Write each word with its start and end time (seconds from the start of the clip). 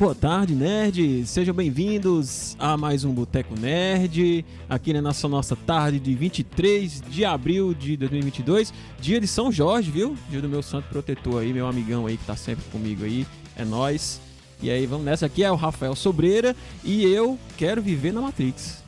Boa 0.00 0.14
tarde, 0.14 0.54
nerds! 0.54 1.28
Sejam 1.28 1.54
bem-vindos 1.54 2.56
a 2.58 2.74
mais 2.74 3.04
um 3.04 3.12
Boteco 3.12 3.54
Nerd, 3.54 4.46
aqui 4.66 4.94
na 4.94 5.02
nossa, 5.02 5.28
nossa 5.28 5.54
tarde 5.54 6.00
de 6.00 6.14
23 6.14 7.02
de 7.02 7.22
abril 7.22 7.74
de 7.74 7.98
2022, 7.98 8.72
dia 8.98 9.20
de 9.20 9.26
São 9.26 9.52
Jorge, 9.52 9.90
viu? 9.90 10.16
Dia 10.30 10.40
do 10.40 10.48
meu 10.48 10.62
santo 10.62 10.88
protetor 10.88 11.42
aí, 11.42 11.52
meu 11.52 11.66
amigão 11.66 12.06
aí 12.06 12.16
que 12.16 12.24
tá 12.24 12.34
sempre 12.34 12.64
comigo 12.70 13.04
aí, 13.04 13.26
é 13.54 13.62
nós. 13.62 14.22
E 14.62 14.70
aí, 14.70 14.86
vamos 14.86 15.04
nessa. 15.04 15.26
Aqui 15.26 15.44
é 15.44 15.52
o 15.52 15.54
Rafael 15.54 15.94
Sobreira 15.94 16.56
e 16.82 17.04
eu 17.04 17.38
quero 17.58 17.82
viver 17.82 18.10
na 18.14 18.22
Matrix. 18.22 18.82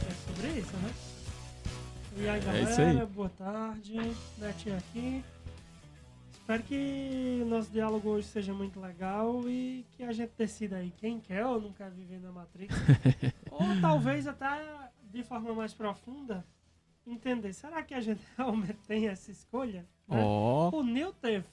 É 0.00 0.12
sobre 0.26 0.60
isso, 0.60 0.76
né? 0.82 0.90
E 2.18 2.28
aí, 2.28 2.40
É 2.40 2.44
galera, 2.44 2.70
isso 2.70 2.80
aí. 2.82 3.06
boa 3.06 3.30
tarde. 3.38 4.12
Netinho 4.38 4.76
aqui. 4.76 5.22
Espero 6.46 6.62
que 6.62 7.40
o 7.42 7.46
nosso 7.46 7.72
diálogo 7.72 8.08
hoje 8.08 8.28
seja 8.28 8.54
muito 8.54 8.78
legal 8.78 9.42
e 9.48 9.84
que 9.96 10.04
a 10.04 10.12
gente 10.12 10.30
decida 10.38 10.76
aí 10.76 10.92
quem 10.96 11.18
quer 11.18 11.44
ou 11.44 11.60
não 11.60 11.72
quer 11.72 11.90
viver 11.90 12.20
na 12.20 12.30
Matrix. 12.30 12.72
ou 13.50 13.80
talvez 13.80 14.28
até 14.28 14.62
de 15.12 15.24
forma 15.24 15.52
mais 15.52 15.74
profunda 15.74 16.46
entender, 17.04 17.52
será 17.52 17.82
que 17.82 17.94
a 17.94 18.00
gente 18.00 18.20
realmente 18.38 18.78
tem 18.86 19.08
essa 19.08 19.28
escolha? 19.32 19.84
né? 20.06 20.22
Ó, 20.22 20.70
O 20.70 20.84
Neil 20.84 21.12
teve. 21.14 21.44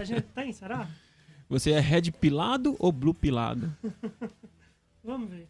A 0.00 0.02
gente 0.02 0.22
tem, 0.28 0.50
será? 0.50 0.88
você 1.46 1.72
é 1.72 1.80
red 1.80 2.10
pilado 2.10 2.74
ou 2.78 2.90
blue 2.90 3.12
pilado? 3.12 3.70
Vamos 5.04 5.28
ver. 5.28 5.46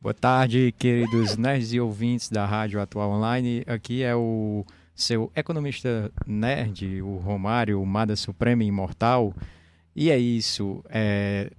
Boa 0.00 0.14
tarde, 0.14 0.72
queridos 0.78 1.36
nerds 1.36 1.72
e 1.72 1.80
ouvintes 1.80 2.30
da 2.30 2.46
Rádio 2.46 2.80
Atual 2.80 3.10
Online. 3.10 3.64
Aqui 3.66 4.04
é 4.04 4.14
o 4.14 4.64
seu 5.02 5.30
economista 5.34 6.10
nerd, 6.26 7.02
o 7.02 7.16
Romário, 7.16 7.80
o 7.80 7.86
Mada 7.86 8.14
Suprema 8.16 8.62
Imortal. 8.64 9.34
E 9.94 10.10
é 10.10 10.18
isso. 10.18 10.84
é, 10.88 11.50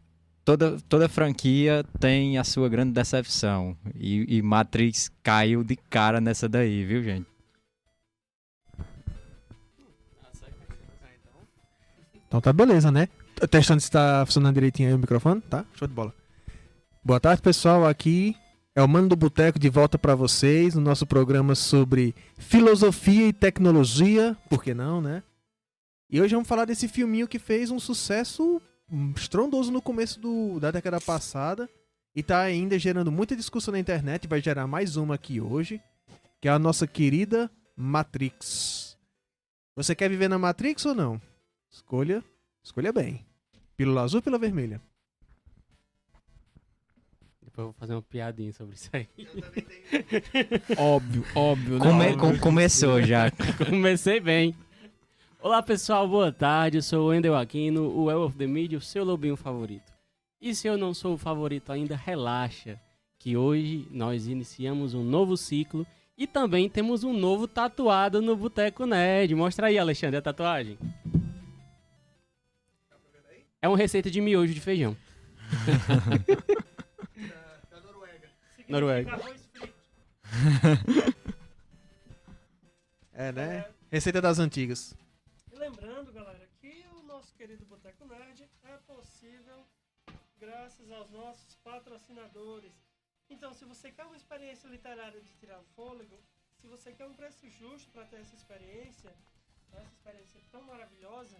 toda, 0.43 0.77
toda 0.88 1.09
franquia 1.09 1.83
tem 1.99 2.38
a 2.38 2.43
sua 2.43 2.69
grande 2.69 2.91
decepção. 2.91 3.75
E, 3.95 4.38
e 4.38 4.41
Matrix 4.41 5.11
caiu 5.23 5.63
de 5.63 5.75
cara 5.75 6.19
nessa 6.21 6.47
daí, 6.47 6.85
viu, 6.85 7.03
gente? 7.03 7.25
Então 12.27 12.39
tá 12.39 12.53
beleza, 12.53 12.89
né? 12.89 13.09
Testando 13.49 13.81
se 13.81 13.91
tá 13.91 14.23
funcionando 14.25 14.53
direitinho 14.53 14.88
aí 14.88 14.95
o 14.95 14.99
microfone, 14.99 15.41
tá? 15.41 15.66
Show 15.73 15.88
de 15.88 15.94
bola. 15.94 16.13
Boa 17.03 17.19
tarde, 17.19 17.41
pessoal. 17.41 17.85
Aqui 17.85 18.38
é 18.75 18.81
o 18.81 18.88
Mano 18.88 19.09
do 19.09 19.16
Boteco 19.16 19.59
de 19.59 19.69
volta 19.69 19.97
pra 20.00 20.16
vocês 20.16 20.75
no 20.75 20.81
nosso 20.81 21.05
programa 21.05 21.55
sobre 21.55 22.16
filosofia 22.38 23.28
e 23.28 23.33
tecnologia, 23.33 24.38
por 24.50 24.63
que 24.63 24.73
não, 24.73 25.02
né? 25.02 25.23
E 26.09 26.22
hoje 26.22 26.33
vamos 26.33 26.47
falar 26.47 26.66
desse 26.66 26.88
filminho 26.88 27.28
que 27.28 27.39
fez 27.39 27.72
um 27.72 27.80
sucesso 27.80 28.61
hum, 28.89 29.13
estrondoso 29.16 29.72
no 29.72 29.81
começo 29.81 30.19
do- 30.19 30.59
da 30.59 30.72
década 30.72 31.00
passada 31.02 31.69
e 32.16 32.22
tá 32.22 32.39
ainda 32.41 32.78
gerando 32.78 33.11
muita 33.11 33.36
discussão 33.36 33.72
na 33.72 33.80
internet, 33.80 34.28
vai 34.28 34.41
gerar 34.41 34.67
mais 34.67 34.95
uma 34.97 35.16
aqui 35.16 35.39
hoje, 35.39 35.81
que 36.41 36.47
é 36.47 36.52
a 36.52 36.59
nossa 36.59 36.85
querida 36.85 37.50
Matrix. 37.75 38.97
Você 39.75 39.95
quer 39.95 40.09
viver 40.09 40.28
na 40.28 40.38
Matrix 40.38 40.85
ou 40.85 40.94
não? 40.94 41.22
Escolha, 41.72 42.22
escolha 42.63 42.91
bem. 42.91 43.25
Pílula 43.78 44.02
azul 44.02 44.17
ou 44.17 44.22
pílula 44.22 44.39
vermelha? 44.39 44.81
Depois 47.52 47.57
eu 47.57 47.63
vou 47.66 47.73
fazer 47.73 47.94
uma 47.94 48.02
piadinha 48.02 48.53
sobre 48.53 48.75
isso 48.75 48.89
aí. 48.94 49.07
Óbvio, 50.77 51.25
óbvio, 51.35 51.80
né? 51.80 51.85
Come- 51.85 52.05
Óbvio. 52.05 52.17
com- 52.17 52.39
começou 52.39 53.02
já. 53.02 53.30
Comecei 53.69 54.19
bem. 54.21 54.55
Olá 55.41 55.61
pessoal, 55.61 56.07
boa 56.07 56.31
tarde. 56.31 56.77
Eu 56.77 56.81
sou 56.81 57.05
o 57.05 57.07
Wendel 57.09 57.35
Aquino, 57.35 57.89
o 57.94 58.09
El 58.09 58.22
of 58.22 58.38
the 58.38 58.47
Media, 58.47 58.77
o 58.77 58.81
seu 58.81 59.03
lobinho 59.03 59.35
favorito. 59.35 59.91
E 60.39 60.55
se 60.55 60.67
eu 60.67 60.77
não 60.77 60.94
sou 60.94 61.16
o 61.16 61.17
favorito 61.17 61.72
ainda, 61.73 61.95
relaxa, 61.95 62.79
que 63.19 63.35
hoje 63.35 63.85
nós 63.91 64.28
iniciamos 64.28 64.94
um 64.94 65.03
novo 65.03 65.35
ciclo 65.35 65.85
e 66.18 66.25
também 66.25 66.69
temos 66.69 67.03
um 67.03 67.12
novo 67.13 67.47
tatuado 67.50 68.22
no 68.22 68.35
Boteco 68.35 68.85
Nerd. 68.85 69.35
Mostra 69.35 69.68
aí, 69.68 69.78
Alexandre, 69.78 70.16
a 70.18 70.22
tatuagem. 70.22 70.78
É 73.62 73.68
uma 73.68 73.78
receita 73.78 74.09
de 74.09 74.22
miojo 74.22 74.53
de 74.53 74.62
feijão. 74.62 74.95
Noruega. 78.71 79.11
É, 83.13 83.31
né? 83.31 83.71
Receita 83.91 84.19
das 84.19 84.39
antigas. 84.39 84.95
E 85.51 85.55
lembrando, 85.55 86.11
galera, 86.11 86.47
que 86.59 86.85
o 86.95 87.03
nosso 87.03 87.35
querido 87.35 87.65
Boteco 87.65 88.05
Nerd 88.05 88.49
é 88.63 88.77
possível 88.87 89.63
graças 90.39 90.89
aos 90.89 91.11
nossos 91.11 91.55
patrocinadores. 91.57 92.71
Então, 93.29 93.53
se 93.53 93.65
você 93.65 93.91
quer 93.91 94.05
uma 94.05 94.15
experiência 94.15 94.67
literária 94.69 95.21
de 95.21 95.29
tirar 95.35 95.59
o 95.59 95.63
fôlego, 95.75 96.17
se 96.59 96.67
você 96.67 96.93
quer 96.93 97.05
um 97.05 97.13
preço 97.13 97.47
justo 97.49 97.91
para 97.91 98.05
ter 98.05 98.21
essa 98.21 98.35
experiência, 98.35 99.13
essa 99.73 99.91
experiência 99.91 100.41
tão 100.51 100.63
maravilhosa, 100.63 101.38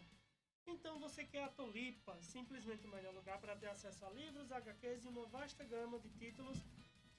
então 0.68 1.00
você 1.00 1.24
quer 1.24 1.46
a 1.46 1.50
Tolipa, 1.50 2.16
simplesmente 2.22 2.86
o 2.86 2.92
melhor 2.92 3.14
lugar 3.14 3.40
para 3.40 3.56
ter 3.56 3.70
acesso 3.70 4.06
a 4.06 4.10
livros, 4.12 4.52
HQs 4.52 5.04
e 5.04 5.08
uma 5.08 5.26
vasta 5.26 5.64
gama 5.64 5.98
de 6.00 6.10
títulos 6.10 6.62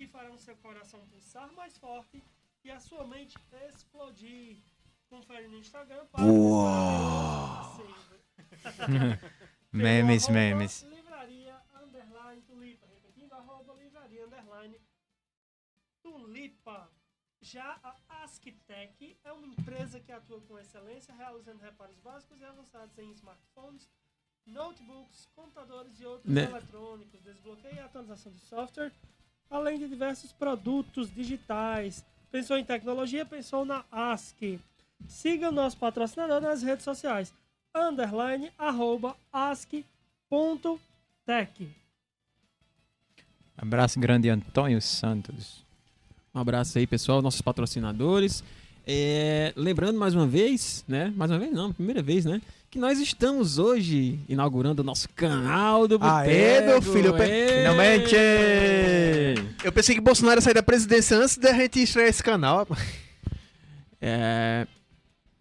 que 0.03 0.09
farão 0.09 0.37
seu 0.37 0.57
coração 0.57 1.07
pulsar 1.07 1.53
mais 1.53 1.79
forte 1.79 2.21
e 2.65 2.71
a 2.73 2.81
sua 2.81 3.07
mente 3.07 3.39
explodir. 3.69 4.57
Confere 5.09 5.47
no 5.47 5.59
Instagram 5.59 6.05
para 6.07 6.25
memes, 9.73 10.27
Pelo 10.27 10.39
arroba 10.39 10.57
memes. 10.57 10.83
Livraria 10.83 11.57
underline 11.85 12.43
tulipa. 12.43 12.85
Repetindo, 12.87 13.33
arroba 13.35 13.75
livraria 13.75 14.25
underline 14.27 14.77
tulipa. 16.03 16.91
Já 17.41 17.79
a 17.85 18.25
Asktec 18.25 19.17
é 19.23 19.33
uma 19.33 19.47
empresa 19.47 20.01
que 20.01 20.11
atua 20.11 20.41
com 20.41 20.59
excelência, 20.59 21.15
realizando 21.15 21.61
reparos 21.61 21.99
básicos 22.01 22.41
e 22.41 22.45
avançados 22.45 22.99
em 22.99 23.11
smartphones, 23.13 23.89
notebooks, 24.47 25.27
computadores 25.35 26.01
e 26.01 26.07
outros 26.07 26.33
Né? 26.33 26.45
eletrônicos. 26.45 27.21
Desbloqueio 27.23 27.77
e 27.77 27.81
atualização 27.81 28.33
de 28.33 28.41
software, 28.41 28.93
além 29.53 29.79
de 29.79 29.87
diversos 29.87 30.33
produtos 30.33 31.13
digitais. 31.13 32.05
Pensou 32.31 32.57
em 32.57 32.65
tecnologia? 32.65 33.27
Pensou 33.27 33.65
na 33.65 33.85
ASC. 33.93 34.59
Siga 35.07 35.51
o 35.51 35.53
nosso 35.53 35.77
patrocinador 35.77 36.41
nas 36.41 36.63
redes 36.63 36.85
sociais. 36.85 37.35
Underline, 37.75 38.51
arroba, 38.59 39.15
ask.tech. 39.33 40.81
Abraço 43.57 44.01
grande, 44.01 44.31
Antônio 44.31 44.81
Santos. 44.81 45.63
Um 46.35 46.41
abraço 46.41 46.79
aí, 46.79 46.87
pessoal, 46.87 47.21
nossos 47.21 47.43
patrocinadores. 47.43 48.43
É, 48.87 49.53
lembrando 49.57 49.99
mais 49.99 50.15
uma 50.15 50.27
vez, 50.27 50.85
né? 50.89 51.13
Mais 51.17 51.31
uma 51.31 51.39
vez 51.39 51.53
não, 51.53 51.73
primeira 51.73 52.03
vez, 52.03 52.25
né? 52.25 52.41
Que 52.71 52.79
nós 52.79 52.99
estamos 52.99 53.59
hoje 53.59 54.19
inaugurando 54.29 54.83
o 54.83 54.85
nosso 54.85 55.09
canal 55.11 55.87
do 55.87 55.99
Boteco. 55.99 56.17
Aê, 56.17 56.61
meu 56.63 56.81
filho, 56.81 57.09
eu 57.09 57.15
pe-! 57.15 57.59
Finalmente! 57.59 58.15
Eu 59.63 59.71
pensei 59.71 59.95
que 59.95 60.01
Bolsonaro 60.01 60.39
ia 60.39 60.43
sair 60.43 60.55
da 60.55 60.63
presidência 60.63 61.17
antes 61.17 61.37
da 61.37 61.53
gente 61.53 61.83
estrear 61.83 62.09
esse 62.09 62.23
canal. 62.23 62.67
É, 64.01 64.67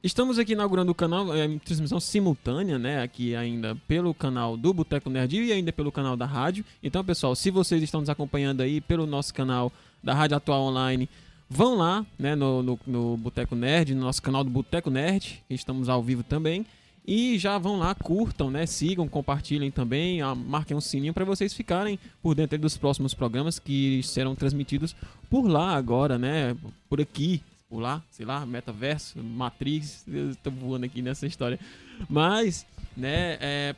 estamos 0.04 0.38
aqui 0.38 0.54
inaugurando 0.54 0.92
o 0.92 0.96
canal 0.96 1.34
é, 1.34 1.46
em 1.46 1.58
transmissão 1.58 2.00
simultânea, 2.00 2.78
né? 2.78 3.02
Aqui 3.02 3.36
ainda 3.36 3.76
pelo 3.88 4.14
canal 4.14 4.56
do 4.56 4.72
Boteco 4.72 5.10
Nerd 5.10 5.42
e 5.42 5.52
ainda 5.52 5.72
pelo 5.74 5.92
canal 5.92 6.16
da 6.16 6.26
rádio. 6.26 6.64
Então, 6.84 7.04
pessoal, 7.04 7.36
se 7.36 7.50
vocês 7.50 7.82
estão 7.82 8.02
nos 8.02 8.10
acompanhando 8.10 8.62
aí 8.62 8.80
pelo 8.80 9.08
nosso 9.08 9.34
canal 9.34 9.72
da 10.04 10.14
Rádio 10.14 10.38
Atual 10.38 10.64
Online, 10.64 11.10
vão 11.52 11.76
lá, 11.76 12.06
né? 12.18 12.34
No, 12.34 12.64
no, 12.64 12.80
no 12.88 13.18
Boteco 13.18 13.56
Nerd, 13.56 13.94
no 13.94 14.02
nosso 14.02 14.22
canal 14.22 14.42
do 14.42 14.50
Boteco 14.50 14.90
Nerd, 14.90 15.44
que 15.48 15.54
estamos 15.54 15.90
ao 15.90 16.02
vivo 16.02 16.24
também. 16.24 16.66
E 17.06 17.38
já 17.38 17.58
vão 17.58 17.78
lá, 17.78 17.94
curtam, 17.94 18.50
né? 18.50 18.66
Sigam, 18.66 19.08
compartilhem 19.08 19.70
também, 19.70 20.22
ah, 20.22 20.34
marquem 20.34 20.78
um 20.78 20.82
sininho 20.82 21.14
para 21.14 21.26
vocês 21.26 21.54
ficarem 21.54 22.00
por 22.22 22.36
dentro 22.36 22.58
dos 22.58 22.78
próximos 22.78 23.14
programas 23.14 23.60
que 23.60 24.02
serão 24.04 24.34
transmitidos 24.34 24.96
por 25.30 25.46
lá 25.46 25.76
agora, 25.76 26.18
né? 26.18 26.56
Por 26.88 27.02
aqui, 27.02 27.42
por 27.70 27.80
lá, 27.80 28.02
sei 28.12 28.26
lá, 28.26 28.46
metaverso, 28.46 29.22
Matrix, 29.22 30.06
tô 30.42 30.52
voando 30.52 30.86
aqui 30.86 31.02
nessa 31.02 31.26
história. 31.26 31.60
Mas, 32.08 32.66
né, 32.96 33.38
é, 33.42 33.76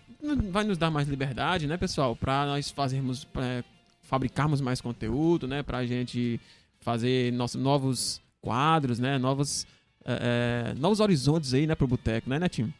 vai 0.52 0.64
nos 0.64 0.78
dar 0.78 0.92
mais 0.92 1.08
liberdade, 1.08 1.66
né, 1.66 1.78
pessoal, 1.78 2.16
para 2.16 2.46
nós 2.46 2.70
fazermos, 2.70 3.28
é, 3.36 3.64
fabricarmos 4.04 4.62
mais 4.62 4.82
conteúdo, 4.82 5.48
né, 5.48 5.64
pra 5.64 5.86
gente 5.86 6.40
fazer 6.84 7.32
nossos 7.34 7.62
novos 7.62 8.22
quadros, 8.42 9.00
né, 9.00 9.18
novos, 9.18 9.66
é, 10.06 10.72
é, 10.72 10.80
novos 10.80 11.00
horizontes 11.00 11.54
aí, 11.54 11.66
né, 11.66 11.76
pro 11.76 11.88
boteco, 11.88 12.30
né, 12.30 12.38
Netinho? 12.38 12.74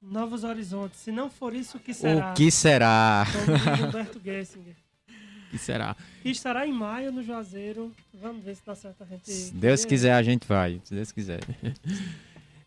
Novos 0.00 0.42
horizontes. 0.42 0.98
Se 1.00 1.12
não 1.12 1.30
for 1.30 1.54
isso, 1.54 1.76
o 1.76 1.80
que 1.80 1.94
será? 1.94 2.30
O 2.32 2.34
que 2.34 2.50
será? 2.50 3.24
Humberto 3.88 4.20
Gessinger. 4.24 4.74
Que 5.50 5.58
será? 5.58 5.94
E 6.24 6.30
estará 6.30 6.66
em 6.66 6.72
maio 6.72 7.12
no 7.12 7.22
Juazeiro. 7.22 7.92
Vamos 8.20 8.42
ver 8.42 8.56
se 8.56 8.62
dá 8.64 8.74
certo 8.74 9.02
a 9.02 9.06
gente. 9.06 9.30
Se 9.30 9.52
Deus 9.54 9.84
quiser, 9.84 10.14
a 10.14 10.22
gente 10.22 10.46
vai. 10.48 10.80
Se 10.84 10.94
Deus 10.94 11.12
quiser. 11.12 11.40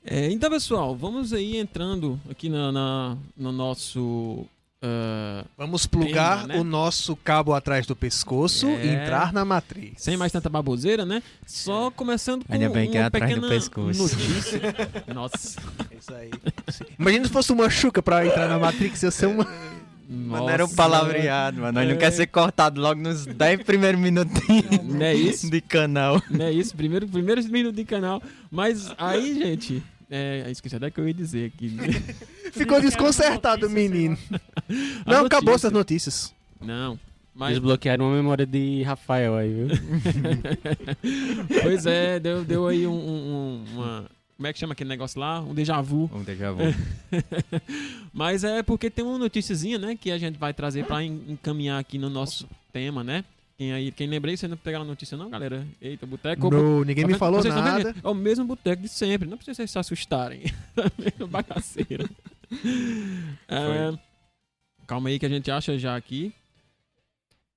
É, 0.08 0.30
então, 0.30 0.52
pessoal, 0.52 0.96
vamos 0.96 1.34
aí 1.34 1.58
entrando 1.58 2.22
aqui 2.30 2.48
na, 2.48 2.72
na- 2.72 3.18
no 3.36 3.52
nosso. 3.52 4.46
Ah, 4.82 5.46
Vamos 5.58 5.86
plugar 5.86 6.42
Tema, 6.42 6.54
né? 6.54 6.60
o 6.60 6.64
nosso 6.64 7.16
cabo 7.16 7.54
atrás 7.54 7.86
do 7.86 7.96
pescoço 7.96 8.68
É. 8.68 8.86
e 8.86 8.90
entrar 8.90 9.34
na 9.34 9.44
matriz. 9.46 9.94
sem 9.98 10.16
mais 10.18 10.32
tanta 10.32 10.50
baboseira, 10.50 11.06
né? 11.06 11.22
Só 11.46 11.90
começando 11.92 12.46
com 12.46 12.54
Ainda 12.54 12.70
bem 12.70 12.90
que 12.92 12.98
é 12.98 13.04
atrás 13.04 13.34
do 13.36 13.48
pescoço. 13.48 14.02
notícia. 14.04 14.62
Nossa. 15.14 15.60
É 15.92 15.96
isso 15.96 16.14
aí. 16.14 16.32
Imagina 17.00 17.26
se 17.26 17.32
fosse 17.32 17.52
uma 17.52 17.70
chuca 17.70 18.02
pra 18.02 18.26
entrar 18.26 18.48
na 18.48 18.60
Matrix, 18.60 19.02
ia 19.04 19.12
ser 19.12 19.28
uma. 19.28 19.48
Mano, 20.08 20.48
era 20.50 20.64
um 20.64 20.68
Nossa. 20.68 20.76
palavreado, 20.76 21.62
mano. 21.62 21.82
Não 21.84 21.92
É. 21.92 21.96
quer 21.96 22.12
ser 22.12 22.28
cortado 22.28 22.80
logo 22.80 23.02
nos 23.02 23.26
10 23.26 23.64
primeiros 23.64 24.00
minutinhos 24.00 24.84
Não 24.84 25.02
é 25.02 25.16
isso? 25.16 25.50
de 25.50 25.60
canal. 25.62 26.22
Não 26.30 26.46
é 26.46 26.52
isso? 26.52 26.76
Primeiro, 26.76 27.08
primeiro 27.08 27.44
minuto 27.46 27.76
de 27.76 27.84
canal. 27.86 28.22
Mas 28.52 28.94
aí, 29.00 29.34
gente. 29.34 29.82
É, 30.10 30.50
esqueci 30.52 30.76
até 30.76 30.90
que 30.92 31.00
eu 31.00 31.08
ia 31.08 31.14
dizer 31.14 31.52
aqui. 31.56 31.76
Ficou 32.54 32.80
desconcertado, 32.82 33.70
menino. 33.70 34.18
A 35.06 35.12
Não, 35.12 35.26
acabou 35.26 35.52
notícia. 35.52 35.68
essas 35.68 35.72
notícias. 35.72 36.34
Não. 36.62 37.00
Mas, 37.34 37.50
Desbloquearam 37.56 38.06
uma 38.06 38.16
memória 38.16 38.46
de 38.46 38.82
Rafael 38.84 39.36
aí, 39.36 39.54
viu? 39.54 39.68
pois 41.62 41.86
é, 41.86 42.20
deu, 42.20 42.46
deu 42.46 42.68
aí 42.68 42.88
um, 42.88 42.94
um- 42.94 42.96
um- 42.96 43.66
uma. 43.74 44.06
Como 44.38 44.48
é 44.48 44.54
que 44.54 44.60
chama 44.60 44.74
aquele 44.74 44.90
negócio 44.90 45.20
lá? 45.20 45.42
Um 45.42 45.54
déjà 45.54 45.82
vu. 45.82 46.10
Um 46.14 46.24
déjà 46.24 46.52
vu. 46.52 46.60
Mas 48.14 48.44
é 48.44 48.62
porque 48.64 48.90
tem 48.90 49.04
uma 49.04 49.18
noticiazinha, 49.18 49.78
né? 49.78 49.98
Que 50.00 50.12
a 50.12 50.18
gente 50.18 50.38
vai 50.38 50.54
trazer 50.54 50.86
pra 50.86 51.04
en- 51.04 51.22
encaminhar 51.30 51.80
aqui 51.80 51.98
no 51.98 52.10
nosso 52.10 52.48
tema, 52.74 53.04
né? 53.04 53.24
Quem 53.58 53.72
aí, 53.72 53.92
quem 53.92 54.08
lembrei, 54.08 54.36
vocês 54.36 54.50
não 54.50 54.58
pegaram 54.58 54.84
a 54.84 54.88
notícia, 54.88 55.16
não, 55.18 55.30
galera? 55.30 55.66
Eita, 55.82 56.06
boteco. 56.06 56.50
No, 56.50 56.84
ninguém 56.84 57.04
Tá 57.04 57.08
me 57.08 57.14
vendo? 57.14 57.20
falou 57.20 57.42
vendo? 57.42 57.56
nada. 57.56 57.96
É 58.04 58.08
o 58.08 58.14
mesmo 58.14 58.44
boteco 58.46 58.82
de 58.82 58.90
sempre, 58.90 59.30
não 59.30 59.38
precisa 59.38 59.56
vocês 59.56 59.72
se 59.72 59.80
assustarem. 59.80 60.42
Mesma 60.98 61.28
bagaceira. 61.28 62.10
É, 63.48 63.98
calma 64.86 65.10
aí 65.10 65.18
que 65.18 65.26
a 65.26 65.30
gente 65.30 65.50
acha 65.50 65.78
já 65.80 65.96
aqui. 65.96 66.32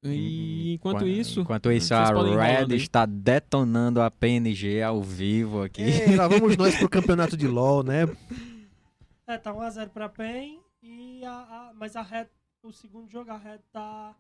E 0.02 0.74
enquanto 0.74 0.98
Enqu- 1.06 1.20
isso. 1.20 1.40
Enquanto 1.40 1.70
isso, 1.72 1.92
a 1.94 2.04
Red 2.06 2.74
está 2.76 3.04
detonando 3.04 4.00
a 4.00 4.10
PNG 4.10 4.80
ao 4.82 5.02
vivo 5.02 5.62
aqui. 5.62 5.82
Ei, 5.82 6.14
lá 6.16 6.26
vamos 6.28 6.56
nós 6.56 6.76
pro 6.76 6.88
campeonato 6.88 7.36
de 7.36 7.46
LOL, 7.48 7.82
né? 7.82 8.04
É, 9.26 9.36
tá 9.36 9.52
1x0 9.52 9.88
pra 9.90 10.08
PEN, 10.08 10.58
e 10.82 11.22
a, 11.24 11.32
a- 11.32 11.72
mas 11.76 11.94
a 11.96 12.02
Red, 12.02 12.26
o 12.62 12.72
segundo 12.72 13.10
jogo, 13.10 13.30
a 13.30 13.36
Red 13.36 13.58
tá, 13.72 14.14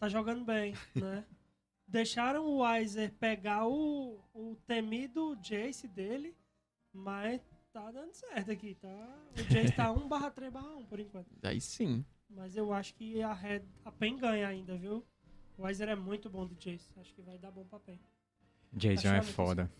tá 0.00 0.08
jogando 0.08 0.44
bem, 0.44 0.74
né? 0.94 1.24
Deixaram 1.86 2.46
o 2.46 2.62
Weiser 2.62 3.12
pegar 3.18 3.66
o, 3.66 4.20
o 4.32 4.56
temido 4.66 5.36
Jace 5.36 5.86
dele, 5.86 6.34
mas 6.92 7.40
tá 7.72 7.90
dando 7.90 8.14
certo 8.14 8.50
aqui, 8.50 8.76
tá? 8.76 9.18
O 9.36 9.52
Jace 9.52 9.72
tá 9.72 9.92
1 9.92 10.08
barra 10.08 10.30
3 10.30 10.52
barra 10.52 10.76
1 10.76 10.86
por 10.86 11.00
enquanto. 11.00 11.26
Aí 11.42 11.60
sim. 11.60 12.04
Mas 12.28 12.56
eu 12.56 12.72
acho 12.72 12.94
que 12.94 13.20
a 13.20 13.32
Red, 13.32 13.62
a 13.84 13.90
PEN 13.90 14.16
ganha 14.16 14.48
ainda, 14.48 14.76
viu? 14.76 15.04
O 15.58 15.64
Weiser 15.64 15.88
é 15.88 15.96
muito 15.96 16.30
bom 16.30 16.46
do 16.46 16.54
Jace, 16.54 16.88
acho 16.96 17.12
que 17.12 17.22
vai 17.22 17.36
dar 17.38 17.50
bom 17.50 17.64
pra 17.64 17.80
PEN. 17.80 17.98
Jason 18.72 19.08
é 19.08 19.22
foda. 19.22 19.70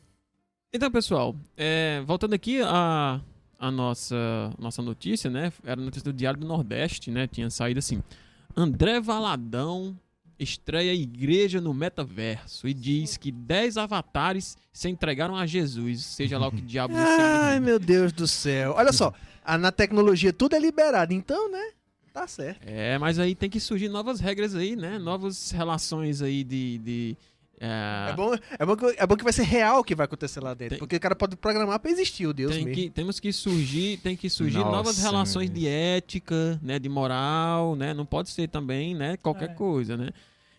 Então, 0.72 0.90
pessoal, 0.90 1.34
é, 1.56 2.00
voltando 2.00 2.34
aqui 2.34 2.60
a, 2.60 3.20
a 3.58 3.70
nossa, 3.70 4.52
nossa 4.58 4.82
notícia, 4.82 5.30
né? 5.30 5.52
Era 5.64 5.80
a 5.80 5.84
notícia 5.84 6.12
do 6.12 6.16
Diário 6.16 6.40
do 6.40 6.46
Nordeste, 6.46 7.10
né? 7.10 7.28
Tinha 7.28 7.48
saído 7.50 7.78
assim: 7.78 8.02
André 8.56 9.00
Valadão 9.00 9.96
estreia 10.42 10.94
igreja 10.94 11.60
no 11.60 11.72
metaverso 11.74 12.66
e 12.66 12.74
diz 12.74 13.16
que 13.16 13.30
10 13.30 13.76
avatares 13.76 14.56
se 14.72 14.88
entregaram 14.88 15.36
a 15.36 15.46
Jesus, 15.46 16.04
seja 16.04 16.38
lá 16.38 16.48
o 16.48 16.52
que 16.52 16.60
diabos 16.62 16.96
isso 16.96 17.06
Ai, 17.20 17.60
meu 17.60 17.78
Deus 17.78 18.12
do 18.12 18.26
céu. 18.26 18.74
Olha 18.76 18.92
só, 18.92 19.12
a- 19.44 19.58
na 19.58 19.70
tecnologia 19.70 20.32
tudo 20.32 20.54
é 20.56 20.58
liberado, 20.58 21.12
então, 21.12 21.50
né? 21.50 21.70
Tá 22.12 22.26
certo. 22.26 22.60
É, 22.66 22.98
mas 22.98 23.18
aí 23.18 23.34
tem 23.36 23.48
que 23.48 23.60
surgir 23.60 23.88
novas 23.88 24.18
regras 24.18 24.54
aí, 24.56 24.74
né? 24.74 24.98
Novas 24.98 25.52
relações 25.52 26.20
aí 26.22 26.42
de. 26.42 26.78
de 26.78 27.16
é, 27.60 28.10
É 28.10 28.12
bom, 28.16 28.34
é, 28.34 28.66
bom 28.66 28.74
que, 28.76 28.86
é 28.98 29.06
bom 29.06 29.16
que 29.16 29.22
vai 29.22 29.32
ser 29.32 29.42
real 29.44 29.78
o 29.80 29.84
que 29.84 29.94
vai 29.94 30.06
acontecer 30.06 30.40
lá 30.40 30.52
dentro. 30.54 30.70
Tem- 30.70 30.78
Porque 30.80 30.96
o 30.96 31.00
cara 31.00 31.14
pode 31.14 31.36
programar 31.36 31.78
pra 31.78 31.88
existir, 31.90 32.26
o 32.26 32.32
Deus 32.32 32.52
tem 32.56 32.64
mesmo. 32.64 32.82
que, 32.82 32.90
temos 32.90 33.20
que 33.20 33.32
surgir, 33.32 33.98
tem 33.98 34.16
que 34.16 34.28
surgir 34.28 34.58
Nossa, 34.58 34.70
novas 34.72 34.98
relações 34.98 35.50
de 35.50 35.68
ética, 35.68 36.58
né, 36.62 36.78
de 36.80 36.88
moral, 36.88 37.76
né? 37.76 37.92
Não 37.94 38.04
pode 38.06 38.30
ser 38.30 38.48
também, 38.48 38.92
né, 38.94 39.16
qualquer 39.18 39.50
É. 39.50 39.54
coisa, 39.54 39.96
né? 39.96 40.08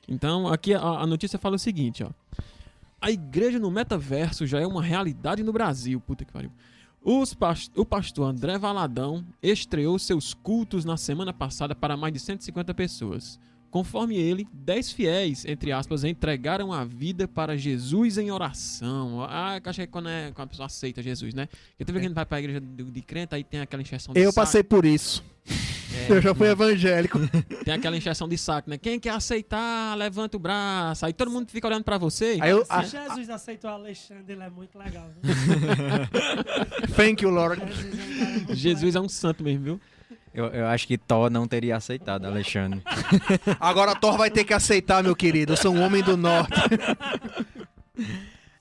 Então, 0.07 0.47
aqui 0.47 0.73
a, 0.73 0.79
a 0.81 1.07
notícia 1.07 1.37
fala 1.39 1.55
o 1.55 1.59
seguinte, 1.59 2.03
ó. 2.03 2.09
A 2.99 3.09
igreja 3.09 3.57
no 3.59 3.71
metaverso 3.71 4.45
já 4.45 4.59
é 4.59 4.67
uma 4.67 4.83
realidade 4.83 5.41
no 5.43 5.51
Brasil, 5.51 5.99
puta 5.99 6.23
que 6.23 6.31
pariu. 6.31 6.51
Os 7.03 7.33
pas- 7.33 7.71
o 7.75 7.83
pastor 7.83 8.29
André 8.29 8.57
Valadão 8.59 9.25
estreou 9.41 9.97
seus 9.97 10.35
cultos 10.35 10.85
na 10.85 10.97
semana 10.97 11.33
passada 11.33 11.73
para 11.73 11.97
mais 11.97 12.13
de 12.13 12.19
150 12.19 12.73
pessoas. 12.75 13.39
Conforme 13.71 14.17
ele, 14.17 14.45
10 14.53 14.91
fiéis, 14.91 15.45
entre 15.45 15.71
aspas, 15.71 16.03
entregaram 16.03 16.73
a 16.73 16.83
vida 16.83 17.27
para 17.27 17.57
Jesus 17.57 18.17
em 18.19 18.29
oração. 18.29 19.23
Ah, 19.23 19.59
acho 19.63 19.77
que 19.77 19.81
é 19.83 19.87
quando, 19.87 20.09
é, 20.09 20.31
quando 20.33 20.45
a 20.45 20.49
pessoa 20.49 20.65
aceita 20.67 21.01
Jesus, 21.01 21.33
né? 21.33 21.47
Porque 21.77 21.91
que 21.93 21.97
a 21.97 22.01
gente 22.01 22.13
vai 22.13 22.25
pra 22.25 22.37
igreja 22.39 22.59
de, 22.59 22.83
de 22.83 23.01
crente, 23.01 23.33
aí 23.33 23.43
tem 23.45 23.61
aquela 23.61 23.81
injeção 23.81 24.13
de 24.13 24.19
Eu 24.19 24.25
saco. 24.31 24.35
passei 24.45 24.61
por 24.61 24.85
isso. 24.85 25.23
É, 25.93 26.11
Eu 26.11 26.21
já 26.21 26.33
fui 26.33 26.47
evangélico. 26.47 27.19
Tem 27.63 27.73
aquela 27.73 27.97
injeção 27.97 28.27
de 28.27 28.37
saco, 28.37 28.69
né? 28.69 28.77
Quem 28.77 28.99
quer 28.99 29.11
aceitar, 29.11 29.95
levanta 29.97 30.37
o 30.37 30.39
braço. 30.39 31.05
Aí 31.05 31.13
todo 31.13 31.31
mundo 31.31 31.49
fica 31.49 31.67
olhando 31.67 31.83
pra 31.83 31.97
você. 31.97 32.37
Aí 32.41 32.51
eu, 32.51 32.65
Se 32.65 32.71
ah, 32.71 32.83
Jesus 32.83 33.29
aceitou 33.29 33.69
o 33.69 33.73
Alexandre, 33.73 34.33
ele 34.33 34.43
é 34.43 34.49
muito 34.49 34.77
legal. 34.77 35.09
thank 36.95 37.23
you, 37.23 37.29
Lord. 37.29 37.61
Jesus 37.65 37.99
é 38.19 38.51
um 38.51 38.55
Jesus 38.55 38.95
é 38.95 38.99
um 38.99 39.09
santo 39.09 39.43
mesmo, 39.43 39.63
viu? 39.63 39.81
Eu, 40.33 40.45
eu 40.47 40.67
acho 40.67 40.87
que 40.87 40.97
Thor 40.97 41.29
não 41.29 41.45
teria 41.45 41.75
aceitado, 41.75 42.25
Alexandre. 42.25 42.81
Agora 43.59 43.95
Thor 43.95 44.17
vai 44.17 44.31
ter 44.31 44.45
que 44.45 44.53
aceitar, 44.53 45.03
meu 45.03 45.15
querido. 45.15 45.53
Eu 45.53 45.57
sou 45.57 45.73
um 45.73 45.81
homem 45.81 46.01
do 46.01 46.15
norte. 46.15 46.53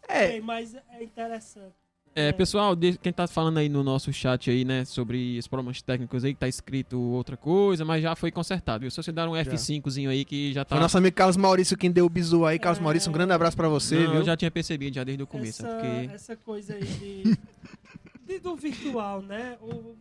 Ok, 0.05 0.41
mas 0.41 0.75
é 0.75 1.03
interessante. 1.03 1.90
É, 2.13 2.33
pessoal, 2.33 2.75
de- 2.75 2.99
quem 2.99 3.13
tá 3.13 3.27
falando 3.29 3.59
aí 3.59 3.69
no 3.69 3.85
nosso 3.85 4.13
chat 4.13 4.51
aí, 4.51 4.65
né, 4.65 4.85
sobre 4.85 5.39
os 5.39 5.47
problemas 5.47 5.81
técnicos 5.81 6.25
aí, 6.25 6.35
que 6.35 6.41
tá 6.41 6.49
escrito 6.49 6.99
outra 7.01 7.37
coisa, 7.37 7.85
mas 7.85 8.03
já 8.03 8.17
foi 8.17 8.33
consertado, 8.33 8.81
viu? 8.81 8.91
Só 8.91 9.01
você 9.01 9.13
dar 9.13 9.29
um 9.29 9.33
F5zinho 9.33 10.11
aí 10.11 10.25
que 10.25 10.53
já 10.53 10.65
tá... 10.65 10.75
Foi 10.75 10.83
nosso 10.83 10.99
amigo 10.99 11.15
Carlos 11.15 11.37
Maurício 11.37 11.77
quem 11.79 11.91
deu 11.91 12.05
o 12.07 12.09
bisu 12.09 12.45
aí. 12.45 12.59
Carlos 12.59 12.81
É. 12.81 12.83
Maurício, 12.83 13.11
um 13.11 13.13
grande 13.13 13.33
abraço 13.33 13.57
pra 13.57 13.69
você, 13.69 14.01
Não, 14.01 14.11
viu? 14.11 14.21
eu 14.21 14.25
já 14.25 14.37
tinha 14.37 14.51
percebido 14.51 14.95
já 14.97 15.05
desde 15.05 15.23
o 15.23 15.27
começo, 15.27 15.65
essa, 15.65 15.69
é 15.73 15.81
porque... 16.01 16.15
essa 16.15 16.37
coisa 16.37 16.75
aí 16.75 16.85
de, 16.85 17.23
de- 18.27 18.39
do 18.41 18.57
virtual, 18.57 19.23
né? 19.23 19.57
O, 19.63 19.95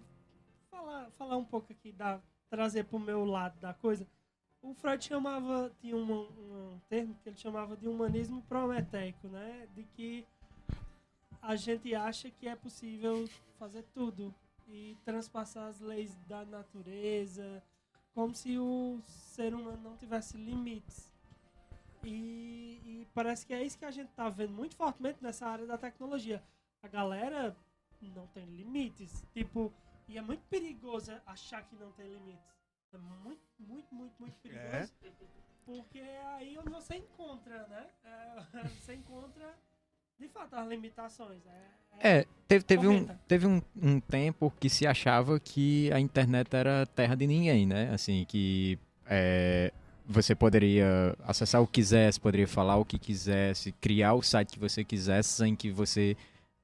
falar, 0.72 1.10
falar 1.18 1.38
um 1.38 1.46
pouco 1.46 1.72
aqui, 1.72 1.92
da, 1.92 2.20
trazer 2.50 2.86
pro 2.86 3.00
meu 3.00 3.24
lado 3.24 3.60
da 3.62 3.72
coisa. 3.74 4.06
O 4.64 4.74
Freud 4.74 5.06
chamava, 5.06 5.72
tinha 5.80 5.96
um, 5.96 6.12
um 6.12 6.80
termo 6.90 7.16
que 7.24 7.30
ele 7.30 7.38
chamava 7.38 7.78
de 7.78 7.88
humanismo 7.88 8.42
prometeico, 8.50 9.28
né? 9.28 9.68
De 9.76 9.84
que 9.96 10.26
a 11.42 11.56
gente 11.56 11.94
acha 11.96 12.30
que 12.30 12.48
é 12.48 12.56
possível 12.56 13.28
fazer 13.58 13.84
tudo 13.94 14.34
e 14.68 14.98
transpassar 15.04 15.68
as 15.68 15.80
leis 15.80 16.16
da 16.28 16.46
natureza, 16.46 17.64
como 18.14 18.36
se 18.36 18.58
o 18.58 19.02
ser 19.08 19.54
humano 19.54 19.80
não 19.82 19.98
tivesse 19.98 20.38
limites. 20.38 21.12
E, 22.04 22.82
e 22.86 23.08
parece 23.14 23.46
que 23.46 23.54
é 23.54 23.64
isso 23.64 23.78
que 23.78 23.86
a 23.86 23.92
gente 23.92 24.10
tá 24.10 24.30
vendo 24.30 24.54
muito 24.54 24.76
fortemente 24.76 25.22
nessa 25.22 25.48
área 25.48 25.66
da 25.66 25.78
tecnologia. 25.78 26.44
A 26.82 26.88
galera 26.88 27.56
não 28.02 28.28
tem 28.28 28.46
limites. 28.46 29.26
Tipo, 29.34 29.74
e 30.08 30.18
é 30.18 30.22
muito 30.22 30.42
perigoso 30.48 31.12
achar 31.26 31.64
que 31.64 31.76
não 31.76 31.92
tem 31.92 32.08
limites. 32.08 32.50
É 32.94 32.98
muito, 32.98 33.42
muito, 33.60 33.94
muito, 33.94 34.14
muito 34.20 34.36
perigoso. 34.40 34.94
Porque 35.66 36.00
é 36.00 36.26
aí 36.36 36.58
onde 36.58 36.70
você 36.70 36.96
encontra, 36.96 37.68
né? 37.68 37.90
É, 38.04 38.64
você 38.82 38.96
encontra, 38.96 39.56
de 40.20 40.28
fato, 40.28 40.56
as 40.56 40.68
limitações. 40.68 41.40
É, 42.02 42.20
É, 42.20 42.26
teve, 42.48 42.64
teve, 42.64 42.88
um, 42.88 43.08
teve 43.28 43.48
um, 43.48 43.62
um 43.82 44.00
tempo 44.00 44.54
que 44.60 44.70
se 44.70 44.86
achava 44.86 45.40
que 45.40 45.92
a 45.94 46.00
internet 46.00 46.54
era 46.54 46.86
terra 46.88 47.16
de 47.16 47.26
ninguém, 47.26 47.66
né? 47.66 47.92
Assim, 47.94 48.26
que 48.28 48.78
é, 49.06 49.72
você 50.06 50.36
poderia 50.36 51.16
acessar 51.24 51.62
o 51.62 51.68
que 51.68 51.74
quisesse, 51.74 52.20
poderia 52.20 52.48
falar 52.48 52.78
o 52.78 52.86
que 52.86 53.00
quisesse, 53.00 53.72
criar 53.74 54.14
o 54.14 54.22
site 54.22 54.54
que 54.54 54.60
você 54.60 54.84
quisesse 54.84 55.30
sem 55.30 55.56
que 55.56 55.72
você 55.72 56.18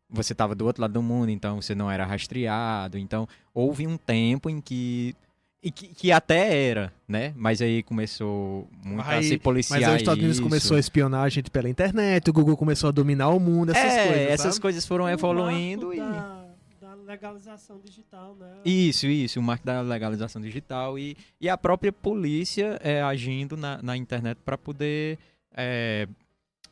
você 0.08 0.34
estava 0.34 0.54
do 0.54 0.66
outro 0.66 0.82
lado 0.82 0.94
do 0.94 1.02
mundo, 1.02 1.30
então 1.32 1.60
você 1.62 1.74
não 1.74 1.90
era 1.90 2.06
rastreado. 2.06 2.98
Então, 2.98 3.28
houve 3.54 3.88
um 3.88 3.98
tempo 3.98 4.50
em 4.50 4.62
que 4.62 5.16
e 5.64 5.72
que, 5.72 5.88
que 5.88 6.12
até 6.12 6.68
era, 6.70 6.94
né? 7.08 7.34
Mas 7.36 7.62
aí 7.62 7.82
começou 7.82 8.70
muito 8.84 9.02
a 9.02 9.14
Aí- 9.14 9.24
se 9.24 9.38
policiar 9.38 9.80
Mas 9.80 9.90
aí 9.90 9.96
os 9.96 10.02
Estados 10.02 10.20
Unidos 10.20 10.38
isso. 10.38 10.44
começou 10.44 10.78
a 10.78 10.80
espionar 10.80 11.24
a 11.24 11.30
gente 11.30 11.50
pela 11.50 11.68
internet, 11.70 12.30
o 12.30 12.34
Google 12.34 12.56
começou 12.56 12.88
a 12.90 12.92
dominar 12.92 13.30
o 13.30 13.40
mundo, 13.40 13.72
essas 13.72 13.94
é, 13.94 14.08
coisas. 14.08 14.28
essas 14.30 14.54
sabe? 14.56 14.62
coisas 14.62 14.86
foram 14.86 15.06
o 15.06 15.10
evoluindo 15.10 15.88
marco 15.88 15.96
e 15.96 16.00
Da, 16.00 16.46
da 16.82 16.96
legalização 17.04 17.80
digital, 17.84 18.36
né? 18.40 18.58
Isso, 18.64 19.08
isso, 19.08 19.40
o 19.40 19.44
marco 19.44 19.66
da 19.66 19.82
legalização 19.82 20.40
digital 20.42 21.00
e, 21.00 21.18
e 21.42 21.50
a 21.50 21.58
própria 21.58 21.92
polícia 21.92 22.80
é, 22.84 23.02
agindo 23.02 23.58
na, 23.58 23.82
na 23.82 23.98
internet 23.98 24.38
para 24.46 24.58
poder 24.60 25.18
é, 25.58 26.08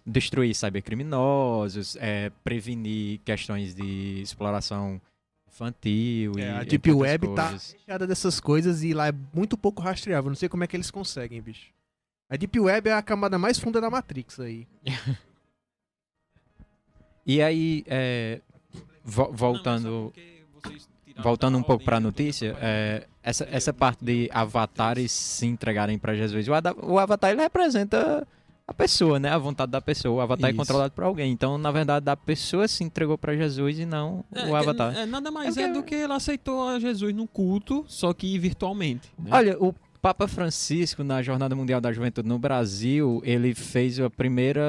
destruir 0.06 0.54
cybercriminosos, 0.54 1.96
é, 2.00 2.32
prevenir 2.44 3.20
questões 3.26 3.74
de 3.74 4.22
exploração 4.22 5.02
infantil. 5.54 6.34
É, 6.38 6.42
e, 6.42 6.50
a 6.50 6.64
Deep 6.64 6.92
Web 6.92 7.28
tá 7.36 7.50
coisas. 7.50 7.72
recheada 7.74 8.08
dessas 8.08 8.40
coisas 8.40 8.84
e 8.84 8.94
lá 8.94 9.08
é 9.08 9.14
muito 9.34 9.58
pouco 9.58 9.82
rastreável. 9.82 10.30
Não 10.30 10.36
sei 10.36 10.50
como 10.50 10.64
é 10.64 10.68
que 10.68 10.76
eles 10.76 10.90
conseguem, 10.92 11.42
bicho. 11.42 11.72
A 12.30 12.36
Deep 12.36 12.60
Web 12.60 12.90
é 12.90 12.94
a 12.94 13.02
camada 13.02 13.38
mais 13.38 13.60
funda 13.60 13.80
da 13.80 13.90
Matrix 13.90 14.40
aí. 14.40 14.68
E 17.26 17.42
aí, 17.42 17.86
é, 17.88 18.42
vo- 19.04 19.32
voltando. 19.32 20.14
Voltando 21.16 21.58
um 21.58 21.64
pouco 21.64 21.86
para 21.86 21.98
a 21.98 22.00
notícia, 22.00 22.58
é, 22.60 23.06
essa, 23.22 23.48
essa 23.52 23.72
parte 23.72 24.04
de 24.04 24.30
avatares 24.34 25.12
se 25.12 25.46
entregarem 25.46 25.98
para 25.98 26.16
Jesus, 26.16 26.48
o, 26.48 26.52
o 26.92 26.98
avatar 27.00 27.30
ele 27.32 27.42
representa 27.42 28.28
a 28.68 28.74
pessoa, 28.74 29.20
né? 29.20 29.30
A 29.30 29.38
vontade 29.38 29.72
da 29.72 29.82
pessoa. 29.82 30.16
O 30.16 30.22
avatar 30.22 30.50
Isso. 30.50 30.56
é 30.56 30.58
controlado 30.58 30.94
por 30.94 31.04
alguém. 31.04 31.32
Então, 31.32 31.58
na 31.58 31.72
verdade, 31.72 32.10
a 32.10 32.16
pessoa 32.16 32.68
se 32.68 32.84
entregou 32.84 33.18
para 33.18 33.36
Jesus 33.36 33.78
e 33.80 33.86
não 33.86 34.24
o 34.50 34.56
avatar. 34.56 34.96
É, 34.98 35.06
nada 35.06 35.30
mais 35.30 35.58
É 35.58 35.64
é, 35.64 35.74
do 35.74 35.84
que 35.84 35.96
ele 35.96 36.14
aceitou 36.14 36.68
a 36.68 36.80
Jesus 36.80 37.14
no 37.14 37.28
culto, 37.28 37.84
só 37.88 38.14
que 38.14 38.38
virtualmente. 38.40 39.12
né? 39.20 39.30
Olha, 39.32 39.58
o 39.62 39.74
Papa 40.02 40.28
Francisco, 40.28 41.02
na 41.04 41.22
Jornada 41.22 41.56
Mundial 41.56 41.80
da 41.80 41.92
Juventude 41.92 42.28
no 42.28 42.38
Brasil, 42.38 43.22
ele 43.24 43.56
fez 43.56 44.00
a 44.00 44.10
primeira 44.10 44.62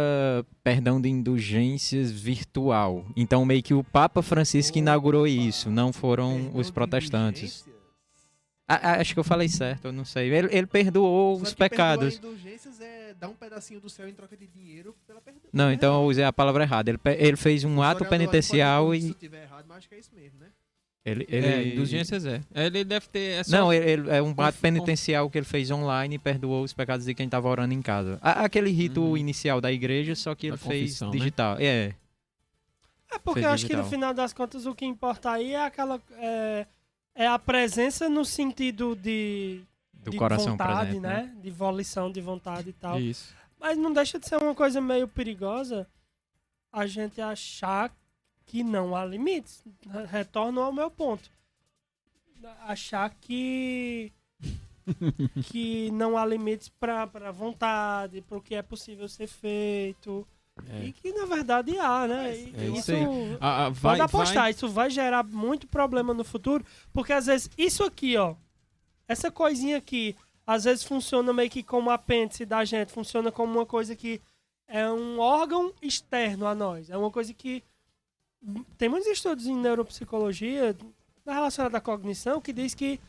perdão 0.63 1.01
de 1.01 1.09
indulgências 1.09 2.11
virtual. 2.11 3.05
Então, 3.17 3.45
meio 3.45 3.63
que 3.63 3.75
o 3.75 3.83
Papa 3.83 4.23
Francisco 4.23 4.79
inaugurou 4.79 5.27
isso, 5.27 5.71
não 5.71 5.93
foram 5.93 6.53
os 6.55 6.71
protestantes. 6.71 7.65
Ah, 8.67 8.81
ah, 8.83 9.01
acho 9.01 9.13
que 9.13 9.21
eu 9.21 9.25
falei 9.25 9.49
certo, 9.49 9.87
eu 9.89 9.93
não 9.93 10.05
sei. 10.05 10.33
Ele, 10.33 10.49
ele 10.51 10.67
perdoou 10.67 11.35
os 11.41 11.53
pecados. 11.53 12.17
indulgências 12.17 12.81
é 12.81 12.94
dar 13.27 13.29
um 13.31 13.35
pedacinho 13.35 13.81
do 13.81 13.89
céu 13.91 14.09
em 14.09 14.13
troca 14.15 14.37
de 14.37 14.47
dinheiro 14.47 14.95
pela 15.07 15.21
perdão. 15.21 15.41
Não, 15.53 15.73
então 15.73 16.03
eu 16.03 16.09
usei 16.09 16.25
a 16.25 16.33
palavra 16.33 16.65
errada. 16.65 16.91
Ele, 16.91 16.99
ele 17.19 17.37
fez 17.37 17.65
um 17.65 17.83
ato 17.83 18.05
penitencial 18.05 18.93
Se 18.95 19.09
e. 19.11 19.15
tiver 19.15 19.43
errado, 19.45 19.65
mas 19.69 19.79
acho 19.79 19.89
que 19.89 19.95
é 19.95 19.99
isso 19.99 20.11
mesmo, 20.15 20.39
né? 20.41 20.47
Ele, 21.07 21.27
ele... 21.29 21.47
É, 21.47 21.69
indulgências 21.69 22.25
é. 22.25 22.41
Ele 22.55 22.83
deve 22.83 23.07
ter. 23.09 23.41
É 23.41 23.45
só- 23.45 23.57
Não, 23.59 23.71
ele, 23.73 23.91
ele- 23.91 24.11
é 24.11 24.23
um 24.23 24.35
ato 24.39 24.59
penitencial 24.59 25.29
que 25.29 25.37
ele 25.37 25.45
fez 25.45 25.71
online 25.71 26.15
e 26.15 26.19
perdoou 26.19 26.65
os 26.65 26.73
pecados 26.73 27.05
de 27.05 27.15
quem 27.15 27.27
estava 27.27 27.47
orando 27.47 27.75
em 27.75 27.83
casa. 27.83 28.19
A- 28.23 28.45
Aquele 28.45 28.71
rito 28.71 29.03
Uhum. 29.03 29.17
inicial 29.17 29.61
da 29.61 29.71
igreja, 29.71 30.15
só 30.15 30.35
que 30.35 30.47
ele 30.47 30.57
fez 30.57 30.99
né? 31.03 31.11
digital. 31.11 31.57
É. 31.61 31.95
É 33.13 33.19
porque 33.19 33.41
Fez 33.41 33.47
eu 33.47 33.53
acho 33.53 33.67
que 33.67 33.73
no 33.75 33.83
digital. 33.83 33.91
final 33.99 34.15
das 34.15 34.33
contas 34.33 34.65
o 34.65 34.75
que 34.75 34.87
importa 34.87 35.31
aí 35.33 35.53
é 35.53 35.65
aquela. 35.67 36.01
É, 36.17 36.67
é 37.15 37.27
a 37.27 37.39
presença 37.39 38.09
no 38.09 38.25
sentido 38.25 38.97
de. 38.97 39.61
Do 40.05 40.11
de 40.13 40.17
coração 40.19 40.53
vontade, 40.53 40.77
presente. 40.99 41.01
né? 41.01 41.35
De 41.43 41.51
volição 41.51 42.11
de 42.11 42.21
vontade 42.21 42.71
e 42.71 42.73
tal. 42.73 43.01
Isso. 43.01 43.35
Mas 43.59 43.77
não 43.79 43.93
deixa 43.93 44.19
de 44.19 44.29
ser 44.29 44.37
uma 44.43 44.55
coisa 44.55 44.81
meio 44.81 45.09
perigosa 45.09 45.87
a 46.73 46.87
gente 46.87 47.21
achar 47.21 47.91
que 48.47 48.63
não 48.63 48.95
há 48.95 49.05
limites. 49.05 49.63
Retorno 50.11 50.61
ao 50.61 50.73
meu 50.73 50.91
ponto. 50.91 51.31
Achar 52.67 53.09
que 53.21 54.13
que 55.47 55.91
não 55.93 56.17
há 56.17 56.27
limites 56.27 56.69
para 56.69 57.07
vontade, 57.33 58.21
para 58.23 58.37
o 58.39 58.43
que 58.43 58.55
é 58.55 58.63
possível 58.63 59.09
ser 59.09 59.27
feito. 59.27 60.27
É. 60.71 60.85
E 60.85 60.93
que 60.93 61.13
na 61.13 61.25
verdade 61.27 61.77
há, 61.79 62.07
né? 62.07 62.37
E- 62.37 62.55
É 62.57 62.69
isso 62.69 62.93
isso 62.93 63.39
ah, 63.41 63.71
vai, 63.71 63.93
Pode 63.99 64.03
apostar, 64.03 64.43
vai- 64.45 64.51
isso 64.53 64.69
vai 64.69 64.91
gerar 64.91 65.25
muito 65.25 65.67
problema 65.67 66.15
no 66.15 66.23
futuro, 66.23 66.65
porque 66.93 67.13
às 67.13 67.27
vezes 67.27 67.51
isso 67.59 67.83
aqui, 67.83 68.17
ó, 68.17 68.35
essa 69.07 69.31
coisinha 69.31 69.77
aqui, 69.77 70.17
às 70.47 70.65
vezes 70.65 70.85
funciona 70.85 71.33
meio 71.33 71.51
que 71.51 71.63
como 71.63 71.91
apêndice 71.91 72.45
da 72.45 72.65
gente, 72.65 72.93
funciona 72.93 73.31
como 73.31 73.53
uma 73.53 73.67
coisa 73.67 73.95
que 73.95 74.21
é 74.67 74.91
um 74.91 75.19
órgão 75.19 75.73
externo 75.83 76.47
a 76.47 76.55
nós, 76.55 76.91
é 76.91 76.97
uma 76.97 77.11
coisa 77.11 77.33
que 77.33 77.63
tem 78.77 78.89
muitos 78.89 79.09
estudos 79.09 79.47
em 79.47 79.57
neuropsicologia 79.57 80.77
relacionada 81.27 81.79
à 81.79 81.81
cognição 81.81 82.41
que 82.41 82.53
diz 82.53 82.75
que 82.75 83.01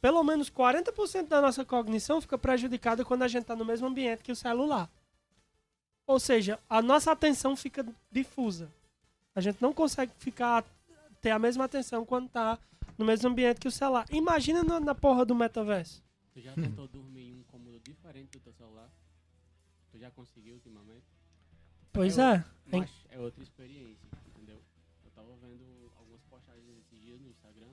pelo 0.00 0.22
menos 0.22 0.48
40% 0.48 1.26
da 1.26 1.40
nossa 1.40 1.64
cognição 1.64 2.20
fica 2.20 2.38
prejudicada 2.38 3.04
quando 3.04 3.22
a 3.22 3.28
gente 3.28 3.42
está 3.42 3.56
no 3.56 3.64
mesmo 3.64 3.88
ambiente 3.88 4.22
que 4.22 4.30
o 4.30 4.36
celular. 4.36 4.88
Ou 6.06 6.20
seja, 6.20 6.60
a 6.70 6.80
nossa 6.80 7.10
atenção 7.10 7.56
fica 7.56 7.84
difusa. 8.10 8.70
A 9.34 9.40
gente 9.40 9.60
não 9.60 9.72
consegue 9.72 10.12
ficar 10.18 10.64
ter 11.20 11.30
a 11.30 11.38
mesma 11.38 11.64
atenção 11.64 12.04
quando 12.04 12.28
tá 12.28 12.56
no 12.98 13.04
mesmo 13.04 13.28
ambiente 13.28 13.60
que 13.60 13.68
o 13.68 13.70
celular. 13.70 14.06
Imagina 14.10 14.62
na, 14.62 14.80
na 14.80 14.94
porra 14.94 15.24
do 15.24 15.34
metaverso. 15.34 16.02
Tu 16.32 16.40
já 16.40 16.52
tentou 16.54 16.86
dormir 16.88 17.28
em 17.30 17.34
um 17.34 17.42
cômodo 17.44 17.80
diferente 17.80 18.32
do 18.32 18.40
teu 18.40 18.52
celular? 18.52 18.90
Tu 19.90 19.98
já 19.98 20.10
conseguiu 20.10 20.54
ultimamente? 20.54 21.06
Pois 21.92 22.18
é. 22.18 22.44
Hein? 22.72 22.80
Mas 22.80 22.90
é 23.08 23.18
outra 23.18 23.42
experiência, 23.42 24.06
entendeu? 24.26 24.62
Eu 25.04 25.10
tava 25.12 25.34
vendo 25.36 25.64
algumas 25.96 26.22
postagens 26.24 26.76
esses 26.78 27.00
dias 27.00 27.20
no 27.20 27.30
Instagram, 27.30 27.72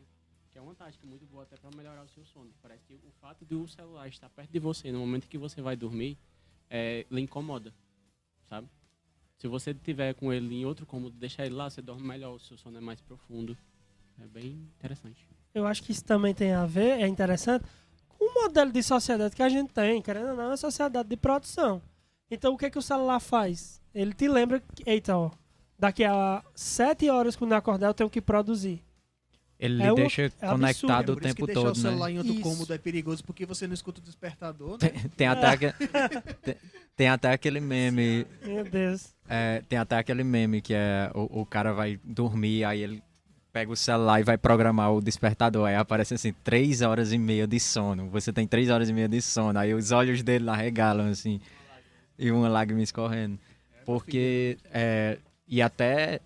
que 0.49 0.57
é 0.57 0.61
uma 0.61 0.73
tática 0.75 1.05
muito 1.05 1.25
boa 1.25 1.43
até 1.43 1.57
pra 1.57 1.69
melhorar 1.75 2.03
o 2.03 2.07
seu 2.07 2.23
sono. 2.23 2.53
Parece 2.61 2.85
que 2.85 2.93
o 2.95 3.11
fato 3.19 3.43
do 3.43 3.67
celular 3.67 4.07
estar 4.07 4.29
perto 4.29 4.51
de 4.51 4.59
você 4.59 4.91
no 4.91 4.99
momento 4.99 5.27
que 5.27 5.37
você 5.37 5.61
vai 5.61 5.75
dormir, 5.75 6.17
é, 6.69 7.05
lhe 7.11 7.21
incomoda, 7.21 7.73
sabe? 8.47 8.69
Se 9.37 9.47
você 9.47 9.73
tiver 9.73 10.13
com 10.13 10.31
ele 10.31 10.55
em 10.55 10.63
outro 10.63 10.85
cômodo, 10.85 11.17
deixar 11.17 11.45
ele 11.45 11.55
lá, 11.55 11.69
você 11.69 11.81
dorme 11.81 12.07
melhor, 12.07 12.35
o 12.35 12.39
seu 12.39 12.57
sono 12.57 12.77
é 12.77 12.81
mais 12.81 13.01
profundo. 13.01 13.57
É 14.21 14.27
bem 14.27 14.67
interessante. 14.79 15.27
Eu 15.53 15.65
acho 15.67 15.83
que 15.83 15.91
isso 15.91 16.03
também 16.03 16.33
tem 16.33 16.51
a 16.53 16.65
ver, 16.65 16.99
é 17.01 17.07
interessante, 17.07 17.63
com 18.09 18.25
o 18.25 18.43
modelo 18.43 18.71
de 18.71 18.81
sociedade 18.81 19.35
que 19.35 19.43
a 19.43 19.49
gente 19.49 19.71
tem, 19.71 20.01
querendo 20.01 20.29
ou 20.29 20.35
não, 20.35 20.43
é 20.43 20.47
uma 20.47 20.57
sociedade 20.57 21.07
de 21.09 21.15
produção. 21.17 21.81
Então 22.31 22.53
o 22.53 22.57
que, 22.57 22.69
que 22.69 22.79
o 22.79 22.81
celular 22.81 23.19
faz? 23.19 23.81
Ele 23.93 24.13
te 24.13 24.27
lembra 24.27 24.59
que, 24.75 24.83
eita, 24.89 25.15
ó, 25.15 25.29
daqui 25.77 26.03
a 26.03 26.43
sete 26.55 27.09
horas 27.09 27.35
quando 27.35 27.51
eu 27.51 27.57
acordar 27.57 27.87
eu 27.87 27.93
tenho 27.93 28.09
que 28.09 28.21
produzir. 28.21 28.83
Ele 29.59 29.81
É 29.81 29.85
lhe 29.85 29.91
um- 29.91 29.95
deixa 29.95 30.23
é 30.23 30.29
conectado 30.29 31.11
absurdo. 31.11 31.11
o 31.11 31.15
por 31.15 31.25
isso 31.25 31.35
que 31.35 31.41
tempo 31.41 31.45
deixar 31.45 31.61
todo, 31.61 31.75
o 31.75 31.79
celular 31.79 32.07
né? 32.07 32.11
em 32.13 32.17
outro 32.17 32.33
Isso. 32.33 32.41
cômodo 32.41 32.73
é 32.73 32.77
perigoso 32.77 33.23
porque 33.23 33.45
você 33.45 33.67
não 33.67 33.73
escuta 33.73 34.01
o 34.01 34.03
despertador, 34.03 34.71
né? 34.81 34.89
Tem, 34.89 35.09
tem 35.09 35.27
até, 35.27 35.47
aque- 35.47 35.73
tem, 36.41 36.55
tem 36.97 37.07
até 37.09 37.31
aquele 37.31 37.59
meme. 37.61 38.25
Meu 38.43 38.63
Deus. 38.65 39.13
é, 39.29 39.61
tem 39.69 39.77
até 39.77 39.97
aquele 39.97 40.23
meme 40.23 40.61
que 40.61 40.73
é 40.73 41.11
o, 41.13 41.41
o 41.41 41.45
cara 41.45 41.71
vai 41.71 41.99
dormir, 42.03 42.65
aí 42.65 42.81
ele 42.81 43.03
pega 43.53 43.71
o 43.71 43.75
celular 43.75 44.19
e 44.19 44.23
vai 44.23 44.37
programar 44.37 44.91
o 44.91 44.99
despertador. 44.99 45.67
Aí 45.67 45.75
aparece 45.75 46.15
assim, 46.15 46.33
três 46.43 46.81
horas 46.81 47.13
e 47.13 47.19
meia 47.19 47.45
de 47.45 47.59
sono. 47.59 48.09
Você 48.09 48.33
tem 48.33 48.47
três 48.47 48.69
horas 48.69 48.89
e 48.89 48.93
meia 48.93 49.07
de 49.07 49.21
sono. 49.21 49.59
Aí 49.59 49.73
os 49.75 49.91
olhos 49.91 50.23
dele 50.23 50.45
lá 50.45 50.55
regalam, 50.55 51.07
assim. 51.09 51.39
E 52.17 52.31
uma 52.31 52.49
lágrima 52.49 52.81
escorrendo. 52.81 53.37
Porque. 53.85 54.57
é, 54.73 55.19
e 55.47 55.61
até. 55.61 56.19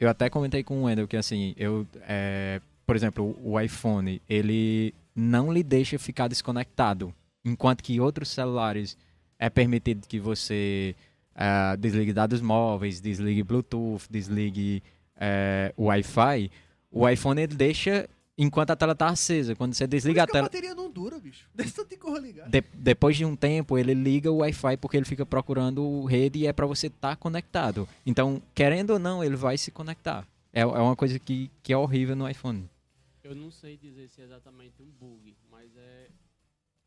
Eu 0.00 0.08
até 0.08 0.28
comentei 0.28 0.64
com 0.64 0.80
o 0.80 0.84
Wendel 0.84 1.06
que 1.06 1.16
assim, 1.16 1.54
eu. 1.58 1.86
é, 2.08 2.60
por 2.86 2.96
exemplo, 2.96 3.38
o 3.44 3.60
iPhone, 3.60 4.20
ele 4.28 4.94
não 5.14 5.52
lhe 5.52 5.62
deixa 5.62 5.98
ficar 5.98 6.26
desconectado. 6.26 7.14
Enquanto 7.44 7.82
que 7.82 8.00
outros 8.00 8.30
celulares 8.30 8.96
é 9.38 9.50
permitido 9.50 10.06
que 10.06 10.18
você 10.18 10.94
ah, 11.34 11.76
desligue 11.78 12.12
dados 12.12 12.40
móveis, 12.40 13.00
desligue 13.00 13.42
Bluetooth, 13.42 14.06
desligue 14.10 14.82
eh, 15.16 15.72
Wi-Fi. 15.78 16.50
O 16.90 17.08
iPhone 17.08 17.40
ele 17.40 17.54
deixa 17.54 18.08
enquanto 18.36 18.70
a 18.70 18.76
tela 18.76 18.94
tá 18.94 19.08
acesa. 19.08 19.54
Quando 19.54 19.74
você 19.74 19.84
Por 19.84 19.90
desliga 19.90 20.20
isso 20.20 20.24
a 20.24 20.26
que 20.26 20.30
a 20.30 20.34
tela. 20.34 20.44
bateria 20.48 20.74
não 20.74 20.90
dura, 20.90 21.18
bicho. 21.18 21.48
Tanto 21.56 21.84
de 21.86 21.96
ligado. 22.20 22.50
de- 22.50 22.64
depois 22.74 23.16
de 23.16 23.24
um 23.24 23.34
tempo, 23.36 23.78
ele 23.78 23.94
liga 23.94 24.30
o 24.30 24.38
Wi-Fi 24.38 24.76
porque 24.76 24.96
ele 24.96 25.06
fica 25.06 25.24
procurando 25.24 26.04
rede 26.04 26.40
e 26.40 26.46
é 26.46 26.52
para 26.52 26.66
você 26.66 26.88
estar 26.88 27.16
conectado. 27.16 27.88
Então, 28.04 28.42
querendo 28.54 28.90
ou 28.90 28.98
não, 28.98 29.22
ele 29.24 29.36
vai 29.36 29.56
se 29.56 29.70
conectar. 29.70 30.26
É, 30.52 30.60
é 30.60 30.66
uma 30.66 30.94
coisa 30.96 31.18
que, 31.18 31.50
que 31.62 31.72
é 31.72 31.76
horrível 31.76 32.14
no 32.14 32.28
iPhone. 32.28 32.68
Eu 33.24 33.34
não 33.34 33.50
sei 33.50 33.76
dizer 33.76 34.08
se 34.08 34.20
é 34.20 34.24
exatamente 34.24 34.82
um 34.82 34.90
bug, 34.90 35.34
mas 35.50 35.70
é 35.76 36.08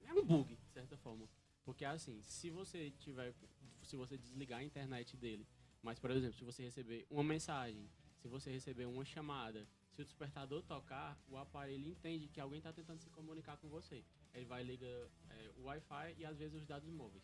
é 0.08 0.13
um 0.13 0.24
bug 0.24 0.53
de 0.53 0.70
certa 0.72 0.96
forma, 0.98 1.25
porque 1.65 1.84
assim, 1.84 2.20
se 2.22 2.51
você 2.51 2.91
tiver, 3.00 3.34
se 3.82 3.96
você 3.96 4.17
desligar 4.17 4.60
a 4.60 4.63
internet 4.63 5.17
dele, 5.17 5.48
mas 5.82 5.98
por 5.98 6.12
exemplo, 6.12 6.38
se 6.38 6.44
você 6.44 6.63
receber 6.63 7.05
uma 7.10 7.24
mensagem, 7.24 7.88
se 8.25 8.27
você 8.27 8.50
receber 8.50 8.86
uma 8.86 9.05
chamada, 9.05 9.67
se 9.96 10.01
o 10.01 10.03
despertador 10.03 10.63
tocar, 10.63 11.15
o 11.29 11.38
aparelho 11.38 11.88
entende 11.88 12.27
que 12.27 12.41
alguém 12.41 12.58
está 12.58 12.74
tentando 12.74 13.00
se 13.00 13.08
comunicar 13.12 13.55
com 13.58 13.70
você. 13.70 14.01
Ele 14.34 14.46
vai 14.46 14.63
ligar 14.63 14.88
é, 14.88 15.51
o 15.60 15.67
Wi-Fi 15.67 16.15
e 16.17 16.25
às 16.25 16.36
vezes 16.36 16.55
os 16.60 16.65
dados 16.65 16.89
móveis. 16.89 17.22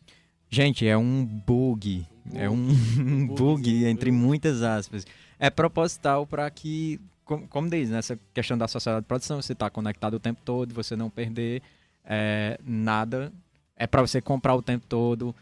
Gente, 0.48 0.86
é 0.86 0.96
um 0.96 1.24
bug. 1.24 2.06
Um 2.24 2.38
É 2.38 2.48
um, 2.48 2.68
Um 2.68 3.26
bug, 3.34 3.62
bugzinho, 3.62 3.88
entre 3.88 4.12
muitas 4.12 4.62
aspas. 4.62 5.04
É 5.40 5.50
proposital 5.50 6.24
para 6.24 6.48
que, 6.52 7.00
como, 7.24 7.48
como 7.48 7.68
diz, 7.68 7.90
nessa 7.90 8.16
questão 8.32 8.56
da 8.56 8.68
sociedade 8.68 9.02
de 9.02 9.08
produção, 9.08 9.42
você 9.42 9.54
está 9.54 9.68
conectado 9.68 10.14
o 10.14 10.20
tempo 10.20 10.40
todo, 10.44 10.72
você 10.72 10.94
não 10.94 11.10
perder 11.10 11.64
é, 12.04 12.60
nada. 12.64 13.32
É 13.74 13.88
para 13.88 14.02
você 14.02 14.22
comprar 14.22 14.54
o 14.54 14.62
tempo 14.62 14.86
todo. 14.88 15.34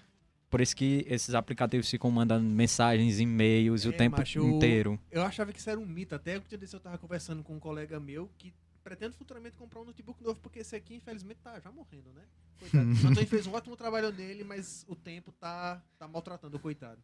Por 0.50 0.60
isso 0.60 0.74
que 0.74 1.04
esses 1.08 1.34
aplicativos 1.34 1.88
ficam 1.88 2.10
mandando 2.10 2.44
mensagens, 2.44 3.20
e-mails 3.20 3.84
o 3.84 3.90
É, 3.90 3.92
tempo 3.92 4.18
macho, 4.18 4.40
inteiro. 4.40 4.98
Eu 5.10 5.22
achava 5.22 5.52
que 5.52 5.60
isso 5.60 5.70
era 5.70 5.78
um 5.78 5.86
mito. 5.86 6.14
Até 6.14 6.36
o 6.38 6.40
dia 6.40 6.58
desse 6.58 6.74
eu 6.74 6.80
tava 6.80 6.98
conversando 6.98 7.42
com 7.44 7.54
um 7.54 7.60
colega 7.60 8.00
meu 8.00 8.28
que 8.36 8.52
pretende 8.82 9.14
futuramente 9.16 9.56
comprar 9.56 9.80
um 9.80 9.84
notebook 9.84 10.20
novo, 10.24 10.40
porque 10.40 10.58
esse 10.58 10.74
aqui, 10.74 10.96
infelizmente, 10.96 11.38
tá 11.40 11.60
já 11.60 11.70
morrendo, 11.70 12.12
né? 12.12 12.22
Coitado. 12.58 12.84
O 13.06 13.08
Antônio 13.08 13.28
fez 13.28 13.46
um 13.46 13.52
ótimo 13.52 13.76
trabalho 13.76 14.10
nele, 14.10 14.42
mas 14.42 14.84
o 14.88 14.96
tempo 14.96 15.30
tá, 15.32 15.80
tá 15.98 16.08
maltratando 16.08 16.56
o 16.56 16.60
coitado. 16.60 17.00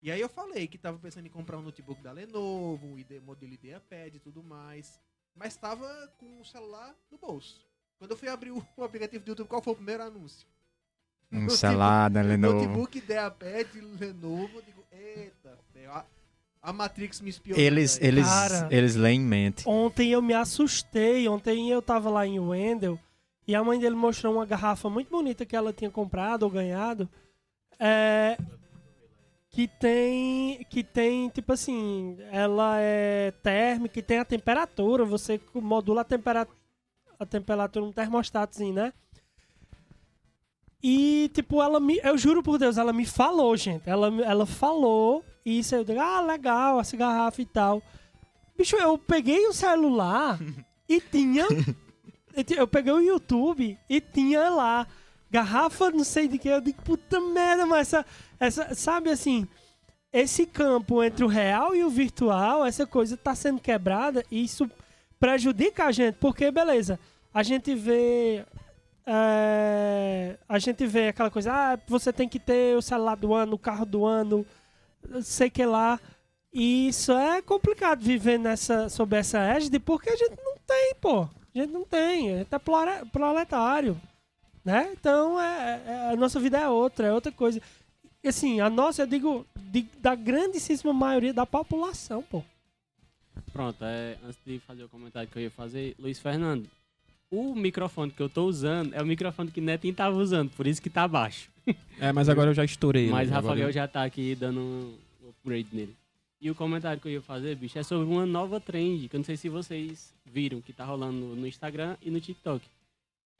E 0.00 0.10
aí 0.10 0.20
eu 0.20 0.28
falei 0.28 0.66
que 0.66 0.78
tava 0.78 0.98
pensando 0.98 1.26
em 1.26 1.30
comprar 1.30 1.58
um 1.58 1.62
notebook 1.62 2.00
da 2.02 2.12
Lenovo, 2.12 2.86
um 2.86 2.98
ID, 2.98 3.20
modelo 3.20 3.52
IdeaPad 3.52 4.14
e 4.14 4.20
tudo 4.20 4.42
mais. 4.42 4.98
mas 5.34 5.52
estava 5.54 5.86
com 6.18 6.40
o 6.40 6.44
celular 6.44 6.94
no 7.10 7.18
bolso. 7.18 7.60
Quando 7.98 8.12
eu 8.12 8.16
fui 8.16 8.28
abrir 8.28 8.52
o, 8.52 8.64
o 8.76 8.82
aplicativo 8.84 9.24
do 9.24 9.28
YouTube, 9.32 9.48
qual 9.48 9.60
foi 9.60 9.72
o 9.72 9.76
primeiro 9.76 10.02
anúncio? 10.04 10.46
Um 11.30 11.40
Notebook- 11.40 11.56
celular 11.58 12.10
da 12.10 12.22
Lenovo. 12.22 12.54
Notebook 12.56 12.98
Ideapad 12.98 13.68
Lenovo. 14.00 14.50
Eu 14.56 14.62
digo, 14.62 14.82
eita, 14.90 15.58
a, 15.90 16.04
a 16.62 16.72
Matrix 16.72 17.20
me 17.20 17.30
espiou. 17.30 17.58
Eles, 17.58 17.98
eles, 18.00 18.26
Cara. 18.26 18.68
eles 18.70 18.94
leem 18.94 19.20
em 19.20 19.24
mente. 19.24 19.68
Ontem 19.68 20.10
eu 20.10 20.22
me 20.22 20.32
assustei. 20.34 21.28
Ontem 21.28 21.70
eu 21.70 21.82
tava 21.82 22.08
lá 22.08 22.26
em 22.26 22.38
Wendell 22.40 22.98
e 23.46 23.54
a 23.54 23.62
mãe 23.62 23.78
dele 23.78 23.94
mostrou 23.96 24.34
uma 24.34 24.46
garrafa 24.46 24.88
muito 24.90 25.10
bonita 25.10 25.44
que 25.46 25.56
ela 25.56 25.72
tinha 25.72 25.90
comprado 25.90 26.42
ou 26.44 26.50
ganhado. 26.50 27.08
É, 27.78 28.36
que 29.50 29.68
tem 29.68 30.64
que 30.68 30.82
tem 30.82 31.28
tipo 31.28 31.52
assim, 31.52 32.16
ela 32.32 32.78
é 32.80 33.30
térmica 33.42 33.98
e 33.98 34.02
tem 34.02 34.18
a 34.18 34.24
temperatura, 34.24 35.04
você 35.04 35.40
modula 35.54 36.00
a 36.00 36.04
temperatura 36.04 36.56
a 37.20 37.26
temperatura 37.26 37.84
num 37.84 37.92
termostatozinho, 37.92 38.74
né? 38.74 38.92
E 40.82 41.30
tipo, 41.34 41.62
ela 41.62 41.80
me, 41.80 42.00
eu 42.02 42.16
juro 42.16 42.42
por 42.42 42.58
Deus, 42.58 42.78
ela 42.78 42.92
me 42.92 43.04
falou, 43.04 43.56
gente. 43.56 43.88
Ela 43.88 44.08
ela 44.22 44.46
falou 44.46 45.24
isso 45.44 45.74
eu 45.74 45.84
digo, 45.84 45.98
ah, 46.00 46.20
legal, 46.20 46.80
essa 46.80 46.96
garrafa 46.96 47.40
e 47.40 47.46
tal. 47.46 47.82
Bicho, 48.56 48.76
eu 48.76 48.98
peguei 48.98 49.46
o 49.46 49.52
celular 49.52 50.38
e 50.88 51.00
tinha 51.00 51.46
eu 52.56 52.68
peguei 52.68 52.92
o 52.92 53.00
YouTube 53.00 53.78
e 53.88 54.00
tinha 54.00 54.48
lá 54.50 54.86
garrafa, 55.30 55.90
não 55.90 56.04
sei 56.04 56.28
de 56.28 56.38
que. 56.38 56.48
Eu 56.48 56.60
digo, 56.60 56.82
puta 56.82 57.20
merda, 57.20 57.66
mas 57.66 57.92
essa, 57.92 58.06
essa, 58.38 58.74
sabe 58.74 59.10
assim, 59.10 59.46
esse 60.12 60.46
campo 60.46 61.02
entre 61.02 61.24
o 61.24 61.28
real 61.28 61.74
e 61.74 61.82
o 61.82 61.90
virtual, 61.90 62.64
essa 62.64 62.86
coisa 62.86 63.16
tá 63.16 63.34
sendo 63.34 63.60
quebrada 63.60 64.24
e 64.30 64.44
isso 64.44 64.70
prejudica 65.18 65.86
a 65.86 65.92
gente, 65.92 66.14
porque 66.16 66.50
beleza, 66.50 66.98
a 67.32 67.42
gente 67.42 67.74
vê. 67.74 68.44
É, 69.10 70.36
a 70.48 70.58
gente 70.58 70.86
vê 70.86 71.08
aquela 71.08 71.30
coisa, 71.30 71.50
ah, 71.52 71.78
você 71.86 72.12
tem 72.12 72.28
que 72.28 72.38
ter 72.38 72.76
o 72.76 72.82
celular 72.82 73.16
do 73.16 73.32
ano, 73.32 73.54
o 73.54 73.58
carro 73.58 73.86
do 73.86 74.04
ano, 74.04 74.44
sei 75.22 75.48
que 75.48 75.64
lá. 75.64 75.98
E 76.52 76.88
isso 76.88 77.12
é 77.12 77.40
complicado 77.42 78.02
viver 78.02 78.38
nessa, 78.38 78.88
sob 78.88 79.16
essa 79.16 79.38
égide, 79.38 79.78
porque 79.78 80.10
a 80.10 80.16
gente 80.16 80.36
não 80.44 80.56
tem, 80.66 80.94
pô. 81.00 81.22
A 81.22 81.28
gente 81.58 81.72
não 81.72 81.84
tem, 81.84 82.34
a 82.34 82.38
gente 82.38 82.54
é 82.54 83.04
proletário, 83.10 84.00
né? 84.64 84.90
Então, 84.92 85.40
é, 85.40 85.82
é- 85.86 86.12
a 86.12 86.16
nossa 86.16 86.38
vida 86.38 86.58
é 86.58 86.68
outra, 86.68 87.06
é 87.08 87.12
outra 87.12 87.32
coisa. 87.32 87.60
Assim, 88.24 88.60
a 88.60 88.68
nossa, 88.68 89.02
eu 89.02 89.06
digo, 89.06 89.46
de- 89.56 89.88
da 89.98 90.14
grandíssima 90.14 90.92
maioria 90.92 91.32
da 91.32 91.46
população, 91.46 92.22
pô. 92.22 92.42
Pronto, 93.52 93.82
é, 93.82 94.16
antes 94.24 94.38
de 94.44 94.58
fazer 94.60 94.84
o 94.84 94.88
comentário 94.88 95.28
que 95.28 95.38
eu 95.38 95.42
ia 95.42 95.50
fazer, 95.50 95.94
Luiz 95.98 96.18
Fernando, 96.18 96.68
o 97.30 97.54
microfone 97.54 98.10
que 98.10 98.20
eu 98.22 98.28
tô 98.28 98.44
usando 98.46 98.94
é 98.94 99.02
o 99.02 99.06
microfone 99.06 99.50
que 99.50 99.60
Netinho 99.60 99.94
tava 99.94 100.16
usando, 100.16 100.50
por 100.50 100.66
isso 100.66 100.80
que 100.82 100.90
tá 100.90 101.06
baixo. 101.06 101.50
É, 102.00 102.12
mas 102.12 102.28
agora 102.28 102.50
eu 102.50 102.54
já 102.54 102.64
estourei. 102.64 103.08
Mas 103.10 103.28
né? 103.28 103.34
Rafael 103.34 103.54
Agora- 103.54 103.72
já 103.72 103.88
tá 103.88 104.04
aqui 104.04 104.34
dando 104.36 104.60
um 104.60 104.94
upgrade 105.28 105.66
nele. 105.72 105.96
E 106.40 106.48
o 106.48 106.54
comentário 106.54 107.00
que 107.00 107.08
eu 107.08 107.12
ia 107.12 107.20
fazer, 107.20 107.56
bicho, 107.56 107.76
é 107.76 107.82
sobre 107.82 108.06
uma 108.06 108.24
nova 108.24 108.60
trend, 108.60 109.08
que 109.08 109.16
eu 109.16 109.18
não 109.18 109.24
sei 109.24 109.36
se 109.36 109.48
vocês 109.48 110.14
viram, 110.24 110.60
que 110.60 110.72
tá 110.72 110.84
rolando 110.84 111.34
no, 111.34 111.44
Instagram 111.46 111.96
e 112.00 112.08
no 112.10 112.20
TikTok. 112.20 112.64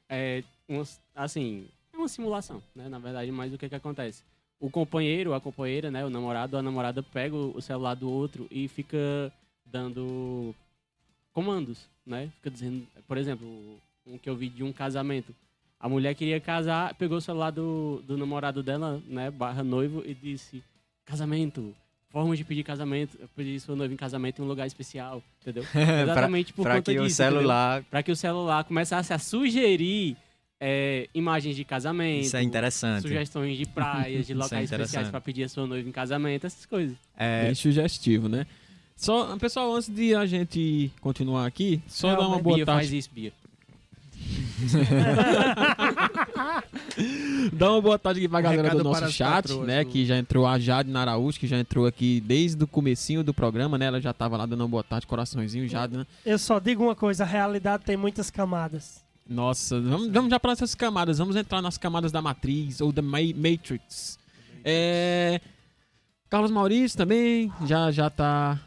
É, 0.09 0.43
umas- 0.67 0.99
assim, 1.15 1.65
é 1.93 1.97
uma 1.97 2.09
simulação, 2.09 2.61
né, 2.75 2.89
na 2.89 2.99
verdade, 2.99 3.31
mas 3.31 3.53
o 3.53 3.57
que 3.57 3.69
que 3.69 3.75
acontece? 3.75 4.23
O 4.59 4.69
companheiro, 4.69 5.33
a 5.33 5.39
companheira, 5.39 5.89
né, 5.89 6.05
o 6.05 6.09
namorado 6.09 6.57
a 6.57 6.61
namorada 6.61 7.01
pega 7.01 7.35
o 7.35 7.61
celular 7.61 7.93
do 7.95 8.09
outro 8.11 8.45
e 8.51 8.67
fica 8.67 9.31
dando 9.65 10.53
comandos, 11.33 11.79
né? 12.05 12.29
Fica 12.35 12.49
dizendo, 12.49 12.85
por 13.07 13.17
exemplo, 13.17 13.47
um 14.05 14.17
que 14.17 14.29
eu 14.29 14.35
vi 14.35 14.49
de 14.49 14.63
um 14.63 14.71
casamento. 14.73 15.33
A 15.79 15.87
mulher 15.87 16.13
queria 16.13 16.39
casar, 16.39 16.93
pegou 16.95 17.17
o 17.17 17.21
celular 17.21 17.51
do, 17.51 18.01
do 18.05 18.17
namorado 18.17 18.61
dela, 18.61 19.01
né, 19.07 19.31
barra 19.31 19.63
noivo, 19.63 20.03
e 20.05 20.13
disse, 20.13 20.61
casamento, 21.05 21.73
formas 22.09 22.37
de 22.37 22.43
pedir 22.43 22.63
casamento, 22.63 23.17
pedir 23.35 23.59
sua 23.61 23.75
noiva 23.77 23.93
em 23.93 23.97
casamento 23.97 24.41
em 24.41 24.45
um 24.45 24.47
lugar 24.47 24.67
especial, 24.67 25.23
entendeu? 25.41 25.63
Exatamente 26.03 26.51
por 26.51 26.63
pra 26.63 26.75
conta 26.75 26.91
que 26.91 26.99
o 26.99 27.03
disso, 27.03 27.21
entendeu? 27.21 27.39
celular. 27.39 27.83
Pra 27.89 28.03
que 28.03 28.11
o 28.11 28.15
celular 28.15 28.63
começasse 28.65 29.13
a 29.13 29.17
sugerir 29.19 30.17
é, 30.59 31.07
imagens 31.13 31.55
de 31.55 31.63
casamento, 31.63 32.25
Isso 32.25 32.35
é 32.35 32.43
interessante. 32.43 33.03
sugestões 33.03 33.57
de 33.57 33.65
praias, 33.65 34.27
de 34.27 34.33
é 34.33 34.35
locais 34.35 34.63
especiais 34.63 34.67
interessante. 34.89 35.11
pra 35.11 35.21
pedir 35.21 35.43
a 35.45 35.49
sua 35.49 35.65
noiva 35.65 35.87
em 35.87 35.91
casamento, 35.93 36.45
essas 36.45 36.65
coisas. 36.65 36.97
É, 37.15 37.45
Bem 37.45 37.55
sugestivo, 37.55 38.27
né? 38.27 38.45
Só, 38.99 39.37
pessoal, 39.37 39.73
antes 39.75 39.87
de 39.87 40.13
a 40.13 40.25
gente 40.25 40.91
continuar 40.99 41.45
aqui, 41.45 41.81
só 41.87 42.13
dar 42.17 42.27
uma 42.27 42.37
boa 42.39 42.57
Bia 42.57 42.65
faz 42.65 42.79
tarde. 42.87 42.97
isso, 42.97 43.09
Bia. 43.13 43.31
Dá 47.53 47.71
uma 47.71 47.81
boa 47.81 47.97
tarde 47.97 48.19
aqui 48.19 48.27
pra 48.27 48.39
Um 48.39 48.43
galera 48.43 48.75
do 48.75 48.83
nosso 48.83 49.09
chat, 49.09 49.43
patroas 49.43 49.65
né? 49.65 49.85
do- 49.85 49.89
Que 49.89 50.05
já 50.05 50.17
entrou 50.17 50.45
a 50.45 50.59
Jade 50.59 50.89
Naraújo, 50.91 51.39
que 51.39 51.47
já 51.47 51.57
entrou 51.57 51.85
aqui 51.85 52.19
desde 52.19 52.61
o 52.61 52.67
comecinho 52.67 53.23
do 53.23 53.33
programa, 53.33 53.77
né? 53.77 53.85
Ela 53.85 54.01
já 54.01 54.11
tava 54.13 54.35
lá 54.35 54.45
dando 54.45 54.59
uma 54.61 54.67
boa 54.67 54.83
tarde, 54.83 55.07
coraçãozinho, 55.07 55.65
Jade, 55.69 55.95
né? 55.95 56.05
Eu 56.25 56.37
só 56.37 56.59
digo 56.59 56.83
uma 56.83 56.95
coisa, 56.95 57.23
a 57.23 57.27
realidade 57.27 57.85
tem 57.85 57.95
muitas 57.95 58.29
camadas. 58.29 59.01
Nossa, 59.27 59.79
vamos, 59.79 60.09
vamos 60.09 60.29
já 60.29 60.37
para 60.39 60.51
essas 60.51 60.75
camadas. 60.75 61.19
Vamos 61.19 61.37
entrar 61.37 61.61
nas 61.61 61.77
camadas 61.77 62.11
da 62.11 62.21
Matriz 62.21 62.81
ou 62.81 62.91
da 62.91 63.01
Ma- 63.01 63.19
Matrix. 63.35 64.19
É... 64.65 65.39
Carlos 66.29 66.51
Maurício 66.51 66.97
também 66.97 67.49
já, 67.65 67.89
já 67.91 68.09
tá 68.09 68.59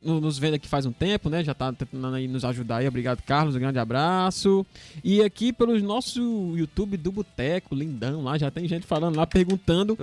nos 0.00 0.38
vendo 0.38 0.54
aqui 0.54 0.68
faz 0.68 0.86
um 0.86 0.92
tempo, 0.92 1.28
né? 1.28 1.42
Já 1.42 1.52
tá 1.54 1.72
tentando 1.72 2.14
aí 2.14 2.28
nos 2.28 2.44
ajudar 2.44 2.76
aí. 2.76 2.86
Obrigado, 2.88 3.20
Carlos. 3.22 3.56
Um 3.56 3.58
grande 3.58 3.78
abraço. 3.80 4.64
E 5.02 5.20
aqui 5.22 5.52
pelo 5.52 5.76
nosso 5.80 6.54
YouTube 6.56 6.96
do 6.96 7.10
Boteco, 7.10 7.74
lindão 7.74 8.22
lá, 8.22 8.38
já 8.38 8.48
tem 8.50 8.68
gente 8.68 8.86
falando 8.86 9.16
lá, 9.16 9.26
perguntando 9.26 9.98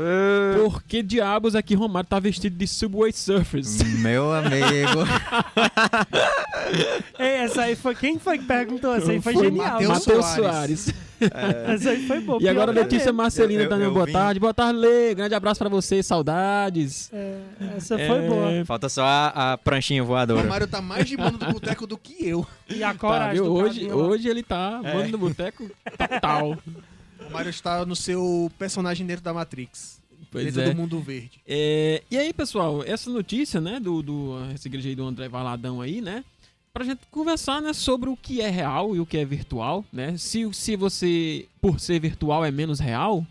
por 0.62 0.84
que 0.84 1.02
diabos 1.02 1.56
aqui 1.56 1.76
Romário 1.76 2.10
tá 2.10 2.20
vestido 2.20 2.58
de 2.58 2.68
Subway 2.68 3.14
Surfers. 3.14 3.78
Meu 4.00 4.34
amigo. 4.34 5.06
Ei, 7.18 7.28
essa 7.46 7.62
aí 7.64 7.76
foi. 7.76 7.96
Quem 7.96 8.20
foi 8.20 8.38
que 8.40 8.46
perguntou? 8.46 8.94
Essa 8.96 9.12
aí 9.12 9.22
foi, 9.22 9.34
Foi 9.34 9.44
genial. 9.46 9.82
Matheus 9.82 10.04
Soares. 10.26 10.36
Soares. 10.36 10.94
Essa 11.68 11.92
aí 11.92 12.06
foi 12.08 12.20
boa. 12.20 12.42
E 12.42 12.50
agora 12.50 12.72
é 12.72 12.74
Letícia. 12.74 13.14
Marcelina 13.14 13.62
Eu- 13.62 13.66
eu- 13.66 13.70
dando 13.70 13.84
eu 13.84 13.94
boa 13.94 14.06
vim- 14.06 14.12
tarde. 14.12 14.40
Boa 14.40 14.54
tarde, 14.54 14.78
Lê. 14.80 15.16
Grande 15.16 15.34
abraço 15.34 15.60
pra 15.60 15.70
você, 15.70 16.04
saudades. 16.04 17.10
É, 17.14 17.38
essa 17.78 17.96
foi 17.96 18.06
É, 18.06 18.28
boa. 18.28 18.66
Falta 18.66 18.90
só 18.90 19.04
a, 19.06 19.54
a 19.54 19.58
pranchinha 19.58 19.85
O 19.94 20.06
voadora. 20.06 20.42
Romário 20.42 20.68
tá 20.68 20.82
mais 20.82 21.08
de 21.08 21.16
bando 21.18 21.38
do 21.38 21.46
boteco 21.52 21.86
do 21.88 21.98
que 21.98 22.28
eu. 22.28 22.46
E 22.70 22.84
a 22.84 22.94
Tá, 22.94 23.00
coragem 23.00 23.44
do 23.44 23.54
hoje, 23.54 23.92
hoje 23.92 24.28
ele 24.28 24.44
tá 24.44 24.82
mano 24.84 25.10
no 25.10 25.18
boteco 25.18 25.70
total. 25.98 26.58
O 27.20 27.24
Romário 27.26 27.50
está 27.50 27.86
no 27.86 27.96
seu 27.96 28.52
personagem 28.58 29.06
dentro 29.06 29.24
da 29.24 29.34
Matrix. 29.34 30.02
Pois 30.32 30.46
dentro 30.46 30.62
é. 30.62 30.74
do 30.74 30.76
mundo 30.76 31.00
verde. 31.00 31.40
É, 31.48 32.04
E 32.12 32.18
aí, 32.18 32.34
pessoal, 32.34 32.84
essa 32.84 33.10
notícia, 33.10 33.62
né, 33.62 33.80
do, 33.80 34.02
do 34.02 34.34
essa 34.54 34.68
igreja 34.68 34.90
aí 34.90 34.96
do 34.96 35.06
André 35.06 35.30
Valadão 35.30 35.82
aí, 35.82 36.02
né, 36.02 36.26
pra 36.74 36.84
gente 36.84 37.02
conversar, 37.10 37.62
né, 37.62 37.72
sobre 37.72 38.10
o 38.10 38.18
que 38.18 38.42
é 38.42 38.50
real 38.50 38.96
e 38.96 39.00
o 39.00 39.06
que 39.06 39.18
é 39.18 39.24
virtual, 39.24 39.86
né, 39.94 40.18
se, 40.18 40.52
se 40.54 40.76
você, 40.76 41.48
por 41.62 41.80
ser 41.80 42.00
virtual, 42.00 42.44
é 42.44 42.52
menos 42.52 42.80
real. 42.80 43.26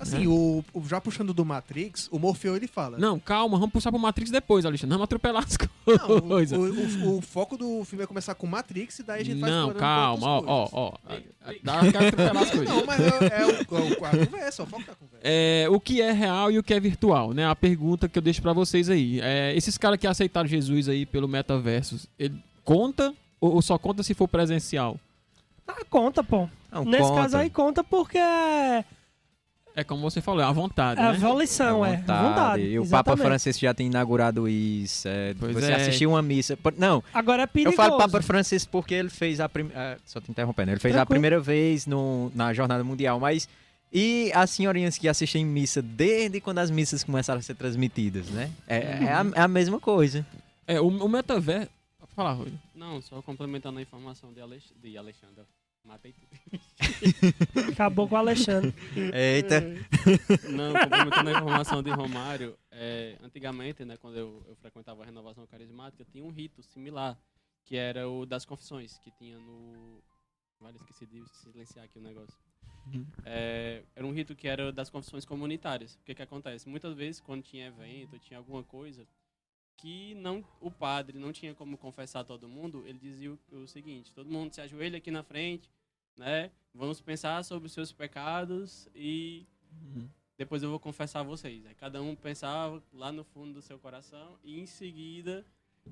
Assim, 0.00 0.26
o, 0.26 0.64
o- 0.72 0.88
já 0.88 0.98
puxando 0.98 1.34
do 1.34 1.44
Matrix, 1.44 2.08
o 2.10 2.18
Morfeu 2.18 2.56
ele 2.56 2.66
fala. 2.66 2.96
Não, 2.96 3.18
calma, 3.20 3.58
vamos 3.58 3.70
puxar 3.72 3.90
pro 3.92 4.00
Matrix 4.00 4.30
depois, 4.30 4.64
Alexandre, 4.64 4.94
vamos 4.94 5.04
atropelar 5.04 5.44
as 5.44 5.58
Não, 5.86 6.16
o, 6.16 6.22
coisas. 6.22 6.58
o- 6.58 7.06
o- 7.06 7.18
o 7.18 7.20
foco 7.20 7.56
do 7.58 7.84
filme 7.84 8.02
é 8.04 8.06
começar 8.06 8.34
com 8.34 8.46
Matrix 8.46 8.98
e 9.00 9.02
daí 9.02 9.20
a 9.20 9.24
gente 9.24 9.38
vai 9.40 9.50
Não, 9.50 9.68
explorando 9.68 9.78
calma, 9.78 10.26
ó, 10.26 10.36
outras 10.36 10.50
ó, 10.72 10.90
coisas. 10.90 11.24
ó, 11.44 11.52
dá 11.62 11.80
quero 11.92 12.06
atropelar 12.08 12.42
as 12.42 12.50
coisas. 12.50 12.68
Não, 12.68 12.86
mas 12.86 13.00
é, 13.00 13.06
é 13.42 13.46
o, 13.46 13.50
é 13.50 14.00
o- 14.00 14.04
a 14.06 14.26
conversa, 14.26 14.62
o 14.62 14.66
foco 14.66 14.84
da 14.86 14.94
conversa. 14.94 15.20
É, 15.22 15.66
o 15.70 15.78
que 15.78 16.00
é 16.00 16.12
real 16.12 16.50
e 16.50 16.58
o 16.58 16.62
que 16.62 16.72
é 16.72 16.80
virtual, 16.80 17.34
né? 17.34 17.46
A 17.46 17.54
pergunta 17.54 18.08
que 18.08 18.16
eu 18.18 18.22
deixo 18.22 18.40
pra 18.40 18.54
vocês 18.54 18.88
aí. 18.88 19.20
É, 19.20 19.54
esses 19.54 19.76
caras 19.76 19.98
que 20.00 20.06
aceitaram 20.06 20.48
Jesus 20.48 20.88
aí 20.88 21.04
pelo 21.04 21.28
metaverso, 21.28 22.08
ele 22.18 22.42
conta 22.64 23.12
ou, 23.38 23.52
ou 23.56 23.60
só 23.62 23.76
conta 23.76 24.02
se 24.02 24.14
for 24.14 24.26
presencial? 24.26 24.98
Ah, 25.68 25.84
conta, 25.90 26.24
pô. 26.24 26.48
Não, 26.72 26.84
Nesse 26.86 27.02
conta. 27.02 27.22
caso 27.22 27.36
aí 27.36 27.50
conta 27.50 27.84
porque 27.84 28.18
é 29.74 29.80
É 29.80 29.84
como 29.84 30.02
você 30.02 30.20
falou, 30.20 30.40
é 30.42 30.44
a 30.44 30.52
vontade, 30.52 31.00
é 31.00 31.04
né? 31.04 31.14
evolução, 31.14 31.84
é. 31.84 31.96
Vontade. 31.98 32.62
E 32.62 32.78
o 32.78 32.82
Papa 32.82 33.12
exatamente. 33.12 33.26
Francisco 33.26 33.60
já 33.62 33.74
tem 33.74 33.86
inaugurado 33.86 34.48
isso. 34.48 35.06
é, 35.08 35.34
Pois 35.38 35.54
você 35.54 35.72
é. 35.72 35.74
assistiu 35.76 36.10
uma 36.10 36.22
missa. 36.22 36.58
Não, 36.76 37.02
Agora 37.14 37.42
é 37.42 37.44
eu 37.44 37.48
perigoso. 37.48 37.76
falo 37.76 37.98
Papa 37.98 38.20
Francisco 38.22 38.70
porque 38.70 38.94
ele 38.94 39.08
fez 39.10 39.40
a 39.40 39.48
primeira. 39.48 39.98
Só 40.04 40.20
te 40.20 40.30
interrompendo. 40.30 40.70
Ele 40.70 40.80
fez 40.80 40.94
a 40.94 40.98
Tranquilo. 40.98 41.14
primeira 41.14 41.40
vez 41.40 41.86
no, 41.86 42.30
na 42.34 42.52
Jornada 42.52 42.82
Mundial, 42.84 43.18
mas. 43.20 43.48
E 43.92 44.30
as 44.34 44.50
senhorinhas 44.50 44.96
que 44.96 45.08
assistem 45.08 45.44
missa 45.44 45.82
desde 45.82 46.40
quando 46.40 46.60
as 46.60 46.70
missas 46.70 47.02
começaram 47.02 47.40
a 47.40 47.42
ser 47.42 47.54
transmitidas, 47.56 48.28
né? 48.28 48.48
É, 48.68 48.76
é 48.76 49.12
a, 49.12 49.26
é 49.34 49.40
a 49.40 49.48
mesma 49.48 49.80
coisa. 49.80 50.24
É, 50.64 50.80
o, 50.80 50.86
o 50.86 51.08
metaverso. 51.08 51.68
Pode 51.98 52.12
falar, 52.14 52.32
Rui. 52.34 52.52
Não, 52.72 53.02
só 53.02 53.20
complementando 53.20 53.80
a 53.80 53.82
informação 53.82 54.32
de, 54.32 54.40
Alex... 54.40 54.62
de 54.80 54.96
Alexandre. 54.96 55.42
Matei 55.84 56.12
tudo. 56.12 56.28
Acabou 57.72 58.08
com 58.08 58.14
o 58.14 58.18
Alexandre. 58.18 58.74
Eita. 59.14 59.60
Não, 60.50 60.72
complementando 60.72 61.30
a 61.30 61.32
informação 61.32 61.82
de 61.82 61.90
Romário, 61.90 62.58
é, 62.70 63.16
antigamente, 63.22 63.84
né, 63.84 63.96
quando 63.96 64.16
eu, 64.16 64.42
eu 64.46 64.56
frequentava 64.56 65.02
a 65.02 65.06
renovação 65.06 65.46
carismática, 65.46 66.04
tinha 66.04 66.22
um 66.22 66.30
rito 66.30 66.62
similar, 66.62 67.18
que 67.64 67.76
era 67.76 68.08
o 68.08 68.26
das 68.26 68.44
confissões, 68.44 68.98
que 68.98 69.10
tinha 69.10 69.38
no. 69.38 70.02
Vale, 70.60 70.76
esqueci 70.76 71.06
de 71.06 71.24
silenciar 71.38 71.86
aqui 71.86 71.98
o 71.98 72.02
negócio. 72.02 72.38
Uhum. 72.86 73.06
É, 73.24 73.82
era 73.94 74.06
um 74.06 74.12
rito 74.12 74.36
que 74.36 74.46
era 74.46 74.70
das 74.70 74.90
confissões 74.90 75.24
comunitárias. 75.24 75.94
O 75.94 76.04
que 76.04 76.14
que 76.14 76.22
acontece? 76.22 76.68
Muitas 76.68 76.94
vezes, 76.94 77.20
quando 77.20 77.42
tinha 77.42 77.68
evento, 77.68 78.18
tinha 78.18 78.38
alguma 78.38 78.62
coisa 78.62 79.06
que 79.80 80.14
não 80.16 80.44
o 80.60 80.70
padre 80.70 81.18
não 81.18 81.32
tinha 81.32 81.54
como 81.54 81.76
confessar 81.78 82.24
todo 82.24 82.48
mundo, 82.48 82.82
ele 82.86 82.98
dizia 82.98 83.32
o, 83.32 83.38
o 83.56 83.66
seguinte: 83.66 84.12
todo 84.12 84.30
mundo 84.30 84.52
se 84.54 84.60
ajoelha 84.60 84.98
aqui 84.98 85.10
na 85.10 85.22
frente, 85.22 85.70
né? 86.16 86.50
Vamos 86.74 87.00
pensar 87.00 87.42
sobre 87.44 87.66
os 87.66 87.72
seus 87.72 87.92
pecados 87.92 88.88
e 88.94 89.46
Uhum. 89.72 90.08
depois 90.36 90.62
eu 90.64 90.68
vou 90.70 90.80
confessar 90.80 91.20
a 91.20 91.22
vocês. 91.22 91.64
Aí 91.64 91.74
cada 91.74 92.02
um 92.02 92.14
pensava 92.16 92.82
lá 92.92 93.12
no 93.12 93.22
fundo 93.24 93.54
do 93.54 93.62
seu 93.62 93.78
coração 93.78 94.36
e 94.42 94.58
em 94.60 94.66
seguida 94.66 95.44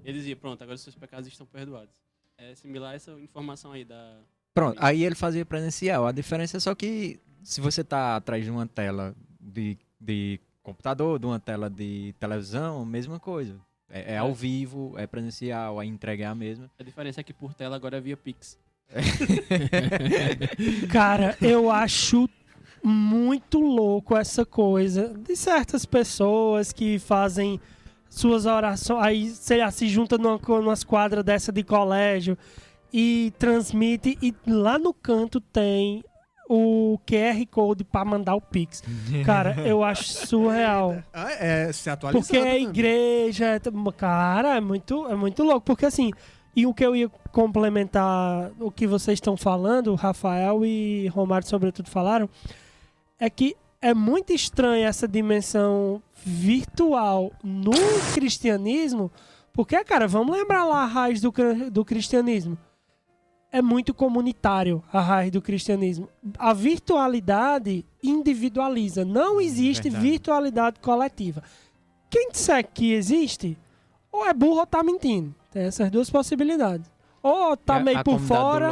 ele 0.05 0.19
dizia: 0.19 0.37
pronto, 0.37 0.61
agora 0.63 0.75
os 0.75 0.81
seus 0.83 0.97
pecados 0.97 1.29
estão 1.29 1.47
perdoados. 1.47 1.95
É 2.37 2.55
similar 2.55 2.95
essa 2.95 3.13
informação 3.21 3.73
aí 3.73 3.85
da. 3.85 4.21
Pronto, 4.55 4.79
aí 4.83 5.05
ele 5.05 5.15
fazia 5.15 5.47
presencial. 5.47 6.07
A 6.07 6.13
diferença 6.13 6.57
é 6.57 6.61
só 6.61 6.75
que 6.75 7.21
se 7.43 7.61
você 7.61 7.83
tá 7.85 8.17
atrás 8.17 8.45
de 8.45 8.51
uma 8.51 8.67
tela 8.67 9.15
de, 9.41 9.79
de 10.01 10.41
computador, 10.63 11.19
de 11.19 11.27
uma 11.27 11.39
tela 11.41 11.71
de 11.71 12.13
televisão, 12.19 12.85
mesma 12.85 13.19
coisa. 13.21 13.59
É, 13.91 14.15
é 14.15 14.19
ao 14.19 14.35
vivo, 14.35 14.95
é 14.97 15.07
presencial, 15.07 15.81
a 15.81 15.87
entrega 15.87 16.25
é 16.25 16.27
a 16.27 16.35
mesma. 16.35 16.71
A 16.79 16.83
diferença 16.83 17.21
é 17.21 17.25
que 17.25 17.33
por 17.33 17.55
tela 17.55 17.77
agora 17.77 17.97
é 17.97 18.01
via 18.01 18.17
Pix. 18.17 18.59
Cara, 20.91 21.37
eu 21.41 21.71
acho 21.71 22.29
muito 22.83 23.61
louco 23.61 24.17
essa 24.17 24.47
coisa 24.47 25.15
de 25.19 25.37
certas 25.37 25.85
pessoas 25.85 26.73
que 26.73 26.99
fazem 26.99 27.61
suas 28.09 28.47
orações, 28.47 29.05
aí 29.05 29.29
sei 29.29 29.59
lá, 29.59 29.71
se 29.71 29.87
junta 29.89 30.17
numa, 30.17 30.39
numas 30.39 30.83
quadras 30.83 31.25
dessa 31.25 31.53
de 31.53 31.63
colégio 31.63 32.39
e 32.93 33.33
transmite 33.39 34.17
e 34.23 34.35
lá 34.47 34.79
no 34.79 34.95
canto 34.95 35.41
tem 35.41 36.03
o 36.49 36.99
QR 37.07 37.47
Code 37.51 37.85
pra 37.85 38.05
mandar 38.05 38.35
o 38.35 38.41
Pix. 38.41 38.83
Cara, 39.25 39.55
eu 39.67 39.85
acho 39.85 40.05
surreal. 40.05 41.03
Ah, 41.13 41.31
é, 41.33 41.73
se 41.73 41.91
atualizando. 41.91 42.25
Porque 42.25 42.39
é 42.39 42.45
né? 42.45 42.61
igreja, 42.61 43.47
é 43.47 43.61
cara, 43.97 44.57
é 44.57 44.61
muito, 44.61 45.07
é 45.07 45.15
muito 45.15 45.43
louco. 45.43 45.61
Porque 45.61 45.87
assim, 45.87 46.11
e 46.57 46.67
o 46.67 46.73
que 46.73 46.85
eu 46.85 46.97
ia 46.97 47.09
complementar 47.31 48.51
o 48.59 48.71
que 48.71 48.87
vocês 48.87 49.17
estão 49.17 49.37
falando, 49.37 49.95
Rafael 49.95 50.65
e 50.65 51.07
Romário 51.09 51.47
sobretudo 51.47 51.91
falaram, 51.91 52.29
é 53.21 53.29
que 53.29 53.55
é 53.81 53.95
muito 53.95 54.33
estranha 54.33 54.89
essa 54.89 55.07
dimensão 55.07 56.03
virtual 56.25 57.33
no 57.45 57.73
cristianismo, 58.13 59.11
porque, 59.53 59.83
cara, 59.85 60.07
vamos 60.07 60.37
lembrar 60.37 60.65
lá 60.65 60.83
a 60.83 60.87
raiz 60.87 61.21
do, 61.21 61.33
do 61.71 61.85
cristianismo. 61.85 62.57
É 63.51 63.63
muito 63.63 63.95
comunitário 63.95 64.83
a 64.93 65.01
raiz 65.01 65.31
do 65.33 65.41
cristianismo. 65.41 66.09
A 66.39 66.53
virtualidade 66.53 67.85
individualiza. 68.03 69.05
Não 69.05 69.41
existe 69.41 69.85
verdade. 69.85 70.07
virtualidade 70.11 70.81
coletiva. 70.81 71.43
Quem 72.11 72.31
disser 72.31 72.67
que 72.73 72.93
existe, 72.93 73.57
ou 74.13 74.27
é 74.27 74.35
burro 74.35 74.61
ou 74.61 74.67
tá 74.67 74.83
mentindo. 74.83 75.35
Tem 75.51 75.63
essas 75.63 75.91
duas 75.91 76.11
possibilidades. 76.11 76.91
Ou 77.23 77.57
tá 77.57 77.79
É 77.79 77.83
meio 77.83 77.99
a 77.99 78.05
por 78.05 78.21
fora. 78.21 78.71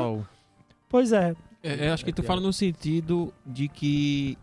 Pois 0.88 1.10
é. 1.12 1.34
É, 1.62 1.88
eu 1.88 1.94
acho 1.94 2.04
que 2.04 2.12
tu 2.12 2.22
É 2.22 2.24
fala 2.24 2.40
no 2.40 2.52
sentido 2.52 3.32
de 3.46 3.68
que 3.68 4.36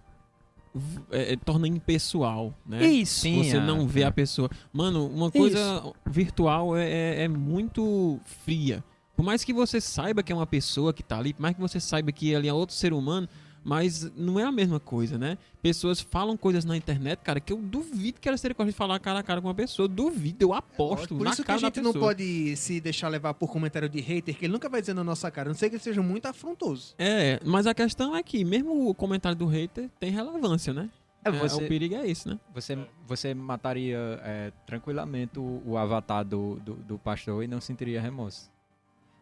é, 1.11 1.33
é, 1.33 1.35
torna 1.37 1.67
impessoal, 1.67 2.53
né? 2.65 2.83
Isso. 2.85 3.21
Sim, 3.21 3.43
Você 3.43 3.57
a- 3.57 3.61
não 3.63 3.87
vê 3.87 4.01
é. 4.01 4.05
a 4.05 4.11
pessoa. 4.11 4.49
Mano, 4.73 5.05
uma 5.07 5.29
coisa 5.31 5.93
virtual 6.05 6.75
é, 6.75 6.89
é- 6.89 7.23
é 7.23 7.27
muito 7.27 8.19
fria. 8.43 8.83
Por 9.23 9.27
mais 9.27 9.41
que 9.45 9.53
você 9.53 9.79
saiba 9.79 10.21
que 10.21 10.33
é 10.33 10.35
uma 10.35 10.45
pessoa 10.45 10.91
que 10.91 11.01
tá 11.01 11.17
ali, 11.17 11.33
por 11.33 11.43
mais 11.43 11.55
que 11.55 11.61
você 11.61 11.79
saiba 11.79 12.11
que 12.11 12.35
ali 12.35 12.49
é 12.49 12.53
outro 12.53 12.75
ser 12.75 12.91
humano, 12.91 13.25
mas 13.63 14.11
não 14.17 14.37
é 14.37 14.43
a 14.43 14.51
mesma 14.51 14.81
coisa, 14.81 15.17
né? 15.17 15.37
Pessoas 15.61 16.01
falam 16.01 16.35
coisas 16.35 16.65
na 16.65 16.75
internet, 16.75 17.19
cara, 17.19 17.39
que 17.39 17.53
eu 17.53 17.57
duvido 17.57 18.19
que 18.19 18.27
elas 18.27 18.41
teriam 18.41 18.53
coragem 18.53 18.73
de 18.73 18.77
falar 18.77 18.99
cara 18.99 19.19
a 19.19 19.23
cara 19.23 19.41
com 19.41 19.47
uma 19.47 19.55
pessoa. 19.55 19.85
Eu 19.85 19.87
duvido, 19.87 20.43
eu 20.43 20.53
aposto 20.53 21.15
Por 21.15 21.23
na 21.23 21.31
isso 21.31 21.41
que 21.41 21.47
cara 21.47 21.55
a 21.55 21.61
gente 21.61 21.79
não 21.79 21.93
pode 21.93 22.53
se 22.57 22.81
deixar 22.81 23.07
levar 23.07 23.33
por 23.33 23.49
comentário 23.49 23.87
de 23.87 24.01
hater, 24.01 24.35
que 24.37 24.43
ele 24.43 24.51
nunca 24.51 24.67
vai 24.67 24.81
dizer 24.81 24.93
na 24.93 25.05
nossa 25.05 25.31
cara, 25.31 25.47
a 25.47 25.51
não 25.51 25.57
sei 25.57 25.69
que 25.69 25.75
ele 25.77 25.83
seja 25.83 26.01
muito 26.01 26.25
afrontoso. 26.25 26.93
É, 26.99 27.39
mas 27.45 27.65
a 27.65 27.73
questão 27.73 28.13
é 28.13 28.21
que 28.21 28.43
mesmo 28.43 28.89
o 28.89 28.93
comentário 28.93 29.37
do 29.37 29.45
hater 29.45 29.89
tem 30.01 30.11
relevância, 30.11 30.73
né? 30.73 30.89
É, 31.23 31.29
É, 31.29 31.31
você, 31.31 31.63
o 31.63 31.67
perigo 31.69 31.95
é 31.95 32.05
esse, 32.05 32.27
né? 32.27 32.37
você, 32.53 32.77
você 33.07 33.33
mataria 33.33 33.97
é, 34.21 34.51
tranquilamente 34.65 35.39
o, 35.39 35.63
o 35.65 35.77
avatar 35.77 36.25
do, 36.25 36.59
do, 36.59 36.73
do 36.73 36.99
pastor 36.99 37.41
e 37.41 37.47
não 37.47 37.61
sentiria 37.61 38.01
remorso. 38.01 38.51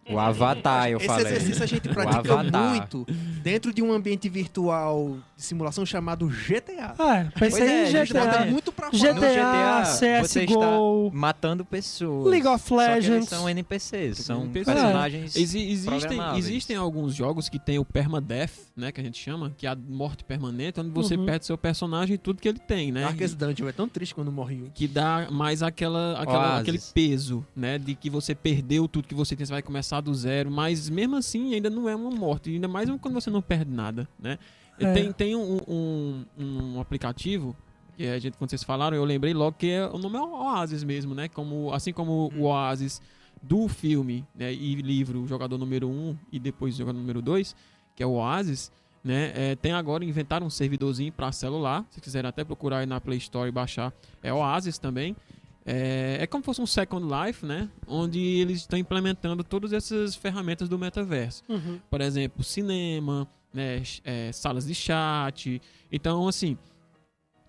O 0.09 0.17
avatar, 0.19 0.89
eu 0.89 0.97
Esse 0.97 1.07
falei. 1.07 1.25
exercício 1.27 1.63
a 1.63 1.65
gente 1.67 1.87
pratica 1.87 2.43
muito 2.43 3.05
dentro 3.41 3.73
de 3.73 3.81
um 3.81 3.91
ambiente 3.93 4.27
virtual 4.27 5.17
de 5.37 5.43
simulação 5.43 5.85
chamado 5.85 6.27
GTA. 6.27 6.95
Ah, 6.99 7.17
é, 7.17 7.23
pensei 7.25 7.37
Pois 7.37 7.95
é, 7.95 8.01
em 8.01 8.05
GTA. 8.05 8.45
muito 8.45 8.71
pra 8.71 8.91
fora. 8.91 9.13
GTA, 9.13 9.83
GTA, 9.83 9.85
você 9.85 10.21
CSGO, 10.45 11.11
Matando 11.13 11.63
pessoas. 11.63 12.27
League 12.31 12.47
of 12.47 12.67
Só 12.67 12.75
que 12.77 12.83
eles 12.91 13.07
Legends. 13.07 13.29
são 13.29 13.49
NPCs, 13.49 14.17
são 14.19 14.41
NPCs. 14.43 14.65
personagens. 14.65 15.35
Exi- 15.35 15.69
existem, 15.71 15.99
programáveis. 15.99 16.45
existem 16.45 16.75
alguns 16.75 17.13
jogos 17.15 17.47
que 17.47 17.59
tem 17.59 17.79
o 17.79 17.85
permadeath, 17.85 18.51
né, 18.75 18.91
que 18.91 18.99
a 18.99 19.03
gente 19.03 19.17
chama, 19.21 19.53
que 19.55 19.65
é 19.67 19.69
a 19.69 19.75
morte 19.75 20.23
permanente, 20.23 20.79
onde 20.79 20.89
você 20.89 21.15
Uhum. 21.15 21.25
perde 21.25 21.45
seu 21.45 21.57
personagem 21.57 22.15
e 22.15 22.17
tudo 22.17 22.41
que 22.41 22.47
ele 22.49 22.59
tem, 22.59 22.91
né? 22.91 23.01
Darkest 23.03 23.35
Dungeon 23.35 23.67
é 23.69 23.71
tão 23.71 23.87
triste 23.87 24.13
quando 24.15 24.31
morre 24.31 24.55
um. 24.63 24.69
que 24.73 24.87
dá 24.87 25.27
mais 25.31 25.61
aquela, 25.63 26.19
aquela 26.21 26.59
aquele 26.59 26.79
peso, 26.93 27.45
né, 27.55 27.77
de 27.77 27.95
que 27.95 28.09
você 28.09 28.33
perdeu 28.35 28.87
tudo 28.87 29.07
que 29.07 29.15
você 29.15 29.35
tem, 29.35 29.45
você 29.45 29.51
vai 29.53 29.61
começar 29.61 29.90
do 29.99 30.13
zero, 30.13 30.49
mas 30.49 30.89
mesmo 30.89 31.17
assim 31.17 31.53
ainda 31.53 31.69
não 31.69 31.89
é 31.89 31.95
uma 31.95 32.11
morte, 32.11 32.51
ainda 32.51 32.67
mais 32.67 32.89
quando 33.01 33.13
você 33.13 33.29
não 33.29 33.41
perde 33.41 33.71
nada, 33.71 34.07
né? 34.19 34.37
É. 34.79 34.93
Tem, 34.93 35.11
tem 35.11 35.35
um, 35.35 35.59
um, 35.67 36.25
um 36.37 36.79
aplicativo 36.79 37.55
que 37.95 38.07
a 38.07 38.17
gente, 38.17 38.37
quando 38.37 38.49
vocês 38.49 38.63
falaram, 38.63 38.95
eu 38.95 39.03
lembrei 39.03 39.33
logo 39.33 39.57
que 39.57 39.69
é, 39.69 39.85
o 39.85 39.97
nome 39.97 40.17
é 40.17 40.21
Oasis 40.21 40.83
mesmo, 40.83 41.13
né? 41.13 41.27
Como, 41.27 41.73
assim 41.73 41.91
como 41.91 42.31
o 42.35 42.43
Oasis 42.43 43.01
do 43.41 43.67
filme 43.67 44.25
né, 44.35 44.53
e 44.53 44.75
livro 44.75 45.25
Jogador 45.27 45.57
Número 45.57 45.89
1 45.89 46.17
e 46.31 46.39
depois 46.39 46.75
Jogador 46.75 46.97
Número 46.97 47.21
2, 47.21 47.55
que 47.95 48.03
é 48.03 48.05
o 48.05 48.11
Oasis, 48.11 48.71
né? 49.03 49.31
é, 49.35 49.55
tem 49.55 49.71
agora, 49.71 50.05
inventaram 50.05 50.45
um 50.45 50.49
servidorzinho 50.49 51.11
para 51.11 51.31
celular, 51.31 51.85
se 51.89 51.99
quiserem 51.99 52.29
até 52.29 52.43
procurar 52.43 52.79
aí 52.79 52.85
na 52.85 53.01
Play 53.01 53.17
Store 53.17 53.49
e 53.49 53.51
baixar, 53.51 53.91
é 54.21 54.31
Oasis 54.31 54.77
também. 54.77 55.15
É, 55.65 56.17
é 56.21 56.27
como 56.27 56.43
se 56.43 56.45
fosse 56.45 56.61
um 56.61 56.65
Second 56.65 57.05
Life, 57.05 57.45
né? 57.45 57.69
Onde 57.87 58.19
eles 58.19 58.61
estão 58.61 58.77
implementando 58.79 59.43
todas 59.43 59.73
essas 59.73 60.15
ferramentas 60.15 60.67
do 60.67 60.77
metaverso 60.77 61.43
Uhum. 61.47 61.79
por 61.89 62.01
exemplo, 62.01 62.43
cinema, 62.43 63.27
né, 63.53 63.81
é, 64.03 64.31
salas 64.31 64.65
de 64.65 64.73
chat. 64.73 65.61
Então, 65.91 66.27
assim, 66.27 66.57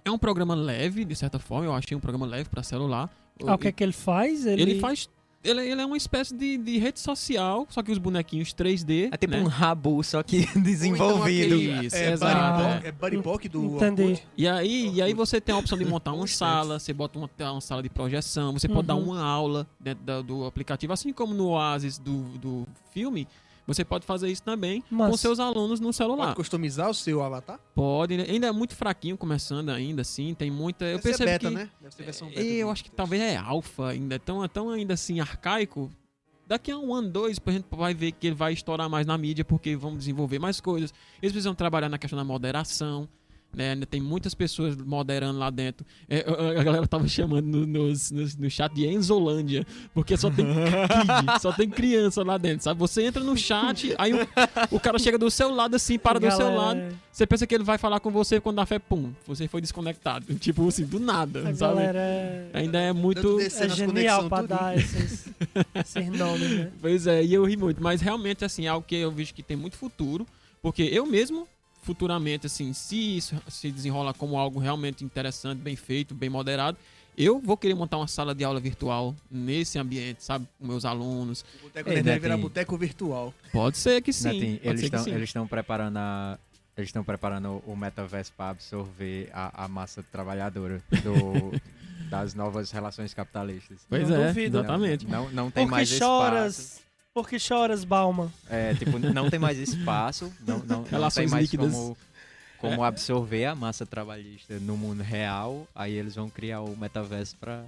é 0.04 0.10
um 0.10 0.18
programa 0.18 0.54
leve, 0.54 1.04
de 1.04 1.14
certa 1.14 1.38
forma. 1.38 1.66
Eu 1.66 1.74
achei 1.74 1.96
um 1.96 2.00
programa 2.00 2.26
leve 2.26 2.48
para 2.48 2.62
celular. 2.62 3.10
Ah, 3.46 3.54
o 3.54 3.58
que 3.58 3.68
é 3.68 3.72
que 3.72 3.82
ele 3.82 3.92
faz? 3.92 4.44
Ele, 4.46 4.62
Ele 4.62 4.80
faz. 4.80 5.08
Ele, 5.44 5.60
ele 5.70 5.80
é 5.80 5.84
uma 5.86 5.96
espécie 5.96 6.32
de, 6.34 6.56
de 6.56 6.78
rede 6.78 7.00
social, 7.00 7.66
só 7.68 7.82
que 7.82 7.90
os 7.90 7.98
bonequinhos 7.98 8.54
3D. 8.54 9.08
É 9.12 9.16
tipo 9.16 9.34
né? 9.34 9.40
um 9.42 9.46
rabu, 9.48 10.02
só 10.04 10.22
que 10.22 10.38
então 10.54 10.62
desenvolvido. 10.62 11.54
aquele, 11.54 11.86
Isso, 11.86 11.96
é, 11.96 12.12
exato, 12.12 12.62
é. 12.62 12.64
Pop- 12.64 12.86
é 12.86 12.92
do 13.48 13.76
Entendi. 13.76 14.22
E 14.36 14.46
aí, 14.46 14.90
e 14.94 15.02
aí 15.02 15.12
você 15.14 15.40
tem 15.40 15.54
a 15.54 15.58
opção 15.58 15.76
de 15.76 15.84
montar 15.84 16.12
uma 16.12 16.26
sala, 16.28 16.78
você 16.78 16.92
bota 16.92 17.18
uma, 17.18 17.28
uma 17.50 17.60
sala 17.60 17.82
de 17.82 17.88
projeção, 17.90 18.52
você 18.52 18.68
pode 18.68 18.86
dar 18.86 18.94
Uhum. 18.94 19.10
uma 19.10 19.22
aula 19.22 19.66
dentro 19.80 20.04
da- 20.04 20.22
do 20.22 20.44
aplicativo, 20.46 20.92
assim 20.92 21.12
como 21.12 21.34
no 21.34 21.48
Oasis 21.48 21.98
do, 21.98 22.22
do 22.38 22.66
filme, 22.92 23.26
você 23.66 23.84
pode 23.84 24.04
fazer 24.04 24.28
isso 24.28 24.42
também 24.42 24.80
com 24.82 24.94
Mas- 24.94 25.20
seus 25.20 25.38
alunos 25.38 25.80
no 25.80 25.92
celular. 25.92 26.26
Pode 26.26 26.36
customizar 26.36 26.90
o 26.90 26.94
seu 26.94 27.22
avatar? 27.22 27.58
Pode, 27.74 28.16
né? 28.16 28.26
ainda 28.28 28.48
é 28.48 28.52
muito 28.52 28.74
fraquinho 28.74 29.16
começando 29.16 29.70
ainda, 29.70 30.02
assim, 30.02 30.34
tem 30.34 30.50
muita... 30.50 30.84
Eu 30.84 30.98
Deve 30.98 31.02
ser 31.02 31.24
percebo 31.24 31.30
beta, 31.30 31.48
que... 31.48 31.54
né? 31.54 31.70
Deve 31.80 31.94
ser 31.94 32.02
versão 32.02 32.28
beta. 32.28 32.40
Eu 32.40 32.70
acho 32.70 32.84
que 32.84 32.90
talvez 32.90 33.22
é 33.22 33.36
alfa 33.36 33.88
ainda, 33.88 34.16
é 34.16 34.18
tão, 34.18 34.46
tão 34.48 34.70
ainda 34.70 34.94
assim 34.94 35.20
arcaico. 35.20 35.90
Daqui 36.46 36.70
a 36.70 36.76
um 36.78 36.92
ano, 36.94 37.08
dois, 37.08 37.40
a 37.44 37.50
gente 37.50 37.66
vai 37.70 37.94
ver 37.94 38.12
que 38.12 38.26
ele 38.26 38.36
vai 38.36 38.52
estourar 38.52 38.88
mais 38.90 39.06
na 39.06 39.16
mídia, 39.16 39.44
porque 39.44 39.74
vão 39.76 39.96
desenvolver 39.96 40.38
mais 40.38 40.60
coisas. 40.60 40.92
Eles 41.22 41.32
precisam 41.32 41.54
trabalhar 41.54 41.88
na 41.88 41.98
questão 41.98 42.16
da 42.16 42.24
moderação, 42.24 43.08
né? 43.56 43.72
Ainda 43.72 43.86
tem 43.86 44.00
muitas 44.00 44.34
pessoas 44.34 44.76
moderando 44.76 45.38
lá 45.38 45.50
dentro. 45.50 45.84
É, 46.08 46.24
a- 46.26 46.60
a 46.60 46.64
galera 46.64 46.86
tava 46.86 47.06
chamando 47.08 47.46
no, 47.46 47.66
nos- 47.66 48.10
nos- 48.10 48.36
no 48.36 48.50
chat 48.50 48.72
de 48.74 48.86
Enzolândia, 48.86 49.66
porque 49.94 50.16
só 50.16 50.30
tem 50.30 50.44
kid, 50.46 50.52
só 51.42 51.52
tem 51.52 51.68
criança 51.68 52.22
lá 52.22 52.38
dentro, 52.38 52.64
sabe? 52.64 52.78
Você 52.80 53.02
entra 53.04 53.22
no 53.22 53.36
chat, 53.36 53.94
aí 53.98 54.12
o, 54.14 54.26
o 54.70 54.80
cara 54.80 54.98
chega 54.98 55.18
do 55.18 55.30
seu 55.30 55.50
lado 55.54 55.74
assim, 55.76 55.98
para 55.98 56.18
do 56.18 56.30
seu 56.30 56.54
lado, 56.54 56.80
você 57.10 57.26
pensa 57.26 57.46
que 57.46 57.54
ele 57.54 57.64
vai 57.64 57.78
falar 57.78 58.00
com 58.00 58.10
você 58.10 58.40
quando 58.40 58.56
dá 58.56 58.66
fé, 58.66 58.78
pum, 58.78 59.12
você 59.26 59.46
foi 59.48 59.60
desconectado. 59.60 60.26
Tipo 60.40 60.66
assim, 60.68 60.84
do 60.84 60.98
nada, 60.98 61.40
A 61.48 61.54
sabe? 61.54 61.74
galera 61.76 61.98
é, 61.98 62.50
Ainda 62.54 62.78
é 62.80 62.92
muito. 62.92 63.38
é 63.40 63.68
genial 63.68 64.28
pra 64.28 64.42
dar 64.42 64.76
esses, 64.78 65.26
esses 65.74 66.08
nomes, 66.08 66.50
né? 66.50 66.70
Pois 66.80 67.06
é, 67.06 67.22
e 67.24 67.34
eu 67.34 67.44
ri 67.44 67.56
muito. 67.56 67.82
Mas 67.82 68.00
realmente, 68.00 68.44
assim, 68.44 68.66
é 68.66 68.68
algo 68.68 68.86
que 68.86 68.96
eu 68.96 69.10
vejo 69.10 69.34
que 69.34 69.42
tem 69.42 69.56
muito 69.56 69.76
futuro. 69.76 70.26
Porque 70.60 70.82
eu 70.84 71.04
mesmo, 71.04 71.48
futuramente, 71.82 72.46
assim, 72.46 72.72
se 72.72 73.16
isso 73.18 73.36
se 73.48 73.70
desenrola 73.70 74.14
como 74.14 74.38
algo 74.38 74.58
realmente 74.58 75.04
interessante, 75.04 75.58
bem 75.60 75.76
feito, 75.76 76.14
bem 76.14 76.30
moderado, 76.30 76.78
Eu 77.18 77.38
vou 77.38 77.58
querer 77.58 77.74
montar 77.74 77.98
uma 77.98 78.08
sala 78.08 78.34
de 78.34 78.42
aula 78.42 78.58
virtual 78.58 79.14
nesse 79.30 79.78
ambiente, 79.78 80.24
sabe? 80.24 80.48
Com 80.58 80.66
meus 80.66 80.86
alunos. 80.86 81.44
O 81.60 81.64
boteco 81.64 81.90
Ei, 81.90 81.96
Netinho. 81.96 82.20
virar 82.22 82.36
boteco 82.38 82.78
virtual. 82.78 83.34
Pode 83.52 83.76
ser 83.76 84.00
que 84.00 84.14
sim. 84.14 84.28
Netinho, 84.28 84.60
eles 84.62 84.82
estão 84.82 85.04
sim. 85.04 85.10
eles 85.10 85.28
estão 85.28 85.46
preparando 85.46 85.98
a 85.98 86.38
eles 86.74 86.88
estão 86.88 87.04
preparando 87.04 87.62
o 87.66 87.76
metaverso 87.76 88.32
para 88.34 88.48
absorver 88.50 89.28
a, 89.34 89.64
a 89.64 89.68
massa 89.68 90.02
trabalhadora 90.10 90.82
do, 91.02 91.60
das 92.08 92.32
novas 92.32 92.70
relações 92.70 93.12
capitalistas. 93.12 93.80
Pois 93.90 94.08
Não 94.08 94.16
é, 94.22 94.28
duvido. 94.28 94.58
exatamente. 94.60 95.06
Não, 95.06 95.30
não 95.30 95.50
tem 95.50 95.66
Por 95.66 95.70
mais 95.70 95.88
que 95.90 95.96
espaço. 95.96 96.81
Choras? 97.12 97.14
Por 97.14 97.28
que 97.28 97.38
choras, 97.38 97.84
Bauman? 97.84 98.30
É, 98.48 98.74
tipo, 98.74 98.98
não 98.98 99.28
tem 99.28 99.38
mais 99.38 99.58
espaço, 99.58 100.32
não, 100.46 100.58
não, 100.60 100.84
não 100.90 101.10
tem 101.10 101.28
mais 101.28 101.44
líquidas. 101.44 101.72
como, 101.72 101.96
como 102.58 102.84
absorver 102.84 103.44
a 103.46 103.54
massa 103.54 103.84
trabalhista 103.84 104.58
no 104.60 104.76
mundo 104.76 105.02
real. 105.02 105.66
Aí 105.74 105.92
eles 105.92 106.14
vão 106.14 106.28
criar 106.30 106.60
o 106.62 106.76
metaverso 106.76 107.36
para 107.36 107.64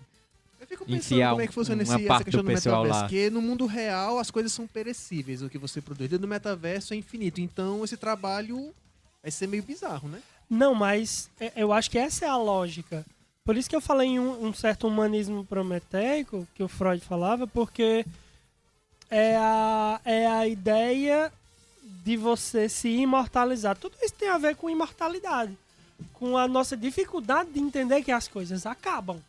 Eu 0.60 0.66
fico 0.66 0.84
pensando 0.84 0.96
Enfiar 0.98 1.30
como 1.30 1.42
é 1.42 1.46
que 1.46 1.52
funciona 1.54 1.82
esse, 1.82 1.92
essa 1.92 2.24
questão 2.24 2.42
do 2.42 2.48
do 2.48 2.54
pessoal 2.54 2.82
metaverso. 2.84 3.00
lá. 3.02 3.08
Porque 3.08 3.30
no 3.30 3.42
mundo 3.42 3.66
real 3.66 4.18
as 4.18 4.30
coisas 4.30 4.52
são 4.52 4.66
perecíveis, 4.66 5.42
o 5.42 5.48
que 5.50 5.58
você 5.58 5.80
produz. 5.80 6.08
Dentro 6.10 6.26
do 6.26 6.28
metaverso 6.28 6.94
é 6.94 6.96
infinito. 6.96 7.40
Então 7.40 7.84
esse 7.84 7.96
trabalho 7.96 8.72
vai 9.22 9.30
ser 9.30 9.46
meio 9.46 9.62
bizarro, 9.62 10.08
né? 10.08 10.20
Não, 10.48 10.74
mas 10.74 11.30
é- 11.40 11.52
eu 11.56 11.72
acho 11.72 11.90
que 11.90 11.98
essa 11.98 12.24
é 12.24 12.28
a 12.28 12.36
lógica. 12.36 13.04
Por 13.44 13.56
isso 13.58 13.68
que 13.68 13.76
eu 13.76 13.80
falei 13.80 14.08
em 14.08 14.18
um, 14.18 14.46
um 14.46 14.54
certo 14.54 14.86
humanismo 14.86 15.44
prometeico, 15.44 16.46
que 16.54 16.62
o 16.62 16.68
Freud 16.68 17.04
falava, 17.04 17.46
porque 17.46 18.06
é 19.10 19.36
a, 19.36 20.00
é 20.04 20.26
a 20.26 20.46
ideia 20.46 21.32
de 22.04 22.16
você 22.16 22.68
se 22.68 22.88
imortalizar. 22.88 23.76
Tudo 23.76 23.96
isso 24.02 24.14
tem 24.14 24.28
a 24.28 24.38
ver 24.38 24.56
com 24.56 24.68
imortalidade. 24.68 25.56
Com 26.12 26.36
a 26.36 26.46
nossa 26.48 26.76
dificuldade 26.76 27.50
de 27.52 27.60
entender 27.60 28.02
que 28.02 28.12
as 28.12 28.28
coisas 28.28 28.66
acabam. 28.66 29.20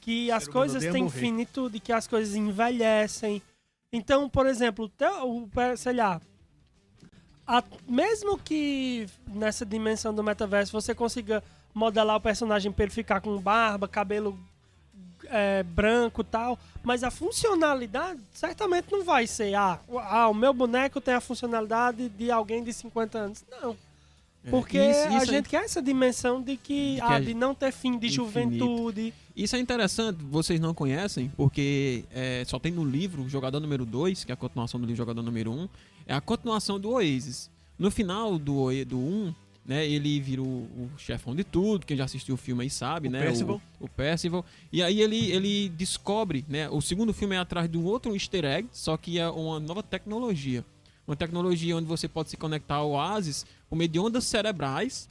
Que 0.00 0.30
as 0.30 0.46
coisas 0.48 0.82
têm 0.92 1.02
morrer. 1.04 1.18
finitude, 1.20 1.80
que 1.80 1.92
as 1.92 2.06
coisas 2.06 2.34
envelhecem. 2.34 3.42
Então, 3.92 4.28
por 4.28 4.46
exemplo, 4.46 4.90
o 5.24 5.48
sei 5.76 5.94
lá, 5.94 6.20
a- 7.46 7.64
mesmo 7.88 8.38
que 8.38 9.06
nessa 9.26 9.64
dimensão 9.66 10.14
do 10.14 10.22
metaverso 10.22 10.72
você 10.72 10.94
consiga 10.94 11.42
modelar 11.74 12.16
o 12.16 12.20
personagem 12.20 12.70
pra 12.72 12.84
ele 12.84 12.92
ficar 12.92 13.20
com 13.20 13.38
barba, 13.38 13.88
cabelo 13.88 14.38
é, 15.30 15.62
branco 15.62 16.20
e 16.22 16.24
tal, 16.24 16.58
mas 16.82 17.02
a 17.04 17.10
funcionalidade 17.10 18.20
certamente 18.32 18.86
não 18.90 19.04
vai 19.04 19.26
ser, 19.26 19.54
ah, 19.54 19.80
o- 19.88 19.98
ah, 19.98 20.28
o 20.28 20.34
meu 20.34 20.52
boneco 20.52 21.00
tem 21.00 21.14
a 21.14 21.20
funcionalidade 21.20 22.08
de 22.10 22.30
alguém 22.30 22.62
de 22.62 22.72
50 22.72 23.18
anos. 23.18 23.44
Não. 23.50 23.76
É, 24.44 24.50
Porque 24.50 24.78
isso- 24.78 25.00
a 25.00 25.08
isso 25.16 25.22
é- 25.22 25.26
gente 25.26 25.48
quer 25.48 25.64
essa 25.64 25.82
dimensão 25.82 26.40
de 26.40 26.56
que, 26.56 26.94
De 26.94 27.00
que 27.00 27.00
ah, 27.02 27.16
a 27.16 27.20
de 27.20 27.34
não 27.34 27.54
ter 27.54 27.72
fim 27.72 27.98
de 27.98 28.06
infinito. 28.06 28.14
juventude. 28.14 29.12
Isso 29.36 29.56
é 29.56 29.58
interessante, 29.58 30.18
vocês 30.24 30.58
não 30.60 30.72
conhecem, 30.72 31.30
porque 31.36 32.04
é, 32.12 32.44
só 32.46 32.58
tem 32.58 32.72
no 32.72 32.84
livro 32.84 33.28
Jogador 33.28 33.60
Número 33.60 33.84
2, 33.84 34.24
que 34.24 34.32
é 34.32 34.34
a 34.34 34.36
continuação 34.36 34.80
do 34.80 34.86
livro 34.86 34.96
Jogador 34.96 35.22
Número 35.22 35.50
1, 35.52 35.68
é 36.06 36.14
a 36.14 36.20
continuação 36.20 36.78
do 36.80 36.90
Oasis. 36.90 37.50
No 37.78 37.90
final 37.90 38.38
do, 38.38 38.68
do 38.86 38.98
1, 38.98 39.34
né, 39.68 39.86
ele 39.86 40.18
vira 40.18 40.40
o, 40.42 40.46
o 40.64 40.90
chefão 40.96 41.36
de 41.36 41.44
tudo, 41.44 41.84
quem 41.84 41.94
já 41.94 42.04
assistiu 42.04 42.34
o 42.34 42.38
filme 42.38 42.62
aí 42.64 42.70
sabe, 42.70 43.06
O 43.08 43.10
né? 43.10 43.20
Percival. 43.20 43.60
O, 43.78 43.84
o 43.84 43.88
Percival. 43.88 44.44
E 44.72 44.82
aí 44.82 45.00
ele, 45.02 45.30
ele 45.30 45.68
descobre, 45.68 46.42
né? 46.48 46.70
O 46.70 46.80
segundo 46.80 47.12
filme 47.12 47.36
é 47.36 47.38
atrás 47.38 47.70
de 47.70 47.76
um 47.76 47.84
outro 47.84 48.14
easter 48.14 48.46
egg, 48.46 48.66
só 48.72 48.96
que 48.96 49.18
é 49.18 49.28
uma 49.28 49.60
nova 49.60 49.82
tecnologia. 49.82 50.64
Uma 51.06 51.14
tecnologia 51.16 51.76
onde 51.76 51.86
você 51.86 52.08
pode 52.08 52.30
se 52.30 52.36
conectar 52.38 52.76
ao 52.76 52.92
Oasis 52.92 53.44
por 53.68 53.76
meio 53.76 53.90
de 53.90 53.98
ondas 53.98 54.24
cerebrais. 54.24 55.08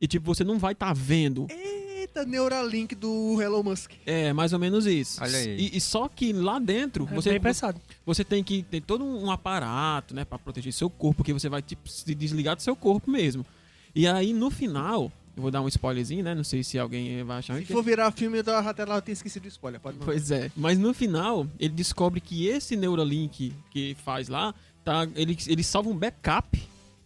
E 0.00 0.06
tipo, 0.06 0.26
você 0.26 0.44
não 0.44 0.58
vai 0.58 0.72
estar 0.72 0.92
vendo 0.94 1.46
Eita, 1.50 2.26
Neuralink 2.26 2.94
do 2.94 3.40
Elon 3.40 3.62
Musk. 3.62 3.92
é, 4.04 4.32
mais 4.34 4.52
ou 4.52 4.58
menos 4.58 4.84
isso. 4.86 5.22
Olha 5.22 5.38
aí. 5.38 5.56
E, 5.72 5.76
e 5.78 5.80
só 5.80 6.08
que 6.08 6.30
lá 6.32 6.58
dentro, 6.58 7.08
É 7.10 7.14
você, 7.14 7.30
bem 7.30 7.40
pensado. 7.40 7.80
você 8.04 8.22
tem 8.22 8.44
que 8.44 8.62
ter 8.64 8.82
todo 8.82 9.02
um 9.02 9.30
aparato, 9.30 10.14
né, 10.14 10.24
para 10.26 10.38
proteger 10.38 10.72
seu 10.74 10.90
corpo, 10.90 11.18
porque 11.18 11.32
você 11.32 11.48
vai 11.48 11.62
tipo, 11.62 11.88
se 11.88 12.14
desligar 12.14 12.54
do 12.56 12.60
seu 12.62 12.76
corpo 12.76 13.10
mesmo. 13.10 13.46
E 13.94 14.06
aí 14.06 14.32
no 14.32 14.50
final, 14.50 15.12
eu 15.36 15.42
vou 15.42 15.50
dar 15.50 15.60
um 15.62 15.68
spoilerzinho, 15.68 16.24
né? 16.24 16.34
Não 16.34 16.44
sei 16.44 16.62
se 16.64 16.78
alguém 16.78 17.22
vai 17.24 17.38
achar 17.38 17.58
Se 17.58 17.64
que 17.64 17.72
for 17.72 17.82
virar 17.82 18.10
filme 18.12 18.42
da 18.42 18.60
Ratela, 18.60 18.96
eu 18.96 19.02
tenho 19.02 19.14
esquecido 19.14 19.44
o 19.44 19.48
spoiler. 19.48 19.80
Pode 19.80 19.96
mandar. 19.98 20.06
Pois 20.12 20.30
é. 20.30 20.50
Mas 20.56 20.78
no 20.78 20.92
final, 20.94 21.46
ele 21.58 21.74
descobre 21.74 22.20
que 22.20 22.46
esse 22.46 22.76
Neuralink 22.76 23.52
que 23.70 23.96
faz 24.04 24.28
lá, 24.28 24.54
tá, 24.84 25.06
ele, 25.14 25.36
ele 25.46 25.62
salva 25.62 25.88
um 25.90 25.96
backup 25.96 26.60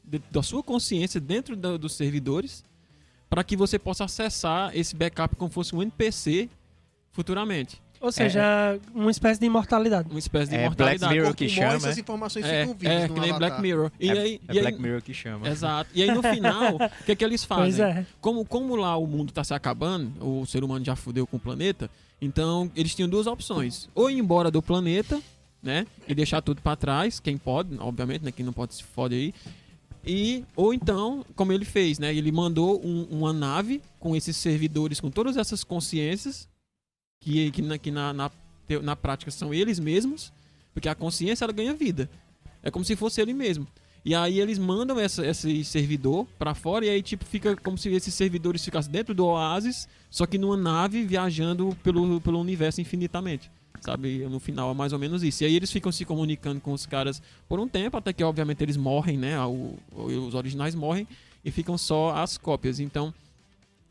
de- 0.05 0.23
da 0.31 0.43
sua 0.43 0.63
consciência 0.63 1.21
dentro 1.21 1.55
da- 1.55 1.77
dos 1.77 1.95
servidores 1.95 2.65
para 3.29 3.45
que 3.45 3.57
você 3.57 3.79
possa 3.79 4.05
acessar 4.05 4.75
esse 4.75 4.97
backup 4.97 5.37
como 5.37 5.51
fosse 5.51 5.75
um 5.77 5.83
NPC 5.83 6.49
futuramente. 7.13 7.81
Ou 8.01 8.13
seja, 8.13 8.79
uma 8.95 9.11
espécie 9.11 9.41
de 9.41 9.47
imortalidade. 9.47 10.09
Uma 10.09 10.19
espécie 10.19 10.51
de 10.51 10.57
É 10.57 10.63
imortalidade. 10.65 10.99
Black 11.01 11.15
Mirror 11.15 11.35
que 11.37 11.49
chama, 11.49 11.75
essas 11.75 11.97
é? 11.97 12.01
informações 12.01 12.45
É, 12.45 12.61
ficam 12.63 12.75
vivas 12.77 12.97
é 13.03 13.09
que 13.09 13.21
nem. 13.21 13.33
Black 13.35 13.61
Mirror. 13.61 13.91
E 13.99 14.09
é, 14.09 14.13
aí, 14.13 14.41
é 14.49 14.53
e 14.55 14.59
aí- 14.59 14.61
Black 14.63 14.81
Mirror 14.81 15.03
que 15.03 15.13
chama. 15.15 15.49
Exato. 15.49 15.91
E 15.95 16.03
aí 16.03 16.11
no 16.13 16.23
final, 16.23 16.77
o 17.01 17.05
que 17.05 17.13
é 17.13 17.17
que 17.17 17.25
eles 17.25 17.45
fazem? 17.45 17.65
Pois 17.65 17.81
é. 17.81 18.07
Como, 18.21 18.45
como 18.45 18.77
lá 18.77 18.97
o 18.97 19.07
mundo 19.07 19.33
tá 19.33 19.43
se 19.43 19.53
acabando, 19.55 20.13
o 20.25 20.47
ser 20.47 20.63
humano 20.63 20.85
já 20.85 20.95
fudeu 20.95 21.27
com 21.27 21.37
o 21.37 21.41
planeta, 21.41 21.91
então 22.23 22.71
eles 22.77 22.95
tinham 22.95 23.09
duas 23.09 23.27
opções. 23.27 23.89
Ou 23.95 24.09
ir 24.11 24.19
embora 24.19 24.51
do 24.51 24.63
planeta, 24.63 25.21
né? 25.63 25.85
E 26.07 26.15
deixar 26.15 26.41
tudo 26.41 26.63
pra 26.63 26.77
trás, 26.77 27.19
quem 27.19 27.37
pode, 27.37 27.77
obviamente, 27.79 28.25
né? 28.25 28.31
Quem 28.31 28.47
não 28.47 28.53
pode 28.53 28.75
se 28.77 28.85
fode 28.85 29.15
aí. 29.15 29.35
E, 30.07 30.45
ou 30.57 30.73
então, 30.73 31.25
como 31.35 31.53
ele 31.53 31.65
fez, 31.65 31.99
né? 31.99 32.15
Ele 32.15 32.31
mandou 32.33 32.81
um- 32.85 33.09
uma 33.11 33.33
nave 33.33 33.83
com 33.99 34.15
esses 34.15 34.37
servidores, 34.37 35.01
com 35.01 35.11
todas 35.11 35.37
essas 35.37 35.65
consciências, 35.65 36.49
que, 37.21 37.51
que, 37.51 37.63
na, 37.63 37.79
que 37.79 37.91
na, 37.91 38.13
na, 38.13 38.31
na 38.83 38.97
prática 38.97 39.31
são 39.31 39.53
eles 39.53 39.79
mesmos, 39.79 40.33
porque 40.73 40.89
a 40.89 40.95
consciência 40.95 41.45
ela 41.45 41.53
ganha 41.53 41.75
vida. 41.75 42.09
É 42.63 42.71
como 42.71 42.85
se 42.85 42.97
fosse 42.97 43.21
ele 43.21 43.33
mesmo. 43.35 43.67
E 44.05 44.15
aí 44.15 44.41
eles 44.41 44.59
mandam 44.59 44.99
essa, 44.99 45.27
esse 45.27 45.65
servidor 45.65 46.27
pra 46.39 46.55
fora 46.55 46.87
e 46.87 46.89
aí 46.89 47.03
tipo 47.03 47.25
fica 47.25 47.57
como 47.57 47.77
se 47.77 47.89
esses 47.91 48.15
servidores 48.15 48.65
ficassem 48.65 48.91
dentro 48.91 49.13
do 49.15 49.27
oásis, 49.27 49.89
só 50.09 50.25
que 50.25 50.39
numa 50.39 50.57
nave 50.57 51.03
viajando 51.05 51.77
pelo, 51.83 52.21
pelo 52.21 52.41
universo 52.41 52.81
infinitamente. 52.81 53.51
Sabe, 53.81 54.27
no 54.29 54.41
final 54.41 54.71
é 54.73 54.75
mais 54.75 54.93
ou 54.93 54.99
menos 54.99 55.23
isso. 55.23 55.45
E 55.45 55.47
aí 55.47 55.55
eles 55.55 55.71
ficam 55.71 55.93
se 55.93 56.05
comunicando 56.05 56.61
com 56.61 56.73
os 56.73 56.85
caras 56.85 57.23
por 57.49 57.61
um 57.61 57.69
tempo, 57.69 57.97
até 57.97 58.13
que 58.13 58.25
obviamente 58.25 58.61
eles 58.63 58.77
morrem, 58.77 59.17
né? 59.17 59.41
o- 59.45 59.77
os 59.95 60.35
originais 60.35 60.75
morrem 60.75 61.07
e 61.45 61.51
ficam 61.51 61.79
só 61.79 62.11
as 62.17 62.37
cópias. 62.37 62.81
Então, 62.81 63.15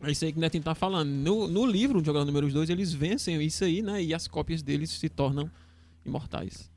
é 0.02 0.12
isso 0.12 0.26
aí 0.26 0.32
que 0.32 0.38
o 0.38 0.42
Netinho 0.42 0.64
tá 0.64 0.76
falando. 0.76 1.10
No, 1.10 1.48
no 1.48 1.66
livro, 1.66 2.04
Jogador 2.04 2.26
Número 2.26 2.52
2, 2.52 2.70
eles 2.70 2.94
vencem 2.94 3.42
isso 3.42 3.64
aí, 3.64 3.82
né? 3.82 4.02
E 4.04 4.14
as 4.14 4.28
cópias 4.28 4.62
deles 4.62 4.92
se 4.92 5.10
tornam 5.10 5.50
imortais. 6.06 6.72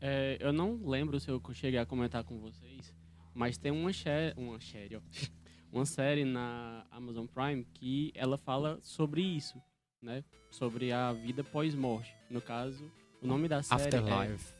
É, 0.00 0.36
eu 0.40 0.52
não 0.52 0.80
lembro 0.84 1.18
se 1.20 1.30
eu 1.30 1.40
cheguei 1.52 1.78
a 1.78 1.86
comentar 1.86 2.24
com 2.24 2.38
vocês, 2.38 2.94
mas 3.34 3.58
tem 3.58 3.70
uma, 3.70 3.90
uma 4.36 4.60
série, 4.60 4.96
ó, 4.96 5.00
uma 5.72 5.84
série 5.84 6.24
na 6.24 6.86
Amazon 6.90 7.26
Prime 7.26 7.64
que 7.74 8.10
ela 8.14 8.38
fala 8.38 8.78
sobre 8.82 9.22
isso, 9.22 9.60
né? 10.02 10.24
Sobre 10.50 10.92
a 10.92 11.12
vida 11.12 11.44
pós-morte. 11.44 12.14
No 12.30 12.40
caso, 12.40 12.90
o 13.22 13.26
nome 13.26 13.48
da 13.48 13.62
série 13.62 13.82
Afterlife. 13.82 14.54
é 14.56 14.59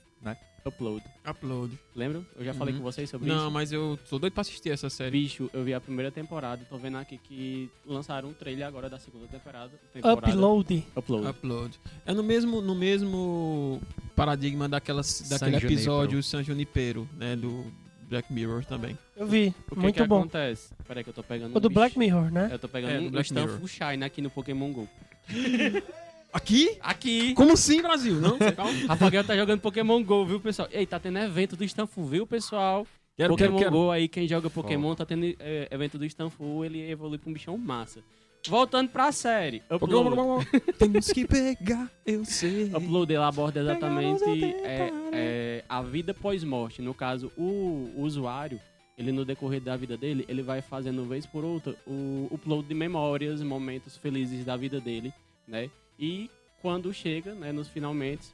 Upload. 0.63 1.03
Upload. 1.27 1.79
Lembra? 1.97 2.23
Eu 2.37 2.45
já 2.45 2.53
falei 2.53 2.75
Uhum. 2.75 2.81
com 2.81 2.85
vocês 2.85 3.09
sobre 3.09 3.27
Não, 3.27 3.45
isso. 3.45 3.51
mas 3.51 3.73
eu 3.73 3.99
tô 4.11 4.19
doido 4.19 4.35
pra 4.35 4.43
assistir 4.43 4.69
essa 4.69 4.91
série. 4.91 5.11
Bicho, 5.13 5.49
eu 5.55 5.65
vi 5.65 5.73
a 5.73 5.81
primeira 5.81 6.11
temporada, 6.13 6.63
tô 6.69 6.77
vendo 6.77 6.99
aqui 6.99 7.17
que 7.17 7.71
lançaram 7.87 8.29
um 8.29 8.35
trailer 8.35 8.67
agora 8.67 8.91
da 8.91 8.99
segunda 8.99 9.27
temporada. 9.27 9.73
temporada. 9.91 10.29
Upload. 10.31 10.85
Upload. 10.95 11.27
Upload. 11.29 11.81
É 12.05 12.13
no 12.13 12.23
mesmo, 12.23 12.61
no 12.61 12.75
mesmo 12.75 13.81
paradigma 14.15 14.69
daquelas, 14.69 15.23
daquele 15.31 15.59
San 15.61 15.67
episódio 15.67 16.23
San 16.23 16.43
Junipero, 16.43 17.09
né? 17.17 17.35
Do 17.37 17.65
Black 18.03 18.31
Mirror 18.31 18.63
também. 18.67 18.99
Eu 19.17 19.27
vi. 19.27 19.55
O 19.71 19.75
que 19.75 19.81
Muito 19.81 19.95
que 20.03 20.07
bom. 20.07 20.19
acontece? 20.21 20.75
Peraí 20.87 21.03
que 21.03 21.09
eu 21.09 21.15
tô 21.15 21.23
pegando 21.23 21.57
O 21.57 21.61
do 21.61 21.69
um 21.69 21.73
Black 21.73 21.99
bicho. 21.99 22.15
Mirror, 22.17 22.31
né? 22.31 22.51
Eu 22.53 22.59
tô 22.59 22.69
pegando 22.69 22.91
É, 22.93 22.99
do 23.01 23.07
um 23.07 23.11
Black 23.11 23.33
Mirror. 23.33 23.49
Stanford 23.57 23.73
Shine 23.93 24.05
aqui 24.05 24.21
no 24.21 24.29
Pokémon 24.29 24.71
GO. 24.75 24.87
Aqui? 26.33 26.77
Aqui! 26.81 27.35
Como 27.35 27.53
assim, 27.53 27.83
Brasil? 27.83 28.15
Não, 28.21 28.39
calma. 28.39 28.73
Rafael 28.89 29.25
tá 29.25 29.37
jogando 29.37 29.61
Pokémon 29.61 30.03
GO, 30.03 30.25
viu, 30.25 30.41
pessoal? 30.41 30.69
Ei, 30.71 30.87
tá 30.87 30.99
tendo 30.99 31.19
evento 31.19 31.57
do 31.57 31.65
Stanford, 31.65 32.11
viu, 32.11 32.27
pessoal? 32.27 32.87
Quero, 33.17 33.35
Pokémon 33.35 33.59
quero, 33.59 33.71
quero. 33.71 33.85
GO 33.85 33.91
aí, 33.91 34.09
quem 34.09 34.29
joga 34.29 34.49
Pokémon 34.49 34.95
tá 34.95 35.05
tendo 35.05 35.27
é, 35.39 35.69
evento 35.71 35.99
do 35.99 36.07
Stanford, 36.07 36.67
ele 36.67 36.91
evolui 36.91 37.19
pra 37.19 37.29
um 37.29 37.33
bichão 37.33 37.59
massa. 37.59 38.01
Voltando 38.49 38.89
pra 38.89 39.13
série. 39.13 39.63
Upload. 39.71 40.47
Temos 40.79 41.09
que 41.09 41.27
pegar, 41.27 41.91
eu 42.07 42.25
sei. 42.25 42.71
Upload 42.75 43.13
ela 43.13 43.29
aborda 43.29 43.61
exatamente 43.61 44.25
é, 44.65 44.91
é, 45.13 45.65
a 45.69 45.83
vida 45.83 46.15
pós-morte. 46.15 46.81
No 46.81 46.95
caso, 46.95 47.31
o, 47.37 47.93
o 47.95 48.03
usuário, 48.03 48.59
ele 48.97 49.13
no 49.13 49.25
decorrer 49.25 49.61
da 49.61 49.77
vida 49.77 49.97
dele, 49.97 50.25
ele 50.29 50.43
vai 50.43 50.63
fazendo 50.63 51.05
vez 51.05 51.27
por 51.27 51.45
outra 51.45 51.75
o 51.87 52.29
upload 52.31 52.67
de 52.67 52.75
memórias, 52.75 53.43
momentos 53.43 53.97
felizes 53.97 54.45
da 54.45 54.57
vida 54.57 54.81
dele, 54.81 55.13
né? 55.47 55.69
E 56.01 56.31
quando 56.63 56.93
chega, 56.95 57.35
né, 57.35 57.53
nos 57.53 57.69
finalmente, 57.69 58.29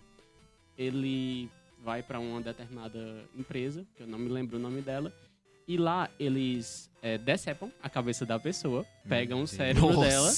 ele 0.78 1.50
vai 1.82 2.02
para 2.02 2.20
uma 2.20 2.40
determinada 2.40 3.24
empresa, 3.36 3.84
que 3.96 4.04
eu 4.04 4.06
não 4.06 4.18
me 4.18 4.28
lembro 4.28 4.56
o 4.56 4.60
nome 4.60 4.80
dela, 4.80 5.12
E 5.68 5.76
lá 5.76 6.08
eles 6.20 6.88
é, 7.02 7.18
decepam 7.18 7.72
a 7.82 7.90
cabeça 7.90 8.24
da 8.24 8.38
pessoa, 8.38 8.86
pegam 9.08 9.42
o 9.42 9.48
cérebro 9.48 9.98
dela. 9.98 10.30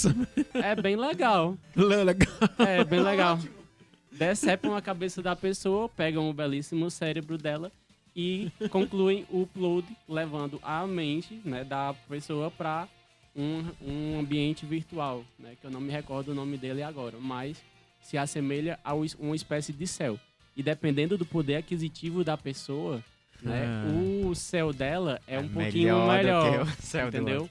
É 0.54 0.74
bem 0.74 0.96
legal. 0.96 1.54
Legal. 1.76 2.38
É 2.58 2.82
bem 2.82 3.00
legal. 3.00 3.38
Decepam 4.10 4.74
a 4.74 4.80
cabeça 4.80 5.20
da 5.20 5.36
pessoa, 5.36 5.86
pegam 5.86 6.30
o 6.30 6.32
belíssimo 6.32 6.90
cérebro 6.90 7.36
dela 7.36 7.70
e 8.16 8.50
concluem 8.70 9.26
o 9.30 9.42
upload, 9.42 9.86
levando 10.08 10.58
a 10.62 10.86
mente 10.86 11.42
né, 11.44 11.62
da 11.62 11.94
pessoa 12.08 12.50
para 12.50 12.88
um, 13.36 13.64
um 13.82 14.18
ambiente 14.20 14.64
virtual, 14.66 15.24
né, 15.38 15.54
que 15.60 15.66
eu 15.66 15.70
não 15.70 15.80
me 15.80 15.90
recordo 15.92 16.32
o 16.32 16.34
nome 16.34 16.56
dele 16.56 16.82
agora, 16.82 17.16
mas 17.20 17.62
se 18.02 18.16
assemelha 18.18 18.78
a 18.84 18.94
um- 18.94 19.04
uma 19.18 19.36
espécie 19.36 19.72
de 19.72 19.86
céu. 19.86 20.18
E 20.56 20.62
dependendo 20.62 21.16
do 21.16 21.24
poder 21.24 21.56
aquisitivo 21.56 22.24
da 22.24 22.36
pessoa, 22.36 23.02
né, 23.42 23.64
Ah. 23.66 24.26
o 24.26 24.34
céu 24.34 24.72
dela 24.72 25.20
é 25.26 25.38
um 25.38 25.44
É 25.44 25.48
pouquinho 25.48 25.94
melhor 26.06 26.06
do 26.06 26.16
melhor, 26.16 26.66
que 26.76 26.82
o 26.82 26.82
céu 26.86 27.08
entendeu? 27.08 27.50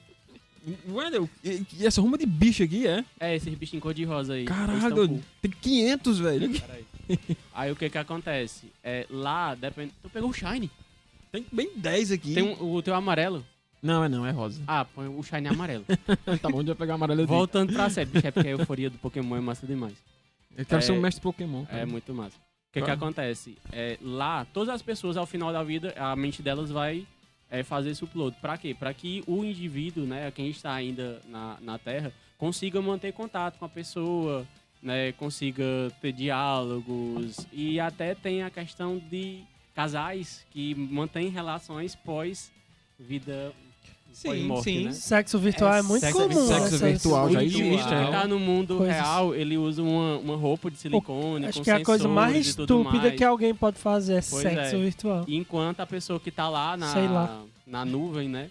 Wendel, 0.86 1.30
e- 1.42 1.62
e 1.78 1.86
essa 1.86 2.00
ruma 2.02 2.18
de 2.18 2.26
bicho 2.26 2.62
aqui 2.62 2.86
é? 2.86 3.02
É, 3.18 3.34
esses 3.34 3.54
bichinhos 3.54 3.82
cor-de-rosa 3.82 4.34
aí. 4.34 4.44
Caralho, 4.44 5.22
tem 5.40 5.50
500, 5.50 6.18
velho. 6.18 6.50
Peraí. 6.60 6.84
Aí 7.54 7.72
o 7.72 7.76
que 7.76 7.88
que 7.88 7.96
acontece? 7.96 8.66
É, 8.84 9.06
lá, 9.08 9.54
depende... 9.54 9.92
Tu 10.02 10.10
pegou 10.10 10.28
o 10.28 10.32
Shine. 10.34 10.70
Tem 11.32 11.46
bem 11.50 11.70
10 11.74 12.12
aqui. 12.12 12.34
Tem 12.34 12.42
um- 12.42 12.74
o 12.74 12.82
teu 12.82 12.94
amarelo. 12.94 13.42
Não, 13.82 14.02
é 14.04 14.08
não, 14.08 14.26
é 14.26 14.30
rosa. 14.30 14.62
Ah, 14.66 14.84
põe 14.84 15.06
o 15.08 15.22
Shine 15.22 15.48
amarelo. 15.48 15.84
tá 16.40 16.48
bom, 16.50 16.58
onde 16.58 16.66
vai 16.68 16.76
pegar 16.76 16.94
amarelo 16.94 17.20
eu 17.20 17.26
digo. 17.26 17.36
Voltando 17.36 17.72
pra 17.72 17.88
série, 17.88 18.10
bicho, 18.10 18.26
é 18.26 18.30
porque 18.30 18.48
a 18.48 18.52
euforia 18.52 18.90
do 18.90 18.98
Pokémon 18.98 19.36
é 19.36 19.40
massa 19.40 19.66
demais. 19.66 19.94
Eu 20.56 20.64
quero 20.66 20.78
É- 20.78 20.80
ser 20.82 20.92
um 20.92 21.00
mestre 21.00 21.22
Pokémon. 21.22 21.62
É 21.62 21.66
cara. 21.66 21.86
muito 21.86 22.12
massa. 22.12 22.36
O 22.36 22.72
que 22.72 22.82
que 22.82 22.90
Ah. 22.90 22.94
acontece? 22.94 23.56
É, 23.72 23.96
lá, 24.02 24.44
todas 24.52 24.68
as 24.74 24.82
pessoas, 24.82 25.16
ao 25.16 25.24
final 25.26 25.52
da 25.52 25.62
vida, 25.62 25.94
a 25.96 26.14
mente 26.16 26.42
delas 26.42 26.70
vai 26.70 27.06
é, 27.50 27.62
fazer 27.62 27.90
esse 27.90 28.04
upload. 28.04 28.36
Pra 28.42 28.58
quê? 28.58 28.74
Pra 28.78 28.92
que 28.92 29.24
o 29.26 29.42
indivíduo, 29.42 30.04
né, 30.04 30.30
quem 30.30 30.48
está 30.50 30.72
ainda 30.74 31.22
na, 31.28 31.56
na 31.62 31.78
Terra, 31.78 32.12
consiga 32.36 32.82
manter 32.82 33.12
contato 33.14 33.58
com 33.58 33.64
a 33.64 33.68
pessoa, 33.70 34.46
né, 34.82 35.12
consiga 35.12 35.64
ter 36.02 36.12
diálogos 36.12 37.46
e 37.52 37.80
até 37.80 38.14
tem 38.14 38.42
a 38.42 38.50
questão 38.50 38.98
de 38.98 39.40
casais 39.74 40.44
que 40.50 40.74
mantêm 40.74 41.28
relações 41.30 41.94
pós 41.94 42.52
vida 42.98 43.52
Sim, 44.18 44.28
pós-morte, 44.28 44.64
sim. 44.64 44.84
né? 44.86 44.92
Sexo 44.92 45.38
virtual 45.38 45.74
é, 45.74 45.78
É, 45.78 45.82
muito 45.82 46.00
sexo- 46.00 46.18
comum. 46.28 46.46
sexo 46.46 46.78
virtual 46.78 47.30
já 47.30 47.42
existe, 47.44 47.62
indivíduo 47.62 47.94
é. 47.94 48.04
que 48.06 48.10
tá 48.10 48.26
no 48.26 48.38
mundo 48.38 48.76
Coisas- 48.78 48.94
real, 48.96 49.34
ele 49.34 49.56
usa 49.56 49.82
uma, 49.82 50.18
uma 50.18 50.36
roupa 50.36 50.70
de 50.70 50.76
silicone, 50.76 51.46
Acho 51.46 51.58
com 51.58 51.64
que 51.64 51.70
é 51.70 51.74
a 51.74 51.84
coisa 51.84 52.08
mais 52.08 52.46
estúpida 52.46 52.98
mais. 52.98 53.14
que 53.14 53.24
alguém 53.24 53.54
pode 53.54 53.78
fazer 53.78 54.14
é 54.14 54.20
Pois 54.28 54.42
sexo 54.42 54.76
é. 54.76 54.78
virtual. 54.78 55.24
Enquanto 55.28 55.80
a 55.80 55.86
pessoa 55.86 56.18
que 56.18 56.30
tá 56.30 56.48
lá 56.48 56.76
Sei 56.92 57.02
na, 57.06 57.10
lá. 57.12 57.42
na 57.66 57.84
nuvem, 57.84 58.28
né? 58.28 58.50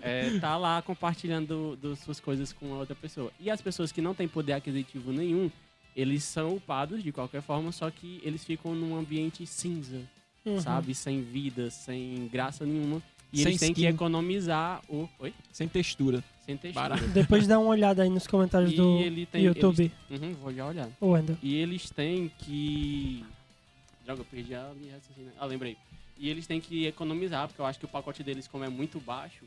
é, 0.00 0.38
tá 0.40 0.56
lá 0.56 0.80
compartilhando 0.82 1.76
do- 1.76 1.94
suas 1.96 2.18
coisas 2.18 2.52
com 2.52 2.72
a 2.74 2.78
outra 2.78 2.94
pessoa. 2.94 3.30
E 3.38 3.50
as 3.50 3.60
pessoas 3.60 3.92
que 3.92 4.00
não 4.00 4.14
têm 4.14 4.26
poder 4.26 4.54
aquisitivo 4.54 5.12
nenhum, 5.12 5.50
eles 5.94 6.24
são 6.24 6.54
upados 6.56 7.02
de 7.02 7.12
qualquer 7.12 7.42
forma, 7.42 7.70
só 7.70 7.90
que 7.90 8.18
eles 8.24 8.42
ficam 8.44 8.74
num 8.74 8.96
ambiente 8.96 9.46
cinza, 9.46 10.00
Uhum. 10.44 10.58
sabe? 10.60 10.94
Sem 10.94 11.20
vida, 11.22 11.70
sem 11.70 12.28
graça 12.32 12.64
nenhuma. 12.64 13.02
E 13.32 13.38
Sem 13.38 13.46
eles 13.48 13.60
têm 13.60 13.72
que 13.72 13.80
skin. 13.82 13.94
economizar 13.94 14.82
o. 14.88 15.08
Oi? 15.18 15.32
Sem 15.52 15.66
textura. 15.66 16.22
Sem 16.44 16.56
textura. 16.56 16.88
Barato. 16.90 17.08
Depois 17.08 17.46
dá 17.46 17.58
uma 17.58 17.68
olhada 17.70 18.02
aí 18.02 18.10
nos 18.10 18.26
comentários 18.26 18.72
E 18.72 18.76
do 18.76 18.98
ele 18.98 19.24
tem. 19.26 19.42
YouTube. 19.44 19.90
Eles, 20.10 20.22
Uhum, 20.22 20.34
vou 20.34 20.52
já 20.52 20.66
olhar. 20.66 20.88
O 21.00 21.08
Wendel. 21.12 21.36
E 21.42 21.54
eles 21.56 21.88
têm 21.90 22.30
que. 22.38 23.24
Droga, 24.04 24.20
eu 24.20 24.24
perdi 24.26 24.54
a 24.54 24.70
minha 24.78 24.94
raciocínio. 24.94 25.30
Ah, 25.38 25.46
lembrei. 25.46 25.76
E 26.18 26.28
eles 26.28 26.46
têm 26.46 26.60
que 26.60 26.86
economizar, 26.86 27.46
porque 27.48 27.60
eu 27.60 27.64
acho 27.66 27.78
que 27.78 27.84
o 27.84 27.88
pacote 27.88 28.22
deles, 28.22 28.46
como 28.46 28.64
é 28.64 28.68
muito 28.68 29.00
baixo, 29.00 29.44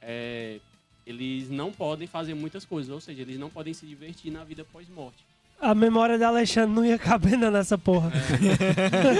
é, 0.00 0.58
eles 1.06 1.48
não 1.48 1.70
podem 1.70 2.06
fazer 2.08 2.34
muitas 2.34 2.64
coisas. 2.64 2.90
Ou 2.90 3.00
seja, 3.00 3.22
eles 3.22 3.38
não 3.38 3.48
podem 3.50 3.72
se 3.72 3.86
divertir 3.86 4.32
na 4.32 4.42
vida 4.42 4.64
pós-morte. 4.64 5.24
A 5.60 5.74
memória 5.76 6.18
da 6.18 6.26
Alexandre 6.28 6.74
não 6.74 6.84
ia 6.84 6.98
caber 6.98 7.38
nessa 7.38 7.78
porra. 7.78 8.10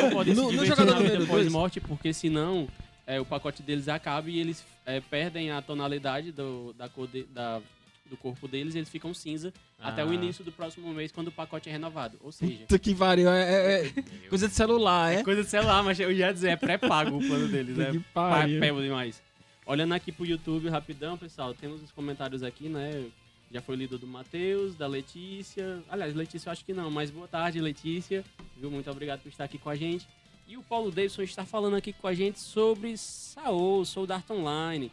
Não 0.03 0.11
podem 0.11 0.35
No- 0.35 0.51
se 0.51 0.57
no 0.57 0.63
divertir 0.65 0.77
jogador 0.77 0.93
na 0.95 0.99
vida 0.99 1.13
número 1.15 1.27
dois. 1.27 1.29
pós-morte, 1.45 1.81
porque 1.81 2.13
senão 2.13 2.67
é, 3.07 3.21
o 3.21 3.25
pacote 3.25 3.63
deles 3.63 3.89
acaba 3.89 4.31
e 4.31 4.39
eles 4.39 4.65
é, 4.87 5.01
perdem 5.01 5.51
a 5.51 5.61
tonalidade 5.63 6.33
do, 6.33 6.73
da 6.75 6.89
cor 6.89 7.07
de- 7.09 7.25
da- 7.25 7.61
do 8.07 8.17
corpo 8.17 8.47
deles 8.47 8.75
e 8.75 8.79
eles 8.79 8.89
ficam 8.91 9.15
cinza 9.15 9.53
até 9.79 10.05
o 10.05 10.11
Ah. 10.11 10.15
início 10.15 10.45
do 10.45 10.53
próximo 10.53 10.93
mês, 10.93 11.11
quando 11.11 11.29
o 11.29 11.33
pacote 11.33 11.69
é 11.69 11.73
renovado. 11.73 12.19
Ou 12.21 12.31
seja. 12.31 12.59
Puta 12.67 12.79
que 12.79 12.95
pariu. 12.95 13.31
É, 13.31 13.43
é- 13.43 13.87
é 13.87 14.03
coisa 14.29 14.49
de 14.49 14.55
celular, 14.55 15.13
é? 15.15 15.23
Coisa 15.23 15.43
de 15.43 15.49
celular, 15.49 15.83
mas 15.83 15.99
eu 15.99 16.11
já 16.15 16.27
ia 16.29 16.33
dizer, 16.33 16.49
é 16.51 16.57
pré-pago 16.57 17.17
o 17.17 17.27
plano 17.27 17.49
deles, 17.49 17.79
é 17.79 17.93
papel 18.13 18.81
demais. 18.83 19.23
Olhando 19.65 19.95
aqui 19.95 20.11
pro 20.13 20.27
YouTube 20.27 20.69
rapidão, 20.69 21.17
pessoal, 21.17 21.55
temos 21.55 21.83
os 21.83 21.91
comentários 21.93 22.43
aqui, 22.43 22.69
né? 22.69 23.07
Já 23.51 23.61
foi 23.63 23.77
lido 23.77 23.97
do 23.99 24.07
Matheus, 24.07 24.75
da 24.77 24.87
Letícia. 24.87 25.83
Aliás, 25.89 26.15
Letícia 26.15 26.49
eu 26.49 26.53
acho 26.53 26.65
que 26.65 26.73
não, 26.75 26.91
mas 26.91 27.11
boa 27.11 27.29
tarde, 27.29 27.61
Letícia. 27.61 28.25
Viu? 28.57 28.71
Muito 28.71 28.91
obrigado 28.91 29.21
por 29.21 29.29
estar 29.29 29.45
aqui 29.45 29.59
com 29.59 29.71
a 29.71 29.77
gente. 29.77 30.07
E 30.53 30.57
o 30.59 30.63
Paulo 30.63 30.91
Davidson 30.91 31.23
está 31.23 31.47
falando 31.47 31.77
aqui 31.77 31.95
com 31.95 32.07
a 32.07 32.13
gente 32.13 32.39
sobre 32.39 32.95
Saô, 32.99 33.87
Sou 33.87 34.07
Dart 34.07 34.29
Online. 34.29 34.93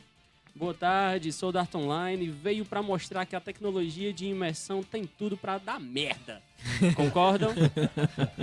Boa 0.55 0.73
tarde, 0.73 1.33
sou 1.33 1.51
Dart 1.51 1.75
Online. 1.75 2.29
Veio 2.29 2.63
para 2.63 2.81
mostrar 2.81 3.25
que 3.25 3.35
a 3.35 3.41
tecnologia 3.41 4.13
de 4.13 4.25
imersão 4.25 4.81
tem 4.81 5.05
tudo 5.05 5.35
para 5.35 5.57
dar 5.57 5.77
merda. 5.77 6.41
Concordam? 6.95 7.53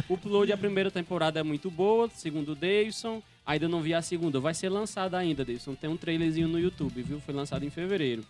O 0.07 0.13
upload 0.13 0.53
da 0.53 0.59
primeira 0.59 0.91
temporada 0.91 1.41
é 1.41 1.43
muito 1.43 1.71
boa, 1.71 2.11
segundo 2.11 2.53
o 2.53 2.55
Davidson. 2.55 3.23
Ainda 3.47 3.67
não 3.67 3.81
vi 3.81 3.95
a 3.95 4.03
segunda. 4.03 4.39
Vai 4.39 4.53
ser 4.53 4.69
lançada 4.69 5.17
ainda, 5.17 5.43
Davidson. 5.43 5.75
Tem 5.75 5.89
um 5.89 5.97
trailerzinho 5.97 6.49
no 6.49 6.61
YouTube, 6.61 7.01
viu? 7.01 7.19
Foi 7.19 7.33
lançado 7.33 7.65
em 7.65 7.71
fevereiro. 7.71 8.27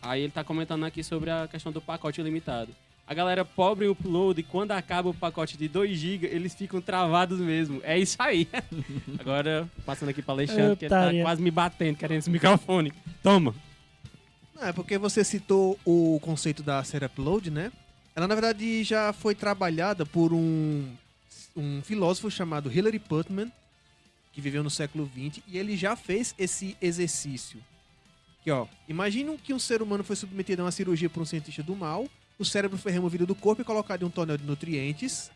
Aí 0.00 0.22
ele 0.22 0.32
tá 0.32 0.42
comentando 0.42 0.84
aqui 0.86 1.04
sobre 1.04 1.28
a 1.28 1.46
questão 1.46 1.70
do 1.70 1.82
pacote 1.82 2.22
ilimitado. 2.22 2.74
A 3.12 3.14
galera 3.14 3.44
pobre 3.44 3.86
upload, 3.88 4.40
e 4.40 4.42
quando 4.42 4.72
acaba 4.72 5.10
o 5.10 5.12
pacote 5.12 5.58
de 5.58 5.68
2 5.68 5.98
GB, 5.98 6.26
eles 6.28 6.54
ficam 6.54 6.80
travados 6.80 7.38
mesmo. 7.40 7.78
É 7.84 7.98
isso 7.98 8.16
aí. 8.18 8.48
Agora, 9.20 9.68
passando 9.84 10.08
aqui 10.08 10.22
pra 10.22 10.32
Alexandre, 10.32 10.76
que 10.76 10.86
ele 10.86 10.88
tá 10.88 11.10
quase 11.20 11.42
me 11.42 11.50
batendo, 11.50 11.98
querendo 11.98 12.20
esse 12.20 12.30
microfone. 12.30 12.90
Toma. 13.22 13.54
Não, 14.54 14.66
é 14.66 14.72
porque 14.72 14.96
você 14.96 15.22
citou 15.22 15.78
o 15.84 16.18
conceito 16.22 16.62
da 16.62 16.82
série 16.84 17.04
Upload, 17.04 17.50
né? 17.50 17.70
Ela, 18.16 18.26
na 18.26 18.34
verdade, 18.34 18.82
já 18.82 19.12
foi 19.12 19.34
trabalhada 19.34 20.06
por 20.06 20.32
um, 20.32 20.88
um 21.54 21.82
filósofo 21.82 22.30
chamado 22.30 22.72
Hilary 22.72 22.98
Putnam, 22.98 23.52
que 24.32 24.40
viveu 24.40 24.62
no 24.62 24.70
século 24.70 25.06
XX, 25.14 25.44
e 25.46 25.58
ele 25.58 25.76
já 25.76 25.94
fez 25.96 26.34
esse 26.38 26.78
exercício. 26.80 27.60
Que, 28.42 28.50
ó, 28.50 28.66
imagine 28.88 29.36
que 29.36 29.52
um 29.52 29.58
ser 29.58 29.82
humano 29.82 30.02
foi 30.02 30.16
submetido 30.16 30.62
a 30.62 30.64
uma 30.64 30.72
cirurgia 30.72 31.10
por 31.10 31.22
um 31.22 31.26
cientista 31.26 31.62
do 31.62 31.76
mal, 31.76 32.08
o 32.38 32.44
cérebro 32.44 32.76
foi 32.78 32.92
removido 32.92 33.26
do 33.26 33.34
corpo 33.34 33.62
e 33.62 33.64
colocado 33.64 34.02
em 34.02 34.06
um 34.06 34.10
tonel 34.10 34.36
de 34.36 34.44
nutrientes, 34.44 35.30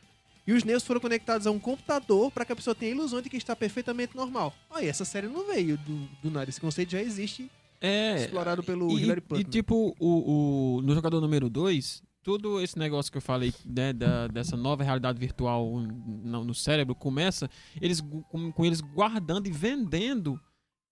e 0.46 0.52
os 0.52 0.62
nervos 0.64 0.84
foram 0.84 1.00
conectados 1.00 1.46
a 1.46 1.50
um 1.50 1.58
computador 1.58 2.30
para 2.30 2.44
que 2.44 2.52
a 2.52 2.56
pessoa 2.56 2.74
tenha 2.74 2.92
a 2.92 2.94
ilusão 2.94 3.20
de 3.20 3.28
que 3.28 3.36
está 3.36 3.56
perfeitamente 3.56 4.14
normal. 4.16 4.54
Olha, 4.70 4.88
essa 4.88 5.04
série 5.04 5.26
não 5.26 5.46
veio 5.46 5.76
do, 5.78 6.08
do 6.22 6.30
nada, 6.30 6.48
esse 6.48 6.60
conceito 6.60 6.92
já 6.92 7.00
existe, 7.02 7.50
É. 7.80 8.16
explorado 8.24 8.62
pelo 8.62 8.90
E, 8.98 9.02
Hilary 9.02 9.18
e 9.18 9.22
Putnam. 9.22 9.50
tipo, 9.50 9.94
o, 9.98 10.76
o- 10.78 10.82
no 10.82 10.94
jogador 10.94 11.20
número 11.20 11.50
2, 11.50 12.00
todo 12.22 12.60
esse 12.60 12.78
negócio 12.78 13.10
que 13.10 13.18
eu 13.18 13.22
falei, 13.22 13.52
né, 13.64 13.92
da- 13.92 14.28
dessa 14.28 14.56
nova 14.56 14.84
realidade 14.84 15.18
virtual 15.18 15.68
no, 15.80 16.44
no 16.44 16.54
cérebro, 16.54 16.94
começa 16.94 17.50
eles, 17.80 18.00
com, 18.00 18.50
com 18.52 18.64
eles 18.64 18.80
guardando 18.80 19.48
e 19.48 19.50
vendendo 19.52 20.40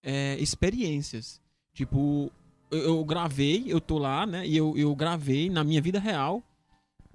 é, 0.03 0.37
experiências. 0.39 1.39
Tipo, 1.73 2.31
eu, 2.71 2.79
eu 2.79 3.05
gravei, 3.05 3.65
eu 3.67 3.79
tô 3.79 3.97
lá, 3.97 4.25
né, 4.25 4.45
e 4.45 4.55
eu, 4.55 4.77
eu 4.77 4.95
gravei 4.95 5.49
na 5.49 5.63
minha 5.63 5.81
vida 5.81 5.99
real, 5.99 6.43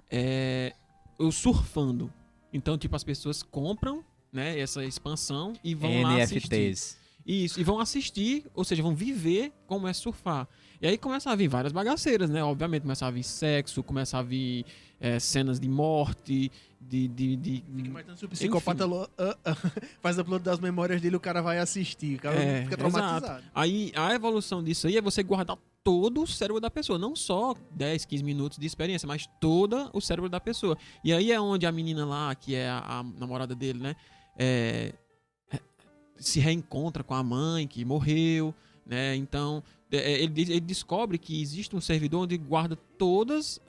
é, 0.09 0.73
eu 1.19 1.31
surfando. 1.31 2.11
Então, 2.53 2.77
tipo, 2.77 2.95
as 2.95 3.03
pessoas 3.03 3.43
compram, 3.43 4.03
né, 4.31 4.59
essa 4.59 4.83
expansão 4.83 5.53
e 5.63 5.73
vão 5.73 6.01
lá 6.01 6.21
assistir. 6.21 6.49
NFTs. 6.49 7.01
Isso, 7.25 7.59
e 7.59 7.63
vão 7.63 7.79
assistir, 7.79 8.45
ou 8.53 8.63
seja, 8.63 8.81
vão 8.81 8.95
viver 8.95 9.53
como 9.67 9.87
é 9.87 9.93
surfar. 9.93 10.47
E 10.81 10.87
aí 10.87 10.97
começa 10.97 11.29
a 11.29 11.35
vir 11.35 11.47
várias 11.47 11.71
bagaceiras, 11.71 12.29
né? 12.29 12.43
Obviamente, 12.43 12.81
começa 12.81 13.05
a 13.05 13.11
vir 13.11 13.23
sexo, 13.23 13.83
começa 13.83 14.17
a 14.17 14.23
vir 14.23 14.65
é, 14.99 15.19
cenas 15.19 15.59
de 15.59 15.69
morte, 15.69 16.51
de. 16.81 17.07
de, 17.07 17.35
de- 17.35 17.63
Fica 17.75 17.87
imaginando 17.87 18.17
se 18.19 18.25
o 18.25 18.29
psicopata 18.29 18.85
lo- 18.85 19.07
faz 20.01 20.17
upload 20.17 20.43
das 20.43 20.59
memórias 20.59 21.01
dele, 21.01 21.15
o 21.15 21.19
cara 21.19 21.41
vai 21.41 21.59
assistir. 21.59 22.15
O 22.17 22.19
cara 22.19 22.35
É, 22.35 22.63
fica 22.63 22.77
traumatizado. 22.77 23.43
Aí 23.53 23.91
a 23.95 24.13
evolução 24.13 24.63
disso 24.63 24.87
aí 24.87 24.97
é 24.97 25.01
você 25.01 25.21
guardar 25.23 25.57
todo 25.83 26.21
o 26.21 26.27
cérebro 26.27 26.59
da 26.59 26.69
pessoa, 26.69 26.99
não 26.99 27.15
só 27.15 27.55
10, 27.71 28.05
15 28.05 28.23
minutos 28.23 28.57
de 28.59 28.65
experiência, 28.67 29.07
mas 29.07 29.27
todo 29.39 29.89
o 29.93 29.99
cérebro 30.01 30.29
da 30.29 30.39
pessoa. 30.39 30.77
E 31.03 31.11
aí 31.13 31.31
é 31.31 31.39
onde 31.41 31.65
a 31.65 31.71
menina 31.71 32.05
lá, 32.05 32.35
que 32.35 32.53
é 32.53 32.69
a, 32.69 32.99
a 32.99 33.03
namorada 33.03 33.55
dele, 33.55 33.79
né, 33.79 33.95
é, 34.37 34.93
se 36.17 36.39
reencontra 36.39 37.03
com 37.03 37.15
a 37.15 37.23
mãe 37.23 37.67
que 37.67 37.83
morreu, 37.83 38.53
né? 38.91 39.15
Então 39.15 39.63
é, 39.91 40.21
ele, 40.21 40.41
ele 40.41 40.59
descobre 40.59 41.17
que 41.17 41.41
existe 41.41 41.73
um 41.75 41.81
servidor 41.81 42.23
onde 42.23 42.37
guarda 42.37 42.75
todos 42.75 43.59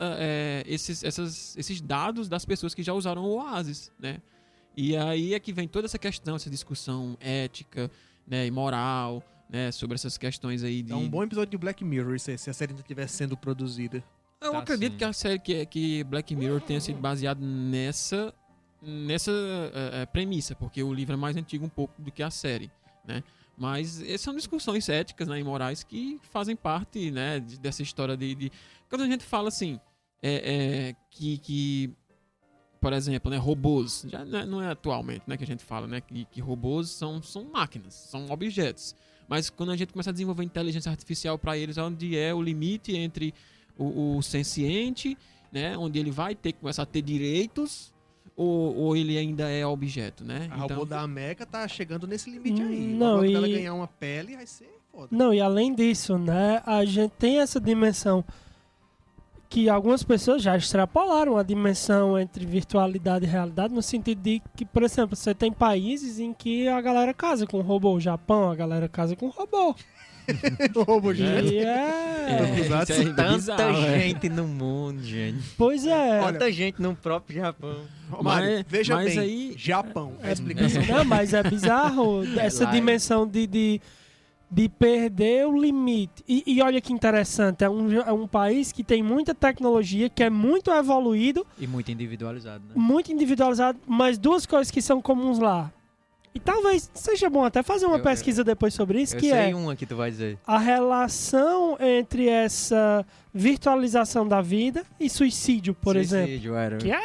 esses, 0.66 1.03
essas- 1.05 1.57
esses 1.57 1.81
dados 1.81 2.29
das 2.29 2.45
pessoas 2.45 2.75
que 2.75 2.83
já 2.83 2.93
usaram 2.93 3.25
o 3.25 3.37
Oasis, 3.37 3.91
né? 3.99 4.20
E 4.77 4.97
aí 4.97 5.33
é 5.35 5.39
que 5.41 5.53
vem 5.53 5.68
toda 5.68 5.87
essa 5.87 5.99
questão, 5.99 6.35
essa 6.37 6.51
discussão 6.51 7.16
ética, 7.20 7.91
né, 8.27 8.47
e 8.47 8.51
moral, 8.51 9.23
né, 9.51 9.70
sobre 9.70 9.95
essas 9.97 10.16
questões 10.16 10.64
aí 10.64 10.83
de... 10.83 10.93
É 10.93 10.97
um 10.97 11.09
bom 11.09 11.23
episódio 11.23 11.51
de 11.51 11.59
Black 11.59 11.85
Mirror, 11.85 12.12
aí, 12.12 12.39
se 12.39 12.49
a 12.49 12.53
série 12.55 12.73
ainda 12.73 12.81
estivesse 12.81 13.14
sendo 13.16 13.37
produzida. 13.37 14.03
Eu 14.41 14.53
Tá 14.53 14.59
acredito 14.61 14.93
sim. 14.93 14.99
que 14.99 15.05
a 15.05 15.12
série 15.12 15.39
que, 15.39 15.66
que 15.66 16.05
Black 16.05 16.35
Mirror 16.35 16.61
tenha 16.62 16.81
sido 16.81 16.99
baseado 16.99 17.41
nessa 17.41 18.33
nessa 18.85 19.31
eh, 19.31 20.07
premissa, 20.07 20.57
porque 20.57 20.83
o 20.83 20.93
livro 20.93 21.14
é 21.14 21.16
mais 21.16 21.37
antigo 21.37 21.64
um 21.64 21.68
pouco 21.68 22.01
do 22.03 22.11
que 22.11 22.20
a 22.23 22.31
série, 22.31 22.68
né? 23.07 23.23
Mas 23.57 24.00
essas 24.03 24.22
são 24.22 24.34
discussões 24.34 24.88
éticas 24.88 25.28
né, 25.28 25.38
e 25.38 25.44
morais 25.44 25.82
que 25.84 26.18
fazem 26.30 26.57
parte 26.57 27.11
né, 27.11 27.38
de- 27.40 27.59
dessa 27.59 27.82
história 27.82 28.16
de, 28.16 28.34
de- 28.34 28.53
Quando 28.88 29.03
a 29.03 29.07
gente 29.07 29.24
fala 29.24 29.48
assim, 29.48 29.78
é, 30.22 30.88
é, 30.90 30.96
que, 31.11 31.38
que, 31.38 31.90
por 32.80 32.92
exemplo, 32.92 33.30
né, 33.30 33.36
robôs, 33.36 34.05
já 34.09 34.24
não 34.24 34.38
é, 34.38 34.46
não 34.46 34.62
é 34.62 34.70
atualmente 34.70 35.22
né, 35.26 35.36
que 35.36 35.44
a 35.44 35.46
gente 35.46 35.62
fala 35.64 35.86
né, 35.86 36.00
que, 36.00 36.24
que 36.26 36.40
robôs 36.40 36.88
são, 36.90 37.22
são 37.22 37.44
máquinas, 37.44 37.94
são 37.94 38.30
objetos. 38.30 38.96
Mas 39.28 39.48
quando 39.50 39.70
a 39.72 39.76
gente 39.76 39.92
começa 39.92 40.11
a 40.11 40.12
desenvolver 40.12 40.44
inteligência 40.44 40.90
artificial 40.90 41.38
para 41.38 41.57
eles, 41.57 41.78
onde 41.78 42.16
é 42.16 42.34
o 42.34 42.42
limite 42.42 42.96
entre 42.96 43.32
o, 43.78 44.16
o 44.16 44.22
senciente, 44.22 45.16
né, 45.53 45.76
onde 45.76 45.98
ele 45.98 46.11
vai 46.11 46.34
ter 46.34 46.53
que 46.53 46.59
começar 46.61 46.82
a 46.82 46.86
ter 46.86 47.03
direitos, 47.03 47.92
ou, 48.37 48.74
ou 48.76 48.97
ele 48.97 49.16
ainda 49.18 49.49
é 49.49 49.66
objeto, 49.66 50.24
né? 50.24 50.49
A 50.51 50.57
robô 50.57 50.85
da 50.85 51.07
Mecha 51.07 51.45
tá 51.47 51.66
chegando 51.68 52.07
nesse 52.07 52.30
limite 52.30 52.62
Hum, 52.62 52.66
aí. 52.68 52.95
não, 52.95 53.07
Logo 53.16 53.22
quando 53.24 53.37
ela 53.37 53.49
e- 53.49 53.53
ganhar 53.53 53.74
uma 53.74 53.87
pele, 53.87 54.37
vai 54.37 54.47
ser 54.47 54.68
foda. 54.91 55.09
Não, 55.11 55.33
e 55.35 55.41
além 55.41 55.74
disso, 55.74 56.16
né, 56.18 56.62
a 56.66 56.85
gente 56.85 57.12
tem 57.18 57.39
essa 57.41 57.61
dimensão 57.61 58.24
que 59.49 59.68
algumas 59.68 60.03
pessoas 60.03 60.43
já 60.43 60.57
extrapolaram 60.57 61.37
a 61.37 61.43
dimensão 61.43 62.18
entre 62.18 62.47
virtualidade 62.47 63.26
e 63.26 63.28
realidade, 63.28 63.74
no 63.74 63.83
sentido 63.83 64.18
de 64.22 64.41
que, 64.57 64.64
por 64.64 64.83
exemplo, 64.83 65.14
você 65.14 65.35
tem 65.35 65.53
países 65.53 66.18
em 66.18 66.33
que 66.33 66.66
a 66.68 66.80
galera 66.80 67.12
casa 67.12 67.47
com 67.47 67.61
robô. 67.61 67.93
O 67.95 68.01
Japão, 68.01 68.51
a 68.51 68.55
galera 68.55 68.89
casa 68.89 69.14
com 69.14 69.28
robô. 69.28 69.74
O 70.75 70.83
robô 70.83 71.12
gigante. 71.12 71.55
E 71.55 71.59
é... 71.59 72.03
É, 72.23 72.61
é 72.61 72.85
Tanta 72.85 73.33
bizarro, 73.33 73.85
é. 73.85 74.01
gente 74.01 74.29
no 74.29 74.47
mundo, 74.47 75.03
gente. 75.03 75.39
Pois 75.59 75.87
é. 75.87 76.20
Olha, 76.20 76.33
Tanta 76.35 76.53
gente 76.53 76.81
no 76.81 76.95
próprio 76.95 77.37
Japão. 77.41 77.81
Mário, 78.23 78.49
Mas- 78.59 78.64
veja 78.68 78.95
mas 78.95 79.07
bem, 79.14 79.18
aí- 79.18 79.55
Japão, 79.57 80.12
é 80.23 80.27
a 80.27 80.31
É, 80.31 80.33
explicação. 80.33 80.83
não, 80.87 81.05
mas 81.05 81.35
é 81.35 81.43
bizarro 81.43 82.23
essa 82.39 82.64
dimensão 82.66 83.27
de, 83.27 83.47
de, 83.47 83.81
de 84.51 84.68
perder 84.68 85.47
o 85.47 85.61
limite. 85.61 86.23
E, 86.29 86.45
e 86.47 86.62
olha 86.62 86.81
que 86.81 86.93
interessante, 86.93 87.64
é 87.64 87.68
um, 87.70 87.93
é 88.01 88.12
um 88.12 88.27
país 88.29 88.70
que 88.70 88.85
tem 88.85 89.03
muita 89.03 89.35
tecnologia, 89.35 90.09
que 90.09 90.23
é 90.23 90.31
muito 90.31 90.70
evoluído, 90.70 91.45
E 91.59 91.66
muito 91.66 91.91
individualizado, 91.91 92.62
né? 92.66 92.73
muito 92.77 93.11
individualizado, 93.12 93.79
mas 93.87 94.16
duas 94.18 94.47
coisas 94.47 94.70
que 94.70 94.81
são 94.81 95.01
comuns 95.03 95.39
lá. 95.39 95.73
E 96.35 96.41
talvez 96.41 96.91
seja 96.95 97.28
bom 97.28 97.45
até 97.45 97.62
fazer 97.62 97.85
uma 97.87 97.99
Eu- 97.99 98.03
pesquisa 98.03 98.43
depois 98.43 98.72
sobre 98.72 99.03
isso, 99.03 99.14
Eu 99.16 99.20
que 99.20 99.28
sei 99.28 99.51
é 99.51 99.55
uma 99.55 99.76
que 99.76 99.85
tu 99.85 99.95
vai 99.97 100.11
dizer. 100.11 100.39
a 100.47 100.59
relação 100.59 101.76
entre 101.78 102.26
essa 102.28 103.05
virtualização 103.35 104.26
da 104.26 104.41
vida 104.41 104.83
e 104.99 105.11
suicídio, 105.11 105.74
por 105.74 105.95
exemplo. 105.95 106.28
Suicídio, 106.28 106.55
era. 106.55 106.76
Que 106.78 106.91
é 106.91 107.01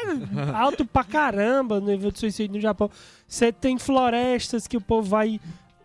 alto 0.56 0.86
pra 0.86 1.04
caramba 1.04 1.80
no 1.82 1.88
nível 1.88 2.10
de 2.12 2.20
suicídio 2.20 2.56
no 2.56 2.62
Japão. 2.62 2.90
Você 3.28 3.52
tem 3.52 3.78
florestas 3.78 4.66
que 4.68 4.78
o 4.78 4.82
povo 4.82 5.08
vai. 5.10 5.40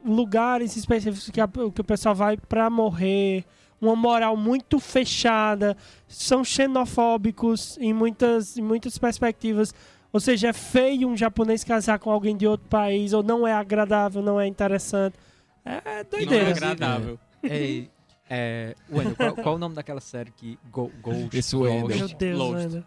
lugares 0.05 0.77
específicos 0.77 1.31
que, 1.31 1.41
a- 1.41 1.47
que 1.47 1.81
o 1.81 1.85
pessoal 1.85 2.13
vai 2.13 2.37
pra 2.37 2.69
morrer. 2.69 3.45
Uma 3.81 3.95
moral 3.95 4.37
muito 4.37 4.81
fechada. 4.81 5.77
São 6.09 6.43
xenofóbicos 6.45 7.79
em 7.81 7.93
muitas, 7.93 8.57
em 8.57 8.63
muitas 8.63 8.99
perspectivas. 8.99 9.73
Ou 10.13 10.21
seja, 10.21 10.49
é 10.49 10.53
feio 10.53 11.09
um 11.09 11.17
japonês 11.17 11.65
casar 11.65 11.99
com 11.99 12.11
alguém 12.11 12.37
de 12.37 12.47
outro 12.47 12.69
país, 12.69 13.13
ou 13.13 13.23
não 13.23 13.47
é 13.47 13.53
agradável, 13.53 14.23
não 14.23 14.39
é 14.41 14.47
interessante. 14.47 15.17
É 15.65 15.71
Não 15.71 15.93
é 15.93 16.05
doideira. 16.05 16.51
agradável. 16.51 17.19
Ei, 17.43 17.91
é, 18.29 18.75
Wendel, 18.91 19.15
qual, 19.17 19.35
qual 19.37 19.55
o 19.55 19.59
nome 19.59 19.75
daquela 19.75 20.01
série 20.01 20.31
que 20.33 20.59
Go, 20.71 20.91
Ghost? 21.03 21.37
Esse 21.37 21.57
Wendel. 21.57 21.97
Meu? 21.97 22.09
Deus, 22.09 22.39
Lost. 22.39 22.85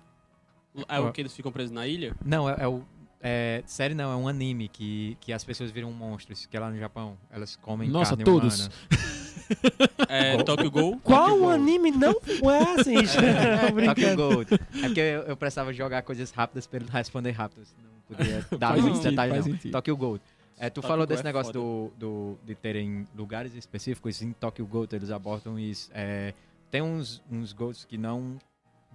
É 0.90 1.00
o 1.00 1.12
que 1.12 1.22
eles 1.22 1.34
ficam 1.34 1.52
presos 1.52 1.72
na 1.72 1.88
ilha? 1.88 2.16
Não, 2.24 2.50
é, 2.50 2.56
é 2.60 2.68
o. 2.68 2.84
É, 3.22 3.64
série 3.66 3.96
não, 3.96 4.12
é 4.12 4.16
um 4.16 4.28
anime 4.28 4.68
que, 4.68 5.18
que 5.20 5.34
as 5.34 5.44
pessoas 5.44 5.72
viram 5.72 5.92
monstros, 5.92 6.46
que 6.46 6.56
é 6.56 6.60
lá 6.60 6.70
no 6.70 6.78
Japão. 6.78 7.18
Elas 7.32 7.56
comem 7.56 7.90
Nossa, 7.90 8.12
carne 8.12 8.24
todos. 8.24 8.60
humana. 8.60 8.74
É 10.10 10.42
Tokyo 10.44 10.72
Ghoul? 10.72 11.00
Qual 11.04 11.30
Tokyo 11.30 11.50
anime 11.50 11.92
não 11.92 12.12
é 12.52 12.80
assim? 12.82 12.96
Tô 13.76 13.86
Tokyo. 13.86 14.16
Gold. 14.16 14.54
É 14.54 14.82
porque 14.88 15.00
eu, 15.00 15.22
eu 15.24 15.38
precisava 15.38 15.74
jogar 15.74 16.02
coisas 16.04 16.32
rápidas 16.32 16.66
pra 16.68 16.80
ele 16.80 16.90
responder 16.92 17.32
rápido. 17.32 17.64
Não 18.10 18.18
podia 18.18 18.46
dar 18.58 18.70
Faz 18.70 18.82
muitos 18.82 19.02
sentido, 19.02 19.22
detalhes, 19.22 19.46
não. 19.66 19.72
Tokyo 19.72 19.98
Gold. 19.98 20.22
É, 20.58 20.70
tu 20.70 20.76
Tokyo 20.76 20.88
falou 20.88 21.06
desse 21.06 21.22
é 21.22 21.26
negócio 21.26 21.52
do, 21.52 21.92
do, 21.98 22.38
de 22.46 22.56
terem 22.56 23.08
lugares 23.16 23.54
específicos. 23.56 24.22
Em 24.22 24.32
Tokyo 24.34 24.66
Gold 24.66 24.96
eles 24.96 25.12
abordam 25.12 25.60
isso. 25.60 25.90
É, 25.94 26.34
tem 26.72 26.82
uns, 26.82 27.22
uns 27.32 27.52
Golds 27.54 27.86
que 27.86 27.98
não 27.98 28.38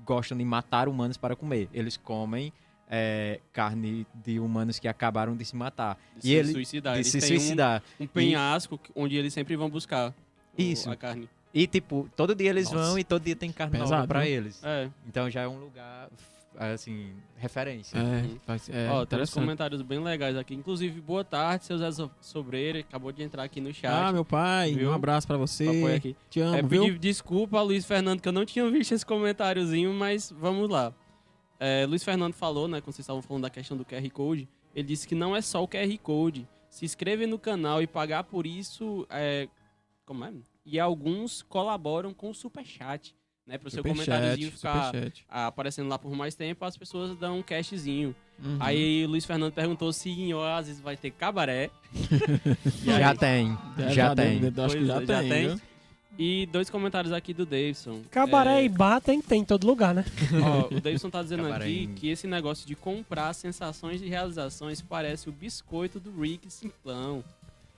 gostam 0.05 0.37
de 0.39 0.45
matar 0.45 0.89
humanos 0.89 1.17
para 1.19 1.37
comer. 1.37 1.69
Eles 1.75 1.97
comem 1.99 2.51
é, 2.89 3.41
carne 3.53 4.07
de 4.25 4.41
humanos 4.41 4.79
que 4.79 4.89
acabaram 4.89 5.37
de 5.37 5.45
se 5.45 5.55
matar. 5.55 5.99
De 6.17 6.21
E 6.21 6.23
se 6.23 6.33
ele- 6.33 6.53
suicidar. 6.53 6.95
de 6.95 6.99
Eles 7.01 7.09
se 7.09 7.21
têm 7.21 7.37
um- 7.37 7.41
suicidar. 7.41 7.83
Um, 8.01 8.07
penhasco 8.07 8.79
que- 8.79 8.91
onde 8.97 9.17
eles 9.17 9.33
sempre 9.35 9.55
vão 9.55 9.69
buscar 9.69 10.15
Isso. 10.63 10.91
a 10.91 10.97
carne. 10.97 11.29
E, 11.53 11.67
tipo, 11.67 12.09
todo 12.17 12.35
dia 12.35 12.51
eles 12.51 12.71
Nossa. 12.71 12.85
vão 12.91 12.99
e 12.99 13.05
todo 13.05 13.23
dia 13.25 13.35
tem 13.35 13.51
carne 13.51 13.77
nova 13.79 13.91
Pesado, 13.91 14.09
pra 14.09 14.21
né? 14.21 14.29
eles. 14.31 14.63
É. 14.63 14.89
Então 15.09 15.29
já 15.29 15.43
é 15.43 15.49
um 15.49 15.59
lugar, 15.59 16.09
assim, 16.57 17.13
referência. 17.37 17.99
É, 17.99 18.25
faz- 18.47 18.69
é 18.69 18.89
Ó, 18.89 19.05
tem 19.05 19.21
uns 19.21 19.35
comentários 19.35 19.83
bem 19.83 19.99
legais 19.99 20.37
aqui. 20.37 20.55
Inclusive, 20.55 21.01
boa 21.01 21.25
tarde, 21.25 21.65
seu 21.65 21.77
Zé 21.79 21.91
So- 21.91 22.11
Sobreira. 22.21 22.79
Acabou 22.81 23.11
de 23.11 23.23
entrar 23.25 23.43
aqui 23.43 23.61
no 23.61 23.75
chat. 23.75 23.91
Ah, 23.93 24.13
meu 24.13 24.25
pai, 24.25 24.75
Viu? 24.75 24.91
um 24.91 24.93
abraço 24.93 25.27
pra 25.27 25.37
você. 25.37 25.67
Aqui. 25.97 26.17
Te 26.31 26.41
amo, 26.41 26.55
É, 26.57 26.63
viu? 26.63 26.85
pedir 26.85 26.99
desculpa 26.99 27.61
Luiz 27.63 27.85
Fernando, 27.85 28.21
que 28.21 28.29
eu 28.29 28.33
não 28.33 28.45
tinha 28.45 28.71
visto 28.71 28.93
esse 28.93 29.05
comentáriozinho, 29.05 29.93
mas 29.93 30.31
vamos 30.31 30.69
lá. 30.71 30.93
É, 31.59 31.85
Luiz 31.85 32.05
Fernando 32.05 32.33
falou, 32.33 32.69
né, 32.69 32.81
quando 32.81 32.95
vocês 32.95 33.01
estavam 33.05 33.23
falando 33.23 33.43
da 33.43 33.51
questão 33.51 33.77
do 33.77 33.85
QR 33.85 34.09
Code, 34.11 34.49
ele 34.75 34.87
disse 34.87 35.07
que 35.09 35.15
não 35.17 35.35
é 35.35 35.41
só 35.43 35.63
o 35.63 35.67
QR 35.69 35.99
Code. 35.99 36.47
Se 36.71 36.85
inscrever 36.85 37.27
no 37.27 37.39
canal 37.41 37.83
e 37.83 37.87
pagar 37.89 38.23
por 38.23 38.47
isso, 38.47 39.05
é, 39.11 39.49
como 40.07 40.25
é? 40.25 40.33
E 40.65 40.79
alguns 40.79 41.43
colaboram 41.43 42.13
com 42.13 42.31
o 42.31 42.35
Superchat, 42.35 43.15
né, 43.47 43.59
pro 43.59 43.71
seu 43.71 43.83
comentáriozinho 43.83 44.53
ficar 44.53 44.87
superchat. 44.87 45.25
aparecendo 45.29 45.89
lá 45.89 45.99
por 45.99 46.13
mais 46.15 46.35
tempo, 46.35 46.65
as 46.65 46.77
pessoas 46.77 47.17
dão 47.19 47.39
um 47.39 47.43
cashzinho. 47.43 48.15
Uhum. 48.43 48.57
Aí 48.61 49.05
o 49.05 49.09
Luiz 49.09 49.25
Fernando 49.25 49.53
perguntou 49.53 49.93
se 49.93 50.09
em 50.11 50.33
Oasis 50.33 50.81
vai 50.81 50.97
ter 50.97 51.11
cabaré. 51.11 51.71
Já 52.85 53.11
aí- 53.11 53.19
tem, 53.19 53.59
já 53.91 54.15
deu- 54.15 54.25
tem. 54.25 54.37
Acho 54.39 54.47
que 54.49 54.53
Pois 54.55 54.87
já, 54.87 55.03
é, 55.03 55.07
já 55.07 55.19
tem. 55.21 55.29
tem. 55.49 55.61
E 56.19 56.47
dois 56.47 56.69
comentários 56.69 57.13
aqui 57.13 57.33
do 57.33 57.47
Davidson. 57.47 58.03
Cabaré 58.11 58.61
É, 58.61 58.65
e 58.65 58.69
bar 58.69 59.01
tem, 59.01 59.23
tem 59.23 59.41
em 59.41 59.45
todo 59.45 59.67
lugar, 59.67 59.95
né? 59.95 60.05
Ó, 60.45 60.75
o 60.75 60.81
Davidson 60.81 61.09
tá 61.09 61.23
dizendo 61.23 61.45
Cabaré 61.45 61.65
aqui 61.65 61.85
em- 61.85 61.95
que 61.95 62.09
esse 62.09 62.27
negócio 62.27 62.67
de 62.67 62.75
comprar 62.75 63.33
sensações 63.33 64.03
e 64.03 64.07
realizações 64.09 64.83
parece 64.83 65.29
o 65.29 65.33
biscoito 65.33 65.99
do 65.99 66.11
Rick 66.21 66.51
Simplão. 66.51 67.25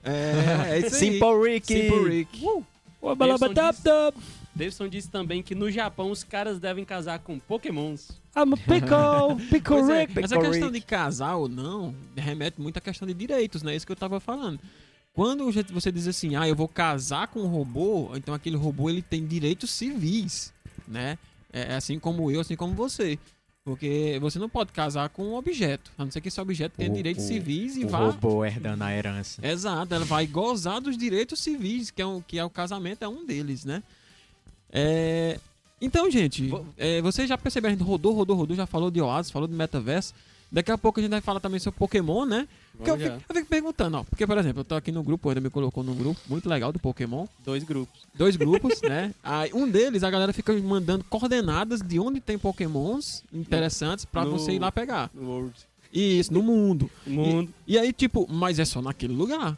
É, 0.03 0.71
é 0.75 0.79
isso 0.79 0.95
aí. 0.95 0.99
Simple 1.13 1.49
Rick! 1.53 1.67
Simple 1.73 2.09
Rick. 2.09 2.63
Ô, 3.03 3.13
Davidson. 3.15 3.53
Davidson 4.55 4.87
disse 4.87 5.09
também 5.09 5.43
que 5.43 5.53
no 5.53 5.69
Japão 5.69 6.09
os 6.09 6.23
caras 6.23 6.57
devem 6.57 6.85
casar 6.85 7.19
com 7.19 7.37
pokémons. 7.37 8.11
I'm 8.33 8.53
a 8.53 8.57
pickle, 8.57 9.47
pickle 9.51 9.91
é, 9.91 10.01
Rick. 10.01 10.19
essa 10.19 10.35
Pickle 10.35 10.51
questão 10.51 10.71
de 10.71 10.79
casar 10.79 11.35
ou 11.35 11.49
não 11.49 11.93
remete 12.15 12.61
muito 12.61 12.77
à 12.77 12.81
questão 12.81 13.05
de 13.05 13.13
direitos, 13.13 13.61
né? 13.61 13.75
Isso 13.75 13.85
que 13.85 13.91
eu 13.91 13.97
tava 13.97 14.21
falando. 14.21 14.57
Quando 15.13 15.51
você 15.71 15.91
diz 15.91 16.07
assim, 16.07 16.37
ah, 16.37 16.47
eu 16.47 16.55
vou 16.55 16.67
casar 16.67 17.27
com 17.27 17.41
um 17.41 17.47
robô, 17.47 18.11
então 18.15 18.33
aquele 18.33 18.55
robô 18.55 18.89
ele 18.89 19.01
tem 19.01 19.27
direitos 19.27 19.69
civis, 19.69 20.53
né? 20.87 21.17
É 21.51 21.75
assim 21.75 21.99
como 21.99 22.31
eu, 22.31 22.39
assim 22.39 22.55
como 22.55 22.73
você. 22.73 23.19
Porque 23.65 24.17
você 24.19 24.37
não 24.39 24.49
pode 24.49 24.73
casar 24.73 25.07
com 25.09 25.23
um 25.23 25.35
objeto, 25.35 25.89
a 25.97 26.03
não 26.03 26.11
ser 26.11 26.19
que 26.19 26.27
esse 26.27 26.41
objeto 26.41 26.73
tenha 26.75 26.91
O- 26.91 26.93
direitos 26.93 27.23
o- 27.23 27.27
civis 27.27 27.77
e 27.77 27.85
O 27.85 27.89
vá. 27.89 27.99
robô 27.99 28.43
herdando 28.43 28.83
a 28.83 28.93
herança. 28.93 29.45
Exato, 29.45 29.93
ela 29.93 30.03
vai 30.03 30.27
gozar 30.27 30.81
dos 30.81 30.97
direitos 30.97 31.39
civis, 31.39 31.89
que 31.89 32.01
é, 32.01 32.05
o, 32.05 32.21
que 32.27 32.37
é 32.37 32.43
o 32.43 32.49
casamento, 32.49 33.03
é 33.03 33.07
um 33.07 33.25
deles, 33.25 33.63
né? 33.63 33.81
É, 34.69 35.39
Então, 35.79 36.09
gente, 36.09 36.47
Vou- 36.47 36.65
é, 36.77 37.01
vocês 37.01 37.27
já 37.27 37.37
perceberam, 37.37 37.73
a 37.73 37.77
gente 37.77 37.85
rodou, 37.85 38.13
rodou, 38.13 38.35
rodou, 38.37 38.55
já 38.55 38.65
falou 38.65 38.89
de 38.89 39.01
Oasis, 39.01 39.31
falou 39.31 39.47
de 39.49 39.53
metaverso. 39.53 40.13
Daqui 40.53 40.71
a 40.71 40.77
pouco 40.77 40.99
a 40.99 41.03
gente 41.03 41.09
vai 41.11 41.19
falar 41.19 41.39
também 41.39 41.59
sobre 41.59 41.79
Pokémon, 41.79 42.25
né? 42.25 42.47
Porque 42.77 42.91
eu 42.91 42.95
fico, 42.97 43.23
eu 43.27 43.35
fico 43.35 43.47
perguntando, 43.49 43.97
ó. 43.97 44.03
Porque, 44.03 44.25
por 44.27 44.37
exemplo, 44.37 44.59
eu 44.61 44.63
tô 44.63 44.75
aqui 44.75 44.91
no 44.91 45.01
grupo, 45.01 45.27
ainda 45.27 45.41
me 45.41 45.49
colocou 45.49 45.83
num 45.83 45.95
grupo 45.95 46.21
muito 46.29 46.47
legal 46.47 46.71
do 46.71 46.77
Pokémon. 46.77 47.25
Dois 47.43 47.63
grupos. 47.63 48.01
Dois 48.13 48.35
grupos, 48.35 48.79
né? 48.83 49.15
Aí, 49.23 49.49
um 49.51 49.67
deles, 49.67 50.03
a 50.03 50.11
galera 50.11 50.31
fica 50.31 50.53
mandando 50.53 51.03
coordenadas 51.05 51.81
de 51.81 51.99
onde 51.99 52.19
tem 52.21 52.37
Pokémons 52.37 53.23
interessantes 53.33 54.05
pra 54.05 54.23
No- 54.23 54.31
você 54.37 54.51
ir 54.51 54.59
lá 54.59 54.71
pegar. 54.71 55.09
No 55.13 55.27
World. 55.27 55.55
Isso, 55.91 56.31
no 56.31 56.43
mundo. 56.43 56.89
Mundo. 57.05 57.51
E 57.67 57.77
aí, 57.77 57.91
tipo, 57.91 58.27
mas 58.31 58.59
é 58.59 58.65
só 58.65 58.79
naquele 58.79 59.13
lugar. 59.13 59.57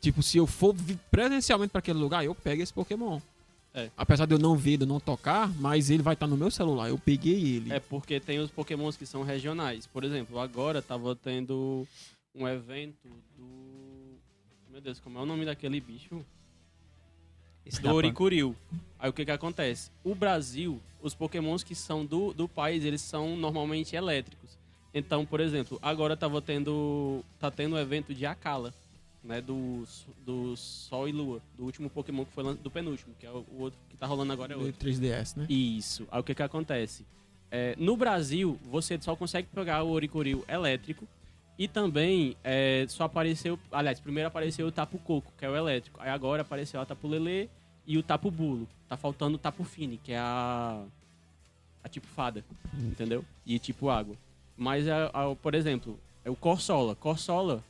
Tipo, 0.00 0.22
se 0.22 0.38
eu 0.38 0.46
for 0.46 0.74
presencialmente 1.10 1.70
pra 1.70 1.78
aquele 1.80 1.98
lugar, 1.98 2.24
eu 2.24 2.34
pego 2.34 2.62
esse 2.62 2.72
Pokémon. 2.72 3.20
É. 3.74 3.90
Apesar 3.96 4.26
de 4.26 4.34
eu 4.34 4.38
não 4.38 4.56
ver, 4.56 4.76
de 4.76 4.84
eu 4.84 4.86
não 4.86 5.00
tocar, 5.00 5.48
mas 5.54 5.88
ele 5.88 6.02
vai 6.02 6.14
estar 6.14 6.26
no 6.26 6.36
meu 6.36 6.50
celular. 6.50 6.88
Eu 6.88 6.98
peguei 6.98 7.56
ele. 7.56 7.72
É 7.72 7.80
porque 7.80 8.20
tem 8.20 8.38
os 8.38 8.50
pokémons 8.50 8.96
que 8.96 9.06
são 9.06 9.22
regionais. 9.22 9.86
Por 9.86 10.04
exemplo, 10.04 10.38
agora 10.38 10.82
tava 10.82 11.16
tendo 11.16 11.86
um 12.34 12.46
evento 12.46 13.08
do... 13.36 14.18
Meu 14.70 14.80
Deus, 14.80 15.00
como 15.00 15.18
é 15.18 15.22
o 15.22 15.26
nome 15.26 15.44
daquele 15.44 15.80
bicho? 15.80 16.24
Esse 17.64 17.80
do 17.80 17.94
Oricuril. 17.94 18.56
Aí 18.98 19.08
o 19.08 19.12
que 19.12 19.24
que 19.24 19.30
acontece? 19.30 19.90
O 20.04 20.14
Brasil, 20.14 20.80
os 21.00 21.14
pokémons 21.14 21.62
que 21.62 21.74
são 21.74 22.04
do, 22.04 22.32
do 22.32 22.48
país, 22.48 22.84
eles 22.84 23.00
são 23.00 23.36
normalmente 23.36 23.96
elétricos. 23.96 24.58
Então, 24.94 25.24
por 25.24 25.40
exemplo, 25.40 25.78
agora 25.80 26.16
tava 26.16 26.42
tendo 26.42 27.24
tá 27.38 27.50
tendo 27.50 27.74
o 27.74 27.78
evento 27.78 28.14
de 28.14 28.26
Akala, 28.26 28.74
né, 29.22 29.40
do, 29.40 29.84
do 30.24 30.56
Sol 30.56 31.08
e 31.08 31.12
Lua, 31.12 31.40
do 31.56 31.64
último 31.64 31.88
pokémon 31.88 32.24
que 32.24 32.32
foi 32.32 32.54
do 32.56 32.70
penúltimo, 32.70 33.14
que 33.18 33.26
é 33.26 33.30
o, 33.30 33.44
o 33.52 33.60
outro 33.60 33.78
que 33.88 33.96
tá 33.96 34.06
rolando 34.06 34.32
agora 34.32 34.54
é 34.54 34.56
outro. 34.56 34.72
3DS, 34.88 35.36
né? 35.36 35.46
Isso. 35.48 36.06
Aí 36.10 36.20
o 36.20 36.24
que 36.24 36.34
que 36.34 36.42
acontece? 36.42 37.04
É, 37.50 37.76
no 37.78 37.96
Brasil, 37.96 38.58
você 38.64 38.98
só 39.00 39.14
consegue 39.14 39.46
pegar 39.54 39.82
o 39.84 39.90
Oricuril 39.90 40.44
elétrico 40.48 41.06
e 41.58 41.68
também 41.68 42.36
é, 42.42 42.86
só 42.88 43.04
apareceu... 43.04 43.58
Aliás, 43.70 44.00
primeiro 44.00 44.26
apareceu 44.26 44.66
o 44.66 44.72
Tapu 44.72 44.98
Coco, 44.98 45.30
que 45.38 45.44
é 45.44 45.50
o 45.50 45.54
elétrico. 45.56 46.00
Aí 46.02 46.08
agora 46.10 46.42
apareceu 46.42 46.80
a 46.80 46.86
Tapu 46.86 47.06
Lele 47.06 47.48
e 47.86 47.98
o 47.98 48.02
Tapu 48.02 48.30
Bulo. 48.30 48.66
Tá 48.88 48.96
faltando 48.96 49.36
o 49.36 49.38
Tapu 49.38 49.62
Fini, 49.64 49.98
que 49.98 50.12
é 50.12 50.18
a... 50.18 50.82
A 51.84 51.88
tipo 51.88 52.06
fada, 52.06 52.44
entendeu? 52.74 53.24
E 53.44 53.58
tipo 53.58 53.90
água. 53.90 54.16
Mas, 54.56 54.86
a, 54.88 55.06
a- 55.08 55.34
por 55.36 55.52
exemplo, 55.54 55.98
é 56.24 56.30
o 56.30 56.36
Corsola. 56.36 56.94
Corsola, 56.94 57.62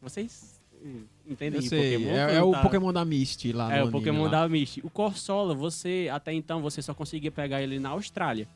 vocês 0.00 0.55
hum, 0.84 1.04
de 1.28 1.68
sei, 1.68 1.94
Pokémon? 1.98 2.10
é, 2.16 2.34
é 2.36 2.42
o 2.42 2.52
tá? 2.52 2.62
Pokémon 2.62 2.92
da 2.92 3.04
Misty 3.04 3.52
lá 3.52 3.74
É, 3.74 3.80
no 3.80 3.88
o 3.88 3.90
Pokémon 3.92 4.24
lá. 4.24 4.30
da 4.30 4.48
Misty. 4.48 4.80
O 4.84 4.90
Corsola, 4.90 5.54
você, 5.54 6.08
até 6.12 6.32
então, 6.32 6.60
você 6.62 6.80
só 6.82 6.94
conseguia 6.94 7.30
pegar 7.30 7.62
ele 7.62 7.78
na 7.78 7.90
Austrália. 7.90 8.46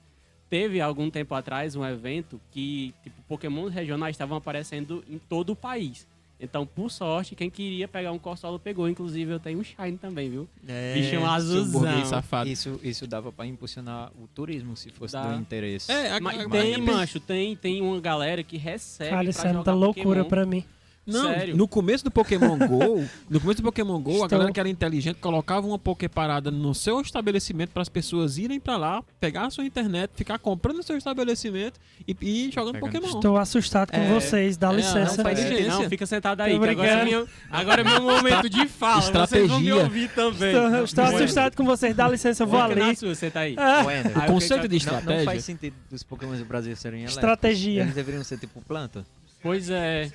Teve, 0.48 0.80
algum 0.80 1.08
tempo 1.10 1.34
atrás, 1.34 1.76
um 1.76 1.84
evento 1.86 2.40
que, 2.50 2.92
tipo, 3.04 3.22
Pokémons 3.28 3.72
regionais 3.72 4.14
estavam 4.14 4.36
aparecendo 4.36 5.04
em 5.08 5.16
todo 5.18 5.50
o 5.50 5.56
país. 5.56 6.08
Então, 6.42 6.66
por 6.66 6.90
sorte, 6.90 7.34
quem 7.36 7.50
queria 7.50 7.86
pegar 7.86 8.12
um 8.12 8.18
Corsola 8.18 8.58
pegou. 8.58 8.88
Inclusive, 8.88 9.30
eu 9.30 9.38
tenho 9.38 9.58
um 9.60 9.62
Shine 9.62 9.98
também, 9.98 10.30
viu? 10.30 10.48
É, 10.66 10.94
Bichão 10.94 11.30
azulzão. 11.30 12.04
safado. 12.06 12.48
Isso, 12.48 12.80
isso 12.82 13.06
dava 13.06 13.30
pra 13.30 13.46
impulsionar 13.46 14.10
o 14.18 14.26
turismo, 14.34 14.74
se 14.74 14.88
fosse 14.88 15.12
Dá. 15.12 15.22
do 15.34 15.38
interesse. 15.38 15.92
É, 15.92 16.12
a- 16.12 16.20
Mas 16.20 16.40
a- 16.40 16.48
tem, 16.48 16.78
mancho, 16.78 17.20
tem, 17.20 17.54
tem 17.54 17.82
uma 17.82 18.00
galera 18.00 18.42
que 18.42 18.56
recebe 18.56 19.10
Cara, 19.10 19.28
isso 19.28 19.46
é 19.46 19.52
muita 19.52 19.74
loucura 19.74 20.24
Pokémon. 20.24 20.28
pra 20.28 20.46
mim. 20.46 20.64
Não, 21.10 21.24
Sério? 21.34 21.56
no 21.56 21.66
começo 21.68 22.04
do 22.04 22.10
Pokémon 22.10 22.56
GO, 22.58 23.04
no 23.28 23.40
começo 23.40 23.60
do 23.60 23.64
Pokémon 23.64 24.00
GO, 24.00 24.10
a 24.10 24.14
Estou- 24.14 24.28
galera 24.28 24.52
que 24.52 24.60
era 24.60 24.68
inteligente 24.68 25.16
colocava 25.20 25.66
uma 25.66 25.78
Poké 25.78 26.08
parada 26.08 26.50
no 26.50 26.74
seu 26.74 27.00
estabelecimento 27.00 27.70
para 27.70 27.82
as 27.82 27.88
pessoas 27.88 28.38
irem 28.38 28.58
pra 28.60 28.76
lá, 28.76 29.02
pegar 29.18 29.46
a 29.46 29.50
sua 29.50 29.64
internet, 29.64 30.10
ficar 30.14 30.38
comprando 30.38 30.76
no 30.78 30.82
seu 30.82 30.96
estabelecimento 30.96 31.78
e, 32.06 32.16
e 32.20 32.46
ir 32.48 32.52
jogando 32.52 32.74
Pegando. 32.74 32.92
Pokémon. 32.92 33.16
Estou 33.16 33.36
assustado 33.36 33.90
com 33.90 33.96
É, 33.98 34.08
vocês, 34.14 34.56
dá 34.56 34.72
é, 34.72 34.76
licença. 34.76 35.16
não 35.16 35.24
faz 35.24 35.38
É, 35.40 35.66
não, 35.68 35.88
fica 35.88 36.06
sentado 36.06 36.40
aí, 36.40 36.54
agora 36.54 36.72
é, 36.72 37.04
meu, 37.04 37.28
agora 37.50 37.80
é 37.80 37.84
meu 37.84 38.02
momento 38.02 38.48
de 38.48 38.66
fala. 38.68 39.00
Vocês 39.02 39.48
vão 39.48 39.60
me 39.60 39.68
Estratégia. 39.68 39.74
ouvir 39.76 40.08
também. 40.10 40.54
Estou, 40.54 40.84
estou 40.84 41.04
assustado 41.04 41.56
com 41.56 41.64
vocês, 41.64 41.94
dá 41.94 42.08
licença, 42.08 42.42
eu 42.42 42.46
vou 42.46 42.60
ali. 42.60 42.96
sua, 42.96 43.14
senta 43.14 43.40
aí. 43.40 43.54
Ah, 43.58 43.84
Wender, 43.86 44.16
O 44.16 44.20
Aí, 44.20 44.26
conceito 44.28 44.68
de 44.68 44.78
não, 44.84 44.92
não 44.92 44.98
estratégia. 44.98 45.24
faz 45.24 45.44
sentido 45.44 45.74
dos 45.90 46.02
Pokémon 46.02 46.36
do 46.36 46.44
Brasil 46.44 46.74
serem 46.76 47.00
elétricos. 47.00 47.16
Estratégia. 47.22 47.82
Eles 47.82 47.94
deveriam 47.94 48.22
ser 48.24 48.38
tipo 48.38 48.60
planta. 48.62 49.04
Pois 49.42 49.70
é. 49.70 50.10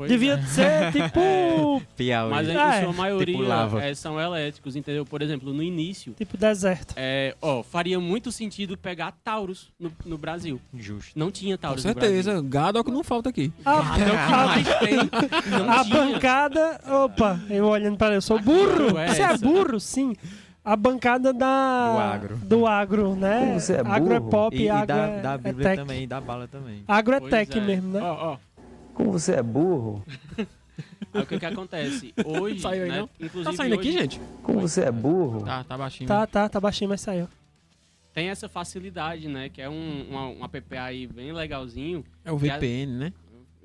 Pois 0.00 0.10
devia 0.10 0.32
é. 0.32 0.42
ser 0.46 0.92
tipo. 0.92 1.82
Piauí. 1.94 2.30
Mas 2.30 2.48
em 2.48 2.56
É, 2.56 2.82
sua 2.84 2.92
maioria 2.94 3.36
tipo 3.36 3.78
é, 3.78 3.94
são 3.94 4.18
elétricos, 4.18 4.74
entendeu? 4.74 5.04
Por 5.04 5.20
exemplo, 5.20 5.52
no 5.52 5.62
início, 5.62 6.14
tipo 6.14 6.38
deserto. 6.38 6.94
é, 6.96 7.36
ó, 7.42 7.62
faria 7.62 8.00
muito 8.00 8.32
sentido 8.32 8.78
pegar 8.78 9.12
Taurus 9.22 9.68
no, 9.78 9.92
no 10.06 10.16
Brasil. 10.16 10.58
Justo. 10.72 11.18
Não 11.18 11.30
tinha 11.30 11.58
Com 11.58 11.60
Taurus 11.60 11.84
no 11.84 11.92
Brasil. 11.92 12.22
certeza, 12.22 12.40
gado 12.42 12.78
é 12.78 12.80
o 12.80 12.84
que 12.84 12.90
não 12.90 13.04
falta 13.04 13.28
aqui. 13.28 13.52
A, 13.62 13.72
Ah, 13.72 13.98
é 13.98 14.04
o 14.06 14.26
que 14.26 14.30
mais 14.46 14.78
tem. 14.78 15.50
Não 15.50 15.70
a 15.70 15.84
tinha. 15.84 15.94
bancada. 15.94 16.80
Opa, 17.04 17.38
eu 17.50 17.66
olhando 17.66 17.98
pra 17.98 18.06
ele, 18.06 18.16
eu 18.16 18.22
sou 18.22 18.38
burro. 18.40 18.96
é 18.96 19.08
Você 19.08 19.20
é 19.22 19.36
burro, 19.36 19.78
sim. 19.78 20.14
A 20.62 20.76
bancada 20.76 21.32
da. 21.32 21.92
Do 21.92 21.98
agro. 21.98 22.36
Do 22.36 22.66
agro, 22.66 23.16
né? 23.16 23.58
Você 23.58 23.72
é 23.74 23.80
agro 23.80 24.12
é 24.12 24.18
burro. 24.18 24.30
pop, 24.30 24.56
E, 24.56 24.62
e 24.64 24.68
agro 24.70 24.86
da, 24.88 25.06
é, 25.06 25.20
da 25.22 25.32
é 25.32 25.38
Bíblia 25.38 25.74
também, 25.76 26.02
e 26.02 26.06
da 26.06 26.20
bala 26.20 26.46
também. 26.48 26.84
Agro 26.86 27.14
é 27.14 27.20
Pois 27.20 27.30
tech 27.30 27.58
é. 27.58 27.60
mesmo, 27.62 27.88
né? 27.94 28.00
Ó, 28.02 28.32
ó. 28.32 28.36
Como 29.00 29.12
você 29.12 29.32
é 29.32 29.42
burro? 29.42 30.04
Aí 31.12 31.22
o 31.22 31.26
que 31.26 31.38
que 31.38 31.46
acontece? 31.46 32.14
Hoje, 32.24 32.60
Saiu 32.60 32.82
aí, 32.84 32.88
né? 32.90 32.98
não? 33.00 33.10
Inclusive, 33.18 33.44
Tá 33.44 33.52
saindo 33.52 33.74
aqui, 33.74 33.88
hoje 33.88 33.98
gente? 33.98 34.20
Como 34.42 34.60
você 34.60 34.82
é 34.82 34.92
burro? 34.92 35.42
Tá, 35.44 35.64
tá 35.64 35.76
baixinho. 35.78 36.06
Tá, 36.08 36.26
tá, 36.26 36.48
tá 36.48 36.60
baixinho, 36.60 36.88
mas 36.90 37.00
saiu. 37.00 37.26
tem 38.14 38.28
essa 38.28 38.48
facilidade, 38.48 39.26
né? 39.28 39.48
Que 39.48 39.60
é 39.62 39.68
um, 39.68 40.06
uma- 40.10 40.28
um 40.28 40.44
app 40.44 40.76
aí 40.76 41.06
bem 41.06 41.32
legalzinho. 41.32 42.04
É 42.24 42.30
o 42.30 42.36
VPN, 42.38 42.92
né? 42.98 43.12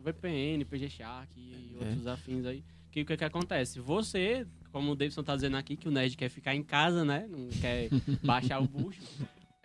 VPN, 0.04 0.64
PG 0.66 0.90
Shark 0.90 1.30
e 1.38 1.76
É. 1.82 1.86
outros 1.86 2.08
afins 2.08 2.46
aí. 2.46 2.64
Que 2.92 3.02
o 3.02 3.06
que, 3.06 3.18
que 3.18 3.24
acontece? 3.26 3.80
Você, 3.80 4.46
como 4.72 4.92
o 4.92 4.96
Davidson 4.96 5.24
tá 5.24 5.36
dizendo 5.36 5.58
aqui, 5.58 5.76
que 5.76 5.88
o 5.88 5.92
Nerd 5.92 6.16
quer 6.16 6.30
ficar 6.30 6.56
em 6.56 6.64
casa, 6.64 7.04
né? 7.06 7.28
Não 7.30 7.50
quer 7.62 7.90
baixar 8.24 8.60
o 8.62 8.68
bucho. 8.68 9.02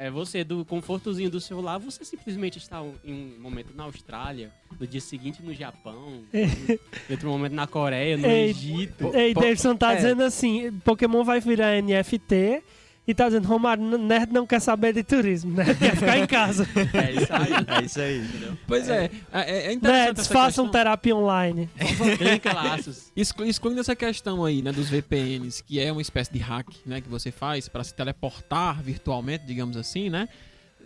É 0.01 0.11
você, 0.11 0.43
do 0.43 0.65
confortozinho 0.65 1.29
do 1.29 1.39
celular, 1.43 1.77
você 1.77 2.03
simplesmente 2.07 2.57
está 2.57 2.83
em 3.05 3.13
um 3.13 3.39
momento 3.39 3.75
na 3.77 3.85
Austrália, 3.85 4.51
no 4.81 4.87
dia 4.87 4.99
seguinte 4.99 5.43
no 5.43 5.53
Japão, 5.53 6.23
em 6.33 7.13
outro 7.13 7.29
momento 7.29 7.53
na 7.53 7.67
Coreia, 7.67 8.17
no 8.17 8.27
Ei, 8.27 8.49
Egito. 8.49 9.15
Ei, 9.15 9.35
Davidson 9.35 9.77
tá 9.77 9.93
é. 9.93 9.97
dizendo 9.97 10.23
assim: 10.23 10.73
Pokémon 10.83 11.23
vai 11.23 11.39
virar 11.39 11.83
NFT. 11.83 12.63
E 13.11 13.15
tá 13.15 13.27
dizendo, 13.27 13.49
Romário, 13.49 13.83
nerd 13.99 14.33
não 14.33 14.47
quer 14.47 14.61
saber 14.61 14.93
de 14.93 15.03
turismo, 15.03 15.51
nerd 15.53 15.77
quer 15.77 15.97
ficar 15.97 16.17
em 16.19 16.27
casa. 16.29 16.65
É 16.95 17.13
isso 17.13 17.33
aí. 17.33 17.53
É 17.67 17.85
isso 17.85 18.01
aí. 18.01 18.25
Pois 18.69 18.89
é, 18.89 19.11
é, 19.33 19.51
é 19.69 19.73
interessante 19.73 20.05
Nerds, 20.07 20.21
essa 20.27 20.33
façam 20.33 20.65
questão. 20.67 20.71
terapia 20.71 21.17
online. 21.17 21.69
Clica 22.19 22.53
laços. 22.55 23.11
Exclu- 23.17 23.47
Excluindo 23.47 23.81
essa 23.81 23.97
questão 23.97 24.45
aí, 24.45 24.63
né, 24.63 24.71
dos 24.71 24.89
VPNs, 24.89 25.63
que 25.65 25.81
é 25.81 25.91
uma 25.91 26.01
espécie 26.01 26.33
de 26.33 26.39
hack, 26.39 26.69
né, 26.87 27.01
que 27.01 27.09
você 27.09 27.33
faz 27.33 27.69
para 27.69 27.83
se 27.83 27.93
teleportar 27.93 28.81
virtualmente, 28.81 29.45
digamos 29.45 29.77
assim, 29.77 30.09
né? 30.09 30.29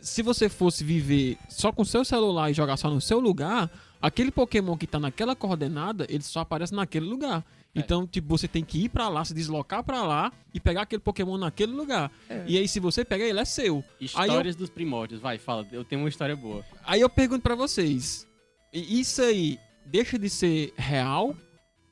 Se 0.01 0.23
você 0.23 0.49
fosse 0.49 0.83
viver 0.83 1.37
só 1.49 1.71
com 1.73 1.85
seu 1.85 2.05
celular 2.07 2.51
e 2.51 2.55
jogar 2.55 2.77
só 2.79 2.89
no 2.89 3.01
seu 3.01 3.21
lugar, 3.21 3.71
aquele 4.01 4.31
Pokémon 4.31 4.77
que 4.79 4.87
tá 4.87 4.99
naquela 4.99 5.37
coordenada, 5.37 6.07
ele 6.09 6.23
só 6.23 6.41
aparece 6.41 6.75
naquele 6.75 7.07
lugar. 7.07 7.45
É. 7.75 7.81
Então, 7.81 8.07
tipo, 8.07 8.29
você 8.29 8.47
tem 8.47 8.65
que 8.65 8.85
ir 8.85 8.89
pra 8.89 9.09
lá, 9.09 9.25
se 9.25 9.35
deslocar 9.35 9.83
pra 9.83 10.03
lá 10.03 10.33
e 10.53 10.61
pegar 10.61 10.83
aquele 10.83 11.01
Pokémon 11.01 11.37
naquele 11.37 11.73
lugar. 11.73 12.11
E 12.47 12.57
aí, 12.57 12.69
se 12.69 12.79
você 12.79 13.05
pegar, 13.05 13.25
ele 13.25 13.41
é 13.41 13.45
seu. 13.45 13.83
Histórias 14.01 14.55
dos 14.55 14.71
primórdios. 14.71 15.21
Vai, 15.21 15.39
fala. 15.39 15.67
Eu 15.73 15.85
tenho 15.85 16.03
uma 16.03 16.09
história 16.09 16.37
boa. 16.37 16.65
Aí 16.85 17.01
eu 17.01 17.09
pergunto 17.11 17.43
pra 17.43 17.55
vocês, 17.55 18.27
isso 18.73 19.23
aí 19.23 19.59
deixa 19.85 20.19
de 20.19 20.31
ser 20.31 20.73
real 20.77 21.37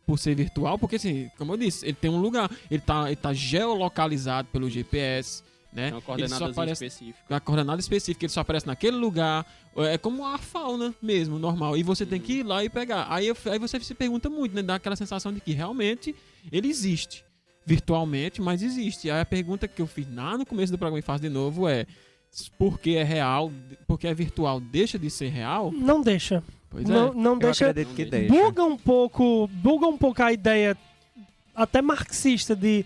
por 0.07 0.19
ser 0.19 0.35
virtual? 0.35 0.79
Porque 0.79 0.97
assim, 0.97 1.31
como 1.39 1.53
eu 1.53 1.57
disse, 1.57 1.85
ele 1.87 1.95
tem 1.95 2.11
um 2.11 2.21
lugar, 2.21 2.51
ele 2.71 2.81
tá, 2.81 3.07
ele 3.07 3.17
tá 3.17 3.33
geolocalizado 3.33 4.49
pelo 4.49 4.69
GPS, 4.69 5.43
né? 5.73 5.91
Tem 5.91 5.93
uma 5.93 5.97
ele 5.97 6.01
só 6.01 6.07
coordenada 6.39 6.51
aparece 6.51 6.85
específica. 6.85 7.25
na 7.31 7.41
coordenada 7.41 7.81
específica, 7.81 8.25
ele 8.27 8.33
só 8.33 8.41
aparece 8.41 8.67
naquele 8.67 8.97
lugar, 8.97 9.47
é 9.77 9.97
como 9.99 10.27
a 10.27 10.37
fauna 10.39 10.95
mesmo, 11.03 11.39
normal, 11.39 11.77
e 11.77 11.83
você 11.83 12.05
tem 12.05 12.21
que 12.21 12.35
ir 12.41 12.43
lá 12.43 12.63
e 12.65 12.69
pegar. 12.69 13.07
Aí, 13.09 13.27
eu- 13.27 13.37
aí 13.47 13.59
você 13.59 13.81
se 13.81 13.95
pergunta 13.95 14.29
muito, 14.29 14.55
né? 14.55 14.63
Dá 14.63 14.75
aquela 14.75 14.97
sensação 14.97 15.33
de 15.33 15.41
que 15.41 15.53
realmente 15.53 16.15
ele 16.51 16.69
existe. 16.69 17.25
Virtualmente, 17.65 18.43
mas 18.43 18.61
existe. 18.63 19.09
Aí 19.11 19.21
a 19.21 19.25
pergunta 19.25 19.69
que 19.69 19.81
eu 19.81 19.87
fiz 19.87 20.07
lá 20.13 20.37
no 20.37 20.45
começo 20.45 20.73
do 20.73 20.77
programa 20.79 20.99
e 20.99 21.03
faço 21.03 21.23
de 21.23 21.29
novo 21.29 21.69
é 21.69 21.87
porque 22.59 22.91
é 22.93 23.05
real, 23.05 23.53
porque 23.87 24.07
é 24.09 24.13
virtual, 24.15 24.59
deixa 24.61 24.99
de 24.99 25.09
ser 25.09 25.29
real? 25.29 25.71
Não 25.71 26.01
deixa. 26.01 26.43
Pois 26.69 26.85
é. 26.89 26.93
Não, 26.93 27.13
não 27.15 27.33
Eu 27.35 27.39
deixa. 27.39 27.69
acredito 27.71 27.95
que 27.95 28.05
deixa. 28.05 28.33
Buga 28.35 28.65
um 28.65 28.77
pouco. 28.77 29.47
Buga 29.53 29.87
um 29.87 29.97
pouco 29.97 30.23
a 30.23 30.33
ideia 30.33 30.77
até 31.55 31.81
marxista 31.83 32.57
de 32.57 32.85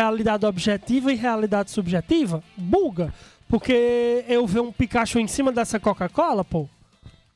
realidade 0.00 0.44
objetiva 0.44 1.10
e 1.10 1.16
realidade 1.16 1.70
subjetiva. 1.70 2.42
Buga. 2.54 3.12
Porque 3.48 4.24
eu 4.28 4.46
ver 4.46 4.60
um 4.60 4.70
Pikachu 4.70 5.18
em 5.18 5.26
cima 5.26 5.50
dessa 5.50 5.80
Coca-Cola, 5.80 6.44
pô. 6.44 6.68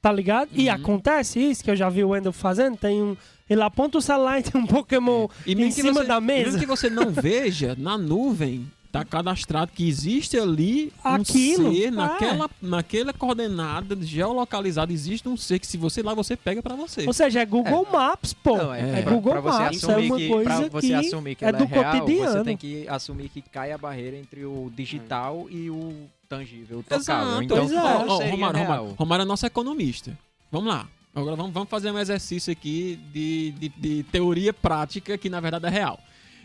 Tá 0.03 0.13
ligado? 0.13 0.51
E 0.55 0.69
Uhum. 0.69 0.75
acontece 0.75 1.39
isso, 1.41 1.65
que 1.65 1.71
eu 1.71 1.77
já 1.77 1.89
vi 1.89 2.05
o 2.05 2.11
Wendel 2.11 2.33
fazendo. 2.33 2.77
Tem 2.77 3.01
um. 3.03 3.17
Ele 3.49 3.63
aponta 3.63 3.97
o 3.99 4.03
celular 4.03 4.39
e 4.39 4.43
tem 4.43 4.61
um 4.61 4.67
Pokémon 4.67 5.27
E 5.47 5.53
em 5.53 5.57
mesmo 5.57 5.73
cima 5.73 5.93
você- 5.95 6.05
da 6.07 6.21
Mesmo 6.21 6.45
mesa. 6.53 6.59
que 6.59 6.67
você 6.67 6.91
não 6.91 7.11
veja, 7.11 7.75
na 7.79 7.97
nuvem 7.97 8.71
tá 8.93 9.05
cadastrado 9.05 9.71
que 9.73 9.89
existe 9.89 10.37
ali 10.39 10.93
um 11.05 11.09
Aquilo, 11.09 11.73
ser, 11.73 11.85
é. 11.87 11.91
naquela, 11.93 12.51
naquela 12.61 13.13
coordenada 13.13 13.97
geolocalizada, 14.01 14.93
existe 14.93 15.29
um 15.29 15.37
ser 15.37 15.59
que 15.61 15.67
se 15.67 15.77
você 15.77 16.01
ir 16.01 16.03
lá, 16.05 16.13
você 16.13 16.37
pega 16.37 16.61
pra 16.63 16.75
você. 16.75 17.07
Ou 17.07 17.13
seja, 17.13 17.41
é 17.41 17.47
Google 17.47 17.87
Maps, 17.91 18.33
pô. 18.33 18.57
Não, 18.57 18.75
é 18.75 18.99
é 18.99 19.03
pra- 19.03 19.13
Google 19.13 19.33
pra 19.33 19.41
você 19.41 19.59
Maps, 19.63 19.83
é 19.85 19.87
assumir 19.93 20.07
uma 20.11 20.17
que, 20.19 20.29
coisa 20.29 20.51
pra 20.51 20.69
você 20.69 20.87
que 20.89 20.95
assumir 20.95 21.35
que 21.37 21.45
é 21.45 21.49
ela 21.49 21.59
do 21.59 21.65
é 21.65 21.67
real, 21.69 22.01
cotidiano. 22.01 22.33
você 22.33 22.45
tem 22.45 22.57
que 22.57 22.89
assumir 22.89 23.29
que 23.29 23.43
cai 23.43 23.71
a 23.73 23.79
barreira 23.79 24.17
entre 24.17 24.45
o 24.45 24.71
digital 24.75 25.47
e 25.51 25.71
o 25.71 25.95
tangível, 26.29 26.79
o 26.81 26.83
tocável. 26.83 27.01
Exato. 27.01 27.43
Então, 27.45 27.57
Pois 27.59 27.73
é. 27.73 27.77
ó, 27.79 28.17
seria 28.19 28.31
Romário? 28.33 28.61
Romário, 28.61 28.95
Romário 28.99 29.23
é 29.23 29.27
nosso 29.27 29.47
economista. 29.47 30.19
Vamos 30.51 30.69
lá. 30.69 30.89
Agora 31.15 31.35
vamos, 31.37 31.53
vamos 31.53 31.69
fazer 31.69 31.91
um 31.91 31.99
exercício 31.99 32.53
aqui 32.53 32.99
de, 33.13 33.53
de, 33.53 33.69
de 33.69 34.03
teoria 34.05 34.53
prática 34.53 35.17
que 35.19 35.29
na 35.31 35.41
verdade 35.41 35.67
é 35.67 35.71
real. 35.71 35.99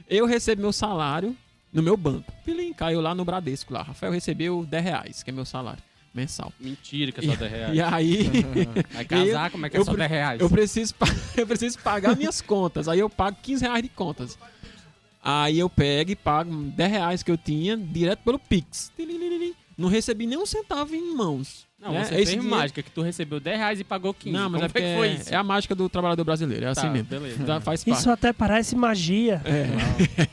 Eu 0.10 0.26
recebo 0.26 0.62
meu 0.62 0.74
salário 0.74 1.36
no 1.76 1.84
meu 1.84 1.96
banco. 1.98 2.32
Pilim, 2.44 2.74
caiu 2.74 3.02
lá 3.02 3.14
no 3.14 3.24
Bradesco 3.26 3.72
lá. 3.74 3.84
Rafael 3.84 4.12
recebeu 4.12 4.66
10 4.66 4.84
reais, 4.84 5.22
que 5.24 5.30
é 5.30 5.34
meu 5.34 5.46
salário. 5.46 5.84
mensal. 6.14 6.52
Mentira 6.60 7.12
que 7.12 7.20
é 7.20 7.24
só 7.30 7.36
10 7.36 7.52
reais. 7.52 7.76
E 7.76 7.82
aí, 7.82 8.30
Vai 8.94 9.06
casar, 9.06 9.52
como 9.52 9.66
é 9.66 9.70
que 9.70 9.76
é 9.78 9.80
eu 9.80 9.86
só 9.86 9.92
pre- 9.92 10.00
10 10.00 10.12
reais? 10.12 10.42
eu 10.42 10.50
preciso, 10.50 10.96
eu 11.38 11.46
preciso 11.46 11.78
pagar 11.80 12.16
minhas 12.16 12.42
contas. 12.42 12.88
Aí 12.88 13.00
eu 13.00 13.10
pago 13.10 13.38
15 13.44 13.64
reais 13.66 13.84
de 13.84 13.90
contas. 13.90 14.40
Aí 15.22 15.58
eu 15.60 15.70
pego 15.70 16.12
e 16.12 16.16
pago 16.16 16.54
10 16.54 16.92
reais 16.92 17.24
que 17.24 17.32
eu 17.32 17.38
tinha 17.38 17.76
direto 17.76 18.20
pelo 18.20 18.40
Pix. 18.40 18.92
Não 19.78 19.90
recebi 19.90 20.26
nem 20.26 20.38
um 20.38 20.46
centavo 20.46 20.96
em 20.96 21.14
mãos. 21.16 21.66
Não, 21.86 21.92
né? 21.94 22.00
você 22.04 22.16
Esse 22.16 22.16
fez 22.16 22.30
dinheiro- 22.32 22.50
mágica, 22.50 22.82
que 22.84 22.92
tu 22.92 23.02
recebeu 23.02 23.40
10 23.40 23.58
reais 23.58 23.80
e 23.80 23.84
pagou 23.84 24.14
15. 24.14 24.32
Não, 24.36 24.50
mas 24.50 24.54
Como 24.54 24.66
é 24.66 24.68
porque 24.68 24.80
foi 24.82 24.90
que 24.90 24.98
foi 24.98 25.08
é, 25.08 25.14
isso? 25.14 25.34
é 25.34 25.38
a 25.38 25.44
mágica 25.44 25.76
do 25.76 25.88
trabalhador 25.88 26.24
brasileiro. 26.24 26.66
É 26.66 26.70
assim 26.70 26.82
Tá, 26.82 26.90
mesmo. 26.90 27.08
beleza. 27.08 27.46
Já 27.46 27.62
faz 27.62 27.84
parte. 27.84 28.00
Isso 28.00 28.10
até 28.10 28.34
parece 28.34 28.76
magia. 28.76 29.42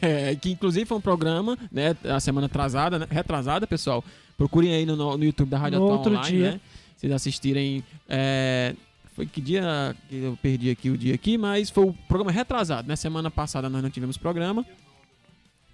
É, 0.00 0.34
que 0.40 0.50
inclusive 0.50 0.84
foi 0.86 0.96
um 0.98 1.00
programa, 1.00 1.56
né, 1.70 1.96
a 2.04 2.18
semana 2.20 2.46
atrasada, 2.46 2.98
né, 2.98 3.06
retrasada, 3.10 3.66
pessoal. 3.66 4.04
Procurem 4.36 4.72
aí 4.74 4.86
no, 4.86 4.96
no 4.96 5.24
YouTube 5.24 5.48
da 5.50 5.58
Rádio 5.58 5.78
No 5.78 5.84
Atual 5.84 5.98
outro 5.98 6.12
Online, 6.14 6.36
dia. 6.36 6.50
né? 6.52 6.60
Vocês 6.96 7.12
assistirem. 7.12 7.84
é, 8.08 8.74
foi 9.14 9.26
que 9.26 9.40
dia 9.42 9.94
que 10.08 10.16
eu 10.22 10.38
perdi 10.40 10.70
aqui 10.70 10.88
o 10.88 10.96
dia 10.96 11.14
aqui, 11.14 11.36
mas 11.36 11.68
foi 11.68 11.84
o 11.84 11.92
programa 12.08 12.32
retrasado, 12.32 12.88
né? 12.88 12.96
Semana 12.96 13.30
passada 13.30 13.68
nós 13.68 13.82
não 13.82 13.90
tivemos 13.90 14.16
programa. 14.16 14.64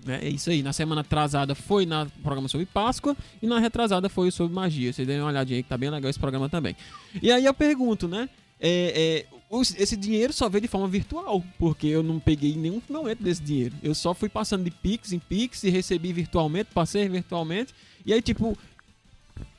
Né? 0.05 0.20
É 0.22 0.28
isso 0.28 0.51
aí. 0.51 0.62
Na 0.62 0.72
semana 0.72 1.01
atrasada 1.01 1.55
foi 1.55 1.86
na 1.86 2.07
programa 2.22 2.49
sobre 2.49 2.66
Páscoa 2.66 3.16
e 3.42 3.46
na 3.46 3.59
retrasada 3.59 4.09
foi 4.09 4.30
sobre 4.30 4.55
magia. 4.55 4.92
Vocês 4.92 5.07
deem 5.07 5.20
uma 5.20 5.28
olhadinha 5.28 5.59
aí 5.59 5.62
que 5.62 5.68
tá 5.68 5.76
bem 5.76 5.90
legal 5.90 6.09
esse 6.09 6.18
programa 6.18 6.49
também. 6.49 6.76
E 7.22 7.30
aí 7.32 7.44
eu 7.44 7.55
pergunto, 7.55 8.07
né? 8.07 8.28
É, 8.61 9.24
é, 9.30 9.38
esse 9.78 9.96
dinheiro 9.96 10.32
só 10.32 10.49
veio 10.49 10.62
de 10.62 10.68
forma 10.68 10.88
virtual, 10.88 11.42
porque 11.59 11.86
eu 11.86 12.03
não 12.03 12.18
peguei 12.18 12.55
nenhum 12.57 12.82
momento 12.88 13.22
desse 13.22 13.42
dinheiro. 13.42 13.74
Eu 13.82 13.94
só 13.94 14.12
fui 14.12 14.28
passando 14.28 14.64
de 14.64 14.70
Pix 14.70 15.12
em 15.12 15.18
Pix 15.18 15.62
e 15.64 15.70
recebi 15.70 16.12
virtualmente, 16.12 16.70
passei 16.74 17.09
virtualmente. 17.09 17.74
E 18.05 18.12
aí, 18.12 18.20
tipo, 18.20 18.57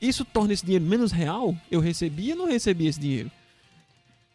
isso 0.00 0.24
torna 0.24 0.52
esse 0.52 0.64
dinheiro 0.64 0.84
menos 0.84 1.12
real? 1.12 1.56
Eu 1.70 1.80
recebi 1.80 2.32
ou 2.32 2.38
não 2.38 2.46
recebi 2.46 2.86
esse 2.86 3.00
dinheiro? 3.00 3.30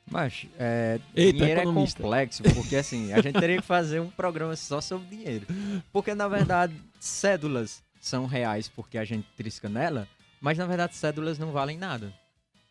Mas 0.09 0.45
é, 0.59 0.99
Eita, 1.15 1.39
dinheiro 1.39 1.59
é 1.59 1.63
economista. 1.63 2.03
complexo, 2.03 2.43
porque 2.43 2.75
assim, 2.75 3.11
a 3.11 3.21
gente 3.21 3.39
teria 3.39 3.57
que 3.57 3.65
fazer 3.65 3.99
um 3.99 4.09
programa 4.09 4.55
só 4.55 4.79
sobre 4.79 5.07
dinheiro. 5.07 5.47
Porque 5.91 6.13
na 6.13 6.27
verdade, 6.27 6.75
cédulas 6.99 7.83
são 7.99 8.27
reais 8.27 8.67
porque 8.69 8.97
a 8.99 9.03
gente 9.05 9.27
trisca 9.35 9.67
nela, 9.67 10.07
mas 10.39 10.57
na 10.57 10.65
verdade 10.67 10.95
cédulas 10.95 11.39
não 11.39 11.51
valem 11.51 11.77
nada. 11.77 12.13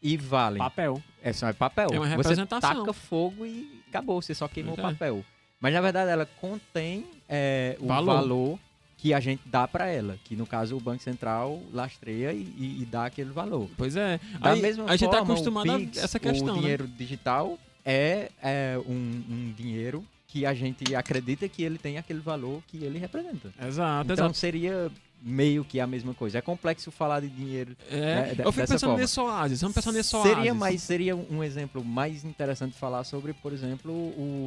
E 0.00 0.16
valem. 0.16 0.58
Papel. 0.58 1.02
É 1.22 1.32
só 1.32 1.52
papel. 1.52 1.88
É 1.92 1.98
uma 1.98 2.06
você 2.06 2.16
representação. 2.16 2.80
taca 2.80 2.92
fogo 2.92 3.44
e 3.44 3.82
acabou, 3.88 4.20
você 4.20 4.34
só 4.34 4.46
queimou 4.46 4.76
o 4.76 4.78
é. 4.78 4.82
papel. 4.82 5.24
Mas 5.58 5.72
na 5.72 5.80
verdade 5.80 6.10
ela 6.10 6.26
contém 6.26 7.06
é, 7.28 7.76
o 7.80 7.86
Valor. 7.86 8.14
valor. 8.14 8.58
Que 9.04 9.12
a 9.12 9.20
gente 9.20 9.42
dá 9.44 9.68
para 9.68 9.86
ela, 9.86 10.16
que 10.24 10.34
no 10.34 10.46
caso 10.46 10.74
o 10.74 10.80
Banco 10.80 11.02
Central 11.02 11.60
lastreia 11.74 12.32
e, 12.32 12.80
e- 12.80 12.88
dá 12.90 13.04
aquele 13.04 13.28
valor. 13.28 13.68
Pois 13.76 13.96
é. 13.96 14.18
Da 14.40 14.52
Aí, 14.52 14.62
mesma 14.62 14.86
a 14.86 14.96
gente 14.96 15.10
tá 15.10 15.18
forma, 15.18 15.34
acostumado 15.34 15.70
a 15.72 16.00
essa 16.00 16.18
questão, 16.18 16.54
O 16.54 16.56
né? 16.56 16.60
dinheiro 16.62 16.88
digital 16.88 17.58
é, 17.84 18.30
é 18.42 18.78
um, 18.86 19.22
um 19.28 19.52
dinheiro 19.54 20.02
que 20.26 20.46
a 20.46 20.54
gente 20.54 20.94
acredita 20.94 21.46
que 21.50 21.62
ele 21.62 21.76
tem 21.76 21.98
aquele 21.98 22.20
valor 22.20 22.62
que 22.66 22.78
ele 22.82 22.98
representa. 22.98 23.52
Exato, 23.62 24.10
Então 24.10 24.24
exato. 24.24 24.38
seria 24.38 24.90
meio 25.20 25.66
que 25.66 25.78
a 25.80 25.86
mesma 25.86 26.14
coisa. 26.14 26.38
É 26.38 26.40
complexo 26.40 26.90
falar 26.90 27.20
de 27.20 27.28
dinheiro. 27.28 27.76
É, 27.90 27.98
né, 27.98 28.34
eu 28.38 28.50
fico 28.52 28.66
pensando 28.66 28.96
nesse 28.96 29.20
oásis. 29.20 29.60
Vamos 29.60 29.74
pensar 29.74 29.92
nesse 29.92 30.16
oásis. 30.16 30.32
Seria, 30.34 30.54
mais, 30.54 30.82
seria 30.82 31.14
um 31.14 31.44
exemplo 31.44 31.84
mais 31.84 32.24
interessante 32.24 32.74
falar 32.74 33.04
sobre, 33.04 33.34
por 33.34 33.52
exemplo, 33.52 33.92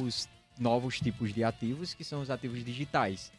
os 0.04 0.28
novos 0.58 0.98
tipos 0.98 1.32
de 1.32 1.44
ativos, 1.44 1.94
que 1.94 2.02
são 2.02 2.20
os 2.20 2.28
ativos 2.28 2.64
digitais. 2.64 3.30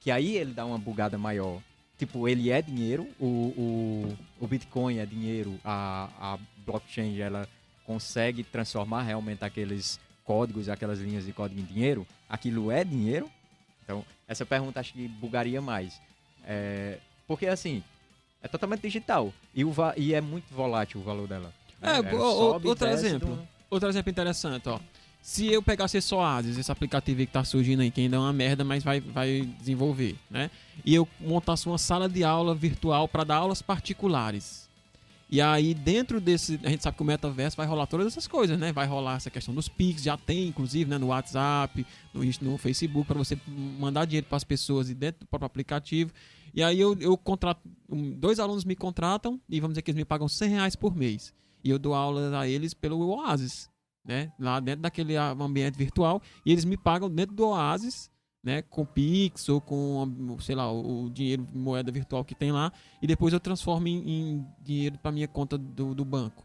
Que 0.00 0.10
aí 0.10 0.36
ele 0.36 0.52
dá 0.52 0.64
uma 0.64 0.78
bugada 0.78 1.18
maior. 1.18 1.60
Tipo, 1.98 2.28
ele 2.28 2.50
é 2.50 2.62
dinheiro, 2.62 3.08
o, 3.18 3.26
o, 3.26 4.18
o 4.40 4.46
Bitcoin 4.46 4.98
é 4.98 5.06
dinheiro, 5.06 5.58
a, 5.64 6.08
a 6.20 6.38
blockchain 6.64 7.18
ela 7.20 7.48
consegue 7.84 8.44
transformar 8.44 9.02
realmente 9.02 9.44
aqueles 9.44 9.98
códigos, 10.24 10.68
aquelas 10.68 11.00
linhas 11.00 11.24
de 11.24 11.32
código 11.32 11.60
em 11.60 11.64
dinheiro. 11.64 12.06
Aquilo 12.28 12.70
é 12.70 12.84
dinheiro? 12.84 13.28
Então, 13.82 14.04
essa 14.28 14.46
pergunta 14.46 14.78
acho 14.78 14.92
que 14.92 15.08
bugaria 15.08 15.60
mais. 15.60 16.00
É, 16.44 16.98
porque 17.26 17.46
assim, 17.46 17.82
é 18.40 18.46
totalmente 18.46 18.82
digital 18.82 19.32
e, 19.54 19.64
o, 19.64 19.74
e 19.96 20.14
é 20.14 20.20
muito 20.20 20.54
volátil 20.54 21.00
o 21.00 21.04
valor 21.04 21.26
dela. 21.26 21.52
É, 21.82 21.90
É, 21.98 22.02
sobe 22.10 22.68
outro 22.68 22.86
exemplo. 22.88 23.34
do- 23.36 23.48
Outro 23.70 23.88
exemplo 23.88 24.10
interessante, 24.10 24.68
ó. 24.68 24.78
Se 25.20 25.46
eu 25.46 25.62
pegasse 25.62 25.98
esse 25.98 26.14
Oasis, 26.14 26.56
esse 26.56 26.72
aplicativo 26.72 27.18
que 27.20 27.26
tá 27.26 27.44
surgindo 27.44 27.80
aí, 27.80 27.90
que 27.90 28.00
ainda 28.00 28.16
é 28.16 28.18
uma 28.18 28.32
merda, 28.32 28.64
mas 28.64 28.82
vai, 28.82 29.00
vai 29.00 29.48
desenvolver, 29.58 30.16
né? 30.30 30.50
E 30.84 30.94
eu 30.94 31.06
montasse 31.20 31.66
uma 31.66 31.78
sala 31.78 32.08
de 32.08 32.24
aula 32.24 32.54
virtual 32.54 33.06
para 33.08 33.24
dar 33.24 33.36
aulas 33.36 33.60
particulares. 33.60 34.68
E 35.30 35.42
aí, 35.42 35.74
dentro 35.74 36.20
desse. 36.20 36.58
A 36.62 36.70
gente 36.70 36.82
sabe 36.82 36.96
que 36.96 37.02
o 37.02 37.06
metaverso 37.06 37.56
vai 37.56 37.66
rolar 37.66 37.86
todas 37.86 38.06
essas 38.06 38.26
coisas, 38.26 38.58
né? 38.58 38.72
Vai 38.72 38.86
rolar 38.86 39.16
essa 39.16 39.28
questão 39.28 39.54
dos 39.54 39.68
Pix, 39.68 40.02
já 40.02 40.16
tem, 40.16 40.48
inclusive, 40.48 40.88
né? 40.88 40.96
No 40.96 41.08
WhatsApp, 41.08 41.86
no, 42.14 42.22
no 42.40 42.56
Facebook, 42.56 43.06
para 43.06 43.18
você 43.18 43.38
mandar 43.46 44.06
dinheiro 44.06 44.26
para 44.26 44.36
as 44.36 44.44
pessoas 44.44 44.88
e 44.88 44.94
dentro 44.94 45.20
do 45.20 45.26
próprio 45.26 45.46
aplicativo. 45.46 46.10
E 46.54 46.62
aí 46.62 46.80
eu, 46.80 46.96
eu 46.98 47.16
contrato. 47.18 47.60
dois 48.16 48.40
alunos 48.40 48.64
me 48.64 48.74
contratam 48.74 49.38
e 49.48 49.60
vamos 49.60 49.74
dizer 49.74 49.82
que 49.82 49.90
eles 49.90 49.98
me 49.98 50.04
pagam 50.04 50.28
100 50.28 50.48
reais 50.48 50.76
por 50.76 50.96
mês. 50.96 51.34
E 51.62 51.68
eu 51.68 51.78
dou 51.78 51.92
aulas 51.92 52.32
a 52.32 52.48
eles 52.48 52.72
pelo 52.72 52.98
Oasis, 53.08 53.68
né? 54.08 54.32
Lá 54.40 54.58
dentro 54.58 54.80
daquele 54.80 55.16
ambiente 55.16 55.76
virtual. 55.76 56.22
E 56.44 56.50
eles 56.50 56.64
me 56.64 56.78
pagam 56.78 57.10
dentro 57.10 57.36
do 57.36 57.46
Oasis, 57.48 58.10
né? 58.42 58.62
Com 58.62 58.86
Pix 58.86 59.50
ou 59.50 59.60
com, 59.60 60.36
sei 60.40 60.54
lá, 60.54 60.72
o, 60.72 61.10
dinheiro, 61.10 61.46
moeda 61.54 61.92
virtual 61.92 62.24
que 62.24 62.34
tem 62.34 62.50
lá. 62.50 62.72
E 63.02 63.06
depois 63.06 63.34
eu 63.34 63.38
transformo 63.38 63.86
em, 63.86 64.10
em 64.10 64.46
dinheiro 64.62 64.98
para 64.98 65.12
minha 65.12 65.28
conta 65.28 65.58
do, 65.58 65.94
do 65.94 66.04
banco. 66.06 66.42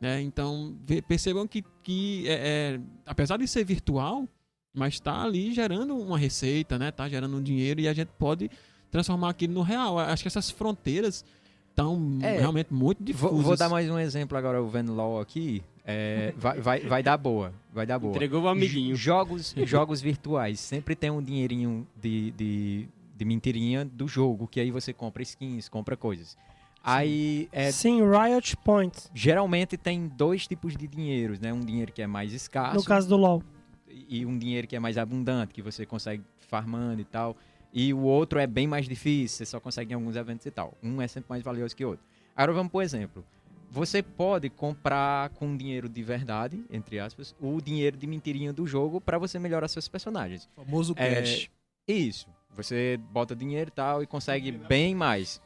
Né? 0.00 0.22
Então, 0.22 0.74
percebam 1.06 1.46
que, 1.46 1.62
que 1.82 2.24
é, 2.26 2.32
é, 2.32 2.80
apesar 3.06 3.36
de 3.36 3.46
ser 3.46 3.62
virtual, 3.62 4.26
mas 4.74 4.94
está 4.94 5.22
ali 5.22 5.52
gerando 5.52 5.96
uma 5.96 6.18
receita, 6.18 6.78
né? 6.78 6.90
Tá 6.90 7.08
gerando 7.08 7.36
um 7.36 7.42
dinheiro 7.42 7.80
e 7.80 7.86
a 7.86 7.92
gente 7.92 8.08
pode 8.18 8.50
transformar 8.90 9.28
aquilo 9.28 9.52
no 9.52 9.62
real. 9.62 9.98
Acho 9.98 10.24
que 10.24 10.28
essas 10.28 10.50
fronteiras 10.50 11.24
estão 11.68 12.18
É, 12.22 12.38
realmente 12.38 12.72
muito 12.72 13.04
difusas. 13.04 13.32
Vou, 13.32 13.42
vou 13.42 13.56
dar 13.56 13.68
mais 13.68 13.88
um 13.88 13.98
exemplo 13.98 14.36
agora, 14.36 14.62
o 14.62 14.68
Venlaw 14.68 15.20
aqui. 15.20 15.62
É, 15.84 16.32
vai, 16.36 16.60
vai, 16.60 16.80
vai 16.80 17.02
dar 17.02 17.16
boa. 17.16 17.52
Vai 17.72 17.84
dar 17.86 17.98
boa. 17.98 18.12
Entregou 18.14 18.42
o 18.42 18.48
amiguinho. 18.48 18.94
Jogos, 18.94 19.54
jogos 19.64 20.00
virtuais 20.00 20.60
sempre 20.60 20.94
tem 20.94 21.10
um 21.10 21.22
dinheirinho 21.22 21.86
de, 22.00 22.30
de, 22.32 22.88
de 23.16 23.24
mentirinha 23.24 23.84
do 23.84 24.06
jogo, 24.06 24.46
que 24.46 24.60
aí 24.60 24.70
você 24.70 24.92
compra 24.92 25.22
skins, 25.22 25.68
compra 25.68 25.96
coisas. 25.96 26.36
Aí, 26.84 27.48
é, 27.52 27.70
Sim, 27.70 28.00
Riot 28.02 28.56
Points. 28.58 29.08
geralmente 29.14 29.76
tem 29.76 30.08
dois 30.08 30.46
tipos 30.46 30.76
de 30.76 30.88
dinheiros, 30.88 31.38
né? 31.38 31.52
Um 31.52 31.60
dinheiro 31.60 31.92
que 31.92 32.02
é 32.02 32.06
mais 32.08 32.32
escasso 32.32 32.74
No 32.76 32.84
caso 32.84 33.08
do 33.08 33.16
LoL. 33.16 33.42
e 33.88 34.26
um 34.26 34.36
dinheiro 34.36 34.66
que 34.66 34.74
é 34.74 34.80
mais 34.80 34.98
abundante, 34.98 35.54
que 35.54 35.62
você 35.62 35.86
consegue 35.86 36.22
farmando 36.48 37.00
e 37.00 37.04
tal. 37.04 37.36
E 37.72 37.94
o 37.94 38.00
outro 38.00 38.38
é 38.38 38.46
bem 38.46 38.66
mais 38.66 38.86
difícil, 38.88 39.38
você 39.38 39.46
só 39.46 39.60
consegue 39.60 39.92
em 39.92 39.94
alguns 39.94 40.16
eventos 40.16 40.44
e 40.44 40.50
tal. 40.50 40.74
Um 40.82 41.00
é 41.00 41.06
sempre 41.08 41.30
mais 41.30 41.42
valioso 41.42 41.74
que 41.74 41.84
o 41.84 41.90
outro. 41.90 42.04
Agora 42.36 42.52
vamos 42.52 42.70
por 42.72 42.82
exemplo. 42.82 43.24
Você 43.72 44.02
pode 44.02 44.50
comprar 44.50 45.30
com 45.30 45.56
dinheiro 45.56 45.88
de 45.88 46.02
verdade, 46.02 46.62
entre 46.68 47.00
aspas, 47.00 47.34
o 47.40 47.58
dinheiro 47.58 47.96
de 47.96 48.06
mentirinha 48.06 48.52
do 48.52 48.66
jogo 48.66 49.00
para 49.00 49.16
você 49.16 49.38
melhorar 49.38 49.66
seus 49.66 49.88
personagens. 49.88 50.46
famoso 50.54 50.92
É, 50.94 51.14
cash. 51.14 51.50
Isso. 51.88 52.26
Você 52.54 53.00
bota 53.10 53.34
dinheiro 53.34 53.70
e 53.70 53.72
tal 53.72 54.02
e 54.02 54.06
consegue 54.06 54.52
bem 54.52 54.94
mais. 54.94 55.40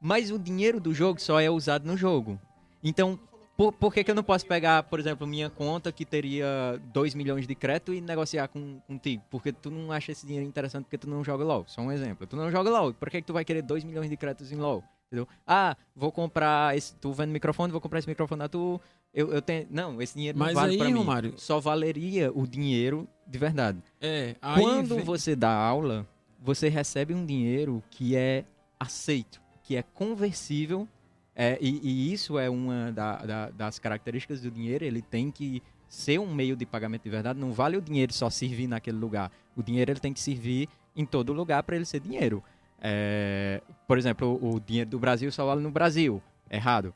Mas 0.00 0.30
o 0.30 0.38
dinheiro 0.38 0.80
do 0.80 0.94
jogo 0.94 1.20
só 1.20 1.38
é 1.38 1.50
usado 1.50 1.86
no 1.86 1.98
jogo. 1.98 2.40
Então, 2.82 3.20
por, 3.58 3.74
por 3.74 3.92
que, 3.92 4.02
que 4.02 4.10
eu 4.10 4.14
não 4.14 4.22
posso 4.24 4.46
pegar, 4.46 4.82
por 4.84 4.98
exemplo, 4.98 5.26
minha 5.26 5.50
conta 5.50 5.92
que 5.92 6.06
teria 6.06 6.80
2 6.94 7.14
milhões 7.14 7.46
de 7.46 7.54
crédito 7.54 7.92
e 7.92 8.00
negociar 8.00 8.48
com, 8.48 8.80
contigo? 8.86 9.22
Porque 9.30 9.52
tu 9.52 9.70
não 9.70 9.92
acha 9.92 10.12
esse 10.12 10.26
dinheiro 10.26 10.48
interessante 10.48 10.84
porque 10.84 10.96
tu 10.96 11.10
não 11.10 11.22
joga 11.22 11.44
LOL. 11.44 11.66
Só 11.66 11.82
um 11.82 11.92
exemplo. 11.92 12.26
Tu 12.26 12.36
não 12.36 12.50
joga 12.50 12.70
LOL. 12.70 12.94
Por 12.94 13.10
que, 13.10 13.20
que 13.20 13.26
tu 13.26 13.34
vai 13.34 13.44
querer 13.44 13.60
2 13.60 13.84
milhões 13.84 14.08
de 14.08 14.16
créditos 14.16 14.50
em 14.50 14.56
LOL? 14.56 14.82
Entendeu? 15.06 15.28
Ah, 15.46 15.76
vou 15.94 16.10
comprar 16.10 16.76
esse. 16.76 16.94
Tu 16.94 17.12
vendo 17.12 17.30
microfone, 17.30 17.70
vou 17.72 17.80
comprar 17.80 17.98
esse 18.00 18.08
microfone 18.08 18.42
a 18.42 18.48
tu. 18.48 18.80
Eu, 19.14 19.32
eu 19.32 19.40
tenho. 19.40 19.66
Não, 19.70 20.02
esse 20.02 20.14
dinheiro 20.14 20.38
Mas 20.38 20.48
não 20.48 20.54
vale 20.60 20.72
aí, 20.72 20.78
pra 20.78 20.86
mim. 20.88 20.92
Romário- 20.94 21.34
Só 21.36 21.60
valeria 21.60 22.30
o 22.34 22.46
dinheiro 22.46 23.08
de 23.26 23.38
verdade. 23.38 23.78
É, 24.00 24.34
Quando 24.54 24.96
vem- 24.96 25.04
você 25.04 25.36
dá 25.36 25.50
aula, 25.54 26.06
você 26.40 26.68
recebe 26.68 27.14
um 27.14 27.24
dinheiro 27.24 27.82
que 27.90 28.16
é 28.16 28.44
aceito, 28.78 29.40
que 29.62 29.76
é 29.76 29.82
conversível, 29.82 30.88
é, 31.34 31.56
e, 31.60 31.80
e 31.82 32.12
isso 32.12 32.38
é 32.38 32.50
uma 32.50 32.90
da- 32.92 33.24
da- 33.24 33.50
das 33.50 33.78
características 33.78 34.40
do 34.40 34.50
dinheiro. 34.50 34.84
Ele 34.84 35.00
tem 35.00 35.30
que 35.30 35.62
ser 35.88 36.18
um 36.18 36.34
meio 36.34 36.56
de 36.56 36.66
pagamento 36.66 37.04
de 37.04 37.10
verdade. 37.10 37.38
Não 37.38 37.52
vale 37.52 37.76
o 37.76 37.80
dinheiro 37.80 38.12
só 38.12 38.28
servir 38.28 38.66
naquele 38.66 38.98
lugar. 38.98 39.30
O 39.56 39.62
dinheiro 39.62 39.92
ele 39.92 40.00
tem 40.00 40.12
que 40.12 40.20
servir 40.20 40.68
em 40.96 41.06
todo 41.06 41.32
lugar 41.32 41.62
para 41.62 41.76
ele 41.76 41.84
ser 41.84 42.00
dinheiro. 42.00 42.42
É, 42.80 43.62
por 43.86 43.98
exemplo, 43.98 44.38
o, 44.40 44.54
o 44.54 44.60
dinheiro 44.60 44.90
do 44.90 44.98
Brasil 44.98 45.30
só 45.32 45.46
vale 45.46 45.60
no 45.60 45.70
Brasil. 45.70 46.22
Errado. 46.50 46.94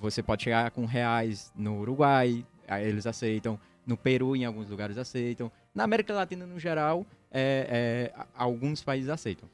Você 0.00 0.22
pode 0.22 0.44
chegar 0.44 0.70
com 0.70 0.84
reais 0.84 1.52
no 1.56 1.80
Uruguai, 1.80 2.46
eles 2.80 3.06
aceitam. 3.06 3.58
No 3.84 3.96
Peru, 3.96 4.36
em 4.36 4.44
alguns 4.44 4.68
lugares 4.68 4.98
aceitam. 4.98 5.50
Na 5.74 5.84
América 5.84 6.12
Latina, 6.12 6.46
no 6.46 6.58
geral, 6.58 7.06
é, 7.30 8.12
é, 8.14 8.24
alguns 8.36 8.82
países 8.82 9.08
aceitam. 9.08 9.48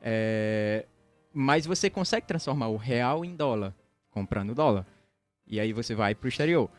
É, 0.00 0.86
Mas 1.32 1.66
você 1.66 1.90
consegue 1.90 2.26
transformar 2.26 2.68
o 2.68 2.76
real 2.76 3.24
em 3.24 3.34
dólar, 3.34 3.74
comprando 4.10 4.54
dólar. 4.54 4.86
E 5.46 5.58
aí 5.60 5.72
você 5.72 5.94
vai 5.94 6.14
pro 6.14 6.28
exterior. 6.28 6.70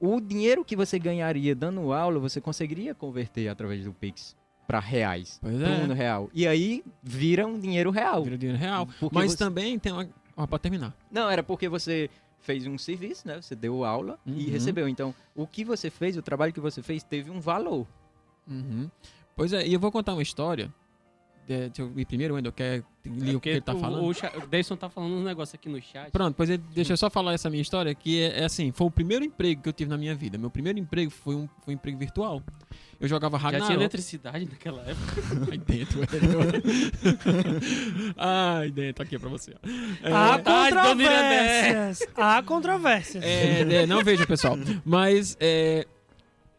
O 0.00 0.20
dinheiro 0.20 0.64
que 0.64 0.74
você 0.74 0.98
ganharia 0.98 1.54
dando 1.54 1.92
aula, 1.92 2.18
você 2.18 2.40
conseguiria 2.40 2.94
converter 2.94 3.48
através 3.48 3.84
do 3.84 3.92
Pix 3.92 4.34
para 4.72 4.80
reais, 4.80 5.38
Pois 5.42 5.54
pro 5.58 5.66
é. 5.66 5.78
mundo 5.80 5.92
real. 5.92 6.30
E 6.32 6.46
aí 6.48 6.82
vira 7.02 7.46
um 7.46 7.60
dinheiro 7.60 7.90
real. 7.90 8.24
Vira 8.24 8.38
dinheiro 8.38 8.58
real. 8.58 8.88
Porque 8.98 9.14
Mas 9.14 9.32
você- 9.32 9.36
também 9.36 9.78
tem 9.78 9.92
uma. 9.92 10.08
Ó, 10.34 10.46
pra 10.46 10.58
terminar. 10.58 10.94
Não, 11.10 11.28
era 11.28 11.42
porque 11.42 11.68
você 11.68 12.08
fez 12.40 12.66
um 12.66 12.78
serviço, 12.78 13.28
né? 13.28 13.38
Você 13.40 13.54
deu 13.54 13.84
aula 13.84 14.18
e 14.24 14.46
Uhum. 14.46 14.50
recebeu. 14.50 14.88
Então, 14.88 15.14
o 15.36 15.46
que 15.46 15.62
você 15.62 15.90
fez, 15.90 16.16
o 16.16 16.22
trabalho 16.22 16.54
que 16.54 16.58
você 16.60 16.80
fez, 16.82 17.02
teve 17.02 17.30
um 17.30 17.38
valor. 17.38 17.86
Uhum. 18.48 18.90
Pois 19.36 19.52
é, 19.52 19.66
e 19.66 19.74
eu 19.74 19.78
vou 19.78 19.92
contar 19.92 20.14
uma 20.14 20.22
história. 20.22 20.72
É, 21.52 21.68
deixa 21.68 21.82
eu 21.82 21.92
ir 21.96 22.04
primeiro, 22.06 22.34
Wendel, 22.34 22.52
quer 22.52 22.82
ler 23.04 23.36
o 23.36 23.40
que 23.40 23.48
ele 23.48 23.60
tá 23.60 23.74
o, 23.74 23.78
falando? 23.78 24.04
O, 24.04 24.10
o 24.10 24.76
tá 24.76 24.88
falando 24.88 25.14
um 25.14 25.22
negócio 25.22 25.54
aqui 25.56 25.68
no 25.68 25.80
chat. 25.82 26.10
Pronto, 26.10 26.34
pois 26.34 26.48
é, 26.48 26.56
deixa 26.56 26.92
eu 26.92 26.96
só 26.96 27.10
falar 27.10 27.34
essa 27.34 27.50
minha 27.50 27.60
história, 27.60 27.94
que 27.94 28.22
é, 28.22 28.40
é 28.40 28.44
assim, 28.44 28.72
foi 28.72 28.86
o 28.86 28.90
primeiro 28.90 29.24
emprego 29.24 29.62
que 29.62 29.68
eu 29.68 29.72
tive 29.72 29.90
na 29.90 29.98
minha 29.98 30.14
vida. 30.14 30.38
Meu 30.38 30.50
primeiro 30.50 30.78
emprego 30.78 31.10
foi 31.10 31.34
um, 31.34 31.48
foi 31.64 31.74
um 31.74 31.76
emprego 31.76 31.98
virtual. 31.98 32.42
Eu 32.98 33.08
jogava 33.08 33.36
Já 33.36 33.48
tinha 33.48 33.60
Ragnarok. 33.60 33.80
eletricidade 33.80 34.44
naquela 34.44 34.82
época. 34.82 35.22
Aí 35.50 35.58
dentro, 35.58 36.00
velho. 36.06 36.52
Ai, 38.16 38.70
dentro, 38.70 39.02
aqui 39.02 39.16
é 39.16 39.18
pra 39.18 39.28
você. 39.28 39.54
É, 40.02 40.12
Há 40.12 40.38
controvérsias. 40.38 42.08
Há 42.16 42.42
controvérsias. 42.42 43.24
É, 43.24 43.82
é, 43.82 43.86
não 43.86 44.04
veja, 44.04 44.24
pessoal. 44.26 44.56
Mas 44.84 45.36
é, 45.40 45.86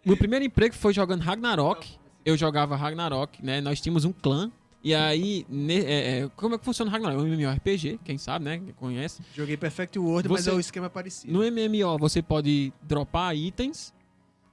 meu 0.05 0.17
primeiro 0.17 0.43
emprego 0.43 0.75
foi 0.75 0.93
jogando 0.93 1.21
Ragnarok. 1.21 1.89
Eu 2.25 2.35
jogava 2.35 2.75
Ragnarok, 2.75 3.43
né? 3.43 3.61
Nós 3.61 3.79
tínhamos 3.79 4.03
um 4.03 4.11
clã. 4.11 4.51
E 4.83 4.93
aí, 4.93 5.45
ne- 5.47 5.79
é, 5.85 6.19
é, 6.23 6.29
como 6.35 6.55
é 6.55 6.57
que 6.57 6.65
funciona 6.65 6.89
o 6.89 6.91
Ragnarok? 6.91 7.19
É 7.21 7.23
um 7.23 7.33
MMORPG, 7.33 7.99
quem 8.03 8.17
sabe, 8.17 8.43
né? 8.45 8.57
Quem 8.59 8.73
conhece. 8.73 9.21
Joguei 9.33 9.55
Perfect 9.55 9.97
World, 9.97 10.27
mas 10.27 10.43
Você- 10.43 10.49
é 10.49 10.53
o 10.53 10.59
esquema 10.59 10.89
parecido. 10.89 11.31
No 11.31 11.41
MMO 11.43 11.97
você 11.97 12.21
pode 12.21 12.73
dropar 12.81 13.33
itens, 13.35 13.93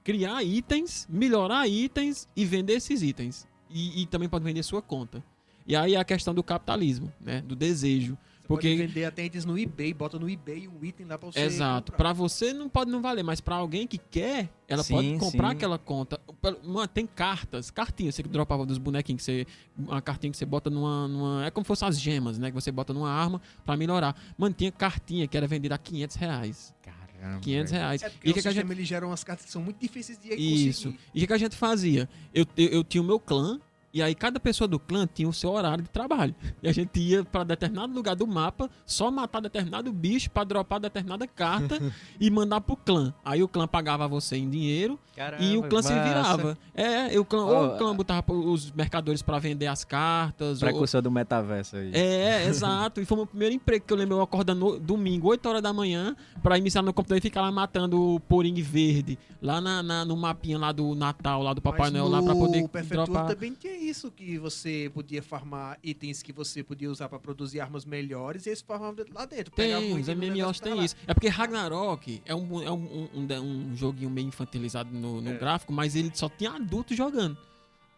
criar 0.03 0.41
itens, 0.43 1.05
melhorar 1.09 1.67
itens 1.67 2.29
e 2.35 2.45
vender 2.45 2.73
esses 2.73 3.01
itens. 3.01 3.45
E, 3.69 4.01
e 4.01 4.05
também 4.05 4.29
pode 4.29 4.43
vender 4.45 4.63
sua 4.63 4.81
conta. 4.81 5.23
E 5.67 5.75
aí 5.75 5.95
é 5.95 5.99
a 5.99 6.03
questão 6.03 6.33
do 6.33 6.41
capitalismo, 6.43 7.11
né? 7.19 7.41
Do 7.41 7.55
desejo. 7.55 8.17
Porque 8.47 8.69
pode 8.69 8.87
vender 8.87 9.05
até 9.05 9.23
itens 9.25 9.45
no 9.45 9.57
eBay, 9.57 9.93
bota 9.93 10.19
no 10.19 10.29
eBay 10.29 10.67
um 10.67 10.83
item 10.83 11.05
lá 11.05 11.17
pra 11.17 11.31
você 11.31 11.39
Exato. 11.39 11.91
Pra 11.93 12.11
você 12.11 12.53
não 12.53 12.67
pode 12.67 12.91
não 12.91 13.01
valer, 13.01 13.23
mas 13.23 13.39
pra 13.39 13.55
alguém 13.55 13.87
que 13.87 13.97
quer, 13.97 14.49
ela 14.67 14.83
Sim, 14.83 14.93
pode 14.95 15.17
comprar 15.17 15.49
sim. 15.49 15.55
aquela 15.55 15.77
conta. 15.77 16.19
Mano, 16.63 16.87
tem 16.87 17.05
cartas, 17.05 17.71
cartinhas, 17.71 18.15
você 18.15 18.23
que 18.23 18.29
dropava 18.29 18.65
dos 18.65 18.77
bonequinhos 18.77 19.23
que 19.23 19.25
você. 19.25 19.47
Uma 19.77 20.01
cartinha 20.01 20.31
que 20.31 20.37
você 20.37 20.45
bota 20.45 20.69
numa, 20.69 21.07
numa. 21.07 21.45
É 21.45 21.51
como 21.51 21.63
se 21.63 21.67
fossem 21.69 21.87
as 21.87 21.99
gemas, 21.99 22.37
né? 22.37 22.49
Que 22.49 22.55
você 22.55 22.71
bota 22.71 22.93
numa 22.93 23.09
arma 23.11 23.41
pra 23.63 23.77
melhorar. 23.77 24.15
Mano, 24.37 24.53
tinha 24.53 24.71
cartinha 24.71 25.27
que 25.27 25.37
era 25.37 25.47
vendida 25.47 25.75
a 25.75 25.77
500 25.77 26.15
reais. 26.17 26.73
Caramba. 26.81 27.39
500 27.39 27.71
reais. 27.71 28.01
É 28.03 28.09
porque 28.09 28.27
E 28.27 28.31
o 28.31 28.33
que, 28.33 28.41
que 28.41 28.47
a 28.47 28.51
gente. 28.51 28.59
sistema 28.61 28.73
ele 28.73 28.83
gera 28.83 29.05
umas 29.05 29.23
cartas 29.23 29.45
que 29.45 29.51
são 29.51 29.61
muito 29.61 29.79
difíceis 29.79 30.17
de 30.19 30.29
Isso. 30.33 30.89
conseguir. 30.89 30.99
E 31.13 31.17
o 31.17 31.21
que, 31.21 31.27
que 31.27 31.33
a 31.33 31.37
gente 31.37 31.55
fazia? 31.55 32.09
Eu, 32.33 32.45
eu, 32.57 32.67
eu 32.69 32.83
tinha 32.83 33.01
o 33.01 33.05
meu 33.05 33.19
clã. 33.19 33.59
E 33.93 34.01
aí 34.01 34.15
cada 34.15 34.39
pessoa 34.39 34.67
do 34.67 34.79
clã 34.79 35.07
tinha 35.11 35.27
o 35.27 35.33
seu 35.33 35.51
horário 35.51 35.83
de 35.83 35.89
trabalho. 35.89 36.33
E 36.63 36.69
a 36.69 36.71
gente 36.71 36.99
ia 36.99 37.23
pra 37.25 37.43
determinado 37.43 37.93
lugar 37.93 38.15
do 38.15 38.25
mapa, 38.25 38.69
só 38.85 39.11
matar 39.11 39.41
determinado 39.41 39.91
bicho 39.91 40.29
pra 40.31 40.43
dropar 40.45 40.79
determinada 40.79 41.27
carta 41.27 41.77
e 42.19 42.29
mandar 42.29 42.61
pro 42.61 42.75
clã. 42.77 43.13
Aí 43.25 43.43
o 43.43 43.47
clã 43.47 43.67
pagava 43.67 44.07
você 44.07 44.37
em 44.37 44.49
dinheiro 44.49 44.97
e 45.39 45.57
o 45.57 45.63
clã 45.63 45.81
se 45.81 45.93
virava. 45.93 46.57
É, 46.73 47.19
o 47.19 47.25
clã, 47.25 47.43
ou 47.45 47.51
Oh, 47.61 47.75
o 47.75 47.77
clã 47.77 47.95
botava 47.95 48.31
os 48.33 48.71
mercadores 48.71 49.21
pra 49.21 49.37
vender 49.39 49.67
as 49.67 49.83
cartas. 49.83 50.61
ou- 50.61 50.69
Precursor 50.69 51.01
do 51.01 51.11
metaverso 51.11 51.75
aí. 51.75 51.91
é, 51.93 52.45
exato. 52.47 53.01
E 53.01 53.05
foi 53.05 53.15
o 53.15 53.19
meu 53.19 53.27
primeiro 53.27 53.53
emprego 53.55 53.85
que 53.85 53.91
eu 53.93 53.97
lembro 53.97 54.15
eu 54.17 54.21
acordando 54.21 54.59
no 54.59 54.79
domingo, 54.79 55.27
8 55.27 55.45
horas 55.49 55.61
da 55.61 55.73
manhã, 55.73 56.15
pra 56.41 56.57
iniciar 56.57 56.81
no 56.81 56.93
computador 56.93 57.17
e 57.17 57.21
ficar 57.21 57.41
lá 57.41 57.51
matando 57.51 57.99
o 58.15 58.19
poringue 58.21 58.61
verde, 58.61 59.19
lá 59.41 59.59
na, 59.59 59.83
na- 59.83 60.05
no 60.05 60.15
mapinha 60.15 60.57
lá 60.57 60.71
do 60.71 60.95
Natal, 60.95 61.43
lá 61.43 61.53
do 61.53 61.61
Papai 61.61 61.91
Mas 61.91 61.93
Noel, 61.93 62.07
lá 62.07 62.23
pra 62.23 62.33
poder 62.33 62.67
dropar. 62.89 63.27
também 63.27 63.51
tinha 63.53 63.73
isso, 63.81 64.11
que 64.11 64.37
você 64.37 64.89
podia 64.93 65.21
farmar 65.23 65.77
itens 65.83 66.21
que 66.23 66.31
você 66.31 66.63
podia 66.63 66.89
usar 66.89 67.09
pra 67.09 67.19
produzir 67.19 67.59
armas 67.59 67.83
melhores 67.85 68.45
e 68.45 68.49
eles 68.49 68.61
farmavam 68.61 69.03
lá 69.13 69.25
dentro. 69.25 69.53
Tem, 69.55 69.73
os 69.99 70.07
MMOs 70.07 70.59
tem 70.59 70.83
isso. 70.83 70.95
É 71.07 71.13
porque 71.13 71.27
Ragnarok 71.27 72.21
é 72.25 72.33
um, 72.35 72.61
é 72.61 72.71
um, 72.71 73.09
um, 73.13 73.41
um- 73.71 73.75
joguinho 73.75 74.09
meio 74.09 74.27
infantilizado 74.27 74.89
no, 74.93 75.21
no 75.21 75.31
É. 75.31 75.37
gráfico, 75.37 75.73
mas 75.73 75.95
ele 75.95 76.11
só 76.13 76.29
tinha 76.29 76.51
adulto 76.51 76.93
jogando. 76.95 77.37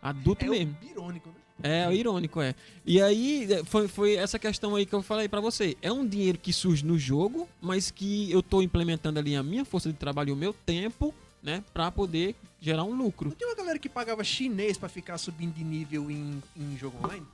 Adulto 0.01 0.45
É 0.45 0.49
mesmo. 0.49 0.75
irônico, 0.89 1.29
né? 1.29 1.36
É, 1.88 1.93
irônico, 1.93 2.41
é. 2.41 2.55
E 2.86 3.01
aí, 3.01 3.47
é, 3.51 3.63
foi, 3.63 3.88
foi 3.88 4.15
essa 4.15 4.38
questão 4.38 4.75
aí 4.75 4.86
que 4.86 4.93
eu 4.93 5.01
falei 5.01 5.29
pra 5.29 5.39
você. 5.39 5.77
É 5.81 5.91
um 5.91 6.05
dinheiro 6.05 6.38
que 6.38 6.51
surge 6.51 6.84
no 6.86 6.97
jogo, 6.97 7.47
mas 7.61 7.89
que 7.91 8.29
eu 8.31 8.41
tô 8.43 8.61
implementando 8.61 9.19
ali 9.19 9.36
a 9.36 9.43
minha 9.43 9.63
força 9.63 9.89
de 9.91 9.97
trabalho 9.97 10.29
e 10.29 10.31
o 10.34 10.36
meu 10.36 10.51
tempo, 10.65 11.13
né, 11.44 11.64
pra 11.74 11.91
poder 11.91 12.36
gerar 12.62 12.84
um 12.86 12.96
lucro. 12.96 13.30
Não 13.30 13.36
tinha 13.36 13.50
uma 13.50 13.56
galera 13.56 13.78
que 13.78 13.89
pagava 13.89 14.24
chinês 14.24 14.78
pra 14.78 14.88
ficar 14.88 15.18
subindo 15.18 15.54
de 15.54 15.64
nível 15.64 16.10
em, 16.10 16.41
em 16.56 16.78
jogo 16.78 16.98
online? 17.04 17.26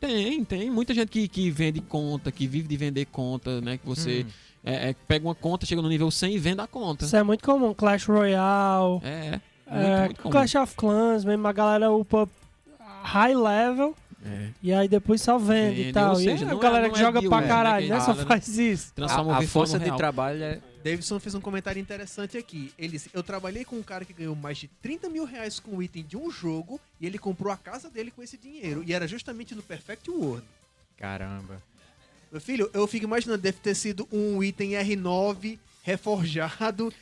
Tem, 0.00 0.42
tem. 0.44 0.70
Muita 0.70 0.94
gente 0.94 1.10
que, 1.10 1.28
que 1.28 1.50
vende 1.50 1.80
conta, 1.82 2.32
que 2.32 2.46
vive 2.46 2.66
de 2.66 2.76
vender 2.76 3.04
conta, 3.06 3.60
né, 3.60 3.76
que 3.76 3.86
você 3.86 4.24
é, 4.64 4.90
é, 4.90 4.96
pega 5.06 5.26
uma 5.28 5.34
conta, 5.34 5.66
chega 5.66 5.82
no 5.82 5.88
nível 5.88 6.10
100 6.10 6.34
e 6.34 6.38
vende 6.38 6.62
a 6.62 6.66
conta. 6.66 7.04
Isso 7.04 7.16
é 7.16 7.22
muito 7.22 7.44
comum. 7.44 7.74
Clash 7.74 8.06
Royale, 8.06 9.00
É, 9.02 9.30
muito, 9.30 9.42
é, 9.86 10.04
muito 10.06 10.22
comum. 10.22 10.32
Clash 10.32 10.54
of 10.54 10.74
Clans, 10.74 11.24
mesmo 11.24 11.46
a 11.46 11.52
galera 11.52 11.90
upa 11.92 12.26
high 13.02 13.34
level 13.34 13.94
É. 14.24 14.48
e 14.62 14.72
aí 14.72 14.88
depois 14.88 15.20
só 15.20 15.36
vende 15.38 15.76
Vende, 15.76 15.88
e 15.88 15.92
tal. 15.92 16.16
seja, 16.16 16.44
e 16.46 16.48
a 16.48 16.52
é- 16.52 16.58
galera 16.58 16.90
que 16.90 16.96
é 16.98 17.00
joga 17.02 17.22
pra 17.22 17.40
né, 17.42 17.46
caralho, 17.48 17.88
né? 17.88 18.00
Só 18.00 18.14
faz 18.14 18.48
isso. 18.58 18.92
A, 18.98 19.38
a 19.38 19.42
força 19.42 19.78
de 19.78 19.84
real. 19.86 19.96
trabalho 19.98 20.42
é. 20.42 20.60
Davidson 20.82 21.20
fez 21.20 21.34
um 21.34 21.40
comentário 21.40 21.80
interessante 21.80 22.38
aqui. 22.38 22.72
Ele 22.78 22.92
disse: 22.92 23.10
Eu 23.12 23.22
trabalhei 23.22 23.64
com 23.64 23.76
um 23.76 23.82
cara 23.82 24.04
que 24.04 24.12
ganhou 24.12 24.34
mais 24.34 24.58
de 24.58 24.68
30 24.80 25.08
mil 25.08 25.24
reais 25.24 25.60
com 25.60 25.76
o 25.76 25.82
item 25.82 26.02
de 26.04 26.16
um 26.16 26.30
jogo 26.30 26.80
e 27.00 27.06
ele 27.06 27.18
comprou 27.18 27.52
a 27.52 27.56
casa 27.56 27.90
dele 27.90 28.10
com 28.10 28.22
esse 28.22 28.36
dinheiro. 28.38 28.82
E 28.86 28.92
era 28.92 29.06
justamente 29.06 29.54
no 29.54 29.62
Perfect 29.62 30.10
World. 30.10 30.46
Caramba. 30.96 31.62
Meu 32.32 32.40
filho, 32.40 32.70
eu 32.72 32.86
fico 32.86 33.04
imaginando, 33.04 33.42
deve 33.42 33.58
ter 33.58 33.74
sido 33.74 34.08
um 34.12 34.42
item 34.42 34.70
R9 34.70 35.58
reforjado 35.82 36.92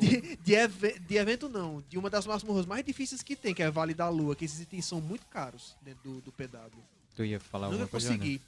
de, 0.00 0.36
de, 0.36 0.54
eve- 0.54 0.98
de 1.00 1.16
evento, 1.16 1.48
não. 1.48 1.82
De 1.88 1.98
uma 1.98 2.08
das 2.10 2.26
masmorras 2.26 2.66
mais 2.66 2.84
difíceis 2.84 3.22
que 3.22 3.34
tem, 3.36 3.52
que 3.54 3.62
é 3.62 3.70
Vale 3.70 3.94
da 3.94 4.08
Lua, 4.08 4.34
que 4.36 4.44
esses 4.44 4.60
itens 4.60 4.84
são 4.84 5.00
muito 5.00 5.26
caros 5.26 5.76
dentro 5.82 6.00
do, 6.04 6.20
do 6.20 6.32
PW. 6.32 6.80
Tu 7.14 7.24
ia 7.24 7.40
falar 7.40 7.66
Nunca 7.68 7.82
alguma 7.84 7.88
coisa? 7.88 8.10
né? 8.10 8.16
consegui. 8.16 8.40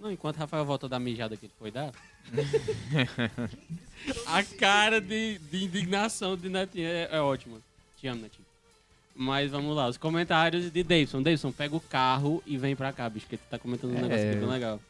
Não, 0.00 0.10
enquanto 0.10 0.36
Rafael 0.38 0.64
volta 0.64 0.88
da 0.88 0.98
mijada 0.98 1.36
que 1.36 1.44
ele 1.46 1.52
foi 1.58 1.70
dar. 1.70 1.92
a 4.26 4.42
cara 4.58 5.00
de, 5.00 5.38
de 5.38 5.64
indignação 5.64 6.36
de 6.36 6.48
Netinho 6.48 6.86
é, 6.86 7.08
é 7.12 7.20
ótima. 7.20 7.58
Te 7.98 8.06
amo, 8.08 8.22
Netinho. 8.22 8.46
Mas 9.14 9.50
vamos 9.50 9.76
lá, 9.76 9.88
os 9.88 9.98
comentários 9.98 10.70
de 10.72 10.82
Davidson. 10.82 11.22
Davidson, 11.22 11.52
pega 11.52 11.76
o 11.76 11.80
carro 11.80 12.42
e 12.46 12.56
vem 12.56 12.74
pra 12.74 12.92
cá, 12.92 13.08
bicho, 13.10 13.26
que 13.26 13.36
tu 13.36 13.42
tá 13.50 13.58
comentando 13.58 13.92
um 13.92 13.98
É. 13.98 14.00
negócio 14.02 14.28
aqui 14.30 14.38
bem 14.38 14.48
legal. 14.48 14.80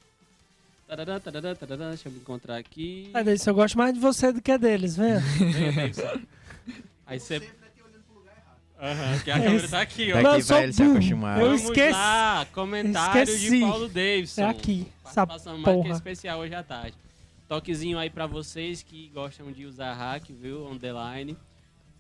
Tarará, 0.86 1.18
tarará, 1.20 1.54
tarará, 1.54 1.88
deixa 1.88 2.08
eu 2.08 2.12
me 2.12 2.18
encontrar 2.18 2.56
aqui. 2.56 3.10
É, 3.14 3.24
Denis, 3.24 3.44
eu 3.46 3.54
gosto 3.54 3.76
mais 3.78 3.94
de 3.94 4.00
você 4.00 4.32
do 4.32 4.40
que 4.40 4.56
deles, 4.58 4.96
Davidson. 4.96 6.20
Aí 7.06 7.18
você. 7.18 7.40
Aham, 8.80 9.18
que 9.22 9.30
a 9.30 9.38
câmera 9.42 9.68
tá 9.68 9.80
aqui, 9.82 10.10
ó. 10.12 10.14
Daqui 10.14 10.22
vai 10.28 10.42
sou 10.42 10.58
ele 10.58 10.72
se 10.72 10.82
acostumar. 10.82 11.38
Eu 11.38 11.46
Vamos 11.46 11.62
esqueci. 11.62 11.92
lá, 11.92 12.46
comentário 12.52 13.22
Esqueci. 13.34 13.50
de 13.50 13.60
Paulo 13.60 13.88
Davidson. 13.88 14.40
É 14.42 14.44
aqui, 14.48 14.86
essa 15.04 15.26
que 15.26 15.62
porra. 15.62 15.88
especial 15.90 16.40
hoje 16.40 16.54
à 16.54 16.62
tarde. 16.62 16.96
Toquezinho 17.48 17.98
aí 17.98 18.08
pra 18.08 18.26
vocês 18.26 18.82
que 18.82 19.08
gostam 19.08 19.50
de 19.52 19.66
usar 19.66 19.92
hack, 19.94 20.24
viu? 20.30 20.64
On 20.66 20.78
the 20.78 20.90
line. 20.92 21.36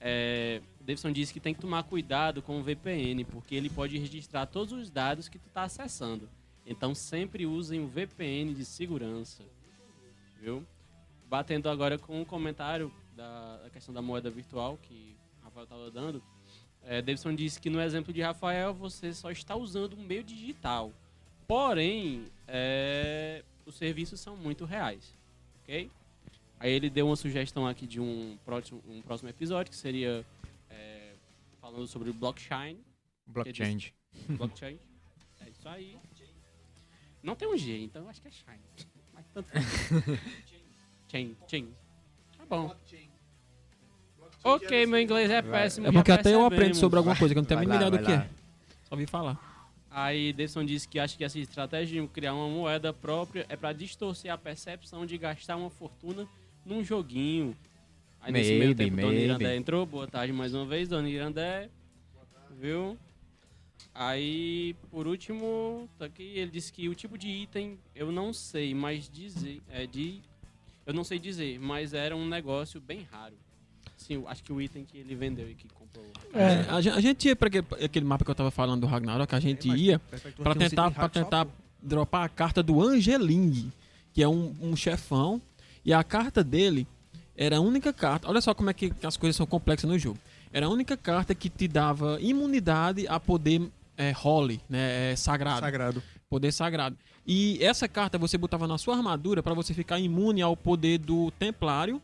É, 0.00 0.62
Davidson 0.80 1.12
disse 1.12 1.32
que 1.32 1.40
tem 1.40 1.52
que 1.52 1.60
tomar 1.60 1.82
cuidado 1.82 2.40
com 2.40 2.58
o 2.58 2.62
VPN, 2.62 3.24
porque 3.24 3.54
ele 3.54 3.68
pode 3.68 3.98
registrar 3.98 4.46
todos 4.46 4.72
os 4.72 4.88
dados 4.90 5.28
que 5.28 5.38
tu 5.38 5.48
tá 5.50 5.64
acessando. 5.64 6.28
Então 6.64 6.94
sempre 6.94 7.44
usem 7.46 7.80
o 7.80 7.88
VPN 7.88 8.54
de 8.54 8.64
segurança. 8.64 9.42
Viu? 10.40 10.64
Batendo 11.28 11.68
agora 11.68 11.98
com 11.98 12.20
um 12.20 12.24
comentário 12.24 12.90
da, 13.14 13.58
da 13.64 13.70
questão 13.70 13.92
da 13.92 14.00
moeda 14.00 14.30
virtual 14.30 14.78
que 14.80 15.14
o 15.40 15.44
Rafael 15.44 15.64
estava 15.64 15.90
dando. 15.90 16.22
É, 16.84 17.00
Davidson 17.00 17.34
disse 17.34 17.60
que 17.60 17.70
no 17.70 17.80
exemplo 17.80 18.12
de 18.12 18.22
Rafael 18.22 18.74
você 18.74 19.12
só 19.12 19.30
está 19.30 19.54
usando 19.54 19.96
um 19.96 20.02
meio 20.02 20.24
digital. 20.24 20.92
Porém, 21.46 22.26
é, 22.46 23.44
os 23.66 23.74
serviços 23.74 24.20
são 24.20 24.36
muito 24.36 24.64
reais. 24.64 25.14
Ok? 25.62 25.90
Aí 26.58 26.70
ele 26.72 26.90
deu 26.90 27.06
uma 27.06 27.16
sugestão 27.16 27.66
aqui 27.66 27.86
de 27.86 28.00
um 28.00 28.36
próximo, 28.44 28.82
um 28.86 29.00
próximo 29.02 29.30
episódio 29.30 29.70
que 29.70 29.76
seria 29.76 30.24
é, 30.68 31.14
falando 31.60 31.86
sobre 31.86 32.10
o 32.10 32.14
blockchain. 32.14 32.78
Blockchain. 33.26 33.78
Blockchain. 34.28 34.78
É 35.40 35.48
isso 35.48 35.68
aí. 35.68 35.96
Não 37.22 37.34
tem 37.34 37.48
um 37.48 37.56
G, 37.56 37.78
então 37.84 38.02
eu 38.02 38.08
acho 38.08 38.20
que 38.20 38.28
é 38.28 38.30
Shine. 38.30 38.60
Mas 39.12 39.26
tanto 39.28 39.50
faz. 39.50 39.64
Chain, 41.10 41.36
chain. 41.48 41.74
Tá 42.38 42.46
bom. 42.46 42.72
Ok, 44.42 44.86
meu 44.86 45.00
inglês 45.00 45.30
é 45.30 45.42
péssimo. 45.42 45.86
É 45.86 45.92
porque 45.92 46.12
até 46.12 46.34
eu 46.34 46.44
aprendo 46.44 46.74
sobre 46.74 46.98
alguma 46.98 47.16
coisa 47.16 47.34
que 47.34 47.38
eu 47.38 47.42
não 47.42 47.48
tenho 47.48 47.60
a 47.60 47.62
mínima 47.62 47.76
ideia 47.76 47.90
do 47.90 47.98
que 47.98 48.12
é. 48.12 48.28
Só 48.88 48.94
ouvi 48.94 49.06
falar. 49.06 49.38
Aí 49.90 50.32
Davidson 50.32 50.64
disse 50.64 50.86
que 50.86 50.98
acha 50.98 51.16
que 51.16 51.24
essa 51.24 51.38
estratégia 51.38 52.00
de 52.00 52.08
criar 52.08 52.32
uma 52.32 52.48
moeda 52.48 52.92
própria 52.92 53.44
é 53.48 53.56
pra 53.56 53.72
distorcer 53.72 54.32
a 54.32 54.38
percepção 54.38 55.04
de 55.04 55.18
gastar 55.18 55.56
uma 55.56 55.68
fortuna 55.68 56.28
num 56.64 56.84
joguinho. 56.84 57.56
Aí 58.20 58.32
nesse 58.32 58.50
meio 58.50 58.66
Maybe, 58.66 58.84
tempo, 58.84 58.96
Dona 58.96 59.08
maybe. 59.08 59.24
Irandé 59.24 59.56
entrou. 59.56 59.84
Boa 59.84 60.06
tarde 60.06 60.32
mais 60.32 60.54
uma 60.54 60.64
vez, 60.64 60.88
Dona 60.88 61.08
Irandé. 61.08 61.68
Viu? 62.60 62.96
Aí, 63.94 64.76
por 64.90 65.06
último, 65.06 65.88
tá 65.98 66.04
aqui, 66.04 66.22
ele 66.22 66.50
disse 66.50 66.72
que 66.72 66.88
o 66.88 66.94
tipo 66.94 67.18
de 67.18 67.28
item 67.28 67.76
eu 67.94 68.12
não 68.12 68.32
sei, 68.32 68.74
mas 68.74 69.08
dizer. 69.08 69.60
É 69.70 69.86
de. 69.86 70.20
Eu 70.86 70.94
não 70.94 71.02
sei 71.02 71.18
dizer, 71.18 71.58
mas 71.58 71.92
era 71.94 72.14
um 72.14 72.28
negócio 72.28 72.80
bem 72.80 73.06
raro. 73.10 73.34
Sim, 74.00 74.14
eu 74.14 74.28
acho 74.28 74.42
que 74.42 74.52
o 74.52 74.60
item 74.60 74.84
que 74.84 74.96
ele 74.98 75.14
vendeu 75.14 75.48
e 75.48 75.54
que 75.54 75.68
comprou. 75.68 76.04
É. 76.32 76.64
A, 76.70 76.80
gen- 76.80 76.92
a 76.92 77.00
gente 77.00 77.28
ia 77.28 77.36
pra 77.36 77.48
aquele, 77.48 77.66
aquele 77.84 78.06
mapa 78.06 78.24
que 78.24 78.30
eu 78.30 78.34
tava 78.34 78.50
falando 78.50 78.80
do 78.80 78.86
Ragnarok, 78.86 79.34
a 79.34 79.40
gente 79.40 79.68
ia 79.68 79.98
pra 80.42 80.54
tentar, 80.54 80.90
pra 80.90 81.08
tentar 81.08 81.46
dropar 81.82 82.24
a 82.24 82.28
carta 82.28 82.62
do 82.62 82.80
Angeling, 82.82 83.70
que 84.12 84.22
é 84.22 84.28
um, 84.28 84.54
um 84.60 84.74
chefão. 84.74 85.40
E 85.84 85.92
a 85.92 86.02
carta 86.02 86.42
dele 86.42 86.86
era 87.36 87.58
a 87.58 87.60
única 87.60 87.92
carta. 87.92 88.28
Olha 88.28 88.40
só 88.40 88.54
como 88.54 88.70
é 88.70 88.74
que 88.74 88.92
as 89.02 89.16
coisas 89.16 89.36
são 89.36 89.46
complexas 89.46 89.88
no 89.90 89.98
jogo. 89.98 90.18
Era 90.52 90.66
a 90.66 90.68
única 90.70 90.96
carta 90.96 91.34
que 91.34 91.48
te 91.50 91.68
dava 91.68 92.18
imunidade 92.20 93.06
a 93.06 93.20
poder 93.20 93.62
é, 93.96 94.14
holy, 94.24 94.60
né? 94.68 95.12
É, 95.12 95.16
sagrado. 95.16 95.60
Sagrado. 95.60 96.02
Poder 96.28 96.52
sagrado. 96.52 96.96
E 97.26 97.58
essa 97.62 97.86
carta 97.86 98.16
você 98.18 98.38
botava 98.38 98.66
na 98.66 98.78
sua 98.78 98.96
armadura 98.96 99.42
pra 99.42 99.52
você 99.52 99.74
ficar 99.74 99.98
imune 100.00 100.40
ao 100.42 100.56
poder 100.56 100.98
do 100.98 101.30
Templário, 101.32 102.00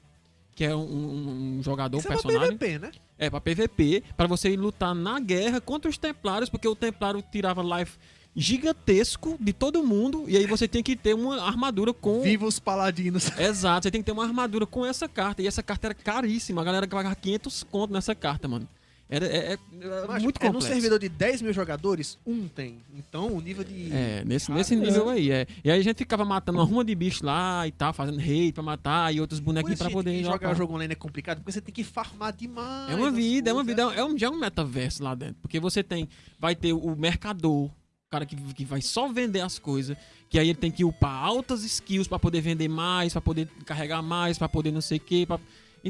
que 0.57 0.65
é 0.65 0.75
um, 0.75 1.59
um- 1.59 1.63
jogador, 1.63 1.99
um 1.99 2.01
Isso 2.01 2.09
é 2.09 2.13
pra 2.15 2.23
personagem. 2.23 2.57
PVP, 2.57 2.79
né? 2.79 2.91
É, 3.19 3.29
pra 3.31 3.41
PVP, 3.41 4.03
pra 4.17 4.27
você 4.27 4.57
lutar 4.57 4.95
na 4.95 5.21
guerra 5.21 5.61
contra 5.61 5.89
os 5.89 5.99
Templários, 5.99 6.49
porque 6.49 6.67
o 6.67 6.75
Templário 6.75 7.23
tirava 7.31 7.63
life 7.63 7.99
gigantesco 8.35 9.37
de 9.39 9.53
todo 9.53 9.83
mundo, 9.83 10.25
e 10.27 10.37
aí 10.37 10.47
você 10.47 10.67
tem 10.67 10.83
que 10.83 10.97
ter 10.97 11.15
uma 11.15 11.43
armadura 11.43 11.93
com. 11.93 12.23
Viva 12.23 12.47
os 12.47 12.59
paladinos. 12.59 13.31
Exato, 13.39 13.85
você 13.85 13.91
tem 13.91 14.01
que 14.01 14.07
ter 14.07 14.13
uma 14.13 14.25
armadura 14.25 14.67
com 14.67 14.85
essa 14.85 15.07
carta, 15.07 15.43
e 15.43 15.47
essa 15.47 15.63
carta 15.63 15.89
era 15.89 15.95
caríssima, 15.95 16.63
a 16.63 16.65
galera 16.65 16.87
pagava 16.89 17.15
500 17.15 17.63
conto 17.65 17.93
nessa 17.93 18.15
carta, 18.15 18.49
mano. 18.49 18.67
Era, 19.09 19.25
é, 19.27 19.53
é- 19.53 19.59
é 19.83 20.07
Macho, 20.07 20.25
muito 20.25 20.37
é 20.41 20.47
num 20.47 20.53
complexo. 20.55 20.67
servidor 20.69 20.99
de 20.99 21.09
10 21.09 21.41
mil 21.41 21.53
jogadores, 21.53 22.19
um 22.27 22.49
tem. 22.49 22.79
Então 22.93 23.29
o 23.33 23.41
nível 23.41 23.63
de. 23.63 23.93
É, 23.93 24.25
nesse, 24.25 24.51
nesse 24.51 24.75
nível 24.75 25.09
aí, 25.09 25.31
é. 25.31 25.47
E 25.63 25.71
aí 25.71 25.79
a 25.79 25.83
gente 25.83 25.99
ficava 25.99 26.25
matando 26.25 26.59
uma 26.59 26.65
ruma 26.65 26.85
de 26.85 26.93
bicho 26.95 27.25
lá 27.25 27.65
e 27.69 27.71
tal, 27.71 27.93
fazendo 27.93 28.19
raid 28.19 28.53
pra 28.53 28.65
matar, 28.65 29.15
e 29.15 29.21
outros 29.21 29.39
bonequinhos 29.39 29.79
pra 29.79 29.91
poder 29.91 30.25
jogar 30.25 30.51
o 30.53 30.55
jogo 30.57 30.75
online 30.75 30.93
é 30.93 30.97
complicado, 30.97 31.39
porque 31.39 31.53
você 31.53 31.61
tem 31.61 31.73
que 31.73 31.85
farmar 31.85 32.35
demais. 32.35 32.91
É 32.91 32.97
uma 32.97 33.11
vida, 33.13 33.51
é 33.51 33.53
uma 33.53 33.63
vida, 33.63 33.83
é 33.83 34.05
um, 34.05 34.19
já 34.19 34.27
é 34.27 34.31
um 34.31 34.39
metaverso 34.41 35.05
lá 35.05 35.15
dentro. 35.15 35.37
Porque 35.41 35.61
você 35.61 35.85
tem, 35.85 36.09
vai 36.39 36.57
ter 36.57 36.73
o 36.73 36.97
mercador, 36.97 37.67
o 37.67 37.71
cara 38.11 38.27
que, 38.27 38.35
que 38.35 38.65
vai 38.65 38.83
só 38.83 39.07
vender 39.07 39.41
as 39.41 39.57
coisas, 39.57 39.97
que 40.29 40.37
aí 40.37 40.49
ele 40.49 40.59
tem 40.59 40.73
que 40.73 40.85
upar 40.85 41.15
altas 41.25 41.63
skills 41.63 42.09
pra 42.09 42.19
poder 42.19 42.41
vender 42.41 42.67
mais, 42.67 43.13
pra 43.13 43.21
poder 43.23 43.49
carregar 43.65 44.03
mais, 44.03 44.37
pra 44.37 44.49
poder 44.49 44.73
não 44.73 44.81
sei 44.81 44.99
o 44.99 45.01
que, 45.01 45.25
pra... 45.27 45.39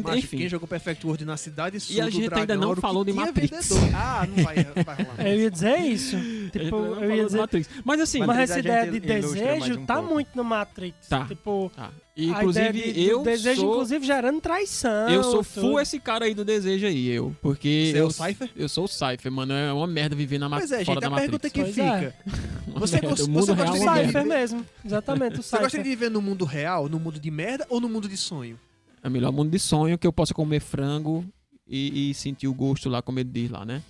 Macho, 0.03 0.19
enfim. 0.19 0.39
quem 0.39 0.49
jogou 0.49 0.67
Perfect 0.69 1.07
World 1.07 1.25
na 1.25 1.37
cidade 1.37 1.79
sul 1.81 1.97
E 1.97 2.01
a 2.01 2.09
gente 2.11 2.33
ainda 2.33 2.57
não 2.57 2.75
falou 2.77 3.05
de 3.05 3.13
Matrix. 3.13 3.71
Ah, 3.95 4.27
não 4.29 4.45
vai, 4.45 4.57
vai 4.57 4.97
rolar. 5.05 5.17
Eu 5.27 5.41
ia 5.41 5.51
dizer 5.51 5.79
isso. 5.79 6.17
A 6.47 6.51
Tipo, 6.59 6.77
eu 6.77 7.15
ia 7.15 7.25
dizer. 7.27 7.39
Matrix. 7.39 7.69
Mas 7.85 8.01
assim, 8.01 8.19
Mas- 8.21 8.29
Mas 8.29 8.37
Matrix 8.39 8.51
essa 8.51 8.57
a 8.57 8.61
ideia 8.61 8.91
de 8.93 9.01
desejo 9.01 9.79
um 9.81 9.87
tá 9.87 9.95
pouco. 9.97 10.15
muito 10.15 10.29
no 10.35 10.45
Matrix. 10.45 11.09
Tá. 11.09 11.25
Tipo, 11.27 11.71
tá. 11.75 11.87
a 11.87 11.93
inclusive 12.23 12.93
de, 12.93 13.03
eu 13.05 13.23
desejo, 13.23 13.61
sou 13.61 13.71
inclusive, 13.73 14.07
gerando 14.07 14.41
traição. 14.41 15.09
eu 15.11 15.23
sou 15.23 15.45
tudo. 15.45 15.45
full 15.45 15.81
esse 15.81 15.99
cara 16.01 16.25
aí 16.25 16.35
do 16.35 16.45
desejo 16.45 16.87
aí, 16.87 17.09
eu, 17.09 17.35
porque 17.43 17.91
Você 17.93 17.99
é 17.99 18.01
eu 18.01 18.07
o 18.07 18.11
Cypher? 18.11 18.51
Eu 18.57 18.69
sou 18.69 18.85
o 18.85 18.89
Cypher, 18.89 19.31
mano, 19.31 19.53
é 19.53 19.73
uma 19.73 19.87
merda 19.87 20.17
viver 20.17 20.39
na 20.39 20.49
ma- 20.49 20.59
Pois 20.59 20.71
é, 20.73 20.85
fora 20.85 20.95
gente, 20.95 21.01
da 21.01 21.07
a 21.07 21.11
Matrix. 21.11 21.31
pergunta 21.31 21.51
que 21.51 21.61
Pois 21.63 21.79
é. 21.79 21.99
fica. 21.99 22.15
Você 22.81 22.95
merda. 22.97 23.09
gosta- 23.09 23.25
você 23.33 23.55
gosta 23.55 23.77
é 23.77 24.01
de-. 24.03 24.07
Cypher 24.07 24.27
mesmo. 24.27 24.67
Exatamente, 24.85 25.41
o 25.41 25.43
Você 25.43 25.57
gosta 25.57 25.67
de 25.67 25.71
Cypher. 25.77 25.85
viver 25.85 26.11
no 26.11 26.21
mundo 26.23 26.45
real, 26.45 26.89
no 26.89 26.99
mundo 27.01 27.19
de 27.19 27.31
merda 27.31 27.67
ou 27.71 27.81
no 27.81 27.89
mundo 27.89 28.09
de 28.09 28.17
sonho? 28.17 28.59
É 29.07 29.09
o 29.09 29.13
melhor 29.13 29.31
mundo 29.31 29.53
de 29.53 29.59
sonho 29.61 29.97
que 29.97 30.05
eu 30.05 30.13
possa 30.13 30.35
comer 30.35 30.59
frango 30.59 31.25
e, 31.65 32.11
e 32.11 32.15
sentir 32.15 32.49
o 32.49 32.53
gosto 32.53 32.89
lá, 32.89 33.01
como 33.01 33.21
ele 33.21 33.31
diz 33.31 33.49
lá, 33.49 33.65
né? 33.65 33.81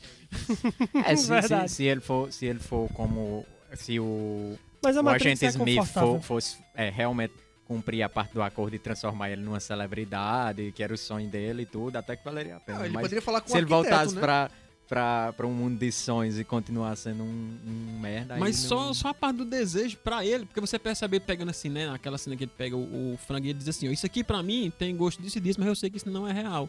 É, 1.07 1.17
se, 1.17 1.23
se, 1.23 1.29
Verdade. 1.31 1.71
se 1.71 1.85
ele 1.85 2.03
for, 2.03 2.31
se 2.31 2.45
ele 2.45 2.59
for 2.59 2.87
como 2.93 3.43
se 3.73 3.99
o, 3.99 4.59
Mas 4.83 4.95
a 4.95 5.01
o 5.01 5.05
Matrix 5.05 5.43
agente 5.43 5.45
é 5.47 5.49
Smith 5.49 5.87
for, 5.87 6.21
fosse 6.21 6.59
é, 6.75 6.91
realmente 6.91 7.33
cumprir 7.67 8.03
a 8.03 8.11
parte 8.11 8.35
do 8.35 8.43
acordo 8.43 8.77
e 8.77 8.79
transformar 8.79 9.31
ele 9.31 9.41
numa 9.41 9.59
celebridade, 9.59 10.71
que 10.73 10.83
era 10.83 10.93
o 10.93 10.99
sonho 10.99 11.31
dele 11.31 11.63
e 11.63 11.67
tudo, 11.67 11.97
até 11.97 12.15
que 12.15 12.23
valeria 12.23 12.57
a 12.57 12.61
pena. 12.61 12.81
Ah, 12.81 12.85
ele 12.85 12.93
Mas 12.93 13.03
poderia 13.05 13.23
falar 13.23 13.41
com 13.41 13.49
se 13.49 13.55
o 13.55 13.57
ele 13.57 13.65
voltasse 13.67 14.15
né? 14.15 14.21
pra, 14.21 14.51
pra, 14.89 15.33
pra 15.33 15.47
um 15.47 15.53
mundo 15.53 15.79
de 15.79 15.91
sonhos 15.93 16.39
e 16.39 16.45
continuar 16.45 16.97
sendo 16.97 17.23
um, 17.23 17.57
um 17.67 17.99
merda, 18.01 18.35
aí 18.35 18.41
Mas 18.41 18.57
só, 18.57 18.87
não- 18.87 18.95
só 18.95 19.09
a 19.09 19.15
parte 19.15 19.37
do 19.39 19.45
desejo 19.45 19.97
pra 19.99 20.25
ele, 20.25 20.47
porque 20.47 20.61
você 20.61 20.79
percebe 20.79 21.17
ele 21.17 21.25
pegando 21.25 21.51
assim, 21.51 21.69
né? 21.69 21.87
Naquela 21.87 22.19
cena 22.19 22.37
que 22.37 22.45
ele 22.45 22.53
pega 22.57 22.77
o, 22.77 23.15
o 23.15 23.19
frango 23.27 23.47
e 23.47 23.51
ele 23.51 23.59
diz 23.59 23.69
assim: 23.69 23.89
ó, 23.89 23.93
Isso 23.93 24.07
aqui 24.07 24.23
pra 24.25 24.43
mim 24.43 24.73
tem 24.79 24.97
gosto 24.97 25.21
disso 25.23 25.39
e 25.39 25.41
disso, 25.41 25.59
mas 25.59 25.69
eu 25.69 25.75
sei 25.77 25.91
que 25.91 25.97
isso 25.97 26.11
não 26.11 26.27
é 26.27 26.33
real. 26.33 26.69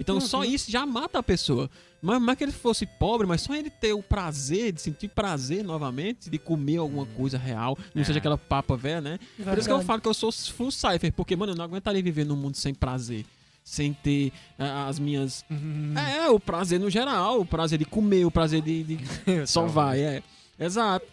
Então 0.00 0.20
só 0.20 0.44
isso 0.44 0.70
já 0.70 0.86
mata 0.86 1.18
a 1.18 1.22
pessoa. 1.24 1.68
Mas 2.00 2.22
é 2.28 2.36
que 2.36 2.44
ele 2.44 2.52
fosse 2.52 2.86
pobre, 2.86 3.26
mas 3.26 3.40
só 3.40 3.52
ele 3.52 3.68
ter 3.68 3.92
o 3.92 4.00
prazer, 4.00 4.70
de 4.70 4.80
sentir 4.80 5.08
prazer 5.08 5.64
novamente, 5.64 6.30
de 6.30 6.38
comer 6.38 6.76
alguma 6.76 7.04
coisa 7.04 7.36
real, 7.36 7.76
não 7.92 8.02
É. 8.02 8.04
seja 8.04 8.20
aquela 8.20 8.38
papa 8.38 8.76
velha, 8.76 9.00
né? 9.00 9.18
Por 9.18 9.42
isso 9.42 9.44
que 9.44 9.50
eu 9.50 9.54
Verdade. 9.78 9.84
falo 9.84 10.00
que 10.00 10.06
eu 10.06 10.14
sou 10.14 10.30
full 10.30 10.70
cypher, 10.70 11.12
porque, 11.12 11.34
mano, 11.34 11.50
eu 11.52 11.56
não 11.56 11.64
aguentaria 11.64 12.00
viver 12.00 12.24
num 12.24 12.36
mundo 12.36 12.56
sem 12.56 12.72
prazer. 12.72 13.26
Sem 13.68 13.92
ter 13.92 14.32
ah, 14.58 14.86
as 14.88 14.98
minhas. 14.98 15.44
Hum, 15.50 15.92
É, 15.94 16.30
o 16.30 16.40
prazer 16.40 16.80
no 16.80 16.88
geral, 16.88 17.38
o 17.38 17.44
prazer 17.44 17.78
de 17.78 17.84
comer, 17.84 18.24
o 18.24 18.30
prazer 18.30 18.62
de. 18.62 18.82
de... 18.82 18.98
Só 19.46 19.66
vai, 19.66 20.00
é. 20.00 20.22
Exato. 20.58 21.06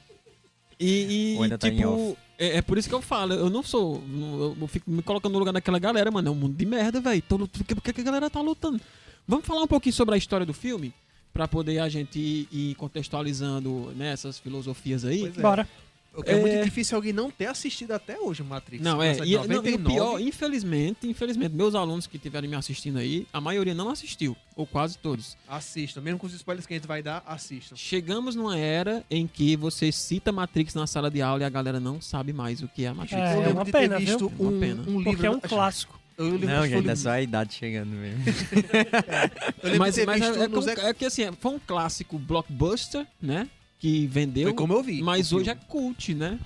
E, 0.80 1.38
e, 1.38 1.49
tá 1.49 1.58
tipo, 1.58 2.18
é, 2.39 2.58
é 2.58 2.62
por 2.62 2.78
isso 2.78 2.88
que 2.88 2.95
eu 2.95 3.01
falo, 3.01 3.34
eu 3.34 3.49
não 3.49 3.62
sou. 3.62 4.01
Eu, 4.10 4.58
eu 4.60 4.68
fico 4.68 4.89
me 4.89 5.01
colocando 5.01 5.34
no 5.34 5.39
lugar 5.39 5.51
daquela 5.51 5.78
galera, 5.78 6.10
mano. 6.10 6.30
É 6.30 6.32
um 6.32 6.36
mundo 6.36 6.56
de 6.56 6.66
merda, 6.66 7.01
velho. 7.01 7.22
Por 7.24 7.47
que, 7.84 7.91
que 7.91 8.01
a 8.01 8.06
galera 8.06 8.30
tá 8.30 8.39
lutando? 8.39 8.80
Vamos 9.28 9.45
falar 9.45 9.62
um 9.62 9.68
pouquinho 9.68 9.93
sobre 9.93 10.16
a 10.16 10.18
história 10.18 10.45
do 10.45 10.53
filme? 10.53 10.93
Pra 11.34 11.49
poder 11.49 11.80
a 11.80 11.89
gente 11.89 12.18
ir, 12.18 12.47
ir 12.49 12.76
contextualizando 12.76 13.91
né, 13.97 14.14
essas 14.14 14.39
filosofias 14.39 15.03
aí. 15.03 15.20
Pois 15.20 15.38
é. 15.38 15.41
Bora. 15.41 15.68
Porque 16.16 16.32
é, 16.32 16.39
muito 16.39 16.53
É. 16.55 16.63
difícil 16.63 16.95
alguém 16.95 17.11
não 17.11 17.30
ter 17.30 17.47
assistido 17.47 17.91
até 17.91 18.18
hoje 18.20 18.41
o 18.41 18.45
Matrix. 18.45 18.82
Não, 18.84 19.01
é. 19.03 19.16
E, 19.16 19.18
não, 19.20 19.26
e 19.26 19.36
o 19.36 19.47
99. 19.47 19.84
pior, 19.93 20.20
infelizmente, 20.22 21.07
infelizmente, 21.07 21.53
meus 21.53 21.76
alunos 21.76 22.07
que 22.07 22.16
estiverem 22.18 22.49
me 22.49 22.55
assistindo 22.55 22.97
aí, 22.97 23.28
a 23.34 23.41
maioria 23.41 23.74
não 23.76 23.89
assistiu. 23.89 24.36
Ou 24.55 24.66
quase 24.66 24.97
todos. 24.97 25.36
Assistam. 25.47 25.99
Mesmo 26.01 26.18
com 26.18 26.26
os 26.28 26.34
spoilers 26.34 26.66
que 26.66 26.74
a 26.74 26.78
gente 26.78 26.88
vai 26.88 27.03
dar, 27.03 27.22
assistam. 27.28 27.76
Chegamos 27.76 28.36
numa 28.36 28.57
era 28.57 29.03
em 29.11 29.28
que 29.28 29.57
você 29.57 29.91
cita 29.91 30.32
Matrix 30.32 30.74
na 30.74 30.88
sala 30.88 31.11
de 31.11 31.22
aula 31.22 31.41
e 31.41 31.45
a 31.45 31.49
galera 31.49 31.80
não 31.80 31.99
sabe 31.99 32.32
mais 32.32 32.61
o 32.63 32.68
que 32.70 32.86
é 32.86 32.88
a 32.88 32.93
Matrix. 32.93 33.22
É, 33.22 33.36
lembro 33.36 33.51
uma 33.53 33.66
pena, 33.66 33.99
viu? 33.99 34.18
um, 34.39 34.49
Uma 34.49 34.59
pena. 34.59 34.82
um 34.84 34.97
livro... 34.99 35.03
Porque 35.03 35.26
é 35.26 35.30
um 35.32 35.39
clássico. 35.41 35.99
Eu 36.18 36.30
lembro, 36.30 36.47
Não, 36.47 36.66
gente, 36.66 36.89
é 36.89 36.95
só 36.95 37.09
a 37.09 37.22
idade 37.22 37.53
chegando 37.55 37.89
mesmo. 37.89 38.24
eu 39.61 39.70
lembro 39.70 39.80
mas 39.80 40.05
mas 40.05 40.22
é, 40.22 40.43
é, 40.43 40.47
como- 40.47 40.70
é 40.70 40.93
que 40.93 41.03
assim, 41.05 41.24
foi 41.41 41.51
um 41.51 41.59
clássico 41.59 42.18
blockbuster, 42.18 43.05
né? 43.22 43.49
Que 43.86 44.07
vendeu, 44.07 44.45
Foi 44.45 44.53
como 44.53 44.73
eu 44.73 44.81
vi. 44.81 45.03
mas 45.03 45.31
hoje 45.31 45.47
é 45.47 45.53
filme. 45.53 45.67
cult, 45.69 46.15
né? 46.15 46.39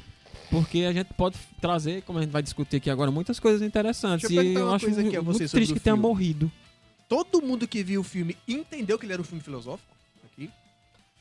Porque 0.51 0.79
a 0.79 0.91
gente 0.91 1.13
pode 1.13 1.37
trazer, 1.61 2.01
como 2.01 2.19
a 2.19 2.21
gente 2.21 2.31
vai 2.31 2.43
discutir 2.43 2.75
aqui 2.75 2.89
agora, 2.89 3.09
muitas 3.11 3.39
coisas 3.39 3.61
interessantes. 3.61 4.27
Deixa 4.27 4.43
eu 4.45 4.51
e 4.51 4.55
eu 4.55 4.65
uma 4.65 4.75
acho 4.75 4.85
coisa 4.87 4.99
aqui 5.01 5.15
a 5.15 5.21
muito 5.21 5.49
triste 5.49 5.73
que 5.73 5.79
tenha 5.79 5.95
morrido. 5.95 6.51
Todo 7.07 7.41
mundo 7.41 7.65
que 7.65 7.81
viu 7.81 8.01
o 8.01 8.03
filme 8.03 8.35
entendeu 8.45 8.99
que 8.99 9.05
ele 9.05 9.13
era 9.13 9.21
um 9.21 9.25
filme 9.25 9.41
filosófico? 9.41 9.87
Aqui. 10.25 10.49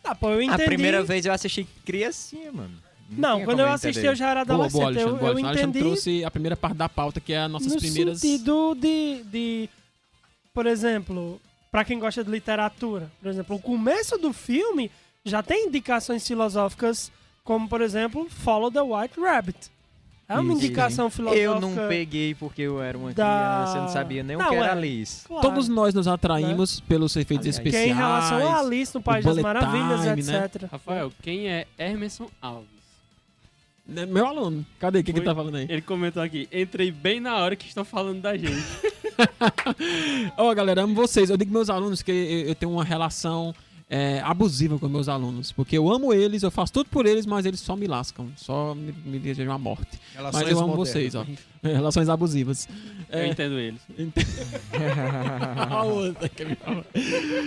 Ah, 0.03 0.13
pô, 0.13 0.31
eu 0.31 0.43
entendi. 0.43 0.61
A 0.61 0.65
primeira 0.65 1.05
vez 1.05 1.25
eu 1.25 1.33
assisti 1.33 1.65
criancinha, 1.87 2.51
mano. 2.51 2.75
Não, 3.09 3.35
tinha 3.37 3.45
quando 3.45 3.61
eu 3.61 3.69
assisti 3.69 4.01
entender. 4.01 4.09
eu 4.09 4.17
já 4.17 4.29
era 4.31 4.45
Boa, 4.45 4.69
boa. 4.69 4.87
Alexandre. 4.87 5.13
eu, 5.13 5.17
boa, 5.19 5.31
eu. 5.31 5.47
Alexandre 5.47 5.61
entendi 5.63 5.79
trouxe 5.79 6.25
a 6.25 6.31
primeira 6.33 6.57
parte 6.57 6.77
da 6.77 6.89
pauta, 6.89 7.21
que 7.21 7.33
é 7.33 7.43
as 7.43 7.51
nossas 7.51 7.75
no 7.75 7.79
primeiras... 7.79 8.19
sentido 8.19 8.75
de, 8.75 9.23
de, 9.23 9.71
por 10.53 10.67
exemplo, 10.67 11.41
pra 11.71 11.85
quem 11.85 11.97
gosta 11.97 12.25
de 12.25 12.31
literatura, 12.33 13.09
por 13.23 13.29
exemplo, 13.29 13.55
o 13.55 13.61
começo 13.61 14.19
do 14.19 14.33
filme 14.33 14.91
já 15.29 15.43
tem 15.43 15.67
indicações 15.67 16.27
filosóficas, 16.27 17.11
como 17.45 17.69
por 17.69 17.81
exemplo, 17.81 18.27
Follow 18.31 18.71
the 18.71 18.81
White 18.81 19.21
Rabbit. 19.21 19.71
É 20.31 20.35
uma 20.35 20.53
Isso. 20.53 20.63
indicação 20.63 21.09
filosófica. 21.09 21.43
Eu 21.43 21.59
não 21.59 21.75
peguei 21.89 22.35
porque 22.35 22.61
eu 22.61 22.83
era 22.83 22.99
uma 22.99 23.15
da- 23.15 23.25
criança, 23.65 23.79
eu 23.79 23.83
não 23.83 23.89
sabia 23.89 24.23
nem 24.23 24.37
Não, 24.37 24.45
o 24.47 24.51
que 24.51 24.57
era 24.57 24.67
é. 24.67 24.71
Alice. 24.73 25.27
Claro. 25.27 25.49
Todos 25.49 25.69
nós 25.69 25.95
nos 25.95 26.07
atraímos 26.07 26.81
pelos 26.81 27.17
efeitos 27.17 27.47
Aliás. 27.47 27.59
que 27.59 27.69
é 27.69 27.69
especiais. 27.71 27.91
em 27.91 27.95
relação 27.95 28.47
a 28.53 28.59
Alice 28.61 28.95
no 28.95 29.01
País 29.01 29.25
das 29.25 29.39
Maravilhas, 29.39 30.01
time, 30.03 30.23
né? 30.25 30.45
etc. 30.45 30.71
Rafael, 30.71 31.11
quem 31.23 31.49
é 31.49 31.67
Emerson 31.79 32.29
Alves? 32.43 32.69
Né, 33.87 34.05
Meu 34.05 34.27
aluno. 34.27 34.67
Cadê? 34.79 34.99
O 34.99 35.05
que, 35.05 35.15
que 35.15 35.19
ele 35.21 35.25
tá 35.25 35.35
falando 35.35 35.55
aí? 35.55 35.67
Ele 35.67 35.81
comentou 35.81 36.23
aqui, 36.23 36.47
entrei 36.53 36.93
bem 36.93 37.21
na 37.21 37.37
hora 37.39 37.57
que 37.57 37.67
estão 37.67 37.87
falando 37.87 38.21
da 38.21 38.37
gente. 38.37 38.53
Ó, 40.37 40.55
galera, 40.55 40.83
amo 40.83 40.95
vocês. 40.95 41.31
Eu 41.31 41.39
digo 41.39 41.51
meus 41.51 41.71
alunos 41.71 42.03
que 42.03 42.45
eu 42.47 42.55
tenho 42.55 42.73
uma 42.73 42.85
relação 42.85 43.55
é, 43.91 44.21
abusiva 44.21 44.79
com 44.79 44.89
meus 44.89 45.09
alunos. 45.09 45.51
Porque 45.53 45.77
eu 45.79 45.91
amo 45.91 46.13
eles, 46.13 46.43
eu 46.43 46.51
faço 46.51 46.73
tudo 46.73 46.89
por 46.91 47.07
eles, 47.07 47.25
mas 47.27 47.47
eles 47.47 47.61
só 47.61 47.75
me 47.77 47.87
lascam, 47.87 48.29
só 48.37 48.75
me, 48.75 48.93
me 49.05 49.19
desejam 49.19 49.53
a 49.55 49.59
morte. 49.59 49.99
Relações 50.15 50.43
Mas 50.43 50.53
eu 50.53 50.59
amo 50.59 50.69
modernas. 50.77 50.89
vocês, 50.91 51.15
ó. 51.15 51.25
Relações 51.63 52.09
abusivas. 52.09 52.69
Eu 53.11 53.19
É, 53.21 53.27
entendo 53.29 53.59
eles. 53.59 53.81
fala. 55.69 56.15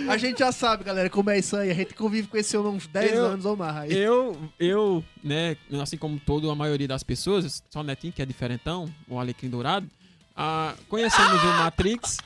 A 0.08 0.16
gente 0.16 0.38
já 0.38 0.52
sabe, 0.52 0.84
galera, 0.84 1.08
como 1.08 1.30
é 1.30 1.38
isso 1.38 1.56
aí. 1.56 1.70
A 1.70 1.74
gente 1.74 1.94
convive 1.94 2.28
com 2.28 2.36
esse 2.36 2.56
homem 2.56 2.72
uns 2.74 2.86
10 2.86 3.12
Eu- 3.12 3.24
anos 3.26 3.44
ou 3.44 3.56
mais. 3.56 3.90
Eu, 3.92 4.36
eu, 4.58 5.04
né, 5.22 5.56
assim 5.80 5.96
como 5.96 6.18
toda 6.20 6.50
a 6.50 6.54
maioria 6.54 6.88
das 6.88 7.02
pessoas, 7.02 7.62
só 7.70 7.80
o 7.80 7.84
Netinho, 7.84 8.12
que 8.12 8.20
é 8.22 8.26
diferentão, 8.26 8.88
o 9.08 9.18
Alecrim 9.18 9.48
Dourado, 9.48 9.86
ah, 10.36 10.74
conhecemos 10.88 11.42
o 11.42 11.46
Matrix 11.46 12.18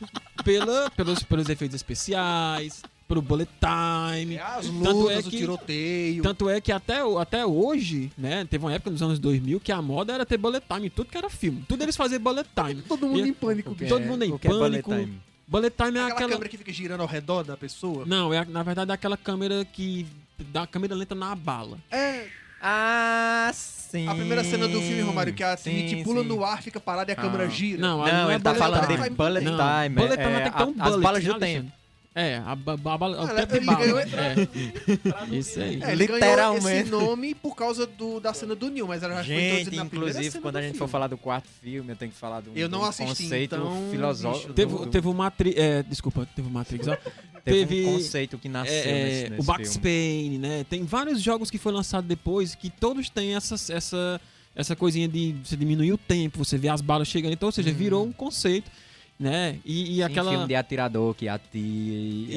pela, 0.45 0.91
pelos, 0.91 1.23
pelos 1.23 1.49
efeitos 1.49 1.75
especiais, 1.75 2.83
pelo 3.09 3.22
bullet 3.22 3.48
time. 3.61 4.34
É 4.36 4.42
as 4.42 4.66
Tanto 4.66 4.90
lutas, 4.92 5.16
é 5.16 5.20
o 5.20 5.30
que- 5.30 5.36
tiroteio. 5.36 6.22
Tanto 6.22 6.48
é 6.50 6.61
que 6.61 6.72
até, 6.72 7.04
o- 7.04 7.18
até 7.18 7.46
hoje, 7.46 8.11
né, 8.18 8.44
teve 8.48 8.64
uma 8.64 8.72
época 8.72 8.90
nos 8.90 9.02
anos 9.02 9.18
2000 9.18 9.61
que 9.61 9.70
a 9.72 9.80
moda 9.80 10.12
era 10.12 10.26
ter 10.26 10.36
bullet 10.38 10.64
time 10.68 10.90
tudo 10.90 11.11
que 11.11 11.16
era 11.18 11.30
filme. 11.30 11.64
Tudo 11.68 11.82
eles 11.82 11.96
faziam 11.96 12.20
bullet 12.20 12.48
time. 12.54 12.82
Todo 12.82 13.07
mundo 13.07 13.26
E- 13.26 13.30
em 13.30 13.32
pânico. 13.32 13.70
O 13.72 13.74
que 13.74 13.86
Todo 13.86 14.02
é- 14.02 14.07
mundo 14.07 14.22
em 14.24 14.32
o 14.32 14.40
é 14.42 14.48
bullet 14.48 14.82
pânico. 14.82 14.90
time? 14.90 15.20
Bullet 15.48 15.76
time 15.76 15.88
é 15.98 16.02
Aquela, 16.02 16.09
aquela... 16.14 16.30
câmera 16.32 16.48
que 16.48 16.57
fica 16.59 16.72
girando 16.72 17.00
ao 17.02 17.07
redor 17.07 17.44
da 17.44 17.57
pessoa. 17.57 18.04
Não, 18.04 18.34
é, 18.34 18.44
na 18.44 18.62
verdade 18.64 18.90
é 18.90 18.94
aquela 18.94 19.16
câmera 19.16 19.64
que 19.64 20.04
dá 20.52 20.62
a 20.62 20.66
câmera 20.66 20.94
lenta 20.94 21.14
na 21.14 21.34
bala. 21.36 21.78
É 21.90 22.26
Ah, 22.61 23.50
sim. 23.54 24.09
a 24.09 24.14
primeira 24.14 24.42
cena 24.42 24.66
do 24.66 24.80
filme, 24.80 25.02
Romário, 25.02 25.32
que 25.32 25.44
a 25.44 25.57
Trinity 25.57 26.02
pula 26.02 26.22
sim. 26.22 26.26
no 26.28 26.44
ar, 26.44 26.61
fica 26.62 26.80
parada 26.80 27.11
e 27.11 27.14
a 27.14 27.16
câmera 27.16 27.44
Ah. 27.44 27.48
gira. 27.48 27.80
Não, 27.80 27.98
Não, 27.98 28.04
não 28.07 28.30
é 28.30 28.34
ele 28.34 28.42
tá 28.42 28.52
bullet 28.52 28.59
falando 28.59 28.86
time. 28.88 29.09
de 29.09 29.11
bullet 29.14 29.44
Não, 29.44 29.57
time. 29.57 29.94
bullet 29.94 30.16
time 30.22 30.32
é, 30.34 30.40
tem 30.40 30.50
que 30.52 30.59
ter 30.59 30.64
um 30.64 30.66
a- 30.66 30.70
As 30.84 30.90
bullet, 30.90 31.02
balas 31.02 31.24
do 31.24 31.30
Alexandre. 31.30 31.48
tempo. 31.62 31.72
É, 32.19 32.39
a, 32.47 32.57
ba- 32.57 32.79
ba- 32.79 32.97
bala- 32.97 33.21
o 33.21 33.25
Ah, 33.27 33.35
tempo 33.35 33.53
de 33.53 33.57
ele 33.59 33.67
bala. 33.67 33.79
ganhou- 33.81 33.99
É. 33.99 35.37
Isso 35.37 35.61
aí. 35.61 35.83
É, 35.83 35.93
ele 35.93 36.07
ganhou 36.07 36.14
Literalmente. 36.19 36.69
esse 36.69 36.91
nome 36.91 37.35
por 37.35 37.55
causa 37.55 37.87
do, 37.87 38.19
da 38.21 38.33
cena 38.33 38.55
do 38.55 38.71
Neil, 38.71 38.87
mas 38.87 39.03
ela 39.03 39.17
já 39.17 39.25
foi 39.25 39.35
Gente, 39.35 39.45
introduzida 39.61 39.77
na 39.77 39.85
inclusive, 39.87 40.31
cena 40.31 40.43
quando 40.43 40.55
do 40.55 40.59
a 40.59 40.62
gente 40.62 40.73
for 40.73 40.79
filme. 40.79 40.93
falar 40.93 41.07
do 41.09 41.19
quarto 41.19 41.49
filme, 41.62 41.93
eu 41.93 41.97
tenho 41.97 42.11
que 42.11 42.17
falar 42.17 42.41
do 42.41 42.53
Eu 42.57 42.71
não 42.71 42.79
do 42.81 42.85
assisti, 42.87 43.23
conceito 43.25 43.55
então, 43.57 43.89
filosófico. 43.91 44.47
bicho, 44.47 44.55
Teve, 44.55 44.73
do- 44.73 44.87
teve 44.87 45.09
o 45.09 45.12
Matrix. 45.12 45.57
É, 45.61 45.83
desculpa, 45.83 46.27
teve 46.35 46.49
o 46.49 46.51
Matrix, 46.51 46.89
ó. 46.89 46.97
teve 46.97 47.11
teve, 47.67 47.87
um 47.87 47.93
conceito 47.97 48.39
que 48.39 48.49
nasceu 48.49 48.75
É, 48.75 49.05
nesse, 49.05 49.31
nesse 49.31 49.43
o 49.43 49.45
Max 49.45 49.69
filme. 49.75 49.83
Payne, 49.83 50.39
né? 50.39 50.64
Tem 50.71 50.85
vários 50.85 51.21
jogos 51.23 51.51
que 51.51 51.59
foram 51.59 51.77
lançados 51.77 52.09
depois 52.09 52.55
que 52.55 52.71
todos 52.71 53.11
têm 53.11 53.35
essa, 53.37 53.57
essa, 53.71 54.19
essa 54.55 54.75
coisinha 54.75 55.07
de 55.07 55.35
você 55.45 55.55
diminuir 55.55 55.93
o 55.93 55.99
tempo, 55.99 56.39
você 56.43 56.57
vê 56.57 56.71
as 56.71 56.81
balas 56.81 57.09
chegando. 57.09 57.35
Então, 57.35 57.49
ou 57.49 57.53
seja, 57.53 57.71
virou 57.71 58.07
um 58.07 58.11
conceito, 58.12 58.71
né? 59.19 59.59
E, 59.64 59.93
e 59.93 59.97
Sim, 59.97 60.03
aquela. 60.03 60.31
filme 60.31 60.47
de 60.47 60.55
atirador 60.55 61.14
que 61.14 61.29
atira. 61.29 61.57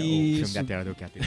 O 0.02 0.06
Isso. 0.06 0.38
filme 0.40 0.52
de 0.54 0.60
atirador 0.60 0.96
que 0.96 1.04
atira. 1.04 1.26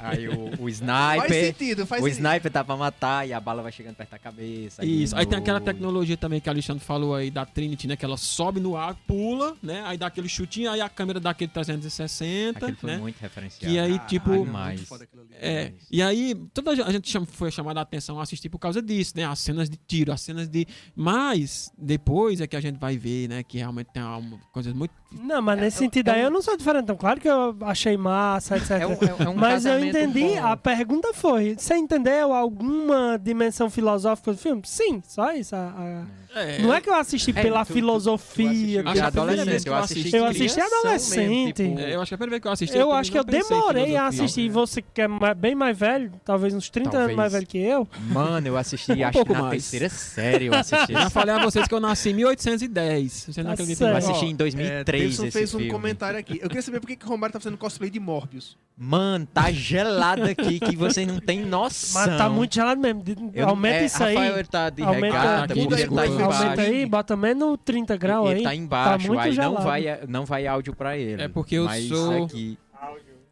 Aí 0.00 0.28
o, 0.28 0.46
o 0.46 0.56
Faz 0.56 0.80
sniper. 0.80 1.46
sentido, 1.46 1.86
faz 1.86 2.02
O 2.02 2.04
sentido. 2.06 2.24
sniper 2.26 2.50
tá 2.52 2.64
pra 2.64 2.76
matar 2.76 3.28
e 3.28 3.32
a 3.32 3.40
bala 3.40 3.62
vai 3.62 3.72
chegando 3.72 3.96
perto 3.96 4.10
da 4.10 4.18
cabeça. 4.18 4.84
Isso, 4.84 5.14
aí 5.16 5.26
tem 5.26 5.38
aquela 5.38 5.58
no- 5.60 5.64
tecnologia 5.64 6.16
também 6.16 6.40
que 6.40 6.48
a 6.48 6.52
Alexandre 6.52 6.82
falou 6.84 7.14
aí 7.14 7.30
da 7.30 7.44
Trinity, 7.44 7.86
né? 7.88 7.96
Que 7.96 8.04
ela 8.04 8.16
sobe 8.16 8.60
no 8.60 8.76
ar, 8.76 8.94
pula, 9.06 9.56
né? 9.62 9.82
Aí 9.84 9.98
dá 9.98 10.06
aquele 10.06 10.28
chutinho, 10.28 10.70
aí 10.70 10.80
a 10.80 10.88
câmera 10.88 11.18
dá 11.20 11.30
aquele 11.30 11.50
360, 11.50 12.58
Aquele 12.58 12.76
foi 12.76 12.90
né? 12.90 12.96
muito 12.98 13.18
referenciado. 13.20 13.72
Que 13.72 13.78
aí, 13.78 13.94
Ah, 13.94 13.98
tipo, 14.06 14.30
ali. 14.32 14.84
É, 15.32 15.72
e 15.90 16.00
aí 16.02 16.34
toda 16.52 16.70
a 16.70 16.92
gente 16.92 17.10
chama- 17.10 17.26
foi 17.26 17.50
chamada 17.50 17.80
a 17.80 17.82
atenção 17.82 18.18
a 18.18 18.22
assistir 18.22 18.48
por 18.48 18.58
causa 18.58 18.80
disso, 18.80 19.12
né? 19.16 19.24
As 19.24 19.38
cenas 19.38 19.68
de 19.68 19.76
tiro, 19.76 20.12
as 20.12 20.20
cenas 20.20 20.48
de. 20.48 20.66
Mas 20.94 21.70
depois 21.76 22.40
é 22.40 22.46
que 22.46 22.56
a 22.56 22.60
gente 22.60 22.78
vai 22.78 22.96
ver, 22.96 23.28
né? 23.28 23.42
Que 23.42 23.58
realmente 23.58 23.88
tem 23.92 24.02
uma, 24.02 24.38
coisas 24.52 24.72
muito. 24.72 24.83
Não, 25.12 25.40
mas 25.40 25.60
nesse 25.60 25.76
é- 25.76 25.78
sentido 25.80 26.08
é 26.08 26.14
aí 26.14 26.22
eu 26.22 26.30
não 26.30 26.42
sou 26.42 26.56
diferente. 26.56 26.82
Então, 26.84 26.96
claro 26.96 27.20
que 27.20 27.28
eu 27.28 27.56
achei 27.62 27.96
massa, 27.96 28.56
etc. 28.56 28.70
É 28.72 28.86
um, 28.86 28.92
é, 28.92 29.24
é 29.26 29.28
um 29.28 29.34
mas 29.36 29.64
eu 29.64 29.78
entendi, 29.84 30.20
bom. 30.40 30.44
a 30.46 30.56
pergunta 30.56 31.12
foi: 31.14 31.54
você 31.56 31.76
entendeu 31.76 32.32
alguma 32.32 33.16
dimensão 33.22 33.70
filosófica 33.70 34.32
do 34.32 34.38
filme? 34.38 34.62
Sim, 34.64 35.00
só 35.06 35.32
isso. 35.32 35.54
a- 35.54 35.72
a- 35.76 36.23
Não 36.62 36.74
é 36.74 36.80
que 36.80 36.88
eu 36.90 36.94
assisti 36.94 37.30
É, 37.30 37.42
pela 37.42 37.64
tu- 37.64 37.68
tu- 37.68 37.74
filosofia. 37.74 38.82
Tu 38.82 38.86
que 38.86 38.92
vez 38.92 39.02
adolescente, 39.04 39.62
que 39.62 39.68
eu 39.68 39.72
eu 39.72 39.78
assisti 39.78 40.16
Eu 40.16 40.24
assisti 40.26 40.60
adolescente. 40.60 41.28
mesmo, 41.28 41.52
tipo, 41.52 41.80
É, 41.80 41.94
eu 41.94 42.00
acho 42.02 42.08
que 42.10 42.14
a 42.14 42.18
primeira 42.18 42.30
vez 42.30 42.42
que 42.42 42.48
eu 42.48 42.52
assisti. 42.52 42.76
Eu 42.76 42.82
também 42.86 42.98
acho 43.00 43.12
que 43.12 43.18
eu 43.18 43.24
demorei 43.24 43.96
a 43.96 44.06
assistir. 44.06 44.48
Você 44.50 44.82
que 44.82 45.00
é 45.00 45.08
bem 45.34 45.54
mais 45.54 45.78
velho, 45.78 46.10
talvez 46.24 46.54
uns 46.54 46.68
30 46.70 46.88
anos 46.90 46.98
Talvez. 46.98 47.16
mais 47.16 47.32
velho 47.32 47.46
que 47.46 47.58
eu. 47.58 47.88
Mano, 48.10 48.46
eu 48.48 48.56
assisti 48.56 48.92
Um 48.92 49.02
acho 49.04 49.12
pouco 49.12 49.32
que 49.32 49.38
na 49.40 49.42
mais. 49.48 49.62
terceira 49.70 49.88
série 49.88 50.46
eu 50.46 50.54
assisti. 50.54 50.92
Já 50.92 51.10
falei 51.10 51.34
a 51.34 51.38
vocês 51.42 51.66
que 51.68 51.74
eu 51.74 51.80
nasci 51.80 52.10
em 52.10 52.14
1810. 52.14 53.26
Você 53.28 53.42
não 53.42 53.48
Tá 53.48 53.54
acredita 53.54 53.84
Eu 53.84 53.88
certo. 53.88 53.96
nisso? 53.96 54.10
assisti 54.10 54.26
em 54.26 54.32
É, 54.32 54.36
2003 54.36 55.02
Davidson 55.02 55.24
esse 55.24 55.32
fez 55.38 55.54
um 55.54 55.58
filme. 55.58 55.72
comentário 55.72 56.18
aqui. 56.18 56.38
Eu 56.42 56.48
queria 56.48 56.62
saber 56.62 56.80
por 56.80 56.86
que 56.86 56.96
que 56.96 57.04
o 57.06 57.08
Romário 57.08 57.32
tá 57.32 57.40
fazendo 57.40 57.56
cosplay 57.58 57.90
de 57.90 58.00
Morbius. 58.00 58.56
Mano, 58.76 59.24
tá 59.32 59.52
gelado 59.52 60.24
aqui 60.24 60.58
que 60.58 60.74
vocês 60.74 61.06
não 61.06 61.20
têm 61.20 61.44
noção. 61.44 62.02
Mas 62.06 62.18
tá 62.18 62.28
muito 62.28 62.54
gelado 62.56 62.80
mesmo. 62.80 63.04
Eu- 63.32 63.48
aumenta 63.48 63.76
é, 63.76 63.84
isso 63.86 64.02
aí. 64.02 64.14
Rafael, 64.16 64.46
tá 64.46 64.70
de 64.70 64.82
regata, 64.82 65.52
ele 65.52 65.86
tá. 65.86 66.23
Embaixo. 66.26 66.42
Aumenta 66.42 66.62
aí, 66.62 66.86
bota 66.86 67.16
menos 67.16 67.58
30 67.64 67.96
graus 67.96 68.30
ele 68.30 68.38
aí. 68.38 68.42
tá 68.44 68.54
embaixo, 68.54 69.06
muito 69.06 69.20
aí 69.20 69.34
não 69.36 69.54
vai, 69.62 69.84
não 70.08 70.24
vai 70.24 70.46
áudio 70.46 70.74
pra 70.74 70.96
ele. 70.96 71.22
É 71.22 71.28
porque 71.28 71.56
eu 71.56 71.64
Mas 71.64 71.84
sou- 71.88 72.24
Aqui, 72.24 72.58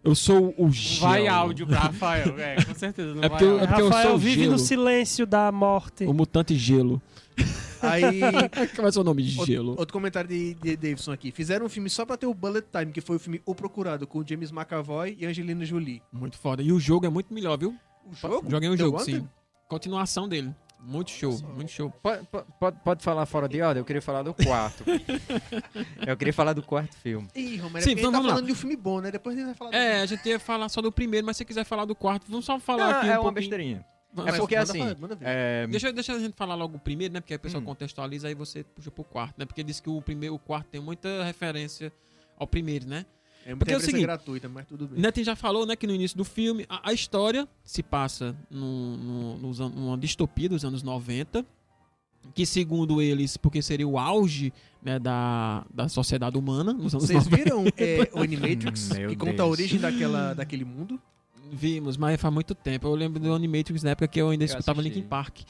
Eu 0.04 0.14
sou 0.16 0.52
o 0.58 0.68
gelo. 0.72 1.00
Vai 1.12 1.28
áudio 1.28 1.64
pra 1.66 1.78
Rafael, 1.78 2.34
é, 2.40 2.56
com 2.64 2.74
certeza. 2.74 3.14
Não 3.14 3.22
É 3.22 3.28
vai 3.28 3.30
porque 3.30 3.44
eu- 3.44 3.50
áudio. 3.52 3.64
é 3.64 3.66
porque 3.68 3.82
Rafael 3.84 4.06
sou 4.08 4.14
o 4.16 4.18
vive 4.18 4.40
gelo. 4.42 4.52
no 4.52 4.58
silêncio 4.58 5.26
da 5.26 5.52
morte. 5.52 6.04
O 6.04 6.12
mutante 6.12 6.56
gelo. 6.56 7.00
Aí, 7.80 8.20
Qual 8.76 8.86
é 8.86 8.88
o 8.90 8.92
seu 8.92 9.02
nome? 9.04 9.22
Gelo. 9.24 9.70
outro, 9.70 9.80
outro 9.80 9.92
comentário 9.92 10.28
de, 10.28 10.54
de 10.54 10.76
Davidson 10.76 11.12
aqui. 11.12 11.30
Fizeram 11.32 11.66
um 11.66 11.68
filme 11.68 11.88
só 11.90 12.04
pra 12.04 12.16
ter 12.16 12.26
o 12.26 12.34
Bullet 12.34 12.66
Time, 12.70 12.92
que 12.92 13.00
foi 13.00 13.16
o 13.16 13.18
filme 13.18 13.40
O 13.46 13.54
Procurado, 13.54 14.06
com 14.06 14.18
o 14.20 14.24
James 14.26 14.50
McAvoy 14.52 15.16
e 15.18 15.26
Angelina 15.26 15.64
Jolie. 15.64 16.00
Muito 16.12 16.36
foda. 16.38 16.62
E 16.62 16.72
o 16.72 16.78
jogo 16.78 17.06
é 17.06 17.08
muito 17.08 17.32
melhor, 17.34 17.56
viu? 17.58 17.74
O 18.10 18.14
jogo? 18.14 18.48
Joguei 18.50 18.68
o 18.68 18.72
The 18.72 18.78
jogo, 18.78 18.98
sim. 19.00 19.26
Continuação 19.68 20.28
dele. 20.28 20.52
Muito 20.84 21.10
show, 21.12 21.38
muito 21.54 21.70
show. 21.70 21.90
Pode, 21.90 22.26
pode, 22.58 22.76
pode 22.84 23.02
falar 23.04 23.24
fora 23.24 23.48
de 23.48 23.60
ordem? 23.62 23.80
Eu 23.80 23.84
queria 23.84 24.02
falar 24.02 24.22
do 24.22 24.34
quarto. 24.34 24.82
eu 26.06 26.16
queria 26.16 26.32
falar 26.32 26.52
do 26.52 26.62
quarto 26.62 26.96
filme. 26.96 27.28
Ih, 27.34 27.56
Romário, 27.58 27.84
Sim, 27.84 27.92
é 27.92 27.94
porque 27.94 28.00
então 28.00 28.10
tá 28.10 28.18
vamos 28.18 28.26
lá. 28.26 28.32
falando 28.34 28.46
de 28.46 28.52
um 28.52 28.56
filme 28.56 28.76
bom, 28.76 29.00
né? 29.00 29.10
Depois 29.10 29.36
a 29.36 29.38
gente 29.38 29.46
vai 29.46 29.54
falar 29.54 29.70
do 29.70 29.76
É, 29.76 30.00
a 30.00 30.06
gente 30.06 30.28
ia 30.28 30.40
falar 30.40 30.68
só 30.68 30.80
do 30.82 30.90
primeiro, 30.90 31.24
mas 31.26 31.36
se 31.36 31.38
você 31.38 31.44
quiser 31.44 31.64
falar 31.64 31.84
do 31.84 31.94
quarto, 31.94 32.26
vamos 32.28 32.44
só 32.44 32.58
falar 32.58 32.90
Não, 32.90 32.98
aqui 32.98 33.06
é 33.06 33.10
um 33.10 33.12
uma 33.14 33.22
pouquinho. 33.22 33.34
besteirinha. 33.34 33.84
Vamos- 34.12 34.34
É 34.34 34.38
porque 34.38 34.56
manda 34.56 34.70
assim, 34.70 34.78
falar, 34.80 34.96
manda 34.98 35.14
ver. 35.14 35.24
é, 35.26 35.66
Deixa, 35.68 35.92
deixa 35.92 36.12
a 36.14 36.18
gente 36.18 36.34
falar 36.36 36.54
logo 36.54 36.76
o 36.76 36.80
primeiro, 36.80 37.14
né? 37.14 37.20
Porque 37.20 37.32
aí 37.32 37.36
o 37.38 37.40
pessoal 37.40 37.62
Hum. 37.62 37.66
contextualiza 37.66 38.28
aí 38.28 38.34
você 38.34 38.62
puxa 38.64 38.90
pro 38.90 39.04
quarto, 39.04 39.38
né? 39.38 39.46
Porque 39.46 39.62
diz 39.62 39.80
que 39.80 39.88
o 39.88 40.02
primeiro, 40.02 40.34
o 40.34 40.38
quarto 40.38 40.66
tem 40.66 40.80
muita 40.80 41.22
referência 41.24 41.92
ao 42.36 42.46
primeiro, 42.46 42.86
né? 42.88 43.06
É 43.44 43.54
porque 43.56 43.72
é 43.72 43.76
o 43.76 43.80
seguinte, 43.80 44.02
gratuita, 44.02 44.48
mas 44.48 44.66
tudo 44.66 44.86
bem. 44.86 45.00
Netin 45.00 45.24
já 45.24 45.34
falou, 45.36 45.66
né, 45.66 45.74
que 45.76 45.86
no 45.86 45.94
início 45.94 46.16
do 46.16 46.24
filme 46.24 46.64
a, 46.68 46.90
a 46.90 46.92
história 46.92 47.48
se 47.64 47.82
passa 47.82 48.36
num- 48.50 48.96
num- 48.96 49.38
nos 49.38 49.60
an- 49.60 49.68
numa 49.70 49.98
distopia 49.98 50.48
dos 50.48 50.64
anos 50.64 50.82
90, 50.82 51.44
que 52.34 52.46
segundo 52.46 53.02
eles, 53.02 53.36
porque 53.36 53.60
seria 53.60 53.86
o 53.88 53.98
auge 53.98 54.52
né, 54.82 54.98
da, 54.98 55.66
da 55.74 55.88
sociedade 55.88 56.38
humana 56.38 56.72
nos 56.72 56.94
anos 56.94 57.06
Vocês 57.08 57.24
90. 57.24 57.36
viram 57.36 57.64
é, 57.76 58.08
o 58.14 58.22
Animatrix, 58.22 58.90
que 59.08 59.16
conta 59.16 59.42
a 59.42 59.46
origem 59.46 59.80
daquela, 59.80 60.32
daquele 60.34 60.64
mundo? 60.64 61.00
Vimos, 61.50 61.96
mas 61.96 62.20
faz 62.20 62.32
muito 62.32 62.54
tempo. 62.54 62.86
Eu 62.86 62.94
lembro 62.94 63.18
do 63.20 63.34
Animatrix 63.34 63.82
na 63.82 63.90
época 63.90 64.08
que 64.08 64.20
eu 64.20 64.30
ainda 64.30 64.44
Eu 64.44 64.46
escutava 64.46 64.80
assisti. 64.80 64.96
Linkin 64.98 65.08
Park. 65.08 65.40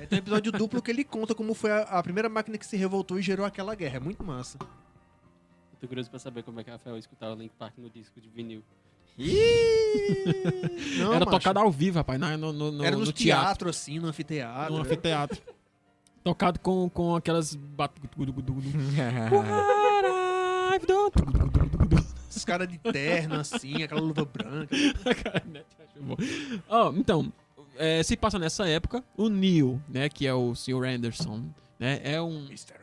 É, 0.00 0.06
tem 0.06 0.18
um 0.18 0.22
episódio 0.22 0.50
duplo 0.50 0.82
que 0.82 0.90
ele 0.90 1.04
conta 1.04 1.34
como 1.34 1.54
foi 1.54 1.70
a, 1.70 1.82
a 1.82 2.02
primeira 2.02 2.28
máquina 2.28 2.58
que 2.58 2.66
se 2.66 2.76
revoltou 2.76 3.18
e 3.18 3.22
gerou 3.22 3.46
aquela 3.46 3.74
guerra. 3.76 3.98
É 3.98 4.00
muito 4.00 4.24
massa. 4.24 4.58
Tô 5.80 5.88
curioso 5.88 6.10
pra 6.10 6.18
saber 6.18 6.42
como 6.42 6.60
é 6.60 6.64
que 6.64 6.70
Rafael 6.70 6.98
escutava 6.98 7.34
Link 7.34 7.52
Park 7.58 7.74
no 7.78 7.88
disco 7.88 8.20
de 8.20 8.28
vinil. 8.28 8.62
Não, 10.98 11.12
Era 11.14 11.24
macho. 11.24 11.30
tocado 11.38 11.58
ao 11.58 11.70
vivo, 11.70 11.98
rapaz, 11.98 12.18
na- 12.18 12.36
no, 12.36 12.52
no, 12.52 12.70
no, 12.72 12.84
Era 12.84 12.96
no 12.96 13.04
no 13.04 13.12
teatro. 13.12 13.44
teatro, 13.44 13.70
assim, 13.70 13.98
no 13.98 14.08
anfiteatro. 14.08 14.74
No 14.74 14.80
anfiteatro. 14.80 15.40
Tocado 16.22 16.60
com, 16.60 16.88
com 16.90 17.16
aquelas. 17.16 17.58
Esses 22.28 22.44
caras 22.44 22.68
de 22.68 22.78
terno, 22.78 23.36
assim, 23.36 23.82
aquela 23.82 24.00
luva 24.00 24.24
branca. 24.24 24.74
Ó, 26.68 26.92
então, 26.92 27.32
é, 27.76 28.02
se 28.02 28.16
passa 28.16 28.38
nessa 28.38 28.68
época, 28.68 29.02
o 29.16 29.28
Neil, 29.28 29.80
né, 29.88 30.08
que 30.08 30.26
é 30.26 30.32
o 30.34 30.54
Sr. 30.54 30.84
Anderson, 30.86 31.44
né, 31.78 32.00
é 32.04 32.20
um, 32.22 32.46
Mr. 32.46 32.74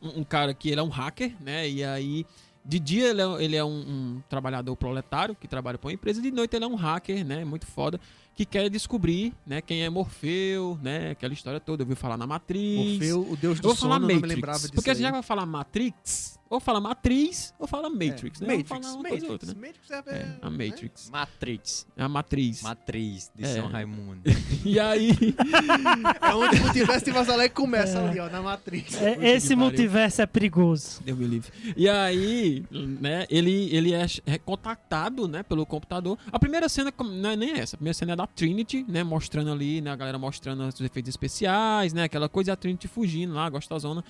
Um 0.00 0.20
um 0.20 0.24
cara 0.24 0.54
que 0.54 0.70
ele 0.70 0.80
é 0.80 0.82
um 0.82 0.88
hacker, 0.88 1.34
né, 1.40 1.68
e 1.68 1.82
aí 1.84 2.24
de 2.64 2.78
dia 2.78 3.08
ele 3.08 3.22
é, 3.22 3.44
ele 3.44 3.56
é 3.56 3.64
um, 3.64 3.70
um 3.80 4.22
trabalhador 4.28 4.76
proletário 4.76 5.34
que 5.34 5.48
trabalha 5.48 5.78
para 5.78 5.88
uma 5.88 5.92
empresa, 5.94 6.20
e 6.20 6.22
de 6.22 6.30
noite 6.30 6.54
ele 6.54 6.64
é 6.64 6.68
um 6.68 6.74
hacker, 6.74 7.24
né, 7.24 7.44
muito 7.44 7.66
foda, 7.66 7.98
que 8.34 8.44
quer 8.44 8.68
descobrir, 8.70 9.32
né, 9.46 9.60
quem 9.60 9.82
é 9.82 9.90
Morfeu, 9.90 10.78
né, 10.82 11.10
aquela 11.10 11.32
história 11.32 11.58
toda, 11.58 11.82
eu 11.82 11.86
ouvi 11.86 11.96
falar 11.98 12.16
na 12.16 12.26
Matrix. 12.26 12.90
Morfeu, 12.90 13.20
o 13.32 13.36
deus 13.36 13.58
Eu 13.58 13.62
do 13.62 13.68
vou 13.68 13.74
falar 13.76 13.94
sono, 13.94 14.00
não 14.00 14.06
me 14.06 14.14
Matrix, 14.14 14.34
lembrava 14.34 14.58
disso 14.58 14.72
porque 14.74 14.90
a 14.90 14.94
gente 14.94 15.02
aí. 15.04 15.08
já 15.08 15.12
vai 15.12 15.22
falar 15.22 15.46
Matrix, 15.46 16.38
ou 16.50 16.60
fala 16.60 16.80
matriz 16.80 17.52
ou 17.58 17.66
fala 17.66 17.90
Matrix, 17.90 18.40
É, 18.40 18.46
né? 18.46 18.56
Matrix, 18.56 18.68
fala 18.68 18.80
uma 18.86 18.96
Matrix, 19.02 19.10
coisa 19.10 19.26
ou 19.26 19.32
outra, 19.32 19.48
né? 19.48 19.54
Matrix 19.66 19.90
é, 19.90 19.94
É, 19.96 20.38
a 20.40 20.50
né? 20.50 20.68
Matrix. 20.68 21.10
Matrix. 21.10 21.86
É 21.96 22.02
a 22.02 22.08
matriz. 22.08 22.62
Matriz 22.62 23.30
de 23.34 23.44
É. 23.44 23.54
São 23.54 23.68
Raimundo. 23.68 24.22
E 24.64 24.78
aí. 24.80 25.10
É 26.20 26.34
onde 26.34 26.56
o 26.56 26.60
multiverso 26.62 27.04
de 27.04 27.10
Vasalé 27.10 27.48
começa 27.48 27.98
É. 27.98 28.08
ali, 28.08 28.20
ó, 28.20 28.28
na 28.28 28.40
Matrix. 28.42 28.94
É, 29.00 29.34
esse 29.34 29.54
multiverso 29.54 30.22
é 30.22 30.26
perigoso. 30.26 31.02
Deus 31.04 31.18
me 31.18 31.26
livre. 31.26 31.50
E 31.76 31.88
aí, 31.88 32.64
né, 32.70 33.26
ele, 33.30 33.68
ele 33.74 33.92
é 33.94 34.06
é 34.26 34.38
contactado, 34.38 35.26
né, 35.28 35.42
pelo 35.42 35.64
computador. 35.66 36.18
A 36.32 36.38
primeira 36.38 36.68
cena 36.68 36.92
não 36.98 37.30
é 37.30 37.36
nem 37.36 37.52
essa. 37.52 37.76
A 37.76 37.78
primeira 37.78 37.94
cena 37.94 38.12
é 38.12 38.16
da 38.16 38.26
Trinity, 38.26 38.84
né, 38.88 39.02
mostrando 39.04 39.50
ali, 39.52 39.80
né, 39.80 39.90
a 39.90 39.96
galera 39.96 40.18
mostrando 40.18 40.66
os 40.66 40.80
efeitos 40.80 41.08
especiais, 41.10 41.92
né, 41.92 42.04
aquela 42.04 42.28
coisa 42.28 42.50
e 42.50 42.52
a 42.52 42.56
Trinity 42.56 42.88
fugindo 42.88 43.34
lá, 43.34 43.48
gostosona. 43.50 44.04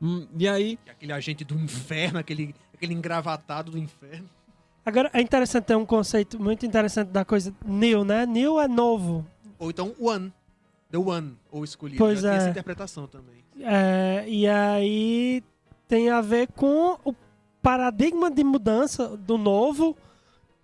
Hum, 0.00 0.26
E 0.38 0.48
aí, 0.48 0.78
Aquele 0.88 1.12
agente 1.12 1.44
do 1.44 1.54
inferno, 1.54 2.18
aquele, 2.18 2.54
aquele 2.72 2.94
engravatado 2.94 3.72
do 3.72 3.78
inferno. 3.78 4.28
Agora, 4.84 5.10
é 5.12 5.20
interessante 5.20 5.64
ter 5.64 5.76
um 5.76 5.84
conceito 5.84 6.40
muito 6.42 6.64
interessante 6.64 7.08
da 7.08 7.24
coisa 7.24 7.54
new, 7.64 8.02
né? 8.04 8.24
New 8.24 8.58
é 8.60 8.66
novo. 8.66 9.26
Ou 9.58 9.70
então 9.70 9.94
One. 10.00 10.32
The 10.90 10.98
One, 10.98 11.36
ou 11.52 11.62
escolhido. 11.62 11.98
Pois 11.98 12.20
Já 12.20 12.30
tem 12.30 12.36
é. 12.36 12.40
essa 12.40 12.50
interpretação 12.50 13.06
também. 13.06 13.44
É, 13.60 14.24
e 14.26 14.48
aí 14.48 15.42
tem 15.86 16.08
a 16.10 16.20
ver 16.20 16.48
com 16.48 16.98
o 17.04 17.14
paradigma 17.62 18.30
de 18.30 18.42
mudança 18.42 19.16
do 19.16 19.36
novo 19.38 19.96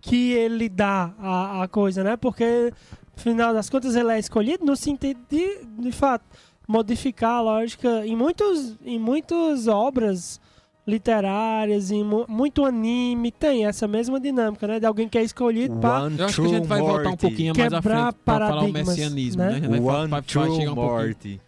que 0.01 0.33
ele 0.33 0.67
dá 0.67 1.13
à, 1.19 1.63
à 1.63 1.67
coisa, 1.67 2.03
né? 2.03 2.17
Porque, 2.17 2.73
no 3.15 3.21
final 3.21 3.53
das 3.53 3.69
contas, 3.69 3.95
ele 3.95 4.11
é 4.11 4.19
escolhido 4.19 4.65
no 4.65 4.75
sentido 4.75 5.19
de, 5.29 5.63
de 5.79 5.91
fato, 5.91 6.25
modificar 6.67 7.35
a 7.37 7.41
lógica 7.41 8.05
em, 8.05 8.15
muitos, 8.15 8.75
em 8.85 8.99
muitas 8.99 9.67
obras 9.67 10.39
literárias, 10.85 11.91
em 11.91 12.03
mu- 12.03 12.25
muito 12.27 12.63
anime, 12.65 13.31
tem 13.31 13.65
essa 13.65 13.87
mesma 13.87 14.19
dinâmica, 14.19 14.65
né? 14.67 14.79
De 14.79 14.85
alguém 14.85 15.07
que 15.07 15.17
é 15.17 15.23
escolhido 15.23 15.75
para 15.77 16.09
eu 16.09 16.25
acho 16.25 16.41
que 16.41 16.47
a 16.47 16.51
gente 16.51 16.67
vai 16.67 16.79
voltar 16.79 17.09
um 17.09 17.17
pouquinho 17.17 17.53
mais 17.57 17.73
à 17.73 17.81
frente 17.81 18.15
pra 18.23 18.47
falar 18.47 18.63
o 18.63 18.71
messianismo, 18.71 19.41
né? 19.41 19.49
né? 19.49 19.55
A 19.57 19.59
gente 19.59 19.81
vai, 19.81 19.95
One 20.03 20.21
true 20.23 20.67
um. 20.69 20.75
Morty. 20.75 21.41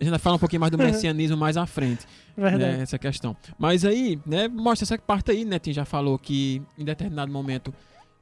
A 0.00 0.04
gente 0.04 0.10
vai 0.10 0.18
falar 0.18 0.36
um 0.36 0.38
pouquinho 0.38 0.60
mais 0.60 0.70
do 0.72 0.78
messianismo 0.78 1.36
mais 1.36 1.56
à 1.56 1.66
frente. 1.66 2.06
Verdade. 2.36 2.64
né, 2.78 2.82
essa 2.82 2.98
questão. 2.98 3.36
Mas 3.58 3.84
aí, 3.84 4.18
né, 4.26 4.48
mostra 4.48 4.84
essa 4.84 4.98
parte 4.98 5.30
aí, 5.30 5.44
né, 5.44 5.58
Tim 5.58 5.72
já 5.72 5.84
falou 5.84 6.18
que 6.18 6.62
em 6.78 6.84
determinado 6.84 7.30
momento, 7.30 7.72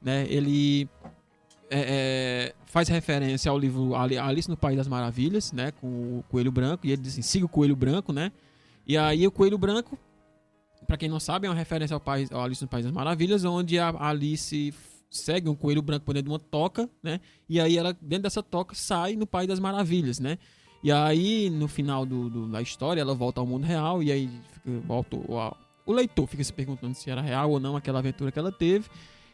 né, 0.02 0.26
ele 0.28 0.88
é, 1.70 2.50
é, 2.50 2.54
faz 2.66 2.88
referência 2.88 3.50
ao 3.50 3.58
livro 3.58 3.94
Ali- 3.94 4.18
Alice 4.18 4.48
no 4.50 4.56
País 4.56 4.76
das 4.76 4.88
Maravilhas, 4.88 5.52
né, 5.52 5.70
com 5.80 5.86
o 5.86 6.24
Coelho 6.28 6.50
Branco, 6.52 6.86
e 6.86 6.90
ele 6.92 7.00
diz 7.02 7.12
assim, 7.12 7.22
siga 7.22 7.46
o 7.46 7.48
Coelho 7.48 7.76
Branco, 7.76 8.12
né, 8.12 8.32
e 8.86 8.96
aí 8.98 9.26
o 9.26 9.30
Coelho 9.30 9.56
Branco, 9.56 9.96
pra 10.86 10.96
quem 10.96 11.08
não 11.08 11.20
sabe, 11.20 11.46
é 11.46 11.50
uma 11.50 11.56
referência 11.56 11.94
ao, 11.94 12.00
país, 12.00 12.30
ao 12.32 12.42
Alice 12.42 12.60
no 12.62 12.68
País 12.68 12.84
das 12.84 12.92
Maravilhas, 12.92 13.44
onde 13.44 13.78
a 13.78 13.88
Alice 13.98 14.74
segue 15.10 15.48
um 15.48 15.54
coelho 15.56 15.82
branco 15.82 16.04
por 16.04 16.12
dentro 16.14 16.28
de 16.28 16.32
uma 16.32 16.38
toca, 16.38 16.88
né, 17.02 17.20
e 17.48 17.60
aí 17.60 17.78
ela, 17.78 17.96
dentro 18.00 18.24
dessa 18.24 18.42
toca, 18.42 18.74
sai 18.74 19.14
no 19.16 19.26
País 19.26 19.46
das 19.48 19.60
Maravilhas, 19.60 20.18
né, 20.18 20.38
e 20.82 20.90
aí, 20.90 21.50
no 21.50 21.68
final 21.68 22.06
do, 22.06 22.30
do- 22.30 22.48
da 22.48 22.62
história, 22.62 23.00
ela 23.02 23.14
volta 23.14 23.38
ao 23.40 23.46
mundo 23.46 23.64
real 23.64 24.02
e 24.02 24.10
aí 24.10 24.30
fica, 24.52 24.70
autor- 24.88 25.24
o, 25.28 25.56
o 25.84 25.92
leitor 25.92 26.26
fica 26.26 26.42
se 26.42 26.52
perguntando 26.52 26.94
se 26.94 27.10
era 27.10 27.20
real 27.20 27.50
ou 27.50 27.60
não 27.60 27.76
aquela 27.76 27.98
aventura 27.98 28.32
que 28.32 28.38
ela 28.38 28.50
teve. 28.50 28.86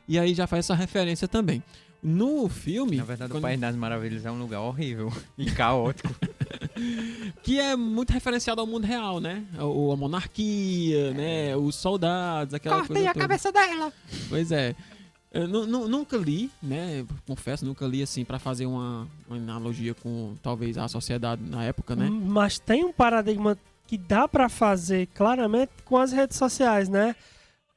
E 0.08 0.18
aí 0.18 0.34
já 0.34 0.46
faz 0.48 0.64
essa 0.64 0.74
referência 0.74 1.28
também. 1.28 1.62
No 2.08 2.48
filme, 2.48 2.98
Na 2.98 3.04
verdade, 3.04 3.30
quando- 3.32 3.38
o 3.40 3.42
País 3.42 3.58
das 3.58 3.74
Maravilhas 3.74 4.24
é 4.24 4.30
um 4.30 4.38
lugar 4.38 4.60
horrível 4.60 5.12
e 5.36 5.50
caótico. 5.50 6.08
que 7.42 7.58
é 7.58 7.74
muito 7.74 8.12
referenciado 8.12 8.60
ao 8.60 8.66
mundo 8.66 8.84
real, 8.86 9.20
né? 9.20 9.44
O, 9.58 9.90
a 9.92 9.96
monarquia, 9.96 11.12
né? 11.12 11.56
Os 11.56 11.74
soldados, 11.74 12.54
aquela 12.54 12.76
coisa 12.86 13.12
toda. 13.12 13.52
dela! 13.52 13.92
Pois 14.28 14.52
é. 14.52 14.74
Eu 15.32 15.48
nu- 15.48 15.66
nu- 15.66 15.88
nunca 15.88 16.16
li, 16.16 16.50
né? 16.62 17.04
Confesso, 17.26 17.64
nunca 17.64 17.84
li 17.86 18.02
assim 18.02 18.24
pra 18.24 18.38
fazer 18.38 18.66
uma, 18.66 19.06
uma 19.28 19.36
analogia 19.36 19.92
com 19.92 20.34
talvez 20.42 20.78
a 20.78 20.88
sociedade 20.88 21.42
na 21.42 21.64
época, 21.64 21.94
né? 21.96 22.08
Mas 22.08 22.58
tem 22.58 22.84
um 22.84 22.92
paradigma 22.92 23.58
que 23.86 23.98
dá 23.98 24.26
pra 24.28 24.48
fazer 24.48 25.06
claramente 25.08 25.70
com 25.84 25.96
as 25.98 26.12
redes 26.12 26.36
sociais, 26.38 26.88
né? 26.88 27.14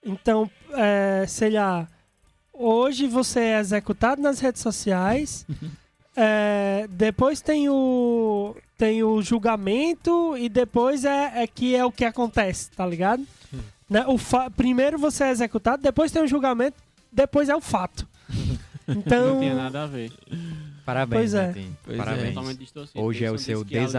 Então, 0.05 0.49
é, 0.73 1.25
sei 1.27 1.49
lá, 1.49 1.87
hoje 2.59 3.07
você 3.07 3.39
é 3.39 3.59
executado 3.59 4.21
nas 4.21 4.39
redes 4.39 4.61
sociais, 4.61 5.45
é, 6.15 6.87
depois 6.91 7.41
tem 7.41 7.69
o 7.69 8.55
tem 8.77 9.03
o 9.03 9.21
julgamento 9.21 10.37
e 10.37 10.47
depois 10.47 11.03
é, 11.03 11.43
é 11.43 11.47
que 11.47 11.75
é 11.75 11.83
o 11.83 11.91
que 11.91 12.05
acontece, 12.05 12.69
tá 12.71 12.85
ligado? 12.85 13.25
Né? 13.89 14.05
O 14.07 14.17
fa- 14.17 14.49
primeiro 14.49 14.97
você 14.97 15.25
é 15.25 15.31
executado, 15.31 15.81
depois 15.81 16.11
tem 16.11 16.21
o 16.23 16.27
julgamento, 16.27 16.77
depois 17.11 17.49
é 17.49 17.55
o 17.55 17.61
fato. 17.61 18.07
Então, 18.91 19.35
Não 19.35 19.39
tinha 19.41 19.53
nada 19.53 19.83
a 19.83 19.85
ver. 19.85 20.11
Parabéns, 20.83 21.19
Pois 21.19 21.33
é. 21.35 21.53
Pois 21.83 21.99
é. 21.99 22.03
Parabéns. 22.03 22.57
Distorcido. 22.57 23.03
Hoje 23.03 23.23
é 23.23 23.31
o 23.31 23.37
seu 23.37 23.59
Alice- 23.59 23.97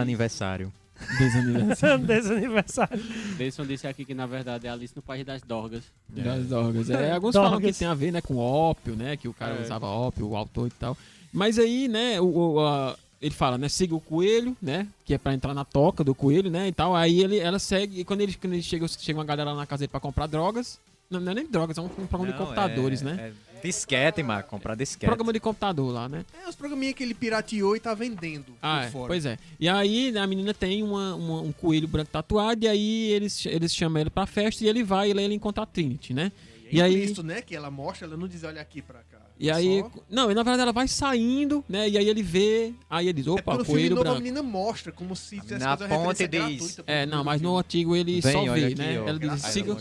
desaniversário. 1.17 2.05
Desaniversário. 2.05 3.03
Deison 3.37 3.65
disse 3.65 3.87
aqui 3.87 4.05
que 4.05 4.13
na 4.13 4.25
verdade 4.25 4.67
é 4.67 4.69
Alice 4.69 4.93
no 4.95 5.01
País 5.01 5.25
das 5.25 5.41
Dorgas. 5.41 5.83
das 6.09 6.45
drogas. 6.47 6.89
É, 6.89 7.09
É, 7.09 7.11
alguns 7.13 7.33
falam 7.35 7.59
que 7.59 7.73
tem 7.73 7.87
a 7.87 7.93
ver, 7.93 8.11
né, 8.11 8.21
com 8.21 8.37
ópio, 8.37 8.95
né, 8.95 9.17
que 9.17 9.27
o 9.27 9.33
cara 9.33 9.55
É. 9.55 9.61
usava 9.61 9.85
ópio, 9.87 10.27
o 10.27 10.35
autor 10.35 10.67
e 10.67 10.71
tal. 10.71 10.97
Mas 11.33 11.57
aí, 11.59 11.87
né, 11.87 12.19
o, 12.19 12.25
o- 12.55 12.59
a- 12.65 12.95
ele 13.21 13.33
fala, 13.35 13.57
né, 13.57 13.69
siga 13.69 13.93
o 13.95 13.99
coelho, 14.01 14.55
né, 14.61 14.87
que 15.05 15.13
é 15.13 15.17
pra 15.17 15.33
entrar 15.33 15.53
na 15.53 15.63
toca 15.63 16.03
do 16.03 16.13
coelho, 16.15 16.49
né, 16.49 16.67
e 16.67 16.71
tal. 16.71 16.95
Aí 16.95 17.21
ele, 17.21 17.37
ela 17.37 17.59
segue, 17.59 17.99
e 18.01 18.03
quando 18.03 18.21
ele, 18.21 18.33
quando 18.33 18.53
ele 18.53 18.63
chega, 18.63 18.87
chega 18.87 19.19
uma 19.19 19.25
galera 19.25 19.51
lá 19.51 19.57
na 19.57 19.65
casa 19.65 19.81
dele 19.81 19.89
pra 19.91 19.99
comprar 19.99 20.27
drogas, 20.27 20.79
não, 21.09 21.19
não 21.19 21.31
é 21.31 21.35
nem 21.35 21.47
drogas, 21.47 21.77
é 21.77 21.81
um, 21.81 21.85
um 21.85 22.07
programa 22.07 22.31
de 22.31 22.37
computadores, 22.37 23.01
é- 23.01 23.05
né? 23.05 23.31
é 23.47 23.50
disquete, 23.61 24.21
mano. 24.23 24.43
Comprar 24.43 24.75
disquete. 24.75 25.07
Programa 25.07 25.31
de 25.33 25.39
computador 25.39 25.93
lá, 25.93 26.09
né? 26.09 26.25
É 26.43 26.49
os 26.49 26.55
programinha 26.55 26.93
que 26.93 27.03
ele 27.03 27.13
pirateou 27.13 27.75
e 27.75 27.79
tá 27.79 27.93
vendendo 27.93 28.53
Ah, 28.61 28.85
é, 28.85 28.89
fora. 28.89 29.07
pois 29.07 29.25
é. 29.25 29.37
E 29.59 29.67
aí 29.69 30.11
né, 30.11 30.19
a 30.19 30.27
menina 30.27 30.53
tem 30.53 30.83
uma, 30.83 31.15
uma- 31.15 31.41
um 31.41 31.51
coelho 31.51 31.87
branco 31.87 32.11
tatuado, 32.11 32.65
e 32.65 32.67
aí 32.67 33.11
eles, 33.11 33.45
eles 33.45 33.73
chamam 33.75 34.01
ele 34.01 34.09
pra 34.09 34.25
festa 34.25 34.63
e 34.63 34.67
ele 34.67 34.83
vai 34.83 35.09
e 35.11 35.13
lá 35.13 35.21
ele 35.21 35.33
encontra 35.35 35.63
a 35.63 35.65
Trinity, 35.65 36.13
né? 36.13 36.31
E, 36.71 36.77
E 36.77 36.79
é 36.79 36.83
aí- 36.83 36.93
implícito, 36.95 37.23
né? 37.23 37.41
Que 37.41 37.55
ela 37.55 37.69
mostra, 37.69 38.07
ela 38.07 38.15
não 38.17 38.27
diz, 38.27 38.43
olha 38.43 38.61
aqui 38.61 38.81
pra 38.81 38.99
cá. 38.99 39.19
E 39.39 39.49
É 39.49 39.53
aí, 39.53 39.79
só- 39.81 39.91
não, 40.09 40.29
e 40.31 40.35
na 40.35 40.43
verdade 40.43 40.61
ela 40.61 40.71
vai 40.71 40.87
saindo, 40.87 41.65
né? 41.67 41.89
E 41.89 41.97
aí 41.97 42.07
ele 42.07 42.21
vê, 42.21 42.73
aí 42.89 43.07
ele 43.07 43.13
diz, 43.21 43.27
É 43.27 43.31
opa, 43.31 43.53
filme 43.53 43.65
coelho 43.65 43.89
novo 43.95 44.01
a 44.01 44.03
branco. 44.11 44.19
menina 44.21 44.43
mostra, 44.43 44.91
como 44.91 45.15
se 45.15 45.37
tivesse 45.41 45.53
menina 45.53 45.77
fazer 45.77 45.91
uma 45.91 45.95
aponta 46.01 46.23
referência 46.23 46.53
e 46.53 46.57
diz. 46.57 46.79
É, 46.85 47.05
não, 47.07 47.23
mas 47.23 47.41
no 47.41 47.57
antigo 47.57 47.95
ele 47.95 48.21
Vem, 48.21 48.31
só 48.31 48.53
vê, 48.53 48.65
aqui, 48.65 48.75
né? 48.75 49.01
ó. 49.01 49.07
Ela 49.07 49.19
diz, 49.19 49.41
siga, 49.41 49.77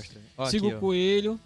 siga 0.48 0.66
aqui, 0.68 0.74
o 0.76 0.80
coelho. 0.80 1.38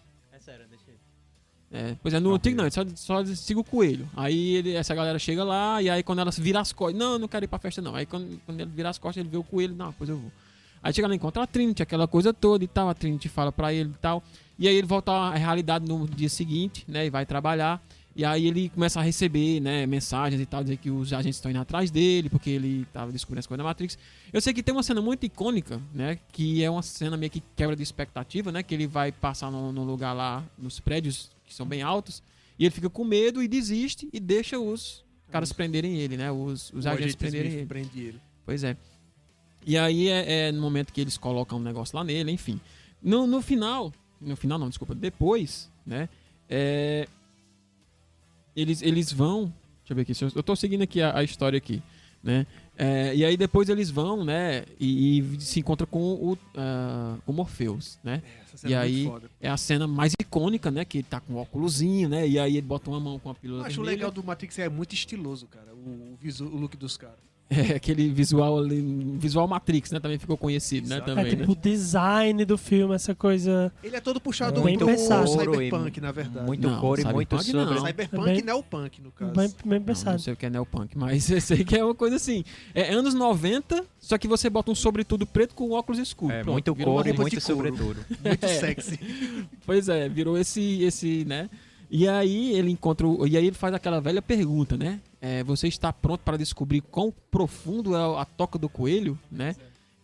É, 1.77 1.97
pois 2.01 2.15
é, 2.15 2.21
no 2.21 2.29
Não, 2.29 2.37
antigo 2.37 2.57
não, 2.57 2.65
ele 2.65 2.71
só, 2.71 2.85
só 2.95 3.25
siga 3.35 3.59
o 3.59 3.65
coelho. 3.65 4.09
Aí 4.17 4.55
ele, 4.55 4.75
essa 4.75 4.95
galera 4.95 5.19
chega 5.19 5.43
lá, 5.43 5.83
e 5.83 5.91
aí 5.91 6.05
quando 6.05 6.21
ela 6.21 6.31
vira 6.31 6.61
as 6.61 6.73
costas, 6.73 6.97
não, 6.97 7.15
eu 7.15 7.19
não 7.19 7.27
quero 7.27 7.45
ir 7.45 7.49
pra 7.49 7.59
festa 7.59 7.83
não. 7.83 7.97
Aí 7.97 8.07
quando, 8.07 8.41
quando 8.47 8.61
ele 8.61 8.71
vira 8.71 8.89
as 8.89 8.97
costas, 8.97 9.21
ele 9.21 9.29
vê 9.29 9.37
o 9.37 9.43
coelho, 9.43 9.75
não, 9.75 9.93
pois 9.93 10.09
eu 10.09 10.17
vou. 10.17 10.31
Aí 10.81 10.95
chega 10.95 11.09
lá, 11.09 11.15
encontra 11.17 11.43
a 11.43 11.47
Trinity, 11.49 11.83
aquela 11.83 12.07
coisa 12.07 12.33
toda 12.33 12.63
e 12.63 12.69
tal, 12.69 12.89
a 12.89 12.95
Trinity 12.95 13.29
fala 13.29 13.51
pra 13.51 13.73
ele 13.73 13.91
e 13.91 13.99
tal. 14.01 14.23
E 14.57 14.69
aí 14.69 14.77
ele 14.77 14.87
volta 14.87 15.11
à 15.11 15.35
realidade 15.35 15.85
no 15.89 16.07
dia 16.07 16.29
seguinte, 16.29 16.85
né, 16.87 17.07
e 17.07 17.11
vai 17.11 17.27
trabalhar. 17.27 17.83
E 18.15 18.25
aí 18.25 18.47
ele 18.47 18.69
começa 18.69 19.01
a 19.01 19.03
receber, 19.03 19.59
né, 19.59 19.85
mensagens 19.85 20.41
e 20.41 20.47
tal, 20.47 20.63
dizer 20.63 20.77
que 20.77 20.89
os 20.89 21.13
agentes 21.13 21.39
estão 21.39 21.51
indo 21.51 21.59
atrás 21.59 21.91
dele, 21.91 22.31
porque 22.31 22.51
ele 22.51 22.87
tava 22.93 23.11
descobrindo 23.11 23.41
as 23.41 23.47
coisas 23.49 23.59
da 23.59 23.69
Matrix. 23.69 23.99
Eu 24.33 24.41
sei 24.41 24.55
que 24.55 24.63
tem 24.63 24.73
uma 24.73 24.85
cena 24.85 25.01
muito 25.03 25.27
icônica, 25.27 25.81
né, 25.93 26.21
que 26.31 26.63
é 26.63 26.71
uma 26.71 26.83
cena 26.83 27.17
meio 27.17 27.33
que 27.33 27.43
quebra 27.57 27.75
de 27.75 27.83
expectativa, 27.83 28.53
né, 28.53 28.63
que 28.63 28.73
ele 28.73 28.87
vai 28.87 29.11
passar 29.11 29.51
num 29.51 29.85
lugar 29.85 30.13
lá, 30.13 30.45
nos 30.57 30.79
prédios 30.79 31.34
que 31.45 31.55
são 31.55 31.67
bem 31.67 31.83
altos, 31.83 32.23
e 32.59 32.65
ele 32.65 32.75
fica 32.75 32.89
com 32.89 33.05
medo 33.05 33.43
e 33.43 33.49
desiste 33.49 34.09
e 34.13 34.21
deixa 34.21 34.59
os 34.59 35.05
caras 35.31 35.53
prenderem 35.53 35.97
ele, 35.97 36.17
né, 36.17 36.31
os, 36.31 36.73
os 36.73 36.87
agentes 36.87 37.07
agente 37.07 37.17
prenderem 37.17 37.53
ele. 37.53 37.67
prende 37.67 38.01
ele. 38.01 38.21
Pois 38.45 38.63
é. 38.63 38.77
E 39.67 39.77
aí 39.79 40.09
é, 40.09 40.49
é 40.49 40.53
no 40.53 40.61
momento 40.61 40.93
que 40.93 41.01
eles 41.01 41.17
colocam 41.17 41.59
um 41.59 41.63
negócio 41.63 41.97
lá 41.97 42.05
nele, 42.05 42.31
enfim. 42.31 42.61
No, 43.03 43.27
no 43.27 43.41
final, 43.41 43.93
no 44.21 44.37
final 44.37 44.59
não, 44.59 44.69
desculpa, 44.69 44.95
depois, 44.95 45.71
né? 45.85 46.09
é, 46.49 47.09
eles, 48.55 48.83
eles 48.83 49.13
vão. 49.13 49.53
Deixa 49.81 49.93
eu 49.93 49.97
ver 49.97 50.03
aqui, 50.03 50.13
eu 50.37 50.43
tô 50.43 50.57
seguindo 50.57 50.83
aqui 50.83 51.01
a, 51.03 51.19
a 51.19 51.25
história 51.25 51.57
aqui, 51.57 51.83
né? 52.23 52.47
É, 52.77 53.15
e 53.15 53.25
aí 53.25 53.37
depois 53.37 53.69
eles 53.69 53.91
vão, 53.91 54.25
né? 54.25 54.65
E, 54.81 55.21
e 55.21 55.41
se 55.41 55.61
encontram 55.61 55.87
com 55.87 56.01
o, 56.01 56.39
ah, 56.57 57.17
o 57.27 57.33
Morpheus, 57.33 57.99
né? 58.03 58.23
É, 58.25 58.43
essa 58.43 58.57
cena 58.57 58.71
E 58.71 58.75
é 58.75 58.79
aí. 58.79 59.13
É 59.41 59.49
a 59.49 59.57
cena 59.57 59.87
mais 59.87 60.13
icônica, 60.21 60.71
né? 60.71 60.85
Que 60.85 60.99
ele 60.99 61.07
tá 61.09 61.21
com 61.21 61.35
um 61.35 61.37
óculosinho, 61.37 62.09
né? 62.09 62.27
E 62.27 62.39
aí 62.39 62.57
ele 62.57 62.67
bota 62.67 62.91
uma 62.91 62.99
mão 63.01 63.19
com 63.19 63.31
a 63.31 63.35
pílula 63.35 63.61
Eu 63.63 63.67
acho 63.67 63.77
vermelha. 63.77 63.97
legal 63.97 64.11
do 64.11 64.25
Matrix 64.25 64.59
é 64.59 64.69
muito 64.69 64.93
estiloso, 64.93 65.47
cara. 65.47 65.75
O, 65.75 66.19
o, 66.21 66.45
o 66.45 66.57
look 66.57 66.77
dos 66.77 66.97
caras. 66.97 67.34
É, 67.51 67.75
aquele 67.77 68.09
visual 68.09 68.59
ali, 68.59 68.81
visual 69.19 69.47
Matrix, 69.47 69.91
né? 69.91 70.01
Também 70.01 70.19
ficou 70.19 70.37
conhecido, 70.37 70.89
né? 70.89 70.97
Exato. 70.97 71.11
É 71.11 71.15
Também, 71.15 71.31
tipo 71.31 71.43
né? 71.43 71.49
o 71.51 71.55
design 71.55 72.45
do 72.45 72.57
filme, 72.57 72.95
essa 72.95 73.15
coisa. 73.15 73.71
Ele 73.83 73.95
é 73.97 74.01
todo 74.01 74.19
puxado 74.21 74.55
Bem 74.63 74.77
muito 74.79 74.87
pensado. 74.87 75.29
cyberpunk, 75.29 76.01
na 76.01 76.11
verdade. 76.11 76.47
Muito 76.47 76.67
Não, 76.69 76.81
cor 76.81 76.99
e 76.99 77.05
muito 77.05 77.37
cyberpunk 77.39 77.53
não. 77.53 77.65
sobre. 77.75 77.87
Cyberpunk 77.89 78.25
Bem- 78.25 78.39
e 78.39 78.43
neopunk, 78.43 79.03
no 79.03 79.11
caso. 79.13 79.33
Bem, 79.33 79.49
bem 79.49 79.57
Não, 79.65 79.77
não 79.79 79.83
pensado. 79.85 80.19
sei 80.21 80.33
o 80.33 80.37
que 80.37 80.47
é 80.47 80.51
neopunk, 80.51 80.97
mas 80.97 81.29
eu 81.31 81.41
sei 81.41 81.65
que 81.65 81.77
é 81.77 81.85
uma 81.85 81.95
coisa 81.95 82.17
assim. 82.17 82.45
É 82.75 82.93
anos 82.93 83.13
90, 83.15 83.85
só 84.01 84.17
que 84.17 84.27
você 84.27 84.49
bota 84.49 84.71
um 84.71 84.75
sobretudo 84.75 85.27
preto 85.27 85.55
com 85.55 85.71
óculos 85.73 85.99
escuros. 86.01 86.35
É, 86.35 86.43
Pronto, 86.43 86.53
muito 86.55 86.75
cor 86.85 87.07
e 87.07 87.13
muito 87.13 87.41
sobretudo. 87.41 88.05
Muito 88.25 88.45
É. 88.45 88.49
sexy. 88.49 88.99
Pois 89.67 89.89
é, 89.89 90.09
virou 90.09 90.39
esse, 90.39 90.83
esse, 90.83 91.25
né? 91.27 91.49
E 91.91 92.09
aí 92.09 92.53
ele 92.57 92.71
encontra, 92.71 93.07
o- 93.07 93.27
e 93.27 93.37
aí 93.37 93.47
ele 93.47 93.55
faz 93.55 93.73
aquela 93.75 94.01
velha 94.01 94.21
pergunta, 94.23 94.77
né? 94.77 95.01
É, 95.27 95.43
você 95.43 95.69
está 95.69 95.91
pronto 95.91 96.21
para 96.21 96.37
descobrir 96.37 96.83
quão 96.83 97.11
profundo 97.31 97.97
é 97.97 98.21
a 98.21 98.27
toca 98.27 98.59
do 98.59 98.69
coelho, 98.69 99.19
né? 99.33 99.57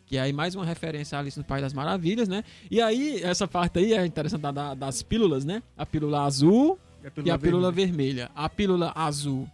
Que 0.07 0.17
aí 0.17 0.33
mais 0.33 0.55
uma 0.55 0.65
referência 0.65 1.15
a 1.19 1.21
Alice 1.21 1.39
no 1.39 1.45
País 1.45 1.61
das 1.63 1.75
Maravilhas, 1.75 2.27
né? 2.27 2.43
E 2.71 2.81
aí 2.81 3.23
essa 3.23 3.47
parte 3.47 3.79
aí 3.79 3.93
é 3.93 4.07
interessante 4.07 4.41
da- 4.41 4.51
da- 4.51 4.73
das 4.75 5.03
pílulas, 5.03 5.45
né? 5.45 5.63
A 5.77 5.85
pílula 5.85 6.23
azul 6.25 6.79
e 7.23 7.31
a 7.31 7.39
pílula 7.39 7.71
vermelha. 7.71 8.31
A 8.35 8.49
pílula 8.49 8.93
azul, 8.95 9.47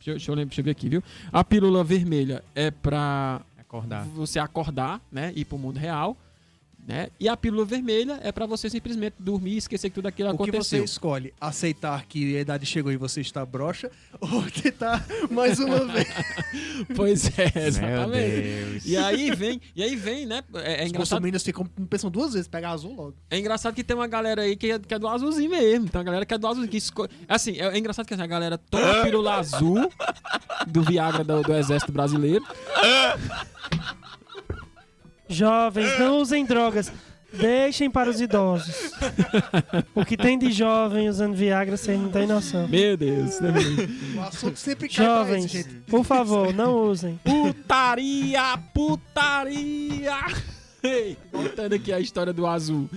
deixa 0.00 0.10
eu, 0.10 0.14
deixa 0.16 0.30
eu 0.32 0.34
lembrar- 0.34 0.48
deixa 0.48 0.60
eu 0.60 0.64
ver 0.64 0.70
aqui, 0.72 0.88
viu? 0.88 1.04
A 1.32 1.44
pílula 1.44 1.84
vermelha 1.84 2.42
é 2.52 2.72
pra 2.72 3.42
Acordar. 3.60 4.04
você 4.06 4.40
acordar, 4.40 5.00
né? 5.10 5.32
Ir 5.36 5.44
pro 5.44 5.56
mundo 5.56 5.78
real, 5.78 6.16
né? 6.86 7.08
E 7.20 7.28
a 7.28 7.36
pílula 7.36 7.64
vermelha 7.64 8.18
é 8.22 8.32
pra 8.32 8.44
você 8.44 8.68
simplesmente 8.68 9.14
dormir 9.18 9.52
e 9.52 9.56
esquecer 9.58 9.88
que 9.88 9.94
tudo 9.94 10.06
aquilo 10.08 10.30
O 10.30 10.32
que 10.32 10.38
você 10.46 10.50
aconteceu. 10.50 10.84
escolhe? 10.84 11.32
Aceitar 11.40 12.04
que 12.06 12.36
a 12.36 12.40
idade 12.40 12.66
chegou 12.66 12.90
e 12.90 12.96
você 12.96 13.20
está 13.20 13.46
broxa? 13.46 13.90
Ou 14.20 14.42
tentar 14.50 15.06
mais 15.30 15.60
uma 15.60 15.84
vez? 15.86 16.08
Pois 16.96 17.38
é, 17.38 17.52
Meu 17.54 17.66
exatamente. 17.68 18.42
Deus. 18.42 18.86
E 18.86 18.96
aí 18.96 19.30
vem, 19.34 19.60
e 19.76 19.82
aí 19.82 19.94
vem, 19.94 20.26
né? 20.26 20.42
É, 20.54 20.80
é 20.80 20.84
Os 20.84 20.90
engraçado, 20.90 21.40
ficam 21.40 21.64
pensam 21.88 22.10
duas 22.10 22.32
vezes, 22.32 22.48
pega 22.48 22.70
azul 22.70 22.94
logo. 22.94 23.14
é 23.30 23.38
engraçado 23.38 23.74
que 23.74 23.84
tem 23.84 23.94
uma 23.96 24.08
galera 24.08 24.42
aí 24.42 24.56
que 24.56 24.72
é, 24.72 24.78
que 24.78 24.92
é 24.94 24.98
do 24.98 25.06
azulzinho 25.06 25.50
mesmo. 25.50 25.88
Tem 25.88 25.98
uma 26.00 26.04
galera 26.04 26.26
que 26.26 26.34
é 26.34 26.38
do 26.38 26.46
azulzinho. 26.48 26.70
Que 26.70 26.78
esco... 26.78 27.06
Assim, 27.28 27.52
é, 27.60 27.66
é 27.68 27.78
engraçado 27.78 28.06
que 28.06 28.14
a 28.14 28.26
galera 28.26 28.58
toma 28.58 29.00
a 29.00 29.04
pílula 29.04 29.34
azul 29.36 29.88
do 30.66 30.82
Viagra 30.82 31.22
do, 31.22 31.42
do 31.42 31.54
Exército 31.54 31.92
Brasileiro. 31.92 32.44
Jovens, 35.32 35.98
não 35.98 36.18
usem 36.18 36.44
drogas. 36.44 36.92
Deixem 37.32 37.90
para 37.90 38.10
os 38.10 38.20
idosos. 38.20 38.92
O 39.94 40.04
que 40.04 40.16
tem 40.18 40.38
de 40.38 40.52
jovem 40.52 41.08
usando 41.08 41.34
Viagra, 41.34 41.76
vocês 41.78 41.98
não 41.98 42.10
têm 42.10 42.26
noção. 42.26 42.68
Meu 42.68 42.94
Deus, 42.96 43.40
né? 43.40 43.50
O 44.16 44.20
assunto 44.20 44.58
sempre 44.58 44.88
cai 44.88 45.04
Jovens, 45.06 45.50
gente. 45.50 45.68
por 45.88 46.04
favor, 46.04 46.52
não 46.52 46.74
usem. 46.90 47.18
Putaria, 47.24 48.58
putaria! 48.74 50.16
Ei, 50.82 51.16
Voltando 51.32 51.74
aqui 51.74 51.92
à 51.92 52.00
história 52.00 52.32
do 52.32 52.46
azul. 52.46 52.88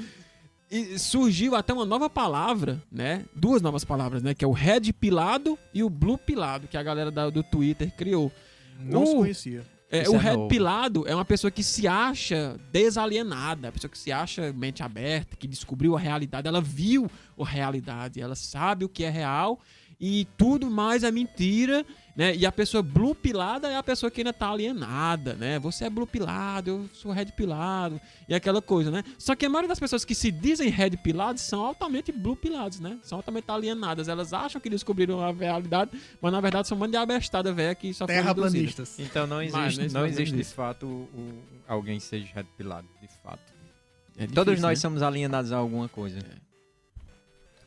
E 0.70 0.98
surgiu 1.00 1.56
até 1.56 1.72
uma 1.72 1.86
nova 1.86 2.10
palavra, 2.10 2.82
né? 2.92 3.24
Duas 3.36 3.62
novas 3.62 3.86
palavras, 3.86 4.22
né? 4.24 4.34
Que 4.34 4.44
é 4.44 4.48
o 4.48 4.52
red 4.52 4.92
pilado 5.00 5.58
e 5.74 5.84
o 5.84 5.90
blue 5.90 6.18
pilado, 6.18 6.68
que 6.68 6.76
a 6.76 6.84
galera 6.84 7.12
da- 7.12 7.30
do 7.30 7.44
Twitter 7.44 7.94
criou. 7.96 8.32
Não 8.80 9.06
se 9.06 9.14
Uh, 9.14 9.18
conhecia. 9.20 9.64
É, 9.92 10.10
o 10.10 10.16
é 10.16 10.18
red 10.18 10.48
pilado 10.48 11.08
é 11.08 11.14
uma 11.14 11.26
pessoa 11.26 11.52
que 11.52 11.64
se 11.64 11.88
acha 11.88 12.60
desalienada, 12.72 13.70
a 13.70 13.72
pessoa 13.72 13.90
que 13.90 13.98
se 13.98 14.12
acha 14.12 14.52
mente 14.52 14.82
aberta, 14.82 15.36
que 15.36 15.48
descobriu 15.48 15.96
a 15.96 16.00
realidade, 16.00 16.48
ela 16.48 16.62
viu 16.62 17.10
a 17.40 17.46
realidade, 17.46 18.20
ela 18.20 18.36
sabe 18.36 18.84
o 18.84 18.90
que 18.90 19.04
é 19.04 19.10
real 19.10 19.60
e 20.00 20.28
tudo 20.38 20.70
mais 20.70 21.04
é 21.04 21.12
mentira, 21.12 21.86
né? 22.16 22.34
E 22.36 22.46
a 22.46 22.52
pessoa 22.52 22.82
blue 22.82 23.14
pilada 23.14 23.68
é 23.70 23.76
a 23.76 23.84
pessoa 23.84 24.10
que 24.10 24.22
ainda 24.22 24.32
tá 24.32 24.50
alienada, 24.50 25.34
né? 25.34 25.60
Você 25.60 25.84
é 25.86 25.90
blue 25.90 26.08
pilado, 26.08 26.70
eu 26.70 26.90
sou 26.94 27.12
red 27.12 27.26
pilado 27.26 28.00
e 28.30 28.34
aquela 28.34 28.62
coisa, 28.62 28.90
né? 28.90 29.04
Só 29.18 29.36
que 29.36 29.46
a 29.46 29.50
maioria 29.50 29.68
das 29.68 29.80
pessoas 29.80 30.06
que 30.06 30.16
se 30.16 30.32
dizem 30.32 30.70
red 30.70 30.92
pilados 30.92 31.42
são 31.42 31.66
altamente 31.66 32.12
blue 32.12 32.36
pilados, 32.36 32.80
né? 32.80 32.98
São 33.04 33.18
altamente 33.18 33.52
alienadas, 33.52 34.08
elas 34.08 34.32
acham 34.32 34.62
que 34.62 34.70
descobriram 34.70 35.20
a 35.22 35.32
realidade, 35.34 35.92
mas 36.22 36.32
na 36.32 36.40
verdade 36.40 36.68
são 36.68 36.78
um 36.78 36.80
monte 36.80 36.92
de 36.92 36.98
abestada 36.98 37.52
velha 37.52 37.76
que 37.76 37.94
só. 37.94 38.06
Terraplanistas. 38.06 38.98
Então 39.00 39.28
não 39.28 39.42
existe, 39.42 39.58
mas 39.82 39.94
não 39.94 40.02
não 40.02 40.08
existe 40.08 40.36
de 40.36 40.44
fato 40.46 40.86
o- 40.86 41.40
alguém 41.68 42.00
seja 42.00 42.28
redpilado, 42.34 42.88
de 43.02 43.10
fato. 43.22 43.40
É 44.18 44.26
Todos 44.28 44.46
difícil, 44.54 44.62
nós 44.62 44.80
né? 44.80 44.82
somos 44.82 45.02
alienados 45.04 45.52
a 45.52 45.58
alguma 45.58 45.90
coisa. 45.90 46.20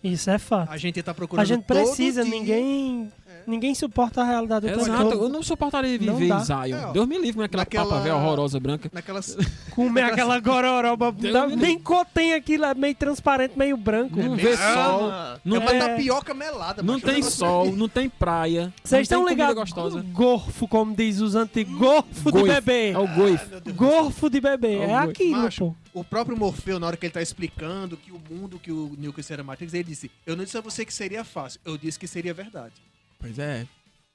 Isso 0.02 0.30
é 0.30 0.38
fato. 0.38 0.70
A 0.70 0.76
gente 0.76 1.02
tá 1.02 1.12
procurando 1.12 1.42
A 1.42 1.44
gente 1.44 1.64
todo 1.64 1.76
precisa, 1.76 2.22
dia- 2.22 2.30
ninguém. 2.30 3.12
É. 3.48 3.50
Ninguém 3.50 3.74
suporta 3.74 4.20
a 4.20 4.24
realidade 4.24 4.68
do 4.70 4.80
Exato, 4.80 5.12
eu 5.14 5.28
não 5.28 5.42
suportaria 5.42 5.98
Não 5.98 6.16
viver 6.16 6.28
dá. 6.28 6.40
em 6.40 6.44
Zion. 6.44 6.90
É. 6.90 6.92
Deus 6.92 7.08
me 7.08 7.18
livre 7.18 7.34
com 7.38 7.42
aquela 7.42 7.62
Naquela- 7.62 7.84
papa 7.86 8.00
velha 8.02 8.16
horrorosa 8.16 8.60
branca. 8.60 8.90
Naquelas... 8.92 9.36
Comer 9.70 10.02
aquela 10.02 10.38
gororoba. 10.40 11.12
Deus 11.12 11.56
nem 11.56 11.78
contém 11.78 12.34
aquilo, 12.34 12.64
é 12.64 12.74
meio 12.74 12.94
transparente, 12.94 13.56
meio 13.56 13.76
branco. 13.76 14.16
Não 14.16 14.36
vê 14.36 14.56
sol, 14.56 15.10
não 15.44 15.56
é 15.56 15.58
uma 15.60 15.70
tem, 15.70 15.78
tapioca 15.80 16.34
melada. 16.34 16.82
não 16.82 17.00
tem 17.00 17.22
sol, 17.22 17.72
não 17.76 17.88
tem 17.88 18.08
praia. 18.08 18.72
Vocês 18.82 19.08
não 19.08 19.22
estão 19.22 19.28
ligados? 19.28 19.72
Gorfo, 20.12 20.68
como 20.68 20.94
diz 20.94 21.20
os 21.20 21.34
antigos. 21.34 21.74
Gorfo 21.78 22.32
de 22.32 22.42
bebê. 22.42 22.90
É 22.90 22.98
o 22.98 23.06
goif. 23.06 23.48
Meu 23.48 23.60
Deus 23.60 23.76
do 23.76 23.84
céu. 23.84 24.02
Gorfo 24.02 24.30
de 24.30 24.40
bebê. 24.40 24.74
É 24.78 24.90
É 24.90 24.94
aquilo, 24.96 25.42
Macho, 25.42 25.74
pô. 25.92 26.00
O 26.00 26.04
próprio 26.04 26.36
Morfeu, 26.36 26.78
na 26.78 26.86
hora 26.86 26.96
que 26.96 27.06
ele 27.06 27.12
tá 27.12 27.22
explicando 27.22 27.96
que 27.96 28.12
o 28.12 28.20
mundo, 28.30 28.58
que 28.58 28.70
o 28.70 28.94
Neo 28.98 29.14
era 29.30 29.42
Matrix, 29.42 29.74
ele 29.74 29.84
disse: 29.84 30.10
Eu 30.26 30.36
não 30.36 30.44
disse 30.44 30.56
a 30.56 30.60
você 30.60 30.84
que 30.84 30.92
seria 30.92 31.24
fácil, 31.24 31.60
eu 31.64 31.76
disse 31.76 31.98
que 31.98 32.06
seria 32.06 32.32
verdade. 32.34 32.74
Pois 33.18 33.38
é, 33.38 33.66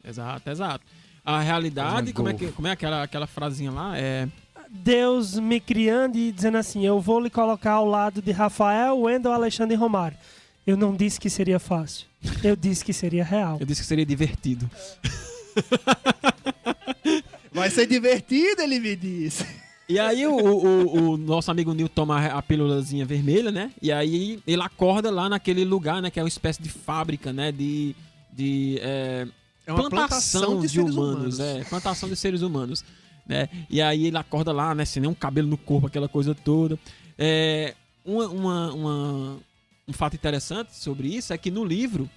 exato, 0.04 0.50
exato. 0.50 0.86
A 1.26 1.40
realidade, 1.40 2.12
como 2.14 2.30
é, 2.30 2.34
que, 2.34 2.52
como 2.52 2.68
é 2.68 2.72
aquela, 2.72 3.04
aquela 3.04 3.28
frasinha 3.28 3.72
lá? 3.72 3.98
É. 3.98 4.28
Deus 4.70 5.38
me 5.38 5.60
criando 5.60 6.18
e 6.18 6.32
dizendo 6.32 6.58
assim: 6.58 6.86
Eu 6.86 7.00
vou 7.00 7.20
lhe 7.20 7.30
colocar 7.30 7.74
ao 7.74 7.86
lado 7.86 8.22
de 8.22 8.32
Rafael, 8.32 9.00
Wendel, 9.00 9.32
Alexandre 9.32 9.76
e 9.76 9.78
Romário. 9.78 10.18
Eu 10.66 10.76
não 10.78 10.96
disse 10.96 11.20
que 11.20 11.30
seria 11.30 11.60
fácil. 11.60 12.08
Eu 12.44 12.56
disse 12.56 12.84
que 12.84 12.94
seria 12.94 13.24
real. 13.24 13.58
Eu 13.60 13.66
disse 13.66 13.82
que 13.82 13.88
seria 13.88 14.06
divertido. 14.06 14.70
Vai 17.52 17.70
ser 17.70 17.86
divertido, 17.86 18.62
ele 18.62 18.80
me 18.80 18.96
disse. 18.96 19.46
E 19.88 20.00
aí 20.00 20.26
o, 20.26 20.34
o- 20.36 21.12
o 21.12 21.18
nosso 21.18 21.52
amigo 21.52 21.74
Neil 21.74 21.90
toma 21.90 22.26
a 22.28 22.42
pílulazinha 22.42 23.06
vermelha, 23.06 23.52
né? 23.52 23.72
E 23.82 23.92
aí 23.92 24.40
ele 24.48 24.62
acorda 24.62 25.12
lá 25.12 25.30
naquele 25.30 25.64
lugar, 25.66 26.02
né? 26.02 26.10
Que 26.10 26.20
é 26.20 26.24
uma 26.24 26.30
espécie 26.30 26.62
de 26.62 26.70
fábrica, 26.70 27.32
né? 27.32 27.52
De. 27.52 27.96
De 28.36 28.78
é, 28.82 29.28
É 29.66 29.72
uma 29.74 29.90
plantação 29.90 30.60
de, 30.60 30.70
seres 30.70 30.96
humanos. 30.96 31.40
é, 31.40 31.64
plantação 31.66 32.10
de 32.10 32.16
seres 32.16 32.42
humanos, 32.42 32.84
né? 33.28 33.48
E 33.70 33.82
aí 33.82 34.06
ele 34.08 34.18
acorda 34.18 34.52
lá, 34.52 34.74
né, 34.76 34.86
sem 34.86 35.02
nenhum 35.02 35.14
cabelo 35.14 35.48
no 35.48 35.58
corpo, 35.58 35.88
aquela 35.88 36.10
coisa 36.10 36.34
toda. 36.36 36.78
É, 37.18 37.76
uma, 38.06 38.28
uma- 38.28 38.74
uma- 38.74 39.40
um 39.88 39.94
fato 39.94 40.16
interessante 40.16 40.76
sobre 40.76 41.08
isso 41.16 41.32
é 41.34 41.38
que 41.38 41.52
no 41.52 41.64
livro 41.64 42.10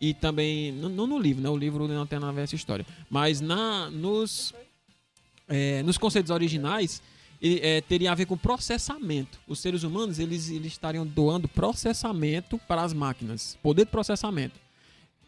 e 0.00 0.14
também 0.14 0.72
não, 0.72 0.88
não 0.88 1.06
no 1.06 1.18
livro, 1.18 1.42
né? 1.42 1.48
O 1.48 1.56
livro 1.56 1.86
não 1.88 2.06
tem 2.06 2.18
nada 2.18 2.30
a 2.30 2.34
ver 2.34 2.42
essa 2.42 2.54
história, 2.54 2.86
mas 3.10 3.40
na 3.40 3.90
nos 3.90 4.54
é, 5.48 5.82
nos 5.82 5.98
conceitos 5.98 6.30
originais 6.30 7.02
é, 7.42 7.80
teria 7.80 8.12
a 8.12 8.14
ver 8.14 8.26
com 8.26 8.36
processamento. 8.36 9.38
Os 9.48 9.58
seres 9.60 9.82
humanos 9.82 10.18
eles, 10.18 10.48
eles 10.50 10.72
estariam 10.72 11.06
doando 11.06 11.48
processamento 11.48 12.58
para 12.68 12.82
as 12.82 12.92
máquinas, 12.92 13.58
poder 13.62 13.84
de 13.86 13.90
processamento. 13.90 14.54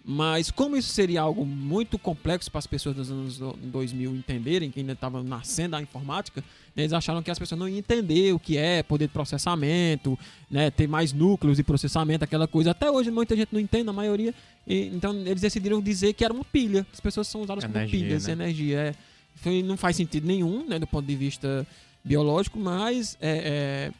Mas 0.04 0.50
como 0.50 0.76
isso 0.76 0.88
seria 0.88 1.20
algo 1.20 1.44
muito 1.46 1.96
complexo 1.96 2.50
para 2.50 2.58
as 2.58 2.66
pessoas 2.66 2.96
dos 2.96 3.10
anos 3.10 3.38
2000 3.38 4.16
entenderem, 4.16 4.68
que 4.68 4.80
ainda 4.80 4.94
estavam 4.94 5.22
nascendo 5.22 5.76
a 5.76 5.82
informática, 5.82 6.42
né, 6.74 6.82
eles 6.82 6.92
acharam 6.92 7.22
que 7.22 7.30
as 7.30 7.38
pessoas 7.38 7.58
não 7.58 7.68
iam 7.68 7.78
entender 7.78 8.34
o 8.34 8.38
que 8.38 8.56
é 8.56 8.82
poder 8.82 9.06
de 9.06 9.12
processamento, 9.12 10.18
né, 10.50 10.72
ter 10.72 10.88
mais 10.88 11.12
núcleos 11.12 11.56
de 11.56 11.62
processamento, 11.62 12.24
aquela 12.24 12.48
coisa. 12.48 12.72
Até 12.72 12.90
hoje 12.90 13.12
muita 13.12 13.36
gente 13.36 13.50
não 13.52 13.60
entende, 13.60 13.88
a 13.88 13.92
maioria. 13.92 14.34
E, 14.66 14.86
então 14.86 15.14
eles 15.14 15.40
decidiram 15.40 15.80
dizer 15.80 16.14
que 16.14 16.24
era 16.24 16.34
uma 16.34 16.44
pilha. 16.44 16.84
As 16.92 16.98
pessoas 16.98 17.28
são 17.28 17.42
usadas 17.42 17.64
como 17.64 17.76
Energia, 17.76 18.00
pilhas, 18.00 18.26
né? 18.26 18.32
energia. 18.32 18.78
É. 18.78 18.94
Foi, 19.36 19.62
não 19.62 19.76
faz 19.76 19.94
sentido 19.94 20.26
nenhum, 20.26 20.66
né, 20.68 20.80
do 20.80 20.86
ponto 20.86 21.06
de 21.06 21.14
vista 21.14 21.64
biológico, 22.02 22.58
mas 22.58 23.16
é, 23.20 23.92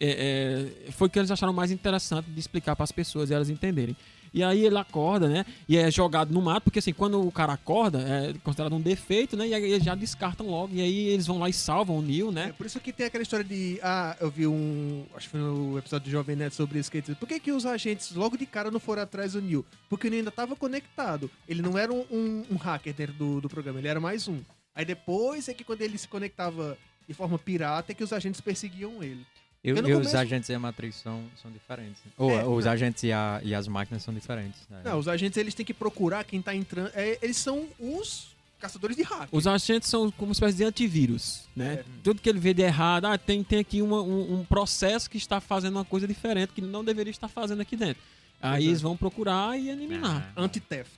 é, 0.00 0.08
é, 0.08 0.66
é, 0.88 0.90
foi 0.90 1.06
o 1.06 1.10
que 1.10 1.20
eles 1.20 1.30
acharam 1.30 1.52
mais 1.52 1.70
interessante 1.70 2.28
de 2.28 2.40
explicar 2.40 2.74
para 2.74 2.82
as 2.82 2.90
pessoas 2.90 3.30
e 3.30 3.34
elas 3.34 3.48
entenderem. 3.48 3.96
E 4.32 4.42
aí 4.42 4.64
ele 4.64 4.76
acorda, 4.78 5.28
né? 5.28 5.44
E 5.68 5.76
é 5.76 5.90
jogado 5.90 6.32
no 6.32 6.40
mato, 6.42 6.64
porque 6.64 6.78
assim, 6.78 6.92
quando 6.92 7.20
o 7.26 7.32
cara 7.32 7.52
acorda, 7.54 8.00
é 8.00 8.34
considerado 8.44 8.74
um 8.74 8.80
defeito, 8.80 9.36
né? 9.36 9.48
E 9.48 9.54
aí 9.54 9.64
eles 9.64 9.84
já 9.84 9.94
descartam 9.94 10.46
logo. 10.48 10.74
E 10.74 10.80
aí 10.80 11.08
eles 11.08 11.26
vão 11.26 11.38
lá 11.38 11.48
e 11.48 11.52
salvam 11.52 11.98
o 11.98 12.02
Neil, 12.02 12.28
É 12.28 12.32
né? 12.32 12.54
por 12.56 12.66
isso 12.66 12.78
que 12.80 12.92
tem 12.92 13.06
aquela 13.06 13.22
história 13.22 13.44
de. 13.44 13.78
Ah, 13.82 14.16
eu 14.20 14.30
vi 14.30 14.46
um. 14.46 15.04
Acho 15.14 15.26
que 15.26 15.30
foi 15.32 15.40
no 15.40 15.78
episódio 15.78 16.04
do 16.06 16.10
Jovem 16.10 16.36
Neto 16.36 16.54
sobre 16.54 16.78
isso. 16.78 16.90
Que 16.90 16.98
ele 16.98 17.14
por 17.14 17.26
que, 17.28 17.40
que 17.40 17.52
os 17.52 17.64
agentes 17.66 18.12
logo 18.12 18.36
de 18.36 18.46
cara 18.46 18.70
não 18.70 18.80
foram 18.80 19.02
atrás 19.02 19.32
do 19.32 19.42
Neil? 19.42 19.64
Porque 19.88 20.06
o 20.06 20.10
Neil 20.10 20.20
ainda 20.20 20.30
estava 20.30 20.54
conectado. 20.56 21.30
Ele 21.48 21.62
não 21.62 21.76
era 21.78 21.92
um, 21.92 22.04
um- 22.10 22.44
um 22.52 22.56
hacker 22.56 22.92
dentro 22.94 23.14
do, 23.14 23.40
do 23.40 23.48
programa, 23.48 23.78
ele 23.78 23.88
era 23.88 24.00
mais 24.00 24.28
um. 24.28 24.40
Aí 24.74 24.84
depois 24.84 25.48
é 25.48 25.54
que 25.54 25.64
quando 25.64 25.82
ele 25.82 25.98
se 25.98 26.06
conectava 26.06 26.76
de 27.08 27.14
forma 27.14 27.38
pirata 27.38 27.90
é 27.92 27.94
que 27.94 28.04
os 28.04 28.12
agentes 28.12 28.40
perseguiam 28.40 29.02
ele. 29.02 29.26
E, 29.62 29.72
Porque 29.72 29.82
no 29.82 29.88
e 29.88 29.92
os 29.92 29.98
começo- 29.98 30.16
agentes 30.16 30.48
e 30.48 30.54
a 30.54 30.58
Matrix 30.58 30.96
são, 30.96 31.24
são 31.42 31.50
diferentes. 31.50 32.00
Ou 32.16 32.30
É, 32.30 32.44
os 32.44 32.66
agentes 32.66 33.02
e, 33.02 33.12
a- 33.12 33.40
e 33.42 33.54
as 33.54 33.66
máquinas 33.66 34.02
são 34.04 34.14
diferentes. 34.14 34.60
né? 34.70 34.82
Não, 34.84 34.98
os 34.98 35.08
agentes 35.08 35.36
eles 35.36 35.52
têm 35.54 35.66
que 35.66 35.74
procurar 35.74 36.22
quem 36.24 36.40
tá 36.40 36.54
entrando. 36.54 36.90
é, 36.94 37.18
eles 37.20 37.36
são 37.36 37.66
os 37.78 38.28
caçadores 38.60 38.96
de 38.96 39.02
hack. 39.02 39.28
Os 39.32 39.46
agentes 39.46 39.88
são 39.88 40.10
como 40.12 40.28
uma 40.28 40.32
espécie 40.32 40.56
de 40.56 40.64
antivírus, 40.64 41.42
né? 41.56 41.84
Tudo 42.04 42.20
que 42.20 42.28
ele 42.28 42.38
vê 42.40 42.54
de 42.54 42.62
errado, 42.62 43.06
ah, 43.06 43.18
tem, 43.18 43.42
tem 43.42 43.58
aqui 43.58 43.82
uma- 43.82 44.02
um, 44.02 44.40
um 44.40 44.44
processo 44.44 45.10
que 45.10 45.16
está 45.16 45.40
fazendo 45.40 45.74
uma 45.76 45.84
coisa 45.84 46.06
diferente 46.06 46.52
que 46.52 46.60
não 46.60 46.84
deveria 46.84 47.10
estar 47.10 47.28
fazendo 47.28 47.60
aqui 47.60 47.76
dentro. 47.76 48.02
Aí 48.40 48.52
Pois 48.52 48.64
é. 48.64 48.66
eles 48.68 48.80
vão 48.80 48.96
procurar 48.96 49.58
e 49.58 49.68
eliminar. 49.70 50.32
Anti-theft. 50.36 50.88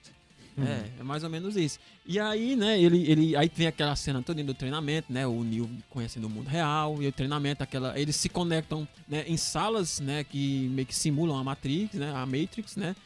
É, 0.59 1.01
é 1.01 1.02
mais 1.02 1.22
ou 1.24 1.31
menos 1.31 1.56
isso. 1.56 1.78
E 2.05 2.18
aí, 2.18 2.56
né, 2.56 2.81
ele, 2.81 3.10
ele 3.10 3.36
aí 3.36 3.51
vem 3.55 3.66
aquela 3.66 3.94
cena 3.97 4.22
toda 4.22 4.43
do 4.43 4.55
treinamento, 4.55 5.12
né, 5.12 5.27
o 5.27 5.43
Neo 5.44 5.70
conhecendo 5.89 6.27
o 6.27 6.31
mundo 6.31 6.48
real 6.48 7.02
e 7.02 7.06
o 7.06 7.12
treinamento, 7.12 7.62
aquela, 7.62 7.98
eles 7.98 8.16
se 8.16 8.28
conectam, 8.28 8.86
né, 9.09 9.24
em 9.27 9.36
salas, 9.36 10.01
né, 10.01 10.24
que 10.24 10.68
meio 10.70 10.86
que 10.86 10.94
simulam 10.94 11.36
a 11.39 11.44
Matrix, 11.44 11.94
né, 11.94 12.12
a 12.14 12.27
Matrix, 12.27 12.77
né, 12.77 12.97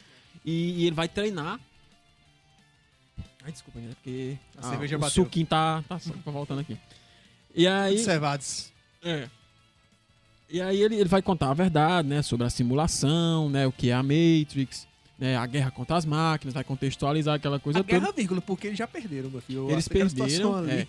e, 0.43 0.81
e 0.81 0.85
ele 0.87 0.95
vai 0.95 1.07
treinar. 1.07 1.59
Ai, 3.43 3.51
desculpa, 3.51 3.79
né, 3.79 3.89
porque 3.95 4.37
A 4.57 4.67
ah, 4.67 4.69
cerveja 4.71 4.95
o 4.95 4.99
bateu. 4.99 5.23
suquinho 5.23 5.45
tá, 5.45 5.83
tá 5.87 5.99
voltando 6.25 6.61
aqui. 6.61 6.77
E 7.53 7.67
aí, 7.67 7.95
Observados. 7.95 8.71
é. 9.03 9.29
E 10.47 10.61
aí 10.61 10.79
ele, 10.79 10.95
ele 10.95 11.09
vai 11.09 11.23
contar 11.23 11.49
a 11.49 11.53
verdade, 11.55 12.07
né, 12.07 12.21
sobre 12.21 12.45
a 12.45 12.49
simulação, 12.49 13.49
né, 13.49 13.65
o 13.65 13.71
que 13.71 13.89
é 13.89 13.93
a 13.93 14.03
Matrix, 14.03 14.87
né, 15.17 15.35
a 15.37 15.45
guerra 15.45 15.71
contra 15.71 15.95
as 15.95 16.05
máquinas, 16.05 16.53
vai 16.53 16.63
contextualizar 16.63 17.35
aquela 17.35 17.59
coisa 17.59 17.79
A 17.79 17.83
toda. 17.83 17.99
guerra, 17.99 18.11
vírgula, 18.11 18.41
porque 18.41 18.67
eles 18.67 18.77
já 18.77 18.87
perderam, 18.87 19.29
meu 19.29 19.41
filho. 19.41 19.69
Eles 19.71 19.87
perderam. 19.87 20.55
ali. 20.55 20.71
é. 20.71 20.87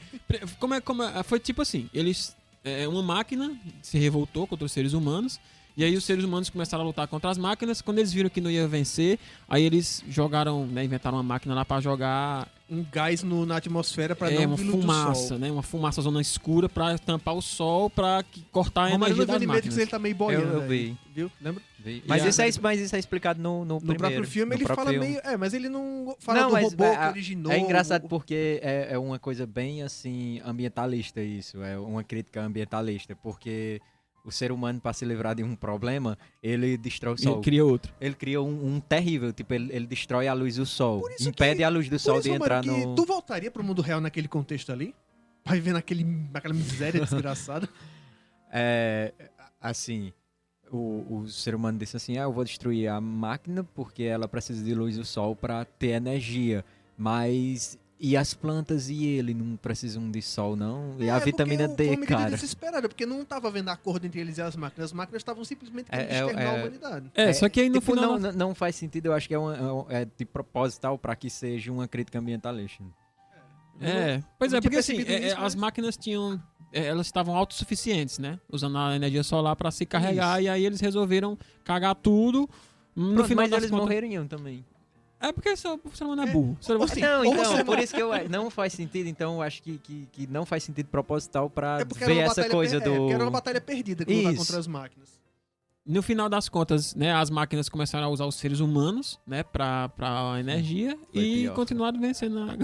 Como 0.59 0.75
é, 0.75 0.81
como 0.81 1.03
é- 1.03 1.23
foi 1.23 1.39
tipo 1.41 1.63
assim, 1.63 1.89
eles. 1.95 2.35
É, 2.65 2.89
uma 2.89 3.03
máquina 3.03 3.57
se 3.81 3.97
revoltou 3.97 4.47
contra 4.47 4.65
os 4.67 4.73
seres 4.73 4.93
humanos. 4.93 5.39
E 5.77 5.85
aí 5.85 5.95
os 5.95 6.05
seres 6.05 6.25
humanos 6.25 6.49
começaram 6.49 6.83
a 6.83 6.87
lutar 6.87 7.07
contra 7.07 7.31
as 7.31 7.37
máquinas. 7.37 7.83
Quando 7.83 7.99
eles 7.99 8.11
viram 8.11 8.31
que 8.31 8.41
não 8.41 8.51
ia 8.51 8.67
vencer, 8.67 9.19
aí 9.47 9.63
eles 9.63 10.03
jogaram, 10.09 10.67
né, 10.67 10.83
inventaram 10.83 11.19
uma 11.19 11.23
máquina 11.23 11.55
lá 11.55 11.65
pra 11.67 11.81
jogar 11.81 12.49
Um 12.69 12.85
gás 12.91 13.23
no- 13.23 13.47
na 13.47 13.59
atmosfera 13.59 14.17
pra 14.17 14.29
é, 14.33 14.41
não 14.45 14.55
uma 14.55 14.57
fumaça, 14.57 15.39
né? 15.39 15.53
Uma 15.53 15.63
fumaça 15.63 16.01
zona 16.03 16.21
escura 16.21 16.69
pra 16.69 16.99
tampar 16.99 17.35
o 17.37 17.43
sol, 17.43 17.89
pra 17.89 18.25
que- 18.25 18.43
cortar 18.51 18.85
a 18.87 18.91
energia 18.93 19.25
das 19.27 19.43
máquinas. 19.43 19.79
ele 19.79 19.87
tá 19.91 19.99
meio 20.01 20.15
boiando. 20.17 20.47
Eu- 20.47 20.63
eu 20.63 20.69
vi. 20.69 20.97
Viu? 21.15 21.31
Lembra? 21.41 21.63
Mas, 22.07 22.25
E 22.25 22.29
isso 22.29 22.43
a- 22.43 22.47
é, 22.47 22.51
mas 22.61 22.81
isso 22.81 22.97
é 22.97 22.99
explicado 22.99 23.41
no, 23.41 23.65
no, 23.65 23.75
No 23.75 23.81
primeiro. 23.81 23.99
próprio 24.01 24.25
filme 24.27 24.51
no 24.51 24.57
ele 24.57 24.65
próprio 24.65 24.85
fala 24.87 24.91
filme. 24.99 25.07
meio. 25.09 25.21
É, 25.25 25.37
mas 25.37 25.55
ele 25.55 25.69
não 25.69 26.17
fala 26.19 26.41
Não, 26.41 26.47
do 26.49 26.53
mas 26.55 26.65
robô 26.65 26.85
é, 26.85 26.97
que 26.97 27.07
originou. 27.09 27.53
É 27.53 27.59
engraçado 27.59 28.09
porque 28.09 28.59
é, 28.63 28.89
é 28.93 28.99
uma 28.99 29.19
coisa 29.19 29.47
bem 29.47 29.83
assim 29.83 30.41
ambientalista 30.45 31.21
isso, 31.23 31.63
é 31.63 31.79
uma 31.79 32.03
crítica 32.03 32.43
ambientalista, 32.43 33.15
porque 33.15 33.81
o 34.25 34.33
ser 34.33 34.51
humano 34.51 34.81
para 34.81 34.93
se 34.93 35.05
livrar 35.05 35.37
de 35.37 35.45
um 35.45 35.55
problema, 35.55 36.19
ele 36.43 36.77
destrói 36.77 37.15
o 37.15 37.19
sol. 37.19 37.35
ele 37.35 37.43
cria 37.43 37.65
outro. 37.65 37.95
Ele 38.01 38.15
cria 38.17 38.43
um, 38.43 38.75
um 38.75 38.81
terrível, 38.81 39.33
tipo, 39.33 39.55
ele, 39.55 39.73
ele 39.73 39.87
destrói 39.87 40.27
a 40.27 40.33
luz 40.33 40.57
do 40.57 40.67
sol, 40.67 41.01
Por 41.01 41.13
isso 41.13 41.29
impede 41.29 41.59
que- 41.59 41.63
a 41.63 41.69
luz 41.69 41.87
do 41.89 41.91
Por 41.93 41.99
sol 42.01 42.15
isso, 42.19 42.29
de 42.29 42.35
entrar 42.35 42.61
que 42.63 42.69
no 42.69 42.97
Tu 42.97 43.05
voltaria 43.07 43.51
pro 43.53 43.63
mundo 43.63 43.81
real 43.83 44.01
naquele 44.01 44.27
contexto 44.27 44.73
ali? 44.73 44.93
Pra 45.45 45.55
viver 45.55 45.73
naquele, 45.75 46.03
naquela 46.33 46.53
miséria 46.55 47.01
desgraçada? 47.01 47.69
É, 48.59 49.13
assim, 49.61 50.13
o, 50.73 51.07
o 51.23 51.29
ser 51.29 51.55
humano 51.55 51.79
disse 51.79 51.97
assim: 51.97 52.19
ah, 52.19 52.23
eu 52.23 52.33
vou 52.33 52.45
destruir 52.45 52.89
a 52.89 53.01
máquina 53.01 53.65
porque 53.75 54.03
ela 54.03 54.27
precisa 54.29 54.63
de 54.65 54.75
luz 54.75 54.97
do 54.97 55.05
sol 55.05 55.35
para 55.37 55.65
ter 55.65 55.89
energia. 55.89 56.65
Mas 56.99 57.79
e 57.99 58.15
as 58.17 58.35
plantas 58.35 58.91
e 58.91 59.07
ele 59.07 59.33
não 59.33 59.57
precisam 59.57 60.11
de 60.11 60.21
sol, 60.21 60.55
não? 60.55 60.97
E 60.99 61.09
a 61.09 61.17
É, 61.17 61.21
vitamina 61.21 61.67
porque 61.69 61.77
foi 61.77 61.87
D, 61.87 61.91
uma 61.93 62.01
medida 62.01 62.19
cara. 62.19 62.31
desesperada, 62.31 62.89
porque 62.89 63.07
não 63.07 63.25
tava 63.25 63.51
vendo 63.51 63.69
acordo 63.71 64.07
entre 64.07 64.21
eles 64.21 64.37
e 64.37 64.43
as 64.43 64.55
máquinas. 64.55 64.87
As 64.91 64.93
máquinas 64.93 65.21
estavam 65.21 65.43
simplesmente 65.45 65.91
querendo 65.91 66.11
É, 66.11 66.13
é, 66.15 66.19
exterminar 66.21 66.43
é. 66.43 66.57
a 66.57 66.61
humanidade. 66.61 67.11
É, 67.15 67.33
só 67.33 67.49
que 67.49 67.61
aí 67.61 67.69
no 67.71 67.81
tipo, 67.81 67.95
final. 67.95 68.13
não, 68.13 68.19
não- 68.19 68.33
não 68.33 68.55
faz 68.55 68.77
sentido, 68.77 69.07
eu 69.07 69.13
acho 69.15 69.27
que 69.29 69.35
é, 69.35 69.39
uma, 69.39 69.57
é 69.57 69.73
um- 69.73 69.87
é 69.89 70.05
de 70.05 70.25
proposital 70.27 70.99
para 70.99 71.17
que 71.17 71.31
seja 71.31 71.73
uma 71.73 71.89
crítica 71.89 72.19
ambientalista. 72.19 72.83
É, 73.81 74.23
pois 74.39 74.53
é, 74.53 74.61
porque 74.61 74.77
assim, 74.77 75.03
é, 75.03 75.27
isso, 75.29 75.37
as 75.37 75.43
mas- 75.43 75.55
máquinas 75.55 75.97
tinham. 75.97 76.43
É, 76.73 76.87
elas 76.87 77.07
estavam 77.07 77.37
autossuficientes, 77.37 78.19
né? 78.19 78.39
Usando 78.51 78.77
a 78.79 78.95
energia 78.97 79.23
solar 79.23 79.55
pra 79.57 79.71
se 79.71 79.85
carregar, 79.87 80.43
e 80.43 80.49
aí 80.49 80.65
eles 80.65 80.81
resolveram 80.81 81.39
cagar 81.65 81.95
tudo. 81.95 82.49
No 82.95 83.15
Pronto, 83.15 83.29
final 83.29 83.43
mas 83.45 83.51
das 83.51 83.59
eles 83.61 83.71
contas- 83.71 83.87
morreriam 83.87 84.27
também. 84.27 84.65
É 85.19 85.33
porque 85.33 85.51
o 85.51 85.57
ser 85.57 85.79
humano 86.03 86.23
é 86.23 86.29
É. 86.29 86.33
burro. 86.33 86.59
Humano- 86.69 86.85
Assim, 86.85 87.01
não, 87.01 87.25
então, 87.25 87.45
você- 87.45 87.65
por 87.65 87.79
isso 87.79 87.95
que 87.95 88.03
eu 88.03 88.11
não 88.29 88.51
faz 88.51 88.73
sentido, 88.75 89.07
então 89.09 89.35
eu 89.37 89.43
acho 89.43 89.63
que, 89.63 89.79
que, 89.79 90.09
que 90.13 90.27
não 90.27 90.45
faz 90.45 90.63
sentido 90.65 90.87
proposital 90.89 91.49
pra 91.49 91.79
É 91.81 91.85
ver 92.07 92.19
essa 92.19 92.49
coisa 92.51 92.79
per- 92.81 92.89
é, 92.89 92.95
do. 92.95 93.01
porque 93.01 93.15
era 93.15 93.25
uma 93.25 93.31
batalha 93.31 93.61
perdida 93.61 94.05
Isso. 94.11 94.37
contra 94.37 94.59
as 94.59 94.67
máquinas. 94.67 95.09
No 95.87 96.03
final 96.03 96.29
das 96.29 96.49
contas, 96.49 96.95
né, 96.95 97.13
as 97.15 97.31
máquinas 97.31 97.69
começaram 97.69 98.07
a 98.09 98.11
usar 98.11 98.27
os 98.27 98.35
seres 98.35 98.61
humanos, 98.61 99.19
né, 99.27 99.43
pra, 99.43 99.89
pra 99.91 100.35
energia 100.41 100.99
Foi 101.13 101.23
e 101.23 101.43
pior. 101.45 101.55
continuaram 101.55 101.99
vencendo 102.01 102.39
a... 102.41 102.47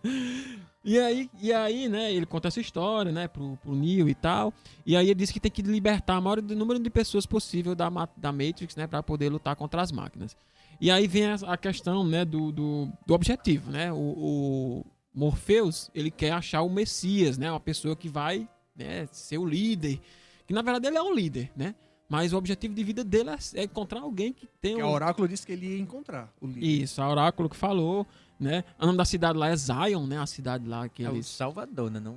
E 0.82 0.98
aí, 0.98 1.28
e 1.40 1.52
aí, 1.52 1.88
né, 1.88 2.10
ele 2.12 2.24
conta 2.24 2.48
essa 2.48 2.60
história, 2.60 3.12
né, 3.12 3.28
pro, 3.28 3.56
pro 3.62 3.74
Neo 3.74 4.08
e 4.08 4.14
tal. 4.14 4.52
E 4.86 4.96
aí 4.96 5.06
ele 5.06 5.14
disse 5.14 5.32
que 5.32 5.38
tem 5.40 5.50
que 5.50 5.60
libertar 5.62 6.18
o 6.18 6.22
maior 6.22 6.40
número 6.40 6.80
de 6.80 6.88
pessoas 6.88 7.26
possível 7.26 7.74
da, 7.74 7.90
da 8.16 8.32
Matrix, 8.32 8.74
né, 8.76 8.86
pra 8.86 9.02
poder 9.02 9.28
lutar 9.28 9.54
contra 9.56 9.82
as 9.82 9.92
máquinas. 9.92 10.34
E 10.80 10.90
aí 10.90 11.06
vem 11.06 11.26
a, 11.26 11.34
a 11.46 11.56
questão, 11.58 12.02
né, 12.02 12.24
do, 12.24 12.50
do, 12.50 12.88
do 13.06 13.12
objetivo, 13.14 13.70
né, 13.70 13.92
o, 13.92 13.96
o 13.96 14.86
Morpheus, 15.14 15.90
ele 15.94 16.10
quer 16.10 16.30
achar 16.32 16.62
o 16.62 16.70
Messias, 16.70 17.36
né, 17.36 17.50
uma 17.50 17.60
pessoa 17.60 17.94
que 17.94 18.08
vai, 18.08 18.48
né, 18.74 19.06
ser 19.12 19.36
o 19.36 19.44
líder. 19.44 20.00
Que 20.46 20.54
na 20.54 20.62
verdade 20.62 20.86
ele 20.86 20.96
é 20.96 21.02
um 21.02 21.14
líder, 21.14 21.50
né. 21.54 21.74
Mas 22.08 22.32
o 22.32 22.38
objetivo 22.38 22.74
de 22.74 22.82
vida 22.82 23.04
dele 23.04 23.30
é- 23.30 23.60
é 23.60 23.64
encontrar 23.64 24.00
alguém 24.00 24.32
que 24.32 24.48
tenha 24.60 24.76
Que 24.78 24.82
um, 24.82 24.86
a 24.86 24.90
Oráculo 24.90 25.28
disse 25.28 25.46
que 25.46 25.52
ele 25.52 25.66
ia 25.76 25.78
encontrar 25.78 26.32
o 26.40 26.46
livro. 26.46 26.64
isso, 26.64 27.00
a 27.02 27.08
Oráculo 27.08 27.48
que 27.48 27.56
falou, 27.56 28.04
né? 28.40 28.64
O 28.80 28.86
nome 28.86 28.96
da 28.98 29.04
cidade 29.04 29.38
lá 29.38 29.48
é 29.48 29.56
Zion, 29.56 30.06
né? 30.06 30.18
A 30.18 30.26
cidade 30.26 30.66
lá 30.66 30.88
que 30.88 31.04
É 31.04 31.10
o 31.10 31.14
eles... 31.14 31.26
Salvador, 31.26 31.90
né? 31.90 32.00
Não? 32.00 32.16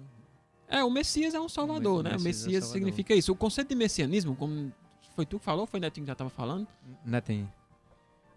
É, 0.67 0.83
o 0.83 0.89
Messias 0.89 1.33
é 1.33 1.39
um 1.39 1.49
salvador, 1.49 1.99
O 1.99 2.03
né? 2.03 2.15
O 2.17 2.21
Messias 2.21 2.63
é 2.63 2.67
significa 2.67 3.13
isso. 3.13 3.31
O 3.31 3.35
conceito 3.35 3.67
de 3.69 3.75
messianismo, 3.75 4.35
como 4.35 4.71
foi 5.15 5.25
tu 5.25 5.37
que 5.37 5.45
falou, 5.45 5.67
foi 5.67 5.79
Netinho 5.79 6.05
que 6.05 6.09
já 6.11 6.15
tava 6.15 6.29
falando? 6.29 6.65
Não 7.05 7.21
tem. 7.21 7.47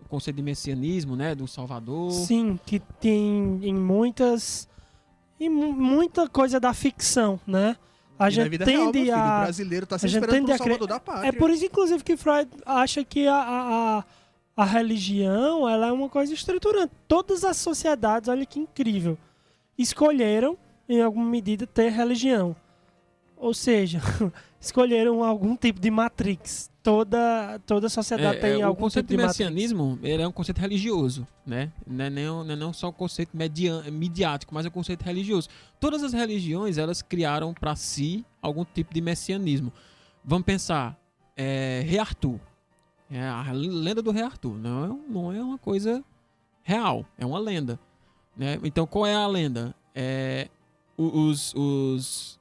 O 0.05 0.09
conceito 0.09 0.37
de 0.37 0.43
messianismo, 0.43 1.17
né? 1.17 1.35
Do 1.35 1.47
salvador. 1.49 2.11
Sim, 2.13 2.59
que 2.67 2.79
tem 2.81 3.61
em 3.63 3.75
muitas. 3.75 4.69
em 5.41 5.49
mu- 5.49 5.73
muita 5.73 6.29
coisa 6.29 6.61
da 6.61 6.75
ficção, 6.75 7.41
né? 7.47 7.77
A 8.19 8.25
E 8.25 8.25
na 8.25 8.31
gente 8.31 8.49
vida 8.51 8.65
real, 8.65 8.93
tende 8.93 8.99
filho, 9.05 9.15
O 9.15 9.19
a. 9.19 9.41
brasileiro 9.43 9.87
tá 9.87 9.99
se 9.99 10.07
a 10.07 10.09
gente 10.09 10.19
esperando 10.23 10.35
tende 10.35 10.47
por 10.47 10.55
a 10.55 10.59
crer- 10.59 10.79
salvador 10.79 10.89
da 10.89 11.01
pátria. 11.01 11.29
É 11.29 11.33
por 11.33 11.51
isso, 11.51 11.65
inclusive, 11.65 12.03
que 12.05 12.17
Freud 12.17 12.51
acha 12.65 13.05
que 13.05 13.27
a, 13.27 13.35
a, 13.35 13.99
a, 13.99 14.05
a 14.57 14.65
religião 14.65 15.69
ela 15.69 15.89
é 15.89 15.93
uma 15.93 16.09
coisa 16.09 16.33
estruturante. 16.33 16.93
Todas 17.07 17.45
as 17.45 17.59
sociedades, 17.59 18.29
olha 18.29 18.47
que 18.47 18.59
incrível, 18.59 19.19
escolheram, 19.77 20.57
em 20.89 21.03
alguma 21.03 21.27
medida, 21.27 21.67
ter 21.67 21.91
religião. 21.91 22.57
Ou 23.37 23.53
seja, 23.53 24.01
escolheram 24.59 25.23
algum 25.23 25.55
tipo 25.55 25.79
de 25.79 25.91
matrix. 25.91 26.71
Toda, 26.83 27.61
toda 27.67 27.89
sociedade 27.89 28.37
É, 28.37 28.41
tem 28.41 28.61
é, 28.61 28.63
algum 28.63 28.83
conceito 28.83 29.07
tipo 29.09 29.17
de 29.17 29.23
de 29.23 29.27
messianismo 29.27 29.99
ele 30.05 30.23
é 30.23 30.29
um 30.29 30.31
conceito 30.31 30.61
religioso, 30.61 31.27
né? 31.45 31.73
Não 31.85 32.05
é, 32.05 32.09
nem, 32.09 32.27
não 32.27 32.49
é 32.49 32.57
não 32.57 32.73
só 32.73 32.91
um 32.91 32.93
conceito 32.93 33.37
median, 33.37 33.83
midiático, 33.91 34.55
mas 34.55 34.65
é 34.65 34.69
um 34.69 34.73
conceito 34.73 35.03
religioso. 35.03 35.49
Todas 35.81 36.05
as 36.05 36.13
religiões 36.13 36.79
elas 36.79 37.03
criaram 37.03 37.53
para 37.53 37.75
si 37.75 38.25
algum 38.41 38.65
tipo 38.65 38.95
de 38.95 39.01
messianismo. 39.01 39.73
Vamos 40.25 40.47
pensar, 40.47 40.97
é, 41.37 41.83
Rei 41.85 41.99
Arthur, 41.99 42.39
é 43.11 43.23
a 43.23 43.51
lenda 43.53 44.03
do 44.03 44.11
Rei 44.11 44.23
Arthur, 44.23 44.55
não 44.57 44.85
é, 44.85 45.13
não 45.13 45.33
é 45.33 45.43
uma 45.43 45.59
coisa 45.59 46.03
real, 46.63 47.05
é 47.17 47.25
uma 47.25 47.39
lenda, 47.39 47.79
né? 48.37 48.59
Então 48.65 48.87
qual 48.87 49.07
é 49.07 49.15
a 49.15 49.27
lenda? 49.27 49.75
É, 49.95 50.49
os, 50.97 51.55
os 51.55 52.39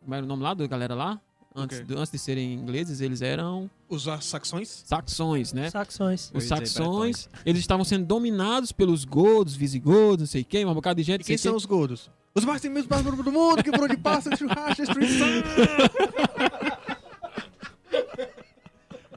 como 0.00 0.14
era 0.14 0.24
o 0.24 0.28
nome 0.28 0.42
lá 0.42 0.54
da 0.54 0.66
galera 0.66 0.94
lá? 0.94 1.20
Antes, 1.58 1.78
quê? 1.78 1.84
do- 1.84 1.98
antes 1.98 2.12
de 2.12 2.18
serem 2.18 2.52
ingleses, 2.52 3.00
eles 3.00 3.22
eram 3.22 3.68
Os 3.88 4.04
saxões? 4.20 4.82
saxões, 4.86 5.52
né? 5.54 5.70
Saxões. 5.70 6.30
Os 6.34 6.42
dizer 6.44 6.66
saxões, 6.66 7.28
eles 7.46 7.60
estavam 7.60 7.82
sendo 7.84 8.04
dominados 8.04 8.72
pelos 8.72 9.04
godos, 9.06 9.56
visigodos, 9.56 10.18
não 10.20 10.26
sei 10.26 10.44
quem, 10.44 10.66
um 10.66 10.74
bocado 10.74 11.00
de 11.00 11.02
gente. 11.02 11.22
E 11.22 11.24
quem 11.24 11.38
são 11.38 11.56
os 11.56 11.64
gordos? 11.64 12.10
Os 12.34 12.44
mais 12.44 12.60
temidos 12.60 12.86
bárbaros 12.86 13.24
do 13.24 13.32
mundo, 13.32 13.64
que 13.64 13.70
por 13.70 13.84
onde 13.84 13.96
passa, 13.96 14.36
churrasco, 14.36 14.82
destruição. 14.84 15.26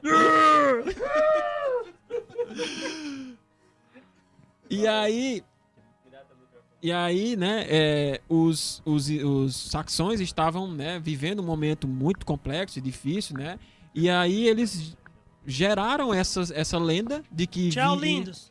E 4.70 4.86
aí. 4.86 5.42
E 6.82 6.90
aí, 6.92 7.36
né, 7.36 7.66
é, 7.68 8.20
os, 8.26 8.80
os, 8.86 9.10
os 9.10 9.54
saxões 9.54 10.18
estavam, 10.18 10.72
né, 10.72 10.98
vivendo 10.98 11.40
um 11.40 11.44
momento 11.44 11.86
muito 11.86 12.24
complexo 12.24 12.78
e 12.78 12.82
difícil, 12.82 13.36
né? 13.36 13.58
E 13.94 14.08
aí 14.08 14.48
eles 14.48 14.96
geraram 15.46 16.14
essa, 16.14 16.40
essa 16.54 16.78
lenda 16.78 17.22
de 17.30 17.46
que... 17.46 17.68
Tchau, 17.68 17.98
vi- 17.98 18.06
lindos. 18.06 18.50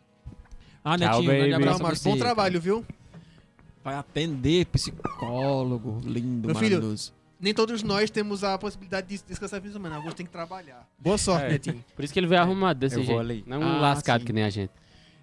Ah, 0.83 0.95
Tchau, 0.95 1.23
Netinho, 1.23 1.25
grande 1.25 1.51
baby. 1.65 1.81
mas 1.81 1.99
você. 1.99 2.09
bom 2.09 2.17
trabalho, 2.17 2.61
viu? 2.61 2.85
Vai 3.83 3.95
atender 3.95 4.67
psicólogo, 4.67 5.99
lindo, 6.03 6.47
Meu 6.49 6.55
filho, 6.55 6.75
maravilhoso. 6.75 7.13
Nem 7.39 7.53
todos 7.53 7.81
nós 7.83 8.09
temos 8.09 8.43
a 8.43 8.57
possibilidade 8.57 9.07
de 9.07 9.23
descansar 9.25 9.61
fim 9.61 9.67
de 9.67 9.73
semana. 9.73 9.95
Alguns 9.95 10.13
têm 10.13 10.25
que 10.25 10.31
trabalhar. 10.31 10.87
Boa 10.99 11.17
sorte, 11.17 11.45
É. 11.45 11.49
Netinho. 11.51 11.83
Por 11.95 12.03
isso 12.03 12.13
que 12.13 12.19
ele 12.19 12.27
veio 12.27 12.41
arrumado 12.41 12.79
desse 12.79 12.95
eu 12.95 13.03
vou 13.03 13.15
jeito. 13.17 13.19
ali. 13.19 13.43
Não 13.47 13.59
um 13.61 13.63
Ah, 13.63 13.79
lascado 13.79 14.19
sim. 14.21 14.25
que 14.25 14.33
nem 14.33 14.43
a 14.43 14.49
gente. 14.49 14.71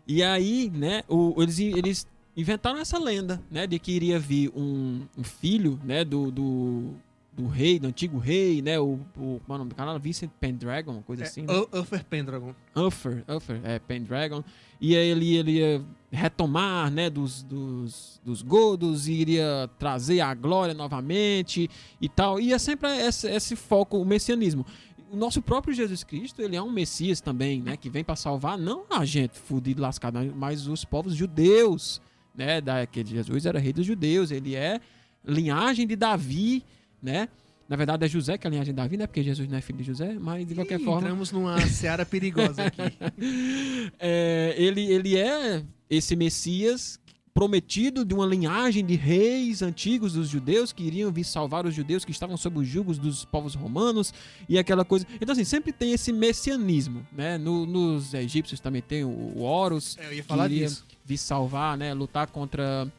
E 0.06 0.22
aí, 0.22 0.70
né, 0.74 1.02
o- 1.08 1.34
eles, 1.42 1.58
eles 1.58 2.06
inventaram 2.36 2.78
essa 2.78 2.98
lenda, 2.98 3.42
né, 3.50 3.66
de 3.66 3.78
que 3.78 3.92
iria 3.92 4.18
vir 4.18 4.50
um, 4.56 5.02
um 5.18 5.22
filho, 5.24 5.78
né, 5.84 6.04
do, 6.04 6.30
do, 6.30 6.90
do 7.32 7.46
rei, 7.48 7.78
do 7.78 7.88
antigo 7.88 8.16
rei, 8.18 8.62
né, 8.62 8.78
o, 8.78 8.98
o 9.16 9.40
qual 9.46 9.50
é 9.50 9.54
o 9.54 9.58
nome 9.58 9.70
do 9.70 9.74
canal? 9.74 9.98
Vincent 9.98 10.30
Pendragon, 10.40 10.92
uma 10.92 11.02
coisa 11.02 11.24
É, 11.24 11.26
assim. 11.26 11.42
né? 11.42 11.52
U- 11.52 11.68
Uther 11.80 12.04
Pendragon. 12.04 12.54
Uther, 12.74 13.24
Uther, 13.28 13.60
é, 13.64 13.78
Pendragon. 13.78 14.42
E 14.80 14.96
aí 14.96 15.08
ele, 15.08 15.36
ele 15.36 15.52
ia 15.58 15.82
retomar, 16.16 16.90
né, 16.90 17.08
dos, 17.08 17.42
dos, 17.42 18.20
dos 18.24 18.42
godos, 18.42 19.06
iria 19.06 19.70
trazer 19.78 20.20
a 20.20 20.34
glória 20.34 20.74
novamente 20.74 21.70
e 22.00 22.08
tal. 22.08 22.40
E 22.40 22.52
é 22.52 22.58
sempre 22.58 22.88
esse, 22.96 23.28
esse 23.28 23.54
foco, 23.54 23.98
o 23.98 24.04
messianismo. 24.04 24.66
O 25.10 25.16
nosso 25.16 25.40
próprio 25.40 25.72
Jesus 25.72 26.02
Cristo, 26.02 26.42
ele 26.42 26.56
é 26.56 26.62
um 26.62 26.70
messias 26.70 27.20
também, 27.20 27.62
né, 27.62 27.76
que 27.76 27.88
vem 27.88 28.02
para 28.02 28.16
salvar 28.16 28.58
não 28.58 28.84
a 28.90 29.04
gente 29.04 29.38
fudido, 29.38 29.80
lascado, 29.80 30.18
mas 30.34 30.66
os 30.66 30.84
povos 30.84 31.14
judeus, 31.14 32.00
né, 32.34 32.60
da, 32.60 32.84
que 32.86 33.04
Jesus 33.06 33.46
era 33.46 33.60
rei 33.60 33.72
dos 33.72 33.86
judeus, 33.86 34.30
ele 34.30 34.56
é 34.56 34.80
linhagem 35.24 35.86
de 35.86 35.94
Davi, 35.94 36.64
né, 37.00 37.28
na 37.68 37.76
verdade 37.76 38.04
é 38.04 38.08
José 38.08 38.36
que 38.38 38.46
é 38.46 38.48
a 38.48 38.50
linhagem 38.50 38.72
de 38.72 38.76
Davi, 38.76 38.96
né, 38.96 39.06
porque 39.06 39.22
Jesus 39.22 39.48
não 39.48 39.58
é 39.58 39.60
filho 39.60 39.78
de 39.78 39.84
José, 39.84 40.16
mas 40.20 40.46
de 40.46 40.54
qualquer 40.54 40.80
Ih, 40.80 40.84
forma... 40.84 41.00
Entramos 41.02 41.32
numa 41.32 41.60
seara 41.66 42.04
perigosa 42.06 42.62
aqui. 42.64 42.80
É, 43.98 44.54
ele, 44.58 44.82
ele 44.92 45.16
é 45.16 45.62
esse 45.88 46.14
Messias 46.16 46.98
prometido 47.32 48.02
de 48.04 48.14
uma 48.14 48.24
linhagem 48.24 48.84
de 48.84 48.94
reis 48.94 49.60
antigos 49.60 50.14
dos 50.14 50.28
judeus 50.28 50.72
que 50.72 50.82
iriam 50.82 51.12
vir 51.12 51.24
salvar 51.24 51.66
os 51.66 51.74
judeus 51.74 52.02
que 52.04 52.10
estavam 52.10 52.34
sob 52.36 52.58
os 52.60 52.66
julgos 52.66 52.96
dos 52.98 53.26
povos 53.26 53.54
romanos 53.54 54.12
e 54.48 54.58
aquela 54.58 54.84
coisa. 54.86 55.06
Então, 55.20 55.32
assim, 55.34 55.44
sempre 55.44 55.70
tem 55.70 55.92
esse 55.92 56.12
messianismo, 56.14 57.06
né? 57.12 57.36
No- 57.36 57.66
nos 57.66 58.14
egípcios 58.14 58.58
também 58.58 58.80
tem 58.80 59.04
o, 59.04 59.08
o 59.08 59.42
Horus, 59.42 59.98
É, 59.98 60.06
eu 60.06 60.14
ia 60.14 60.24
falar 60.24 60.48
Queria- 60.48 60.66
disso. 60.68 60.86
vir 61.04 61.18
salvar, 61.18 61.76
né? 61.76 61.92
Lutar 61.92 62.26
contra. 62.28 62.90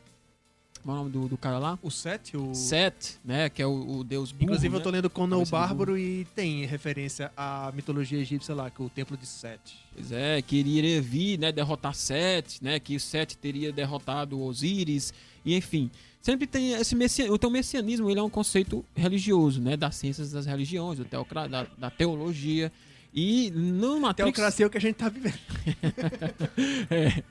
Qual 0.87 0.95
é 0.95 0.99
o 1.01 1.03
nome 1.03 1.11
do, 1.11 1.27
do 1.27 1.37
cara 1.37 1.59
lá? 1.59 1.77
O 1.83 1.91
Sete, 1.91 2.37
o... 2.37 2.55
Set, 2.55 3.17
né? 3.25 3.49
Que 3.49 3.61
é 3.61 3.67
o, 3.67 3.97
o 3.97 4.03
deus 4.05 4.31
burro, 4.31 4.45
Inclusive, 4.45 4.73
eu 4.73 4.77
né? 4.79 4.83
tô 4.85 4.89
lendo 4.89 5.09
Conan 5.09 5.37
o 5.39 5.45
Bárbaro 5.45 5.97
e 5.97 6.25
tem 6.33 6.63
referência 6.63 7.29
à 7.35 7.69
mitologia 7.75 8.17
egípcia 8.17 8.55
lá, 8.55 8.69
que 8.69 8.81
é 8.81 8.85
o 8.85 8.89
Templo 8.89 9.17
de 9.17 9.25
Sete. 9.25 9.75
Pois 9.93 10.13
é, 10.13 10.41
que 10.41 10.55
iria 10.55 11.01
vir, 11.01 11.37
né, 11.39 11.51
derrotar 11.51 11.93
Set, 11.93 12.63
né, 12.63 12.79
que 12.79 12.95
o 12.95 12.99
Set 13.01 13.37
teria 13.37 13.69
derrotado 13.73 14.41
Osíris, 14.41 15.13
e 15.43 15.57
enfim. 15.57 15.91
Sempre 16.21 16.47
tem 16.47 16.71
esse 16.71 16.95
messianismo. 16.95 17.35
Então, 17.35 17.49
o 17.49 17.53
messianismo 17.53 18.09
ele 18.09 18.21
é 18.21 18.23
um 18.23 18.29
conceito 18.29 18.85
religioso, 18.95 19.59
né, 19.59 19.75
das 19.75 19.93
ciências 19.97 20.31
das 20.31 20.45
religiões, 20.45 20.99
do 20.99 21.03
teocra- 21.03 21.49
da, 21.49 21.67
da 21.77 21.89
teologia. 21.89 22.71
E 23.13 23.49
no 23.51 23.99
Matrix. 23.99 24.33
Teocracia 24.33 24.65
é 24.65 24.67
o 24.67 24.69
que 24.69 24.77
a 24.77 24.81
gente 24.81 24.95
tá 24.95 25.09
vivendo. 25.09 25.37
É. 26.89 27.23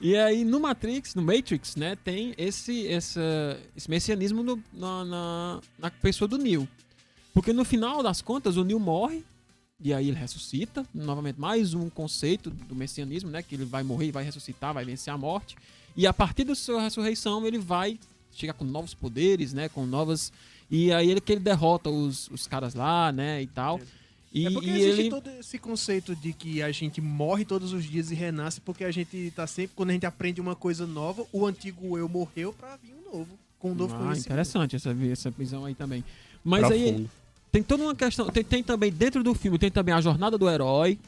E 0.00 0.16
aí, 0.16 0.44
no 0.44 0.60
Matrix, 0.60 1.14
no 1.14 1.22
Matrix, 1.22 1.76
né, 1.76 1.96
tem 1.96 2.34
esse, 2.38 2.86
essa, 2.88 3.58
esse 3.76 3.88
messianismo 3.90 4.42
no- 4.42 4.62
na, 4.72 5.04
na, 5.04 5.60
na 5.78 5.90
pessoa 5.90 6.28
do 6.28 6.38
Neo. 6.38 6.68
Porque 7.32 7.52
no 7.52 7.64
final 7.64 8.02
das 8.02 8.20
contas, 8.22 8.56
o 8.56 8.64
Neo 8.64 8.78
morre, 8.78 9.24
e 9.80 9.92
aí 9.92 10.08
ele 10.08 10.16
ressuscita. 10.18 10.86
Novamente, 10.94 11.38
mais 11.40 11.74
um 11.74 11.88
conceito 11.90 12.50
do 12.50 12.74
messianismo, 12.74 13.30
né, 13.30 13.42
que 13.42 13.54
ele 13.54 13.64
vai 13.64 13.82
morrer, 13.82 14.10
vai 14.12 14.24
ressuscitar, 14.24 14.72
vai 14.74 14.84
vencer 14.84 15.12
a 15.12 15.18
morte. 15.18 15.56
E 15.96 16.06
a 16.06 16.12
partir 16.12 16.44
da 16.44 16.54
sua 16.54 16.80
ressurreição, 16.82 17.46
ele 17.46 17.58
vai 17.58 17.98
chegar 18.32 18.52
com 18.54 18.64
novos 18.64 18.94
poderes, 18.94 19.52
né, 19.52 19.68
com 19.68 19.84
novas... 19.86 20.32
E 20.70 20.90
aí 20.92 21.10
ele 21.10 21.20
que 21.20 21.30
ele 21.32 21.40
derrota 21.40 21.90
os, 21.90 22.28
os 22.30 22.46
caras 22.46 22.74
lá, 22.74 23.12
né, 23.12 23.42
e 23.42 23.46
tal. 23.46 23.80
E, 24.34 24.46
é 24.46 24.50
porque 24.50 24.68
e 24.68 24.80
existe 24.80 25.00
ele... 25.02 25.10
todo 25.10 25.30
esse 25.30 25.58
conceito 25.58 26.16
de 26.16 26.32
que 26.32 26.60
a 26.60 26.72
gente 26.72 27.00
morre 27.00 27.44
todos 27.44 27.72
os 27.72 27.84
dias 27.84 28.10
e 28.10 28.14
renasce, 28.16 28.60
porque 28.60 28.82
a 28.84 28.90
gente 28.90 29.32
tá 29.36 29.46
sempre, 29.46 29.72
quando 29.76 29.90
a 29.90 29.92
gente 29.92 30.06
aprende 30.06 30.40
uma 30.40 30.56
coisa 30.56 30.86
nova, 30.86 31.24
o 31.32 31.46
antigo 31.46 31.96
eu 31.96 32.08
morreu 32.08 32.52
pra 32.52 32.76
vir 32.76 32.92
um 32.94 33.16
novo, 33.18 33.38
com 33.60 33.70
um 33.70 33.74
novo 33.74 33.94
Ah, 33.94 33.98
conhecimento. 33.98 34.26
interessante 34.26 34.76
essa, 34.76 34.96
essa 35.10 35.30
visão 35.30 35.64
aí 35.64 35.74
também. 35.74 36.04
Mas 36.42 36.64
aí 36.64 37.08
tem 37.52 37.62
toda 37.62 37.84
uma 37.84 37.94
questão. 37.94 38.28
Tem, 38.28 38.42
tem 38.42 38.62
também 38.62 38.90
dentro 38.92 39.22
do 39.22 39.32
filme, 39.34 39.56
tem 39.56 39.70
também 39.70 39.94
a 39.94 40.00
jornada 40.00 40.36
do 40.36 40.50
herói. 40.50 40.98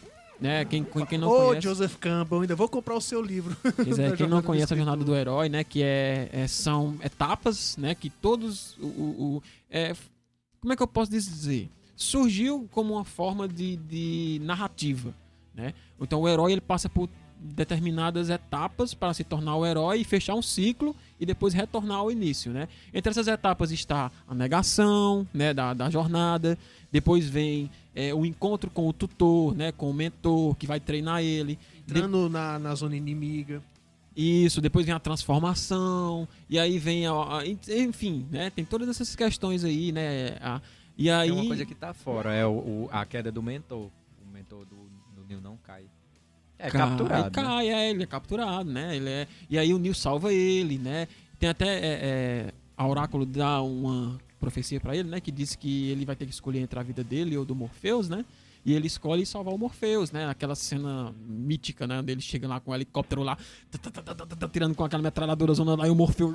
Né? 0.40 0.65
Quem, 0.66 0.85
quem 1.09 1.19
não 1.19 1.28
Ô, 1.28 1.47
conhece. 1.48 1.66
Joseph 1.66 1.97
Campbell, 1.97 2.43
ainda 2.43 2.55
vou 2.55 2.69
comprar 2.69 2.94
o 2.94 3.01
seu 3.01 3.23
livro. 3.23 3.57
É, 3.65 4.15
quem 4.16 4.28
não 4.28 4.43
conhece 4.43 4.73
a 4.73 4.77
jornada 4.77 5.03
do 5.03 5.16
herói, 5.16 5.48
né? 5.48 5.65
Que 5.65 5.82
é, 5.82 6.28
é- 6.31 6.47
são 6.47 6.94
etapas, 7.03 7.77
né? 7.78 7.94
Que 7.94 8.11
todos. 8.11 8.77
O, 8.78 8.85
o- 8.86 9.36
o- 9.39 9.43
é, 9.70 9.97
como 10.61 10.73
é 10.74 10.77
que 10.77 10.82
eu 10.82 10.86
posso 10.86 11.11
dizer? 11.11 11.70
Surgiu 11.97 12.68
como 12.70 12.94
uma 12.94 13.05
forma 13.05 13.48
de, 13.48 13.77
de 13.77 14.40
narrativa, 14.44 15.14
né? 15.55 15.73
Então 16.01 16.20
o 16.20 16.28
herói 16.28 16.52
ele 16.52 16.60
passa 16.60 16.89
por 16.89 17.09
determinadas 17.39 18.28
etapas 18.31 18.93
para 18.94 19.12
se 19.14 19.23
tornar 19.24 19.56
o 19.56 19.64
herói 19.66 20.01
e 20.01 20.05
fechar 20.05 20.35
um 20.35 20.43
ciclo 20.43 20.94
e 21.18 21.24
depois 21.27 21.55
retornar 21.55 21.98
ao 21.98 22.10
início, 22.10 22.52
né? 22.52 22.68
Entre 22.93 23.10
essas 23.10 23.27
etapas 23.28 23.70
está 23.70 24.10
a 24.28 24.35
negação, 24.35 25.27
né, 25.32 25.52
da, 25.55 25.73
da 25.74 25.89
jornada, 25.90 26.59
depois 26.93 27.28
vem 27.28 27.70
é, 27.94 28.12
o 28.14 28.24
encontro 28.27 28.70
com 28.70 28.86
o 28.89 28.93
tutor, 28.93 29.55
né, 29.55 29.73
com 29.73 29.90
o 29.90 29.94
mentor 29.94 30.55
que 30.56 30.66
vai 30.66 30.81
treinar 30.81 31.23
ele, 31.23 31.59
Entrando 31.89 32.28
na, 32.28 32.59
na 32.59 32.74
zona 32.74 32.97
inimiga. 32.97 33.62
isso, 34.16 34.60
depois 34.60 34.85
vem 34.85 34.94
a 34.94 34.98
transformação, 34.98 36.27
e 36.48 36.59
aí 36.59 36.78
vem 36.78 37.06
a, 37.06 37.12
a- 37.12 37.43
enfim, 37.47 38.27
né? 38.31 38.51
Tem 38.51 38.64
todas 38.64 38.89
essas 38.89 39.14
questões 39.14 39.62
aí, 39.64 39.93
né? 39.93 40.36
a- 40.40 40.60
e 40.97 41.10
aí 41.10 41.28
É 41.28 41.32
uma 41.32 41.47
coisa 41.47 41.64
que 41.66 41.74
tá 41.74 41.93
fora, 41.93 42.32
é 42.32 42.47
o, 42.47 42.51
o- 42.52 42.89
a 42.93 43.05
queda 43.05 43.31
do 43.31 43.43
mentor. 43.43 43.90
O 44.27 44.32
mentor 44.32 44.64
do, 44.64 44.77
do 45.14 45.27
Neo 45.28 45.40
não 45.40 45.56
cai. 45.59 45.85
É 46.59 46.70
cai, 46.70 46.81
capturado. 46.81 47.24
né? 47.24 47.31
cai, 47.31 47.68
é, 47.68 47.90
ele 47.90 48.02
é 48.02 48.06
capturado, 48.06 48.70
né? 48.70 48.97
Ele 48.97 49.09
é, 49.10 49.28
e 49.51 49.59
aí 49.59 49.74
o 49.74 49.78
Neo 49.78 49.94
salva 49.94 50.32
ele, 50.32 50.78
né? 50.78 51.06
Tem 51.39 51.48
até 51.51 51.66
é, 51.66 51.81
é, 52.02 52.55
a 52.77 52.86
oráculo 52.86 53.27
dá 53.27 53.60
uma 53.60 54.18
profecia 54.40 54.81
pra 54.81 54.97
ele, 54.97 55.09
né? 55.09 55.20
Que 55.20 55.31
diz 55.31 55.55
que 55.55 55.90
ele 55.90 56.05
vai 56.06 56.16
ter 56.16 56.24
que 56.24 56.32
escolher 56.32 56.60
entre 56.60 56.78
a 56.78 56.82
vida 56.82 57.05
dele 57.05 57.36
ou 57.36 57.44
do 57.44 57.55
Morpheus, 57.55 58.09
né? 58.09 58.24
E 58.66 58.74
ele 58.74 58.88
escolhe 58.88 59.24
salvar 59.24 59.55
o 59.55 59.59
Morpheus, 59.59 60.10
né? 60.10 60.28
Aquela 60.28 60.56
cena 60.56 61.14
mítica, 61.24 61.86
né? 61.86 62.01
Onde 62.01 62.10
ele 62.10 62.20
chega 62.20 62.48
lá 62.48 62.59
com 62.59 62.72
o 62.72 62.74
helicóptero 62.74 63.22
lá, 63.22 63.38
tá, 63.70 64.02
tá, 64.02 64.26
tá, 64.26 64.48
tirando 64.48 64.74
com 64.74 64.82
aquela 64.82 65.01
metralhadora 65.05 65.55
zona 65.55 65.76
lá, 65.76 65.86
e 65.86 65.90
o 65.90 65.94
Morpheus 65.94 66.34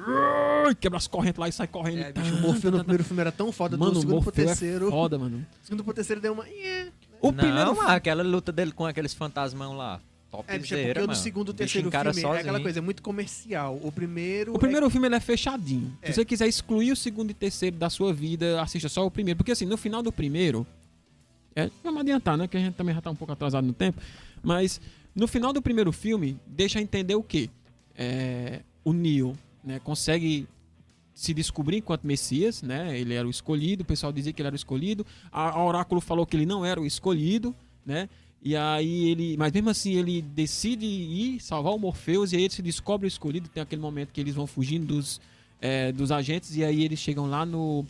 quebra 0.79 0.97
as 0.97 1.07
correntes 1.07 1.37
lá 1.37 1.49
e 1.49 1.51
sai 1.51 1.67
correndo. 1.67 1.99
É, 1.99 2.13
bicho, 2.13 2.33
o 2.35 2.39
Morfeu 2.39 2.71
no 2.71 2.79
primeiro 2.79 3.03
filme 3.03 3.19
era 3.19 3.33
tão 3.33 3.51
foda, 3.51 3.75
Mano, 3.75 3.91
do 3.91 3.97
o 3.97 4.01
segundo 4.01 4.21
pro 4.21 4.29
é 4.31 4.45
terceiro. 4.45 4.89
foda, 4.89 5.19
mano. 5.19 5.39
do 5.39 5.45
segundo 5.65 5.83
pro 5.83 5.93
terceiro 5.93 6.21
deu 6.21 6.31
uma. 6.31 6.45
"Nhê". 6.45 6.87
O 7.21 7.33
não, 7.33 7.37
primeiro 7.37 7.75
mas 7.75 7.89
aquela 7.89 8.23
luta 8.23 8.49
dele 8.53 8.71
com 8.71 8.85
aqueles 8.85 9.13
fantasmão 9.13 9.75
lá. 9.75 9.99
Top 10.31 10.45
É, 10.47 10.57
bicho, 10.57 10.73
é 10.73 10.85
porque 10.85 11.01
o 11.01 11.07
do 11.07 11.15
segundo 11.15 11.51
e 11.51 11.53
terceiro 11.53 11.91
filme 11.91 12.37
é 12.37 12.39
aquela 12.39 12.61
coisa, 12.61 12.79
é 12.79 12.81
muito 12.81 13.01
comercial. 13.01 13.77
O 13.83 13.91
primeiro. 13.91 14.55
O 14.55 14.57
primeiro 14.59 14.89
filme 14.89 15.07
ele 15.09 15.15
é 15.15 15.19
fechadinho. 15.19 15.91
É. 16.01 16.07
Se 16.07 16.13
você 16.13 16.23
quiser 16.23 16.47
excluir 16.47 16.93
o 16.93 16.95
segundo 16.95 17.31
e 17.31 17.33
terceiro 17.33 17.75
da 17.75 17.89
sua 17.89 18.13
vida, 18.13 18.61
assista 18.61 18.87
só 18.87 19.05
o 19.05 19.11
primeiro. 19.11 19.37
Porque 19.37 19.51
assim, 19.51 19.65
no 19.65 19.75
final 19.75 20.01
do 20.01 20.13
primeiro. 20.13 20.65
É, 21.55 21.69
vamos 21.83 22.01
adiantar, 22.01 22.37
né? 22.37 22.47
Que 22.47 22.57
a 22.57 22.59
gente 22.59 22.75
também 22.75 22.95
já 22.95 23.01
tá 23.01 23.11
um 23.11 23.15
pouco 23.15 23.33
atrasado 23.33 23.65
no 23.65 23.73
tempo. 23.73 24.01
Mas 24.41 24.79
no 25.15 25.27
final 25.27 25.51
do 25.51 25.61
primeiro 25.61 25.91
filme, 25.91 26.37
deixa 26.47 26.81
entender 26.81 27.15
o 27.15 27.23
quê? 27.23 27.49
É, 27.95 28.61
o 28.83 28.93
Neo 28.93 29.37
né, 29.63 29.79
consegue 29.79 30.47
se 31.13 31.33
descobrir 31.33 31.77
enquanto 31.77 32.07
Messias, 32.07 32.61
né? 32.61 32.97
Ele 32.97 33.13
era 33.13 33.27
o 33.27 33.31
escolhido, 33.31 33.83
o 33.83 33.85
pessoal 33.85 34.11
dizia 34.11 34.31
que 34.33 34.41
ele 34.41 34.47
era 34.47 34.55
o 34.55 34.55
escolhido. 34.55 35.05
A, 35.31 35.49
a 35.49 35.63
Oráculo 35.63 36.01
falou 36.01 36.25
que 36.25 36.35
ele 36.35 36.45
não 36.45 36.65
era 36.65 36.79
o 36.79 36.85
escolhido, 36.85 37.53
né? 37.85 38.09
E 38.43 38.55
aí 38.55 39.09
ele, 39.09 39.37
mas 39.37 39.51
mesmo 39.51 39.69
assim 39.69 39.93
ele 39.93 40.21
decide 40.21 40.85
ir 40.85 41.39
salvar 41.39 41.73
o 41.73 41.77
Morpheus 41.77 42.31
e 42.31 42.37
aí 42.37 42.43
ele 42.43 42.53
se 42.53 42.61
descobre 42.61 43.05
o 43.05 43.07
escolhido. 43.07 43.49
Tem 43.49 43.61
aquele 43.61 43.81
momento 43.81 44.11
que 44.11 44.19
eles 44.19 44.33
vão 44.33 44.47
fugindo 44.47 44.95
dos, 44.95 45.21
é, 45.59 45.91
dos 45.91 46.11
agentes 46.11 46.55
e 46.55 46.63
aí 46.63 46.83
eles 46.83 46.97
chegam 46.97 47.27
lá 47.27 47.45
no 47.45 47.85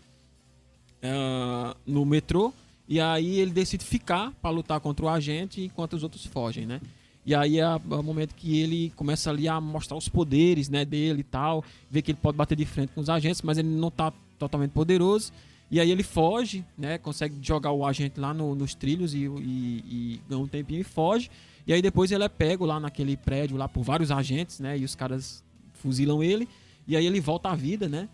ah, 1.01 1.75
no 1.85 2.05
metrô 2.05 2.53
e 2.91 2.99
aí 2.99 3.39
ele 3.39 3.51
decide 3.51 3.85
ficar 3.85 4.34
para 4.41 4.49
lutar 4.51 4.80
contra 4.81 5.05
o 5.05 5.09
agente 5.09 5.61
enquanto 5.61 5.93
os 5.93 6.03
outros 6.03 6.26
fogem, 6.26 6.65
né? 6.65 6.81
E 7.26 7.34
aí 7.34 7.57
é 7.57 7.68
o 7.76 8.03
momento 8.03 8.35
que 8.35 8.59
ele 8.59 8.91
começa 8.97 9.30
ali 9.30 9.47
a 9.47 9.61
mostrar 9.61 9.95
os 9.95 10.09
poderes, 10.09 10.68
né, 10.68 10.84
dele 10.84 11.22
e 11.22 11.23
tal, 11.23 11.63
vê 11.89 12.01
que 12.01 12.11
ele 12.11 12.18
pode 12.22 12.35
bater 12.38 12.57
de 12.57 12.65
frente 12.65 12.89
com 12.93 12.99
os 12.99 13.09
agentes, 13.09 13.41
mas 13.43 13.57
ele 13.57 13.69
não 13.69 13.89
tá 13.89 14.11
totalmente 14.38 14.72
poderoso. 14.72 15.31
E 15.69 15.80
aí 15.80 15.89
ele 15.89 16.03
foge, 16.03 16.65
né, 16.77 16.97
consegue 16.97 17.35
jogar 17.41 17.72
o 17.72 17.85
agente 17.85 18.19
lá 18.19 18.34
no- 18.34 18.55
nos 18.55 18.76
trilhos 18.76 19.13
e, 19.13 19.19
e- 19.19 19.84
e 19.89 20.22
ganha 20.27 20.41
um 20.41 20.47
tempinho 20.47 20.81
e 20.81 20.84
foge. 20.84 21.30
E 21.65 21.72
aí 21.72 21.81
depois 21.81 22.11
ele 22.11 22.23
é 22.26 22.27
pego 22.30 22.65
lá 22.65 22.77
naquele 22.80 23.15
prédio 23.15 23.55
lá 23.55 23.69
por 23.69 23.84
vários 23.84 24.11
agentes, 24.11 24.59
né, 24.59 24.77
e 24.77 24.84
os 24.84 24.95
caras 24.95 25.41
fuzilam 25.76 26.22
ele. 26.22 26.45
E 26.88 26.97
aí 26.97 27.05
ele 27.05 27.22
volta 27.22 27.49
à 27.49 27.55
vida, 27.55 27.88
né? 27.88 28.09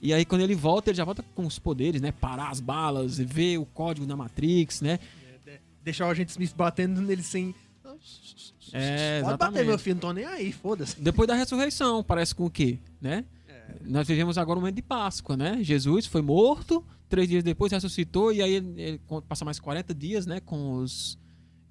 E 0.00 0.12
aí 0.12 0.24
quando 0.24 0.42
ele 0.42 0.54
volta, 0.54 0.90
ele 0.90 0.96
já 0.96 1.04
volta 1.04 1.22
com 1.34 1.46
os 1.46 1.58
poderes, 1.58 2.00
né? 2.00 2.12
Parar 2.12 2.50
as 2.50 2.60
balas, 2.60 3.18
ver 3.18 3.58
o 3.58 3.66
código 3.66 4.06
da 4.06 4.16
Matrix, 4.16 4.80
né? 4.80 4.98
Deixar 5.82 6.06
o 6.06 6.10
agente 6.10 6.30
Smith 6.30 6.54
batendo 6.56 7.00
nele 7.00 7.22
sem. 7.22 7.54
É, 8.72 9.22
Pode 9.22 9.38
bater, 9.38 9.64
meu 9.64 9.78
filho, 9.78 9.94
não 9.94 10.00
tô 10.00 10.12
nem 10.12 10.24
aí, 10.24 10.52
foda-se. 10.52 11.00
Depois 11.00 11.28
da 11.28 11.34
ressurreição, 11.34 12.02
parece 12.02 12.34
com 12.34 12.46
o 12.46 12.50
quê? 12.50 12.78
Né? 13.00 13.24
É. 13.48 13.76
Nós 13.84 14.06
vivemos 14.06 14.36
agora 14.36 14.58
o 14.58 14.60
momento 14.60 14.74
de 14.74 14.82
Páscoa, 14.82 15.36
né? 15.36 15.58
Jesus 15.62 16.06
foi 16.06 16.20
morto, 16.22 16.84
três 17.08 17.28
dias 17.28 17.44
depois 17.44 17.70
ressuscitou, 17.70 18.32
e 18.32 18.42
aí 18.42 18.54
ele, 18.54 18.82
ele 18.82 19.00
passa 19.28 19.44
mais 19.44 19.60
40 19.60 19.94
dias, 19.94 20.26
né? 20.26 20.40
Com 20.40 20.74
os. 20.74 21.16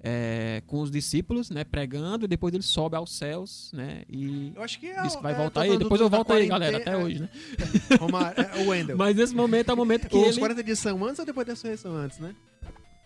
É, 0.00 0.62
com 0.66 0.80
os 0.80 0.90
discípulos, 0.90 1.50
né? 1.50 1.64
Pregando, 1.64 2.24
e 2.24 2.28
depois 2.28 2.54
ele 2.54 2.62
sobe 2.62 2.96
aos 2.96 3.12
céus, 3.12 3.70
né? 3.74 4.02
E 4.08 4.52
Eu 4.54 4.62
acho 4.62 4.78
que 4.78 4.86
é. 4.88 5.02
diz 5.02 5.16
que 5.16 5.22
vai 5.22 5.32
é, 5.32 5.36
voltar 5.36 5.62
aí. 5.62 5.76
Depois 5.76 6.00
eu 6.00 6.08
volto 6.08 6.32
aí, 6.32 6.46
galera, 6.46 6.76
até 6.76 6.92
é, 6.92 6.96
hoje, 6.96 7.20
né? 7.20 7.28
Romário, 7.98 8.40
é, 8.40 8.62
o 8.62 8.68
Wendel. 8.68 8.96
Mas 8.96 9.16
nesse 9.16 9.34
momento 9.34 9.70
é 9.70 9.74
o 9.74 9.76
momento 9.76 10.08
que 10.08 10.16
Os 10.16 10.28
ele... 10.28 10.38
40 10.38 10.62
dias 10.62 10.78
são 10.78 11.04
antes 11.04 11.18
ou 11.18 11.26
depois 11.26 11.46
da 11.46 11.52
ressurreição 11.52 11.94
antes, 11.94 12.18
né? 12.18 12.34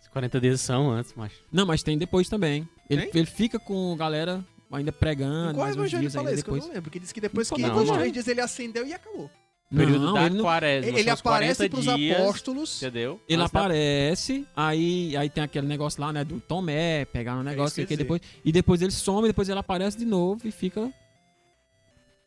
Os 0.01 0.09
40 0.09 0.41
dias 0.41 0.61
são 0.61 0.91
antes, 0.91 1.15
macho. 1.15 1.43
Não, 1.53 1.67
mas 1.67 1.83
tem 1.83 1.97
depois 1.97 2.29
também. 2.29 2.69
Ele, 2.89 3.11
ele 3.15 3.27
fica 3.27 3.59
com 3.59 3.93
a 3.93 3.97
galera 3.97 4.45
ainda 4.73 4.93
pregando, 4.93 5.55
Qual 5.55 5.67
mais 5.67 5.77
uns 5.77 5.81
evangelho 5.81 6.01
dias 6.01 6.15
fala 6.15 6.29
ainda 6.29 6.35
isso? 6.35 6.45
Que 6.45 6.51
eu 6.51 6.57
não 6.57 6.69
lembro. 6.69 6.91
Que 6.91 7.01
diz 7.01 7.13
que 7.13 7.21
depois 7.21 7.51
que 7.51 7.61
Não, 7.61 7.75
mano. 7.75 7.95
três 7.95 8.13
dias 8.13 8.29
ele 8.29 8.41
acendeu 8.41 8.87
e 8.87 8.93
acabou. 8.93 9.31
Período 9.73 10.05
Não, 10.07 10.15
da 10.15 10.27
ele 10.27 10.35
não- 10.35 10.43
quaresma. 10.45 10.89
Ele, 10.99 11.01
os 11.13 11.21
aparece 11.21 11.69
40 11.69 11.69
pros 11.71 11.97
dias, 11.97 12.21
apóstolos. 12.21 12.83
Entendeu? 12.83 13.21
Ele 13.29 13.41
Antes 13.41 13.53
da- 13.53 13.61
aparece, 13.61 14.47
aí, 14.57 15.17
aí 15.17 15.31
tem 15.31 15.45
aquele 15.45 15.67
negócio 15.69 16.01
lá, 16.01 16.13
né, 16.13 16.25
do 16.25 16.41
Tomé, 16.41 17.05
pegar 17.05 17.37
um 17.37 17.43
negócio 17.45 17.81
É 17.81 17.87
que 17.87 17.93
ia 17.93 17.97
depois, 17.97 18.21
e 18.45 18.51
depois 18.51 18.83
ele 18.83 18.91
some, 18.91 19.29
depois 19.29 19.49
ele 19.49 19.59
aparece 19.61 19.97
de 19.97 20.05
novo 20.05 20.41
e 20.47 20.51
fica 20.51 20.81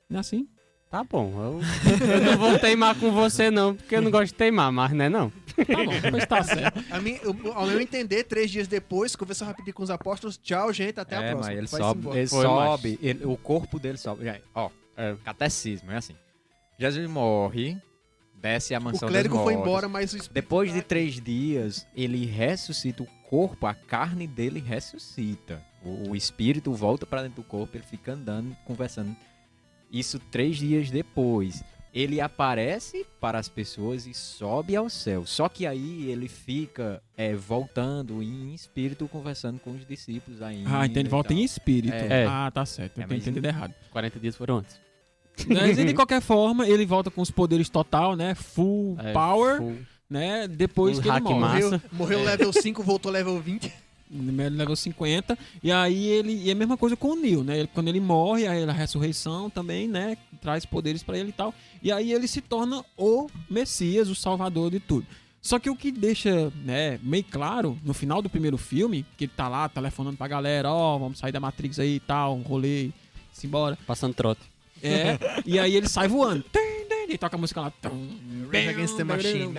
não 0.10 0.18
é 0.18 0.20
assim. 0.20 0.48
Tá 0.90 1.04
bom, 1.04 1.32
eu, 1.36 1.60
eu 2.14 2.22
não 2.32 2.38
vou 2.38 2.60
teimar 2.60 2.96
com 3.00 3.12
você 3.12 3.50
não, 3.50 3.76
porque 3.76 3.96
eu 3.96 4.02
não 4.02 4.12
gosto 4.12 4.28
de 4.28 4.36
teimar, 4.36 4.72
mas 4.72 4.92
não 4.92 5.06
é 5.06 5.10
não. 5.10 5.30
Tá 5.32 5.84
bom, 5.86 6.00
depois 6.00 6.26
tá 6.28 6.44
certo. 6.44 6.84
A 6.92 7.02
mim, 7.02 7.20
eu- 7.24 7.36
ao 7.54 7.66
meu 7.66 7.82
entender, 7.82 8.24
três 8.26 8.50
dias 8.52 8.68
depois, 8.68 9.16
conversou 9.16 9.48
rapidinho 9.48 9.74
com 9.74 9.82
os 9.84 9.90
apóstolos. 9.90 10.38
Tchau, 10.38 10.72
gente, 10.72 11.00
até 11.00 11.16
a 11.18 11.22
é, 11.24 11.32
próxima. 11.32 11.48
mas 11.50 11.58
ele 11.58 11.68
Vai-se 11.68 11.78
sobe, 11.88 12.18
ele 12.20 12.28
Foi, 12.28 12.42
sobe 12.46 13.00
ele- 13.02 13.26
o 13.26 13.36
corpo 13.36 13.80
dele 13.80 13.98
sobe. 13.98 14.24
Ó, 14.54 14.70
É. 14.96 15.16
catecismo, 15.26 15.92
é 15.92 15.98
assim. 15.98 16.16
Jesus 16.78 17.10
morre, 17.10 17.78
desce 18.42 18.74
a 18.76 18.80
O 18.80 18.84
mansão 18.84 19.08
clérigo 19.08 19.36
dos 19.36 19.44
foi 19.44 19.54
mortos. 19.54 19.70
embora, 19.70 19.90
mas 19.90 20.14
o 20.14 20.18
espírito 20.18 20.34
Depois 20.34 20.74
de 20.74 20.82
três 20.82 21.20
dias, 21.22 21.86
ele 21.96 22.26
ressuscita 22.26 23.04
o 23.04 23.08
corpo, 23.30 23.66
a 23.66 23.74
carne 23.74 24.28
dele 24.28 24.60
ressuscita. 24.60 25.62
O, 25.84 26.10
o 26.12 26.16
espírito 26.16 26.74
volta 26.74 27.06
para 27.06 27.24
dentro 27.24 27.42
do 27.42 27.48
corpo, 27.48 27.76
ele 27.78 27.84
fica 27.86 28.14
andando, 28.14 28.56
conversando. 28.66 29.16
Isso 29.92 30.20
três 30.20 30.58
dias 30.58 30.90
depois. 30.90 31.64
Ele 31.94 32.20
aparece 32.20 33.06
para 33.22 33.38
as 33.38 33.48
pessoas 33.48 34.08
e 34.08 34.16
sobe 34.16 34.76
ao 34.76 34.90
céu. 34.90 35.28
Só 35.28 35.48
que 35.48 35.68
aí 35.68 36.10
ele 36.10 36.28
fica 36.28 37.04
é, 37.16 37.36
voltando 37.36 38.24
em 38.24 38.52
espírito, 38.56 39.08
conversando 39.08 39.60
com 39.60 39.70
os 39.72 39.86
discípulos 39.86 40.42
ainda. 40.42 40.80
Ah, 40.80 40.86
então 40.88 41.00
ele 41.02 41.08
e 41.08 41.12
volta 41.12 41.30
tal. 41.30 41.38
em 41.38 41.44
espírito. 41.44 41.94
É. 41.94 42.26
Ah, 42.26 42.50
tá 42.52 42.66
certo. 42.66 42.98
Eu 42.98 43.04
É, 43.04 43.08
tenho 43.08 43.20
entendido 43.22 43.46
errado. 43.48 43.76
40 43.92 44.20
dias 44.20 44.36
foram 44.36 44.58
antes. 44.58 44.82
Mas 45.48 45.78
de 45.78 45.94
qualquer 45.94 46.22
forma, 46.22 46.68
ele 46.68 46.86
volta 46.86 47.10
com 47.12 47.22
os 47.22 47.32
poderes 47.32 47.70
total, 47.70 48.16
né? 48.16 48.36
Full 48.36 48.98
É, 49.00 49.12
power, 49.14 49.58
full- 49.58 49.78
né? 50.10 50.48
Depois 50.48 51.00
Um 51.00 51.02
que 51.02 51.10
ele 51.10 51.20
morre. 51.22 51.40
massa. 51.40 51.70
Morreu, 51.70 51.82
morreu 51.92 52.24
level 52.24 52.54
5, 52.54 52.84
voltou 52.84 53.12
level 53.12 53.40
20. 53.40 53.72
Ele 54.12 54.50
level 54.50 54.76
50. 54.76 55.36
E 55.64 55.72
aí 55.72 56.06
ele. 56.08 56.34
E 56.44 56.50
é 56.50 56.52
a 56.52 56.56
mesma 56.56 56.78
coisa 56.78 56.96
com 56.96 57.10
o 57.10 57.16
Neo, 57.16 57.44
né? 57.44 57.58
Ele- 57.60 57.70
quando 57.74 57.88
ele 57.88 58.00
morre, 58.00 58.46
aí 58.48 58.64
a 58.64 58.72
ressurreição 58.72 59.50
também, 59.50 59.88
né? 59.88 60.16
Traz 60.40 60.66
poderes 60.68 61.02
pra 61.02 61.18
ele 61.18 61.30
e 61.30 61.34
tal. 61.34 61.52
E 61.82 61.92
aí 61.92 62.14
ele 62.14 62.28
se 62.28 62.40
torna 62.40 62.86
o 62.96 63.28
Messias, 63.50 64.10
o 64.10 64.16
Salvador 64.16 64.70
de 64.70 64.80
tudo. 64.80 65.08
Só 65.42 65.58
que 65.58 65.70
o 65.70 65.76
que 65.76 65.92
deixa, 65.92 66.54
né, 66.64 67.00
meio 67.04 67.24
claro 67.24 67.78
no 67.84 67.94
final 67.94 68.22
do 68.22 68.30
primeiro 68.30 68.58
filme, 68.58 69.06
que 69.18 69.26
ele 69.26 69.32
tá 69.36 69.48
lá 69.50 69.68
telefonando 69.68 70.16
pra 70.16 70.28
galera, 70.28 70.72
ó, 70.72 70.98
vamos 70.98 71.18
sair 71.20 71.32
da 71.34 71.40
Matrix 71.40 71.80
aí 71.80 71.96
e 71.96 72.00
tal, 72.00 72.36
um 72.38 72.42
rolê, 72.44 72.92
se 73.34 73.46
embora. 73.48 73.78
Passando 73.86 74.14
trote. 74.14 74.40
É, 74.84 75.18
e 75.46 75.58
aí 75.58 75.76
ele 75.76 75.88
sai 75.88 76.08
voando. 76.08 76.46
E 77.08 77.18
toca 77.18 77.36
a 77.36 77.40
música 77.40 77.62
lá. 77.62 77.72
tum, 77.72 78.08
Rage 78.52 78.70
Against 78.70 78.96
the 78.96 79.04
Machine, 79.04 79.54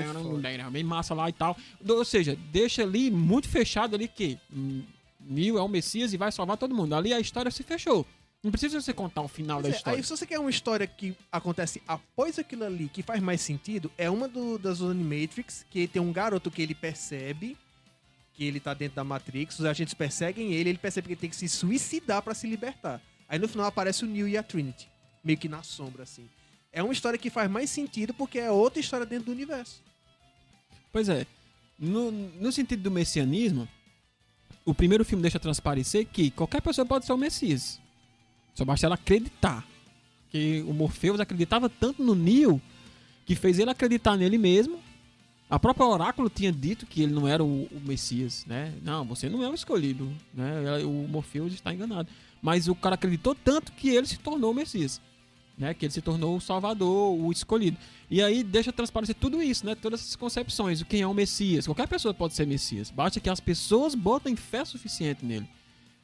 bem 0.70 0.84
massa 0.84 1.14
lá 1.14 1.28
e 1.28 1.32
tal. 1.32 1.56
Ou 1.88 2.04
seja, 2.04 2.36
deixa 2.50 2.82
ali 2.82 3.10
muito 3.10 3.48
fechado 3.48 3.94
ali 3.94 4.08
que 4.08 4.38
Neo 5.20 5.58
é 5.58 5.62
o 5.62 5.68
Messias 5.68 6.12
e 6.12 6.16
vai 6.16 6.32
salvar 6.32 6.56
todo 6.56 6.74
mundo. 6.74 6.94
Ali 6.94 7.12
a 7.12 7.20
história 7.20 7.50
se 7.50 7.62
fechou. 7.62 8.06
Não 8.42 8.50
precisa 8.50 8.78
você 8.78 8.92
contar 8.92 9.22
o 9.22 9.28
final 9.28 9.58
Pois 9.58 9.70
da 9.70 9.74
é, 9.74 9.78
história. 9.78 9.96
aí 9.98 10.02
se 10.04 10.10
você 10.10 10.26
quer 10.26 10.38
uma 10.38 10.50
história 10.50 10.86
que 10.86 11.16
acontece 11.32 11.80
após 11.88 12.38
aquilo 12.38 12.64
ali, 12.64 12.90
que 12.92 13.02
faz 13.02 13.22
mais 13.22 13.40
sentido, 13.40 13.90
é 13.96 14.10
uma 14.10 14.28
do, 14.28 14.58
das 14.58 14.82
Animatrix, 14.82 15.64
que 15.70 15.88
tem 15.88 16.02
um 16.02 16.12
garoto 16.12 16.50
que 16.50 16.60
ele 16.60 16.74
percebe 16.74 17.56
que 18.34 18.44
ele 18.44 18.60
tá 18.60 18.74
dentro 18.74 18.96
da 18.96 19.04
Matrix, 19.04 19.60
os 19.60 19.64
agentes 19.64 19.94
perseguem 19.94 20.52
ele, 20.52 20.70
ele 20.70 20.78
percebe 20.78 21.06
que 21.06 21.12
ele 21.14 21.20
tem 21.20 21.30
que 21.30 21.36
se 21.36 21.48
suicidar 21.48 22.20
pra 22.20 22.34
se 22.34 22.46
libertar. 22.46 23.00
Aí 23.28 23.38
no 23.38 23.48
final 23.48 23.66
aparece 23.66 24.04
o 24.04 24.08
Neo 24.08 24.28
e 24.28 24.36
a 24.36 24.42
Trinity, 24.42 24.88
meio 25.24 25.38
que 25.38 25.48
na 25.48 25.62
sombra, 25.62 26.02
assim. 26.02 26.28
É 26.72 26.82
uma 26.82 26.92
história 26.92 27.18
que 27.18 27.30
faz 27.30 27.50
mais 27.50 27.70
sentido 27.70 28.12
porque 28.12 28.38
é 28.38 28.50
outra 28.50 28.80
história 28.80 29.06
dentro 29.06 29.26
do 29.26 29.32
universo. 29.32 29.80
Pois 30.92 31.08
é. 31.08 31.26
No, 31.78 32.10
no 32.10 32.52
sentido 32.52 32.82
do 32.82 32.90
messianismo, 32.90 33.68
o 34.64 34.74
primeiro 34.74 35.04
filme 35.04 35.22
deixa 35.22 35.38
transparecer 35.38 36.06
que 36.06 36.30
qualquer 36.30 36.60
pessoa 36.62 36.86
pode 36.86 37.04
ser 37.04 37.12
o 37.12 37.18
Messias. 37.18 37.80
Só 38.54 38.64
basta 38.64 38.86
ela 38.86 38.94
acreditar. 38.94 39.66
Que 40.30 40.64
o 40.66 40.72
Morpheus 40.72 41.20
acreditava 41.20 41.68
tanto 41.68 42.02
no 42.02 42.14
Neo 42.14 42.60
que 43.24 43.34
fez 43.34 43.58
ele 43.58 43.70
acreditar 43.70 44.16
nele 44.16 44.38
mesmo. 44.38 44.80
A 45.48 45.58
própria 45.58 45.86
Oráculo 45.86 46.30
tinha 46.30 46.50
dito 46.50 46.86
que 46.86 47.02
ele 47.02 47.12
não 47.12 47.28
era 47.28 47.44
o, 47.44 47.64
o 47.64 47.80
Messias, 47.84 48.44
né? 48.46 48.74
Não, 48.82 49.04
você 49.04 49.28
não 49.28 49.44
é 49.44 49.48
o 49.48 49.54
escolhido, 49.54 50.12
né? 50.32 50.82
O 50.84 51.06
Morpheus 51.08 51.52
está 51.52 51.72
enganado. 51.72 52.08
Mas 52.42 52.66
o 52.68 52.74
cara 52.74 52.94
acreditou 52.94 53.34
tanto 53.34 53.72
que 53.72 53.90
ele 53.90 54.06
se 54.06 54.18
tornou 54.18 54.50
o 54.50 54.54
Messias, 54.54 55.00
né? 55.56 55.72
Que 55.74 55.86
ele 55.86 55.92
se 55.92 56.00
tornou 56.00 56.36
o 56.36 56.40
Salvador, 56.40 57.18
o 57.18 57.30
escolhido. 57.30 57.76
E 58.10 58.20
aí 58.22 58.42
deixa 58.42 58.72
transparecer 58.72 59.14
tudo 59.14 59.42
isso, 59.42 59.64
né? 59.64 59.74
Todas 59.74 60.00
essas 60.00 60.16
concepções. 60.16 60.80
O 60.80 60.84
quem 60.84 61.00
é 61.00 61.06
o 61.06 61.14
Messias? 61.14 61.66
Qualquer 61.66 61.88
pessoa 61.88 62.12
pode 62.12 62.34
ser 62.34 62.46
Messias. 62.46 62.90
Basta 62.90 63.20
que 63.20 63.30
as 63.30 63.40
pessoas 63.40 63.94
botem 63.94 64.36
fé 64.36 64.64
suficiente 64.64 65.24
nele. 65.24 65.48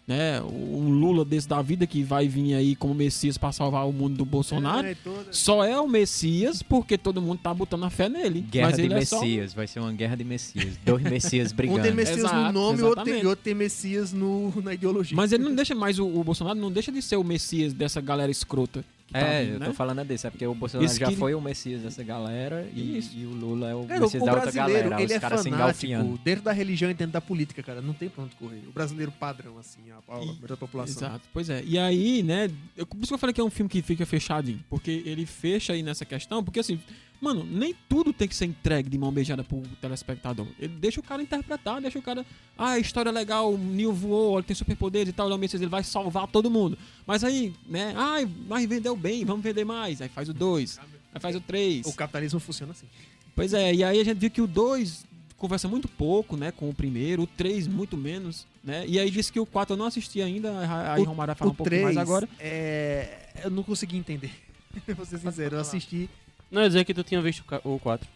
Né? 0.09 0.43
Um 0.43 0.89
Lula 0.89 1.25
desse 1.25 1.47
da 1.47 1.63
vida 1.63 1.87
que 1.87 2.03
vai 2.03 2.27
vir 2.27 2.55
aí 2.55 2.75
como 2.75 2.93
Messias 2.93 3.39
para 3.39 3.53
salvar 3.53 3.87
o 3.89 3.93
mundo 3.93 4.17
do 4.17 4.25
Bolsonaro. 4.25 4.85
É, 4.85 4.95
toda- 4.97 5.33
Só 5.33 5.63
é 5.63 5.81
o 5.81 5.87
Messias 5.87 6.65
porque 6.65 6.99
todo 6.99 7.23
mundo 7.23 7.39
tá 7.41 7.55
botando 7.55 7.85
a 7.85 7.91
fé 7.91 8.09
nele. 8.09 8.41
Guerra 8.41 8.69
Mas 8.69 8.77
de 8.77 8.83
ele 8.83 8.95
é 8.95 9.05
só... 9.05 9.21
Messias, 9.21 9.55
vai 9.55 9.69
ser 9.69 9.79
uma 9.79 9.93
guerra 9.93 10.17
de 10.17 10.25
Messias. 10.25 10.77
Dois 10.85 11.03
Messias 11.05 11.53
Um 11.53 11.57
brigando. 11.57 11.83
tem 11.83 11.93
Messias 11.95 12.19
no 12.23 12.25
Exato, 12.27 12.53
nome, 12.53 12.83
outro 12.83 13.05
tem, 13.05 13.25
outro 13.27 13.45
tem 13.45 13.55
Messias 13.55 14.13
no, 14.13 14.53
na 14.63 14.75
ideologia. 14.75 15.17
Mas 15.17 15.31
ele 15.31 15.45
não 15.45 15.55
deixa 15.55 15.77
mais 15.77 15.97
o, 16.01 16.07
o 16.09 16.25
Bolsonaro 16.25 16.59
não 16.59 16.73
deixa 16.73 16.91
de 16.91 17.01
ser 17.03 17.15
o 17.17 17.23
Messias 17.23 17.73
dessa 17.73 18.01
galera 18.01 18.33
escrota. 18.33 18.85
Tá 19.13 19.19
É, 19.19 19.43
vindo, 19.45 19.53
eu 19.55 19.61
né? 19.61 19.67
tô 19.67 19.75
falando 19.75 20.05
desse, 20.05 20.27
é 20.27 20.31
porque 20.31 20.47
o 20.47 20.55
Bolsonaro 20.55 20.85
Esse 20.91 20.99
já 21.01 21.07
que- 21.09 21.17
foi 21.17 21.35
o 21.35 21.41
Messias 21.41 21.83
dessa 21.83 22.03
galera 22.03 22.69
e, 22.75 22.99
Isso. 22.99 23.17
e 23.17 23.27
o 23.27 23.31
Lula 23.31 23.69
é 23.71 23.75
o 23.75 23.85
Cara, 23.85 24.01
o 24.01 24.03
Messias 24.05 24.23
da 24.25 24.35
outra 24.35 24.51
galera. 24.53 24.95
ele 24.97 25.05
os 25.07 25.11
é 25.11 25.21
caras 25.21 25.41
se 25.41 25.51
fanático 25.51 26.19
dentro 26.25 26.43
da 26.45 26.53
religião 26.53 26.91
e 26.91 26.95
dentro 26.95 27.13
da 27.13 27.21
política, 27.21 27.63
cara. 27.63 27.81
Não 27.83 27.93
tem 27.93 28.09
pra 28.09 28.25
onde 28.25 28.35
correr. 28.37 28.63
O 28.69 28.73
brasileiro 28.73 29.11
padrão, 29.13 29.59
assim, 29.59 29.81
a, 29.91 30.15
a, 30.15 30.23
E- 30.23 30.47
da 30.47 30.57
população. 30.57 31.09
Exato, 31.09 31.29
pois 31.33 31.51
é. 31.51 31.63
E 31.67 31.79
aí, 31.79 32.23
né, 32.23 32.51
eu, 32.77 32.87
por 32.87 32.99
isso 32.99 33.09
que 33.09 33.15
eu 33.15 33.19
falei 33.19 33.33
que 33.35 33.41
é 33.41 33.45
um 33.45 33.51
filme 33.51 33.69
que 33.69 33.83
fica 33.83 34.05
fechadinho, 34.07 34.65
porque 34.69 35.03
ele 35.05 35.27
fecha 35.27 35.73
aí 35.73 35.83
nessa 35.83 36.05
questão, 36.05 36.43
porque 36.45 36.61
assim, 36.61 36.81
mano, 37.21 37.45
nem 37.45 37.75
tudo 37.89 38.13
tem 38.13 38.27
que 38.27 38.35
ser 38.35 38.47
entregue 38.47 38.89
de 38.89 38.97
mão 38.99 39.13
beijada 39.13 39.45
pro 39.45 39.63
telespectador. 39.81 40.47
Ele 40.59 40.75
deixa 40.75 41.01
o 41.01 41.03
cara 41.03 41.23
interpretar, 41.23 41.81
deixa 41.81 41.99
o 41.99 42.03
cara, 42.03 42.25
ah, 42.57 42.79
história 42.79 43.11
é 43.11 43.13
legal, 43.13 43.53
o 43.53 43.59
Neil 43.59 43.93
voou, 43.93 44.39
ele 44.39 44.47
tem 44.47 44.57
superpoderes 44.57 45.11
e 45.11 45.13
tal, 45.13 45.27
ele 45.27 45.35
é 45.35 45.49
o 45.49 45.57
ele 45.57 45.67
vai 45.67 45.85
salvar 45.85 46.27
todo 46.27 46.51
mundo. 46.51 46.79
Mas 47.07 47.23
aí, 47.23 47.53
né, 47.67 47.93
ai, 47.97 48.29
mas 48.49 48.67
vendeu 48.69 48.97
bem, 48.97 49.25
vamos 49.25 49.43
vender 49.43 49.65
mais. 49.65 50.01
Aí 50.01 50.09
faz 50.09 50.29
o 50.29 50.35
2, 50.35 50.79
aí 51.15 51.21
faz 51.21 51.37
o 51.37 51.41
3. 51.41 51.87
O 51.87 51.93
capitalismo 51.93 52.41
funciona 52.41 52.73
assim. 52.73 52.87
Pois 53.35 53.53
é, 53.53 53.75
e 53.75 53.85
aí 53.85 54.01
a 54.01 54.05
gente 54.05 54.19
viu 54.19 54.31
que 54.31 54.41
o 54.43 54.47
2 54.47 55.05
conversa 55.37 55.67
muito 55.67 55.89
pouco, 55.89 56.37
né, 56.37 56.53
com 56.53 56.69
o 56.69 56.75
primeiro, 56.75 57.23
o 57.23 57.27
3 57.27 57.67
muito 57.67 57.97
menos, 57.97 58.47
né? 58.63 58.85
E 58.87 58.99
aí 58.99 59.11
disse 59.11 59.33
que 59.33 59.41
o 59.41 59.47
4 59.47 59.73
eu 59.73 59.79
não 59.79 59.87
assisti 59.87 60.21
ainda, 60.21 60.53
aí 60.93 61.03
O- 61.03 61.07
Romário 61.07 61.31
vai 61.33 61.35
falar 61.35 61.51
um 61.51 61.55
pouquinho 61.55 61.83
mais 61.83 61.95
3, 61.95 62.09
agora. 62.09 62.29
É... 62.39 63.31
Eu 63.45 63.51
não 63.51 63.63
consegui 63.63 63.97
entender. 63.97 64.31
Vou 64.95 65.05
ser 65.07 65.19
sincero, 65.19 65.57
eu 65.57 65.61
assisti. 65.61 66.09
Não, 66.51 66.61
eu 66.61 66.65
ia 66.65 66.69
dizer 66.69 66.85
que 66.85 66.95
tu 66.95 67.03
tinha 67.05 67.21
visto 67.23 67.41
o 67.41 67.45
ca- 67.45 67.61
o 67.65 67.79
4. 67.79 68.09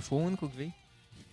Foi 0.00 0.18
o 0.18 0.20
único 0.22 0.48
que 0.48 0.56
vi. 0.56 0.72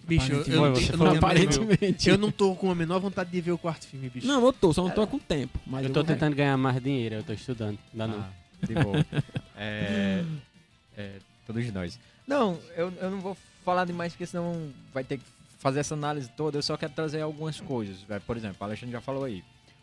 Bicho, 0.05 0.31
eu, 0.33 0.43
eu, 0.43 0.61
não- 0.61 0.75
você 0.75 0.93
eu 0.93 0.97
não, 0.97 1.15
Aparentemente. 1.15 2.09
eu 2.09 2.17
não 2.17 2.31
tô 2.31 2.55
com 2.55 2.69
a 2.69 2.75
menor 2.75 2.99
vontade 2.99 3.31
de 3.31 3.39
ver 3.41 3.51
o 3.51 3.57
quarto 3.57 3.87
filme, 3.87 4.09
bicho. 4.09 4.27
Não, 4.27 4.43
eu 4.45 4.51
tô, 4.53 4.73
só 4.73 4.83
não 4.83 4.91
tô 4.91 5.07
com 5.07 5.17
tempo. 5.17 5.59
Mas 5.65 5.83
eu 5.85 5.89
tô 5.89 6.01
vou 6.01 6.03
ver. 6.07 6.13
tentando 6.13 6.35
ganhar 6.35 6.57
mais 6.57 6.81
dinheiro, 6.83 7.15
eu 7.15 7.23
tô 7.23 7.31
estudando. 7.33 7.79
Ainda 7.93 8.07
não. 8.07 8.19
Ah, 8.19 8.29
de 8.65 8.73
boa. 8.75 9.05
é, 9.57 10.23
é, 10.97 11.15
todos 11.47 11.71
nós. 11.71 11.97
Não, 12.27 12.59
eu, 12.75 12.93
eu 12.99 13.09
não 13.11 13.21
vou 13.21 13.37
falar 13.63 13.85
demais 13.85 14.11
porque 14.13 14.25
senão 14.25 14.69
vai 14.93 15.03
ter 15.05 15.17
que 15.17 15.23
fazer 15.59 15.79
essa 15.79 15.93
análise 15.93 16.29
toda. 16.35 16.57
Eu 16.57 16.63
só 16.63 16.75
quero 16.75 16.91
trazer 16.93 17.21
algumas 17.21 17.59
coisas. 17.61 17.97
Por 18.27 18.35
exemplo, 18.35 18.57
o 18.59 18.63
Alexandre 18.65 18.91
já 18.91 19.01
falou 19.01 19.23
aí. 19.23 19.41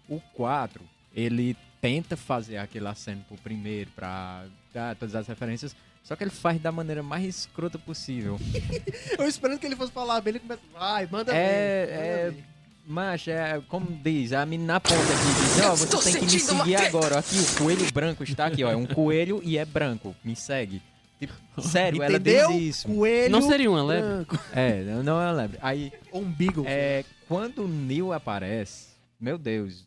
O 0.09 0.21
4, 0.35 0.83
ele 1.15 1.57
tenta 1.81 2.15
fazer 2.17 2.59
aquele 2.59 2.87
aceno 2.87 3.25
pro 3.27 3.39
primeiro 3.39 3.91
pra 3.97 4.45
dar 4.75 4.95
todas 4.97 5.15
as 5.15 5.27
referências. 5.27 5.75
Só 6.03 6.17
que 6.17 6.25
ele 6.25 6.31
faz 6.31 6.61
da 6.61 6.73
maneira 6.73 7.03
mais 7.03 7.25
escrota 7.25 7.79
possível. 7.79 8.39
Eu 9.19 9.27
esperando 9.29 9.59
que 9.59 9.67
ele 9.67 9.77
fosse 9.77 9.93
falar 9.93 10.21
bem, 10.21 10.33
ele 10.33 10.41
começa. 10.41 10.61
Vai, 10.73 11.07
manda 11.07 11.33
É, 11.35 11.87
bem. 11.87 12.41
é-. 12.41 12.51
Mas, 12.87 13.29
é, 13.29 13.61
como 13.69 13.87
diz, 14.03 14.33
a 14.33 14.45
menina 14.45 14.75
na 14.75 14.81
ponta 14.81 14.97
aqui 14.97 15.55
diz, 15.55 15.61
ó, 15.65 15.77
você 15.77 16.11
tem 16.13 16.27
que 16.27 16.35
me 16.35 16.41
seguir 16.41 16.75
agora. 16.77 17.19
Aqui 17.21 17.37
o 17.39 17.59
coelho 17.59 17.93
branco 17.93 18.25
está 18.25 18.47
aqui, 18.47 18.65
ó. 18.65 18.71
É 18.73 18.75
um 18.77 18.87
coelho 18.87 19.41
e 19.45 19.57
é 19.57 19.65
branco. 19.65 20.17
Me 20.25 20.35
segue. 20.35 20.83
Tipo, 21.21 21.35
sério, 21.63 22.03
ela 22.03 22.17
Entendeu? 22.17 22.49
diz 22.51 22.77
isso. 22.79 22.89
Coelho 22.89 23.31
Não 23.31 23.43
seria 23.43 23.71
uma 23.71 23.85
leve? 23.85 24.03
branco. 24.09 24.39
É, 24.53 24.83
não- 25.05 25.21
é 25.23 25.31
lebre. 25.31 25.59
Aí, 25.63 25.93
Umbigo. 26.13 26.65
é, 26.67 27.05
quando 27.29 27.65
o 27.65 27.69
Neil 27.69 28.13
aparece, 28.13 28.89
meu 29.21 29.39
Deus, 29.39 29.87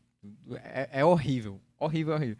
é, 0.63 0.89
é 0.93 1.03
horrível. 1.03 1.59
Horrível, 1.79 2.13
horrível. 2.13 2.37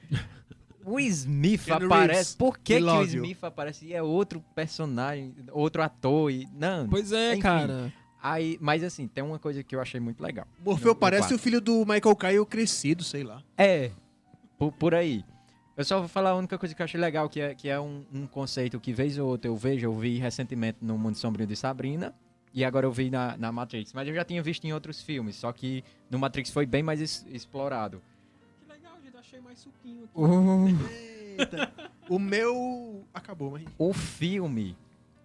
O 0.86 1.00
Smith 1.00 1.66
Keanu 1.66 1.86
aparece. 1.86 2.14
Reeves, 2.14 2.36
Por 2.36 2.58
que, 2.58 2.76
que 2.78 2.82
o 2.82 2.86
love 2.86 3.16
you. 3.16 3.24
Smith 3.24 3.44
aparece 3.44 3.86
e 3.86 3.94
é 3.94 4.02
outro 4.02 4.44
personagem, 4.56 5.34
outro 5.52 5.82
ator? 5.82 6.32
E, 6.32 6.48
não. 6.54 6.88
Pois 6.90 7.12
é, 7.12 7.32
Enfim. 7.34 7.42
cara. 7.42 7.94
Aí, 8.22 8.58
mas 8.62 8.84
assim, 8.84 9.08
tem 9.08 9.24
uma 9.24 9.38
coisa 9.38 9.62
que 9.64 9.76
eu 9.76 9.82
achei 9.82 10.00
muito 10.00 10.22
legal. 10.22 10.48
Morfeu 10.64 10.90
No- 10.94 10.96
parece 10.96 11.34
o 11.34 11.38
filho 11.40 11.60
do 11.60 11.86
Michael 11.86 12.16
Caine 12.16 12.46
crescido, 12.46 13.04
sei 13.04 13.24
lá. 13.24 13.42
É, 13.58 13.92
por, 14.58 14.72
por 14.72 14.96
aí. 14.96 15.26
Eu 15.76 15.84
só 15.84 16.00
vou 16.00 16.08
falar 16.08 16.30
a 16.30 16.36
única 16.36 16.58
coisa 16.58 16.74
que 16.74 16.82
eu 16.82 16.84
achei 16.86 17.00
legal, 17.02 17.28
que 17.28 17.42
é, 17.42 17.54
que 17.56 17.68
é 17.68 17.80
um, 17.80 18.06
um 18.14 18.28
conceito 18.28 18.80
que 18.80 18.94
vez 18.94 19.18
ou 19.18 19.28
outra 19.28 19.50
eu 19.50 19.56
vejo, 19.58 19.86
eu 19.88 19.94
vi 19.94 20.20
recentemente 20.20 20.78
no 20.82 20.98
Mundo 20.98 21.16
Sombrio 21.18 21.48
de 21.48 21.56
Sabrina, 21.56 22.14
e 22.54 22.64
agora 22.64 22.86
eu 22.86 22.92
vi 22.92 23.10
na, 23.10 23.36
na 23.36 23.52
Matrix. 23.52 23.92
Mas 23.92 24.08
eu 24.08 24.14
já 24.14 24.24
tinha 24.24 24.42
visto 24.42 24.64
em 24.66 24.72
outros 24.72 25.02
filmes, 25.02 25.36
só 25.36 25.52
que 25.52 25.84
no 26.12 26.20
Matrix 26.20 26.52
foi 26.52 26.66
bem 26.68 26.84
mais 26.84 27.02
es- 27.02 27.26
explorado. 27.32 28.02
Achei 29.34 29.42
mais 29.42 29.58
suquinho 29.58 30.04
aqui. 30.04 31.40
Eita. 31.40 31.74
o 32.08 32.20
meu 32.20 33.04
acabou, 33.12 33.50
mas 33.50 33.66
O 33.80 33.92
filme, 33.92 34.78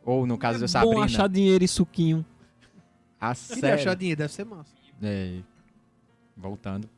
ou 0.02 0.26
no 0.26 0.39
caso 0.39 0.56
é 0.56 0.60
da 0.60 0.80
bom 0.80 0.89
Sabrina, 0.93 1.05
achar 1.05 1.28
dinheiro 1.28 1.62
e 1.62 1.68
suquinho. 1.68 2.24
a 3.20 3.35
série... 3.35 3.72
achar 3.72 3.94
dinheiro, 3.94 4.20
deve 4.20 4.32
ser 4.32 4.47
massa. 4.47 4.72
É, 5.02 5.40
voltando. 6.35 6.89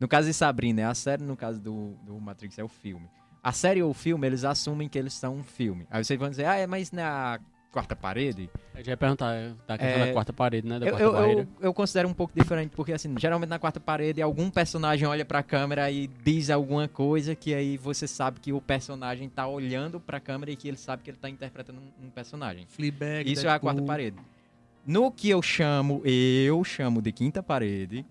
No 0.00 0.08
caso 0.08 0.28
de 0.28 0.32
Sabrina 0.32 0.80
é 0.80 0.84
a 0.84 0.94
série, 0.94 1.22
no 1.22 1.36
caso 1.36 1.60
do, 1.60 1.90
do 2.02 2.18
Matrix 2.18 2.58
é 2.58 2.64
o 2.64 2.68
filme. 2.68 3.06
A 3.42 3.52
série 3.52 3.82
ou 3.82 3.90
o 3.90 3.94
filme, 3.94 4.26
eles 4.26 4.42
assumem 4.42 4.88
que 4.88 4.98
eles 4.98 5.12
são 5.12 5.36
um 5.36 5.44
filme. 5.44 5.86
Aí 5.90 6.02
vocês 6.02 6.18
vão 6.18 6.30
dizer, 6.30 6.46
ah, 6.46 6.56
é, 6.56 6.66
mas 6.66 6.90
na 6.90 7.38
quarta 7.76 7.94
parede? 7.94 8.48
Eu 8.74 8.82
já 8.82 8.92
ia 8.92 8.96
perguntar, 8.96 9.34
é, 9.34 9.52
da 9.66 9.76
questão 9.76 10.02
É, 10.02 10.06
da 10.06 10.12
quarta 10.14 10.32
parede, 10.32 10.66
né? 10.66 10.78
Da 10.78 10.86
Eu, 10.86 10.90
quarta 10.92 11.04
eu, 11.04 11.12
barreira. 11.12 11.40
eu, 11.60 11.66
eu 11.66 11.74
considero 11.74 12.08
um 12.08 12.14
pouco 12.14 12.32
diferente, 12.34 12.70
porque 12.74 12.90
assim, 12.94 13.14
geralmente 13.18 13.50
na 13.50 13.58
quarta 13.58 13.78
parede 13.78 14.22
algum 14.22 14.48
personagem 14.48 15.06
olha 15.06 15.24
pra 15.26 15.42
câmera 15.42 15.90
e 15.90 16.06
diz 16.24 16.48
alguma 16.48 16.88
coisa 16.88 17.34
que 17.34 17.52
aí 17.54 17.76
você 17.76 18.06
sabe 18.08 18.40
que 18.40 18.50
o 18.50 18.60
personagem 18.62 19.28
tá 19.28 19.46
olhando 19.46 20.00
pra 20.00 20.18
câmera 20.18 20.50
e 20.50 20.56
que 20.56 20.68
ele 20.68 20.78
sabe 20.78 21.02
que 21.02 21.10
ele 21.10 21.18
tá 21.18 21.28
interpretando 21.28 21.78
um, 21.78 22.06
um 22.06 22.10
personagem. 22.10 22.64
Fleabag, 22.68 23.30
Isso 23.30 23.46
é 23.46 23.50
a 23.50 23.58
quarta 23.58 23.80
Deadpool. 23.82 23.86
parede. 23.86 24.16
No 24.86 25.10
que 25.10 25.28
eu 25.28 25.42
chamo, 25.42 26.00
eu 26.04 26.64
chamo 26.64 27.02
de 27.02 27.12
quinta 27.12 27.42
parede, 27.42 28.06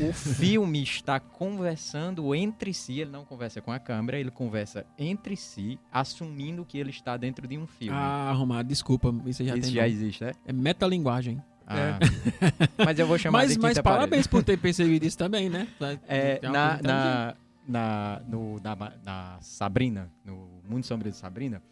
o 0.00 0.12
filme 0.12 0.82
está 0.82 1.18
conversando 1.18 2.34
entre 2.34 2.74
si, 2.74 3.00
ele 3.00 3.10
não 3.10 3.24
conversa 3.24 3.60
com 3.60 3.72
a 3.72 3.78
câmera, 3.78 4.18
ele 4.18 4.30
conversa 4.30 4.84
entre 4.98 5.36
si, 5.36 5.78
assumindo 5.90 6.64
que 6.64 6.78
ele 6.78 6.90
está 6.90 7.16
dentro 7.16 7.46
de 7.48 7.56
um 7.56 7.66
filme. 7.66 7.96
Ah, 7.96 8.32
Romário, 8.32 8.68
desculpa. 8.68 9.14
Isso 9.26 9.44
já 9.44 9.56
Isso 9.56 9.70
já 9.72 9.88
existe, 9.88 10.24
né? 10.24 10.32
É 10.46 10.52
metalinguagem. 10.52 11.42
Ah. 11.66 11.98
Mas 12.84 12.98
eu 12.98 13.06
vou 13.06 13.16
chamar 13.16 13.38
Mas, 13.38 13.52
de 13.52 13.58
mas 13.60 13.78
parabéns 13.78 14.26
parede. 14.26 14.28
por 14.28 14.42
ter 14.42 14.58
percebido 14.58 15.06
isso 15.06 15.16
também, 15.16 15.48
né? 15.48 15.68
É, 16.08 16.40
É 16.42 16.48
na, 16.48 16.80
na, 16.82 17.34
na, 17.66 18.22
no, 18.28 18.60
na, 18.60 18.92
na 19.04 19.38
Sabrina, 19.40 20.10
no 20.24 20.48
Mundo 20.68 20.84
Sombrio 20.84 21.12
de 21.12 21.16
Sabrina, 21.16 21.62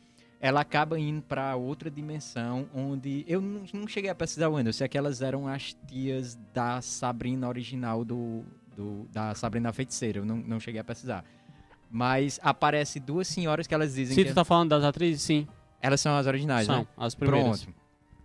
ela 0.41 0.61
acaba 0.61 0.99
indo 0.99 1.23
pra 1.23 1.57
outra 1.57 1.91
dimensão 1.91 2.69
onde 2.75 3.25
eu 3.27 3.41
não, 3.41 3.63
não 3.73 3.89
cheguei 3.89 4.11
a 4.11 4.15
pesquisar 4.15 4.49
ainda. 4.49 4.69
Eu 4.69 4.73
sei 4.73 4.89
que 4.89 4.97
elas 4.97 5.21
eram 5.21 5.49
as 5.49 5.77
tias 5.87 6.39
da 6.55 6.81
Sabrina 6.81 7.49
original 7.49 8.05
do, 8.05 8.45
do 8.77 9.07
da 9.13 9.35
Sabrina 9.35 9.73
Feiticeira. 9.73 10.21
Eu 10.21 10.25
não, 10.25 10.37
não 10.37 10.61
cheguei 10.61 10.81
a 10.81 10.85
pesquisar. 10.85 11.25
Mas 11.91 12.39
aparece 12.43 13.01
duas 13.01 13.27
senhoras 13.27 13.67
que 13.67 13.75
elas 13.75 13.95
dizem 13.95 14.15
Se 14.15 14.23
que 14.23 14.31
tu 14.31 14.35
tá 14.35 14.45
falando 14.45 14.71
das 14.71 14.85
atrizes, 14.85 15.23
sim. 15.23 15.47
elas 15.81 16.01
são 16.01 16.17
as 16.17 16.27
originais, 16.27 16.67
São, 16.67 16.81
né? 16.81 16.87
as 16.97 17.15
primeiras. 17.15 17.65
Pronto. 17.65 17.79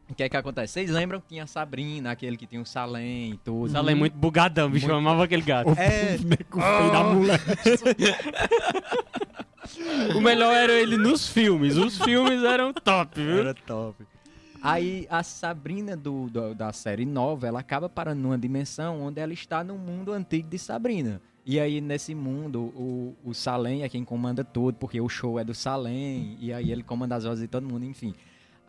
O 0.09 0.15
que 0.15 0.21
é 0.21 0.29
que 0.29 0.35
acontece? 0.35 0.73
Vocês 0.73 0.89
lembram 0.89 1.21
que 1.21 1.27
tinha 1.29 1.45
a 1.45 1.47
Sabrina, 1.47 2.11
aquele 2.11 2.37
que 2.37 2.45
tinha 2.45 2.61
o 2.61 2.65
Salem 2.65 3.31
e 3.31 3.37
tudo? 3.37 3.75
Ela 3.75 3.91
é 3.91 3.95
muito 3.95 4.15
bugadão, 4.15 4.69
bicho. 4.69 4.85
Eu 4.85 4.95
amava 4.95 5.23
aquele 5.23 5.41
gato. 5.41 5.69
É, 5.71 6.17
Feio 6.19 6.91
da 6.91 7.03
mulher. 7.05 7.39
O 10.15 10.21
melhor 10.21 10.53
era 10.55 10.73
ele 10.73 10.97
nos 10.97 11.27
filmes. 11.27 11.75
Os 11.77 11.97
filmes 11.97 12.43
eram 12.43 12.73
top, 12.73 13.21
viu? 13.21 13.39
Era 13.39 13.53
top. 13.53 14.03
Aí 14.61 15.05
a 15.09 15.21
Sabrina 15.23 15.95
do, 15.97 16.29
do- 16.29 16.55
da 16.55 16.71
série 16.71 17.05
nova, 17.05 17.47
ela 17.47 17.59
acaba 17.59 17.89
parando 17.89 18.21
numa 18.21 18.37
dimensão 18.37 19.01
onde 19.01 19.19
ela 19.19 19.33
está 19.33 19.63
no 19.63 19.77
mundo 19.77 20.13
antigo 20.13 20.49
de 20.49 20.57
Sabrina. 20.57 21.21
E 21.45 21.59
aí, 21.59 21.81
nesse 21.81 22.15
mundo, 22.15 22.61
o, 22.73 23.13
o 23.25 23.33
Salem 23.33 23.83
é 23.83 23.89
quem 23.89 24.05
comanda 24.05 24.45
tudo, 24.45 24.75
porque 24.79 25.01
o 25.01 25.09
show 25.09 25.37
é 25.37 25.43
do 25.43 25.53
Salem, 25.53 26.37
e 26.39 26.53
aí 26.53 26.71
ele 26.71 26.81
comanda 26.83 27.15
as 27.17 27.25
vozes 27.25 27.41
de 27.41 27.47
todo 27.49 27.67
mundo, 27.67 27.83
enfim. 27.83 28.13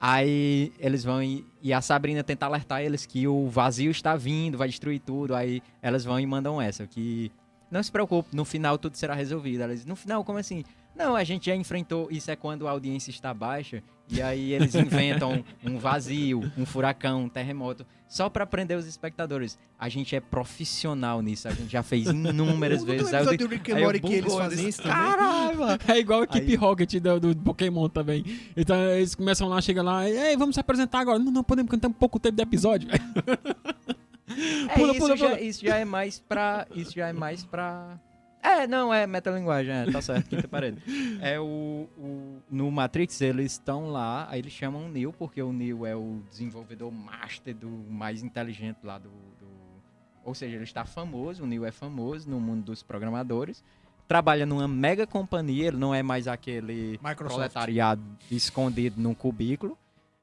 Aí 0.01 0.73
eles 0.81 1.05
vão 1.05 1.23
e, 1.23 1.47
e 1.63 1.73
a 1.73 1.81
Sabrina 1.81 2.25
tenta 2.25 2.45
alertar 2.47 2.83
eles 2.83 3.07
que 3.07 3.29
o 3.29 3.49
vazio 3.49 3.91
está 3.93 4.17
vindo, 4.17 4.59
vai 4.59 4.69
destruir 4.69 4.99
tudo. 5.01 5.35
Aí 5.37 5.63
elas 5.81 6.05
vão 6.05 6.19
e 6.19 6.27
mandam 6.27 6.61
essa, 6.61 6.85
que 6.87 7.31
não 7.71 7.81
se 7.83 7.93
preocupe, 7.93 8.35
no 8.35 8.45
final 8.45 8.77
tudo 8.77 8.97
será 8.97 9.15
resolvido. 9.15 9.63
Elas 9.63 9.85
no 9.87 9.95
final, 9.95 10.25
como 10.25 10.39
assim? 10.39 10.65
Não, 10.95 11.17
a 11.17 11.25
gente 11.25 11.47
já 11.47 11.57
enfrentou, 11.57 12.09
isso 12.11 12.31
é 12.31 12.37
quando 12.37 12.69
a 12.69 12.71
audiência 12.71 13.11
está 13.11 13.35
baixa, 13.35 13.83
e 14.09 14.23
aí 14.23 14.53
eles 14.53 14.75
inventam 14.77 15.45
um 15.65 15.77
vazio, 15.79 16.41
um 16.57 16.65
furacão, 16.65 17.25
um 17.25 17.29
terremoto, 17.29 17.85
só 18.09 18.29
pra 18.29 18.47
prender 18.47 18.79
os 18.79 18.87
espectadores. 18.87 19.59
A 19.79 19.89
gente 19.89 20.15
é 20.15 20.21
profissional 20.21 21.21
nisso, 21.21 21.49
a 21.49 21.51
gente 21.51 21.71
já 21.73 21.83
fez 21.83 22.07
inúmeras 22.09 22.85
tem 22.85 22.97
vezes. 22.97 23.13
Aí 23.13 23.27
eu 23.27 23.37
do 23.37 23.47
Rick 23.49 23.73
and 23.73 23.81
Morty 23.81 24.01
que 24.01 24.13
eles 24.15 24.33
fazem 24.35 24.69
isso 24.69 24.83
também. 24.83 25.57
Mano. 25.57 25.79
É 25.89 25.99
igual 25.99 26.21
a 26.21 26.25
equipe 26.25 26.51
Aí- 26.53 26.55
Rocket 26.57 26.95
do, 27.01 27.21
do 27.21 27.37
Pokémon 27.37 27.89
também. 27.89 28.25
Então 28.57 28.77
eles 28.91 29.15
começam 29.15 29.49
lá, 29.49 29.61
chega 29.61 29.83
lá, 29.83 30.09
ei, 30.09 30.37
vamos 30.37 30.55
se 30.55 30.61
apresentar 30.61 31.01
agora. 31.01 31.19
Não, 31.19 31.31
não 31.33 31.45
podemos 31.45 31.71
cantar 31.71 31.89
um 31.89 31.93
pouco 31.93 32.19
tempo 32.21 32.37
de 32.37 32.43
episódio. 32.43 32.89
É, 32.89 34.75
Pula, 34.75 34.93
isso, 34.93 35.01
pula, 35.01 35.17
já, 35.17 35.27
pula. 35.29 35.41
isso 35.41 35.65
já 35.67 35.77
é 35.77 35.85
mais 35.85 36.19
pra. 36.19 36.67
Isso 36.75 36.93
já 36.93 37.09
é 37.09 37.13
mais 37.13 37.45
pra. 37.45 37.99
É, 38.47 38.67
não, 38.67 38.93
é 38.93 39.07
metalinguagem, 39.07 39.73
é, 39.73 39.91
tá 39.91 40.03
certo, 40.03 40.29
quinta 40.29 40.47
parede. 40.47 40.77
É 41.23 41.41
o, 41.41 41.89
o- 41.97 42.39
No 42.51 42.71
Matrix, 42.71 43.21
eles 43.23 43.53
estão 43.53 43.89
lá, 43.91 44.27
aí 44.29 44.41
eles 44.41 44.53
chamam 44.53 44.85
o 44.85 44.89
Neo, 44.89 45.13
porque 45.13 45.43
o 45.43 45.51
Neo 45.53 45.87
é 45.87 45.97
o 45.97 46.21
desenvolvedor 46.31 46.93
master 46.93 47.55
do 47.55 47.69
mais 47.69 48.23
inteligente 48.23 48.79
lá 48.85 48.99
do. 48.99 49.09
do- 49.09 49.83
Ou 50.25 50.35
seja, 50.35 50.57
ele 50.57 50.65
está 50.65 50.85
famoso, 50.85 51.43
o 51.43 51.47
Neo 51.47 51.65
é 51.65 51.71
famoso 51.73 52.29
no 52.29 52.39
mundo 52.39 52.65
dos 52.65 52.83
programadores. 52.83 53.65
Trabalha 54.07 54.45
numa 54.45 54.69
mega 54.69 55.07
companhia, 55.07 55.69
ele 55.69 55.79
não 55.79 55.95
é 55.95 56.03
mais 56.03 56.29
aquele 56.29 56.99
Microsoft. 57.03 57.37
proletariado 57.37 58.03
escondido 58.31 59.01
num 59.01 59.15
cubículo. 59.15 59.79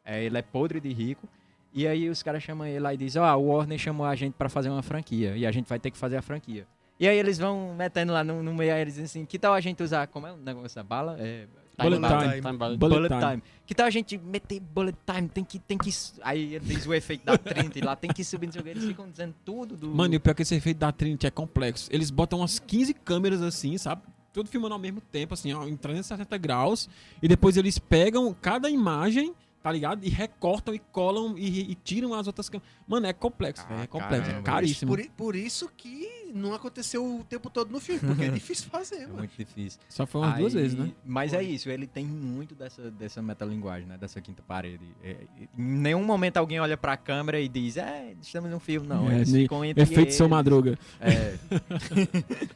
É, 0.06 0.24
ele 0.24 0.38
é 0.38 0.42
podre 0.44 0.80
de 0.80 0.94
rico. 0.94 1.28
E 1.74 1.88
aí 1.88 2.08
os 2.08 2.22
caras 2.22 2.44
chamam 2.44 2.68
ele 2.68 2.80
lá 2.80 2.94
e 2.94 2.98
dizem, 2.98 3.20
ó, 3.20 3.36
o 3.36 3.48
Warner 3.48 3.80
chamou 3.80 4.06
a 4.06 4.14
gente 4.14 4.34
pra 4.34 4.50
fazer 4.50 4.70
uma 4.70 4.84
franquia. 4.84 5.36
E 5.36 5.48
a 5.48 5.52
gente 5.52 5.68
vai 5.68 5.80
ter 5.80 5.90
que 5.90 5.98
fazer 5.98 6.18
a 6.18 6.22
franquia. 6.22 6.68
E 7.02 7.08
aí 7.08 7.18
eles 7.18 7.40
vão 7.40 7.74
metendo 7.74 8.14
lá 8.14 8.24
no, 8.24 8.44
no 8.44 8.54
meio, 8.54 8.76
aí 8.76 8.82
eles 8.82 8.94
dizem 8.94 9.06
assim, 9.06 9.26
que 9.26 9.40
tal 9.40 9.56
a 9.56 9.60
gente 9.60 9.82
usar, 9.82 10.06
como 10.06 10.28
é 10.28 10.34
o 10.34 10.38
negócio 10.38 10.76
da 10.76 10.84
bala? 10.84 11.18
É, 11.20 11.48
Bullet 11.76 12.00
bala. 12.00 12.22
time. 12.22 12.42
Time 12.42 12.58
bala. 12.58 12.78
Bullet 12.78 12.96
Bullet 12.96 13.14
time. 13.16 13.32
time. 13.32 13.44
Que 13.66 13.74
tal 13.74 13.88
a 13.88 13.90
gente 13.90 14.18
meter 14.20 14.60
bullet 14.60 14.96
time? 15.04 15.28
Tem 15.28 15.44
que, 15.44 15.58
tem 15.58 15.80
que... 15.80 15.90
Aí 16.22 16.54
ele 16.54 16.66
diz 16.66 16.86
o 16.86 16.94
efeito 16.94 17.26
da 17.26 17.36
Trinity 17.40 17.82
lá, 17.82 17.96
tem 17.96 18.12
que 18.12 18.24
subir, 18.24 18.46
não 18.46 18.54
sei 18.54 18.62
o 18.62 18.64
que. 18.64 18.70
Eles 18.70 18.86
ficam 18.86 19.10
dizendo 19.10 19.34
tudo 19.44 19.76
do... 19.76 19.88
Mano, 19.88 20.14
e 20.14 20.18
o 20.18 20.20
pior 20.20 20.34
é 20.34 20.36
que 20.36 20.44
esse 20.44 20.54
efeito 20.54 20.78
da 20.78 20.92
Trinity 20.92 21.26
é 21.26 21.32
complexo. 21.32 21.90
Eles 21.92 22.12
botam 22.12 22.38
umas 22.38 22.60
15 22.60 22.94
câmeras 22.94 23.42
assim, 23.42 23.80
sabe? 23.80 24.04
Tudo 24.32 24.48
filmando 24.48 24.76
ao 24.76 24.80
mesmo 24.80 25.02
tempo, 25.02 25.34
assim, 25.34 25.54
ó, 25.54 25.68
em 25.68 25.76
360 25.76 26.38
graus. 26.38 26.88
E 27.20 27.28
depois 27.28 27.58
eles 27.58 27.80
pegam 27.80 28.32
cada 28.40 28.70
imagem, 28.70 29.34
tá 29.62 29.72
ligado? 29.72 30.04
E 30.04 30.10
recortam 30.10 30.74
e 30.74 30.80
colam 30.80 31.38
e, 31.38 31.72
e 31.72 31.76
tiram 31.76 32.14
as 32.14 32.28
outras 32.28 32.50
câmeras. 32.50 32.70
Mano, 32.88 33.08
é 33.08 33.14
complexo, 33.14 33.64
Ah, 33.66 33.70
velho. 33.70 33.82
É 33.84 33.88
complexo. 33.88 34.22
caramba. 34.30 34.40
É 34.40 34.42
caríssimo. 34.52 34.90
Por, 34.92 35.00
i- 35.00 35.10
por 35.10 35.36
isso 35.36 35.70
que 35.78 36.32
não 36.34 36.54
aconteceu 36.54 37.04
o 37.20 37.24
tempo 37.26 37.50
todo 37.50 37.72
no 37.72 37.80
filme, 37.80 38.00
porque 38.00 38.24
é 38.24 38.30
difícil 38.32 38.70
fazer, 38.70 38.96
É 38.96 39.06
mano. 39.08 39.20
muito 39.20 39.36
difícil. 39.38 39.80
Só 39.90 40.06
foi 40.08 40.22
umas 40.22 40.38
duas 40.38 40.56
Aí- 40.56 40.62
vezes, 40.62 40.78
né? 40.78 40.92
Mas 41.06 41.34
é 41.34 41.44
isso, 41.44 41.70
ele 41.70 41.86
tem 41.86 42.06
muito 42.06 42.56
dessa, 42.56 42.90
dessa 42.90 43.22
metalinguagem, 43.22 43.88
né? 43.88 43.98
Dessa 43.98 44.20
quinta 44.22 44.42
parede. 44.48 44.86
É, 45.04 45.18
em 45.58 45.64
nenhum 45.64 46.04
momento 46.04 46.38
alguém 46.38 46.60
olha 46.60 46.78
pra 46.78 46.96
câmera 46.98 47.40
e 47.40 47.48
diz, 47.48 47.78
é, 47.78 48.14
estamos 48.22 48.50
num 48.50 48.60
filme, 48.60 48.88
não. 48.88 49.10
É, 49.12 49.16
eles 49.18 49.32
nem- 49.32 49.44
ficam 49.44 49.64
entre 49.66 49.84
Efeito 49.84 50.14
seu 50.14 50.26
eles. 50.26 50.32
madruga. 50.36 50.80
É, 51.00 51.38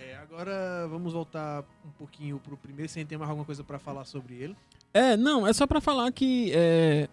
É, 0.00 0.16
agora 0.16 0.86
vamos 0.88 1.12
voltar 1.12 1.62
um 1.84 1.90
pouquinho 1.90 2.38
pro 2.38 2.56
primeiro, 2.56 2.90
sem 2.90 3.04
ter 3.04 3.18
mais 3.18 3.28
alguma 3.28 3.44
coisa 3.44 3.62
pra 3.62 3.78
falar 3.78 4.04
sobre 4.04 4.34
ele. 4.34 4.56
É, 4.94 5.16
não, 5.16 5.46
é 5.46 5.52
só 5.52 5.66
pra 5.66 5.80
falar 5.80 6.10
que 6.12 6.52
é, 6.54 7.08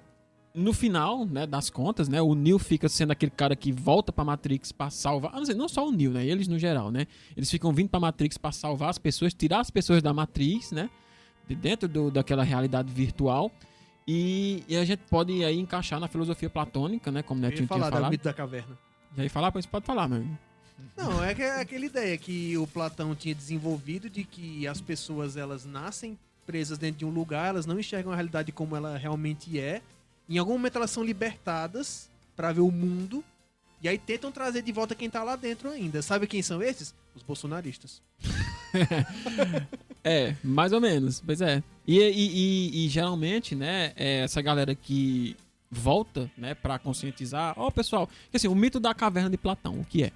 no 0.53 0.73
final, 0.73 1.25
né, 1.25 1.47
das 1.47 1.69
contas, 1.69 2.09
né, 2.09 2.21
o 2.21 2.35
Neo 2.35 2.59
fica 2.59 2.89
sendo 2.89 3.11
aquele 3.11 3.31
cara 3.31 3.55
que 3.55 3.71
volta 3.71 4.11
pra 4.11 4.23
Matrix 4.25 4.71
pra 4.71 4.89
salvar, 4.89 5.31
ah, 5.33 5.37
não, 5.37 5.45
sei, 5.45 5.55
não 5.55 5.69
só 5.69 5.87
o 5.87 5.91
Neo, 5.91 6.11
né, 6.11 6.25
eles 6.25 6.47
no 6.47 6.59
geral, 6.59 6.91
né, 6.91 7.07
eles 7.37 7.49
ficam 7.49 7.71
vindo 7.71 7.89
pra 7.89 7.99
Matrix 7.99 8.37
pra 8.37 8.51
salvar 8.51 8.89
as 8.89 8.97
pessoas, 8.97 9.33
tirar 9.33 9.61
as 9.61 9.69
pessoas 9.71 10.01
da 10.01 10.13
Matrix, 10.13 10.71
né, 10.71 10.89
de 11.47 11.55
dentro 11.55 11.87
do, 11.87 12.11
daquela 12.11 12.43
realidade 12.43 12.91
virtual. 12.93 13.51
E, 14.07 14.63
e 14.67 14.75
a 14.75 14.83
gente 14.83 15.01
pode 15.09 15.43
aí 15.45 15.59
encaixar 15.59 15.99
na 15.99 16.07
filosofia 16.07 16.49
platônica, 16.49 17.11
né, 17.11 17.21
como 17.23 17.39
o 17.39 17.41
Netinho 17.43 17.67
tinha 17.67 17.77
falar 17.79 17.89
do 17.89 17.93
falado. 17.93 18.11
mito 18.11 18.23
da 18.23 18.33
caverna. 18.33 18.77
E 19.15 19.21
aí 19.21 19.29
falar, 19.29 19.51
pois 19.51 19.65
pode 19.67 19.85
falar, 19.85 20.07
mano. 20.07 20.37
Não, 20.97 21.23
é, 21.23 21.33
que- 21.35 21.41
é 21.43 21.59
aquela 21.61 21.85
ideia 21.85 22.17
que 22.17 22.57
o 22.57 22.65
Platão 22.65 23.13
tinha 23.15 23.35
desenvolvido 23.35 24.09
de 24.09 24.23
que 24.23 24.67
as 24.67 24.81
pessoas 24.81 25.37
elas 25.37 25.63
nascem 25.65 26.17
presas 26.49 26.79
dentro 26.79 26.97
de 26.97 27.05
um 27.05 27.11
lugar, 27.11 27.49
elas 27.49 27.67
não 27.67 27.79
enxergam 27.79 28.11
a 28.11 28.15
realidade 28.15 28.51
como 28.51 28.75
ela 28.75 28.97
realmente 28.97 29.59
é. 29.59 29.83
Em 30.27 30.39
algum 30.39 30.53
momento 30.53 30.77
elas 30.77 30.89
são 30.89 31.03
libertadas 31.03 32.09
pra 32.35 32.51
ver 32.51 32.61
o 32.61 32.71
mundo. 32.71 33.23
E 33.83 33.87
aí 33.87 33.99
tentam 33.99 34.31
trazer 34.31 34.63
de 34.63 34.71
volta 34.71 34.95
quem 34.95 35.11
tá 35.11 35.23
lá 35.23 35.35
dentro 35.35 35.69
ainda. 35.69 36.01
Sabe 36.01 36.25
quem 36.25 36.41
são 36.41 36.59
esses? 36.63 36.95
Os 37.15 37.21
bolsonaristas. 37.21 38.01
É, 40.03 40.33
mais 40.41 40.71
ou 40.71 40.79
menos, 40.79 41.21
pois 41.23 41.41
é. 41.41 41.61
E, 41.85 41.99
e, 41.99 42.09
e- 42.09 42.85
e, 42.85 42.89
geralmente, 42.89 43.53
né, 43.53 43.91
é 43.97 44.21
essa 44.21 44.41
galera 44.41 44.73
que 44.73 45.35
volta, 45.69 46.31
né, 46.37 46.55
pra 46.55 46.79
conscientizar. 46.79 47.53
Ó, 47.57 47.69
pessoal, 47.69 48.09
que 48.31 48.37
assim, 48.37 48.47
o 48.47 48.55
mito 48.55 48.79
da 48.79 48.93
caverna 48.93 49.29
de 49.29 49.37
Platão, 49.37 49.77
o 49.77 49.83
que 49.85 50.03
é? 50.05 50.11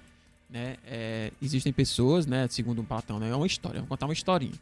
Né, 0.48 0.76
é, 0.86 1.30
existem 1.42 1.70
pessoas, 1.70 2.24
né, 2.26 2.48
segundo 2.48 2.82
Platão, 2.82 3.20
né, 3.20 3.28
é 3.28 3.36
uma 3.36 3.46
história, 3.46 3.80
vou 3.80 3.88
contar 3.88 4.06
uma 4.06 4.14
historinha. 4.14 4.54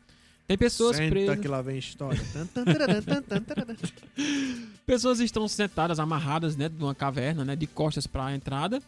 Tem 0.47 0.59
pessoas 0.59 0.97
Senta 0.97 1.11
presas. 1.11 1.39
que 1.39 1.49
lá 1.49 1.63
vem 1.63 1.79
história. 1.79 2.21
Pessoas 4.85 5.21
estão 5.21 5.47
sentadas, 5.47 6.01
amarradas 6.01 6.57
dentro 6.57 6.77
de 6.77 6.85
uma 6.85 6.95
caverna, 6.95 7.45
né, 7.45 7.57
de 7.57 7.67
costas 7.67 8.07
para 8.07 8.27
a 8.27 8.35
entrada, 8.35 8.83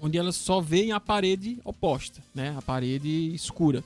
onde 0.00 0.18
elas 0.18 0.34
só 0.34 0.60
veem 0.60 0.92
a 0.92 0.98
parede 0.98 1.58
oposta, 1.64 2.20
né, 2.34 2.54
a 2.58 2.62
parede 2.62 3.32
escura. 3.34 3.82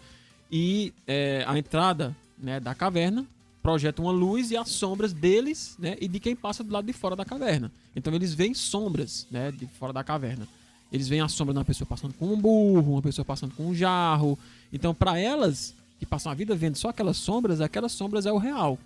E 0.50 0.92
é, 1.06 1.44
a 1.46 1.58
entrada, 1.58 2.16
né, 2.38 2.58
da 2.58 2.74
caverna 2.74 3.26
projeta 3.62 4.00
uma 4.00 4.10
luz 4.10 4.50
e 4.50 4.56
as 4.56 4.70
sombras 4.70 5.12
deles, 5.12 5.76
né, 5.78 5.96
e 6.00 6.08
de 6.08 6.18
quem 6.18 6.34
passa 6.34 6.64
do 6.64 6.72
lado 6.72 6.86
de 6.86 6.92
fora 6.94 7.14
da 7.14 7.24
caverna. 7.24 7.70
Então 7.94 8.14
eles 8.14 8.32
veem 8.32 8.54
sombras, 8.54 9.26
né, 9.30 9.52
de 9.52 9.66
fora 9.66 9.92
da 9.92 10.02
caverna. 10.02 10.48
Eles 10.90 11.06
veem 11.06 11.20
a 11.20 11.28
sombra 11.28 11.52
de 11.52 11.58
uma 11.58 11.64
pessoa 11.64 11.86
passando 11.86 12.14
com 12.14 12.32
um 12.32 12.40
burro, 12.40 12.92
uma 12.92 13.02
pessoa 13.02 13.24
passando 13.24 13.54
com 13.54 13.66
um 13.66 13.74
jarro. 13.74 14.38
Então, 14.72 14.94
para 14.94 15.18
elas 15.18 15.74
que 15.98 16.06
passam 16.06 16.30
a 16.30 16.34
vida 16.34 16.54
vendo 16.54 16.76
só 16.76 16.88
aquelas 16.88 17.16
sombras, 17.16 17.60
aquelas 17.60 17.92
sombras 17.92 18.26
é 18.26 18.32
o 18.32 18.38
real 18.38 18.78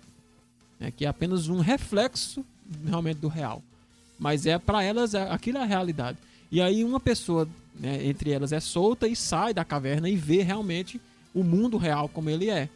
né, 0.83 0.91
que 0.91 1.05
é 1.05 1.07
apenas 1.07 1.47
um 1.47 1.59
reflexo 1.59 2.45
realmente 2.85 3.17
do 3.17 3.29
real. 3.29 3.63
Mas 4.19 4.45
é 4.45 4.57
para 4.57 4.83
elas 4.83 5.13
é, 5.13 5.29
aquilo 5.31 5.57
é 5.57 5.61
a 5.61 5.65
realidade. 5.65 6.17
E 6.51 6.61
aí 6.61 6.83
uma 6.83 6.99
pessoa 6.99 7.47
né, 7.79 8.05
entre 8.05 8.31
elas 8.31 8.51
é 8.51 8.59
solta 8.59 9.07
e 9.07 9.15
sai 9.15 9.53
da 9.53 9.63
caverna 9.63 10.09
e 10.09 10.15
vê 10.15 10.41
realmente 10.41 10.99
o 11.33 11.43
mundo 11.43 11.77
real 11.77 12.09
como 12.09 12.29
ele 12.29 12.49
é. 12.49 12.69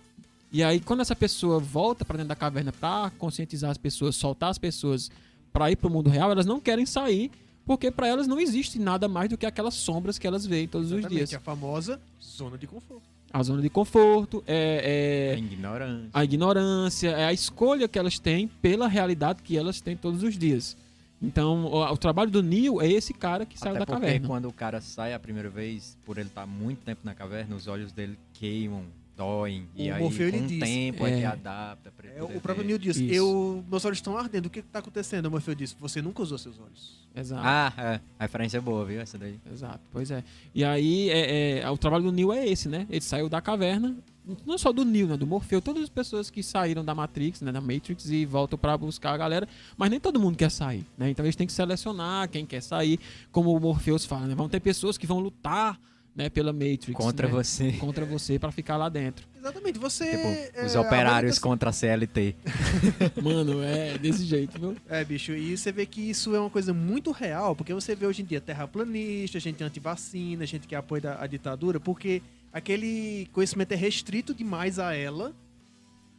E 0.51 0.63
aí 0.63 0.79
quando 0.79 1.01
essa 1.01 1.15
pessoa 1.15 1.59
volta 1.59 2.05
para 2.05 2.17
dentro 2.17 2.29
da 2.29 2.35
caverna 2.35 2.71
para 2.71 3.11
conscientizar 3.17 3.69
as 3.69 3.77
pessoas, 3.77 4.15
soltar 4.15 4.49
as 4.49 4.57
pessoas 4.57 5.11
para 5.51 5.69
ir 5.69 5.75
para 5.75 5.87
o 5.87 5.91
mundo 5.91 6.09
real, 6.09 6.31
elas 6.31 6.45
não 6.45 6.59
querem 6.59 6.85
sair 6.85 7.29
porque 7.65 7.91
para 7.91 8.07
elas 8.07 8.27
não 8.27 8.39
existe 8.39 8.79
nada 8.79 9.09
mais 9.09 9.29
do 9.29 9.37
que 9.37 9.45
aquelas 9.45 9.73
sombras 9.73 10.17
que 10.17 10.25
elas 10.25 10.45
veem 10.45 10.67
todos 10.67 10.87
os 10.87 10.99
Exatamente, 10.99 11.27
dias. 11.27 11.33
a 11.33 11.39
famosa 11.41 11.99
zona 12.23 12.57
de 12.57 12.65
conforto. 12.65 13.16
A 13.31 13.43
zona 13.43 13.61
de 13.61 13.69
conforto, 13.69 14.43
é, 14.47 15.33
É 15.33 15.35
é 15.35 15.37
ignorante. 15.37 16.09
a 16.13 16.23
ignorância, 16.23 17.09
é 17.09 17.25
a 17.25 17.33
escolha 17.33 17.87
que 17.87 17.99
elas 17.99 18.17
têm 18.19 18.47
pela 18.47 18.87
realidade 18.87 19.41
que 19.43 19.57
elas 19.57 19.81
têm 19.81 19.95
todos 19.97 20.23
os 20.23 20.37
dias. 20.37 20.77
Então, 21.21 21.65
o, 21.65 21.83
o 21.83 21.97
trabalho 21.97 22.29
do 22.31 22.41
Neil 22.43 22.79
é 22.81 22.87
esse 22.87 23.13
cara 23.13 23.45
que 23.45 23.57
saiu 23.59 23.71
Até 23.75 23.79
da 23.79 23.85
porque 23.87 24.01
caverna. 24.05 24.27
quando 24.27 24.47
o 24.47 24.53
cara 24.53 24.79
sai 24.79 25.13
a 25.13 25.19
primeira 25.19 25.49
vez, 25.49 25.97
por 26.05 26.17
ele 26.17 26.27
estar 26.29 26.45
muito 26.45 26.79
tempo 26.85 27.01
na 27.03 27.13
caverna, 27.15 27.55
os 27.55 27.67
olhos 27.67 27.91
dele 27.91 28.17
queimam, 28.33 28.83
doem. 29.17 29.67
E 29.75 29.89
O 29.89 29.95
aí, 29.95 30.01
Morfeu, 30.03 30.27
ele 30.27 30.39
com 30.39 30.45
o 30.45 30.59
tempo, 30.59 31.07
é 31.07 31.17
que 31.19 31.25
adapta. 31.25 31.91
Pra 31.91 32.07
ele 32.07 32.19
É, 32.19 32.23
o 32.23 32.39
próprio. 32.39 32.65
Neil 32.65 32.77
disse, 32.77 33.03
Isso. 33.03 33.13
eu, 33.15 33.63
meus 33.69 33.83
olhos 33.83 33.97
estão 33.97 34.15
ardendo, 34.17 34.45
o 34.45 34.49
que 34.49 34.61
que 34.61 34.67
tá 34.67 34.79
acontecendo? 34.79 35.25
O 35.25 35.31
Morfeu 35.31 35.55
disse, 35.55 35.75
você 35.79 36.01
nunca 36.01 36.21
usou 36.21 36.37
seus 36.37 36.59
olhos. 36.59 37.05
Exato. 37.15 37.41
Ah, 37.43 37.73
é. 37.77 37.99
A 38.19 38.23
referência 38.25 38.57
é 38.57 38.61
boa, 38.61 38.85
viu? 38.85 39.01
Essa 39.01 39.17
daí. 39.17 39.39
Exato, 39.51 39.79
pois 39.91 40.11
é. 40.11 40.23
E 40.53 40.63
aí, 40.63 41.09
é, 41.09 41.59
é, 41.61 41.69
o 41.69 41.77
trabalho 41.77 42.03
do 42.03 42.11
Neil 42.11 42.31
é 42.31 42.47
esse, 42.47 42.69
né? 42.69 42.85
Ele 42.89 43.01
saiu 43.01 43.27
da 43.27 43.41
caverna, 43.41 43.97
não 44.45 44.57
só 44.57 44.71
do 44.71 44.85
Neil, 44.85 45.07
né? 45.07 45.17
Do 45.17 45.25
Morfeu, 45.25 45.59
todas 45.61 45.81
as 45.83 45.89
pessoas 45.89 46.29
que 46.29 46.43
saíram 46.43 46.85
da 46.85 46.93
Matrix, 46.93 47.41
né? 47.41 47.51
Da 47.51 47.59
Matrix 47.61 48.09
e 48.11 48.23
voltam 48.25 48.59
pra 48.59 48.77
buscar 48.77 49.13
a 49.13 49.17
galera, 49.17 49.47
mas 49.75 49.89
nem 49.89 49.99
todo 49.99 50.19
mundo 50.19 50.37
quer 50.37 50.51
sair, 50.51 50.85
né? 50.97 51.09
Então 51.09 51.25
eles 51.25 51.35
têm 51.35 51.47
que 51.47 51.53
selecionar 51.53 52.29
quem 52.29 52.45
quer 52.45 52.61
sair, 52.61 52.99
como 53.31 53.55
o 53.55 53.59
Morpheus 53.59 54.05
fala, 54.05 54.27
né? 54.27 54.35
Vão 54.35 54.47
ter 54.47 54.59
pessoas 54.59 54.97
que 54.97 55.07
vão 55.07 55.19
lutar, 55.19 55.79
né? 56.17 56.29
Pela 56.31 56.51
Matrix. 56.51 56.93
Contra 56.93 57.27
né? 57.27 57.33
você. 57.33 57.71
Contra 57.79 58.03
você 58.03 58.39
pra 58.39 58.51
ficar 58.51 58.75
lá 58.75 58.89
dentro. 58.89 59.27
Exatamente, 59.37 59.77
você... 59.77 60.09
Tipo, 60.09 60.59
é, 60.59 60.65
os 60.65 60.75
a 60.75 60.81
operários 60.81 61.35
única- 61.37 61.47
contra 61.47 61.69
a 61.69 61.73
CLT. 61.73 62.35
Mano, 63.21 63.63
é 63.63 63.97
desse 63.97 64.25
jeito, 64.25 64.59
viu? 64.59 64.75
É, 64.89 65.05
bicho, 65.05 65.31
e 65.33 65.55
você 65.55 65.71
vê 65.71 65.85
que 65.85 66.01
isso 66.01 66.35
é 66.35 66.39
uma 66.39 66.49
coisa 66.49 66.73
muito 66.73 67.11
real, 67.11 67.55
porque 67.55 67.73
você 67.73 67.95
vê 67.95 68.07
hoje 68.07 68.23
em 68.23 68.25
dia 68.25 68.41
terraplanista, 68.41 69.39
gente 69.39 69.63
antivacina, 69.63 70.45
gente 70.45 70.67
que 70.67 70.75
apoia 70.75 71.17
a 71.19 71.27
ditadura, 71.27 71.79
porque 71.79 72.21
aquele 72.51 73.29
conhecimento 73.31 73.71
é 73.71 73.75
restrito 73.75 74.33
demais 74.33 74.79
a 74.79 74.93
ela. 74.93 75.33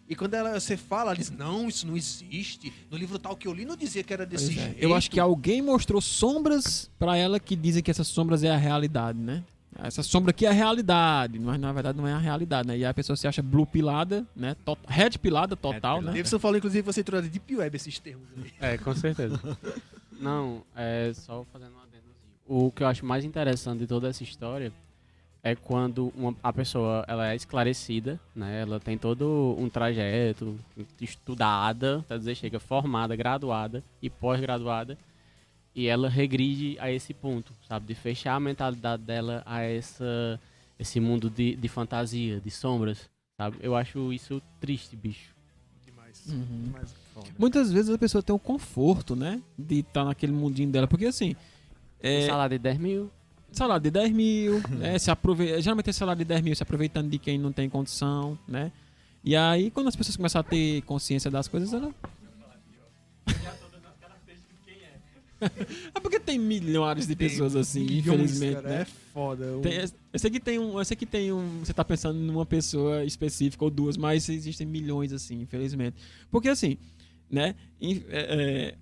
E 0.08 0.14
quando 0.14 0.32
ela, 0.32 0.58
você 0.58 0.76
fala, 0.76 1.10
ela 1.10 1.16
diz, 1.16 1.30
não, 1.30 1.68
isso 1.68 1.86
não 1.86 1.94
existe. 1.94 2.72
No 2.90 2.96
livro 2.96 3.18
tal 3.18 3.36
que 3.36 3.46
eu 3.46 3.52
li 3.52 3.66
não 3.66 3.76
dizia 3.76 4.02
que 4.02 4.12
era 4.12 4.24
desse 4.24 4.52
é. 4.52 4.62
jeito. 4.62 4.76
Eu 4.78 4.94
acho 4.94 5.10
que 5.10 5.20
alguém 5.20 5.60
mostrou 5.60 6.00
sombras 6.00 6.90
pra 6.98 7.14
ela 7.14 7.38
que 7.38 7.54
dizem 7.54 7.82
que 7.82 7.90
essas 7.90 8.06
sombras 8.06 8.42
é 8.42 8.50
a 8.50 8.56
realidade, 8.56 9.18
né? 9.18 9.44
Essa 9.78 10.02
sombra 10.02 10.30
aqui 10.30 10.44
é 10.44 10.48
a 10.48 10.52
realidade, 10.52 11.38
mas 11.38 11.58
na 11.58 11.72
verdade 11.72 11.96
não 11.96 12.06
é 12.06 12.12
a 12.12 12.18
realidade, 12.18 12.66
né? 12.66 12.76
E 12.76 12.84
aí 12.84 12.90
a 12.90 12.94
pessoa 12.94 13.16
se 13.16 13.28
acha 13.28 13.40
blue 13.40 13.64
pilada, 13.64 14.26
né? 14.34 14.56
Tot 14.64 14.80
red 14.88 15.10
pilada 15.10 15.54
total, 15.54 15.98
pilada. 15.98 16.06
né? 16.06 16.12
Davidson 16.12 16.38
falou, 16.40 16.56
inclusive, 16.56 16.82
você 16.82 17.00
entrou 17.00 17.22
na 17.22 17.28
Deep 17.28 17.56
Web 17.56 17.76
esses 17.76 17.98
termos 18.00 18.26
aí. 18.36 18.52
É, 18.60 18.78
com 18.78 18.94
certeza. 18.94 19.40
Não, 20.20 20.62
é 20.74 21.12
só 21.14 21.44
fazendo 21.52 21.74
um 21.76 21.80
adendozinho. 21.80 22.08
O 22.44 22.72
que 22.72 22.82
eu 22.82 22.88
acho 22.88 23.06
mais 23.06 23.24
interessante 23.24 23.78
de 23.78 23.86
toda 23.86 24.08
essa 24.08 24.24
história 24.24 24.72
é 25.44 25.54
quando 25.54 26.12
uma, 26.16 26.34
a 26.42 26.52
pessoa 26.52 27.04
ela 27.06 27.30
é 27.30 27.36
esclarecida, 27.36 28.18
né? 28.34 28.62
Ela 28.62 28.80
tem 28.80 28.98
todo 28.98 29.54
um 29.56 29.68
trajeto 29.68 30.58
estudada, 31.00 32.04
quer 32.08 32.18
dizer, 32.18 32.34
chega 32.34 32.58
formada, 32.58 33.14
graduada 33.14 33.84
e 34.02 34.10
pós-graduada 34.10 34.98
e 35.78 35.86
ela 35.86 36.08
regride 36.08 36.76
a 36.80 36.90
esse 36.90 37.14
ponto, 37.14 37.54
sabe? 37.68 37.86
De 37.86 37.94
fechar 37.94 38.34
a 38.34 38.40
mentalidade 38.40 39.00
dela 39.00 39.44
a 39.46 39.60
essa, 39.60 40.40
esse 40.76 40.98
mundo 40.98 41.30
de, 41.30 41.54
de 41.54 41.68
fantasia, 41.68 42.40
de 42.40 42.50
sombras, 42.50 43.08
sabe? 43.36 43.58
Eu 43.60 43.76
acho 43.76 44.12
isso 44.12 44.42
triste, 44.60 44.96
bicho. 44.96 45.32
Demais. 45.86 46.26
Uhum. 46.26 46.62
Demais. 46.64 46.94
Muitas 47.38 47.70
vezes 47.70 47.94
a 47.94 47.96
pessoa 47.96 48.20
tem 48.20 48.34
o 48.34 48.40
conforto, 48.40 49.14
né? 49.14 49.40
De 49.56 49.78
estar 49.78 50.04
naquele 50.04 50.32
mundinho 50.32 50.68
dela. 50.68 50.88
Porque 50.88 51.06
assim. 51.06 51.36
É, 52.00 52.26
Salário 52.26 52.58
de 52.58 52.62
10 52.62 52.78
mil, 52.78 53.10
salário 53.52 53.82
de 53.84 53.90
10 53.92 54.12
mil, 54.12 54.60
é, 54.82 54.98
se 54.98 55.12
aprove... 55.12 55.62
geralmente 55.62 55.90
é 55.90 55.92
salário 55.92 56.18
de 56.18 56.24
10 56.24 56.42
mil 56.42 56.56
se 56.56 56.62
aproveitando 56.64 57.08
de 57.08 57.20
quem 57.20 57.38
não 57.38 57.52
tem 57.52 57.70
condição, 57.70 58.36
né? 58.48 58.72
E 59.22 59.36
aí, 59.36 59.70
quando 59.70 59.86
as 59.86 59.94
pessoas 59.94 60.16
começam 60.16 60.40
a 60.40 60.44
ter 60.44 60.82
consciência 60.82 61.30
das 61.30 61.46
coisas, 61.46 61.72
ela. 61.72 61.94
é 65.94 66.00
porque 66.00 66.18
tem 66.18 66.38
milhares 66.38 67.06
de 67.06 67.14
pessoas 67.14 67.54
assim, 67.54 67.84
Milhões, 67.84 68.06
infelizmente, 68.06 68.54
cara, 68.54 68.68
né? 68.68 68.80
É 68.82 68.84
foda. 68.84 69.56
O- 69.56 69.60
Tem, 69.60 69.72
eu 70.12 70.18
sei 70.18 70.30
que 70.30 70.40
tem 70.40 70.58
um. 70.58 70.78
Eu 70.78 70.84
sei 70.84 70.96
que 70.96 71.06
tem 71.06 71.32
um. 71.32 71.60
Você 71.60 71.72
tá 71.72 71.84
pensando 71.84 72.18
numa 72.18 72.44
pessoa 72.44 73.04
específica 73.04 73.64
ou 73.64 73.70
duas, 73.70 73.96
mas 73.96 74.28
existem 74.28 74.66
milhões, 74.66 75.12
assim, 75.12 75.40
infelizmente. 75.42 75.96
Porque 76.30 76.48
assim, 76.48 76.76
né? 77.30 77.54
é, 77.80 77.96
é, 78.10 78.74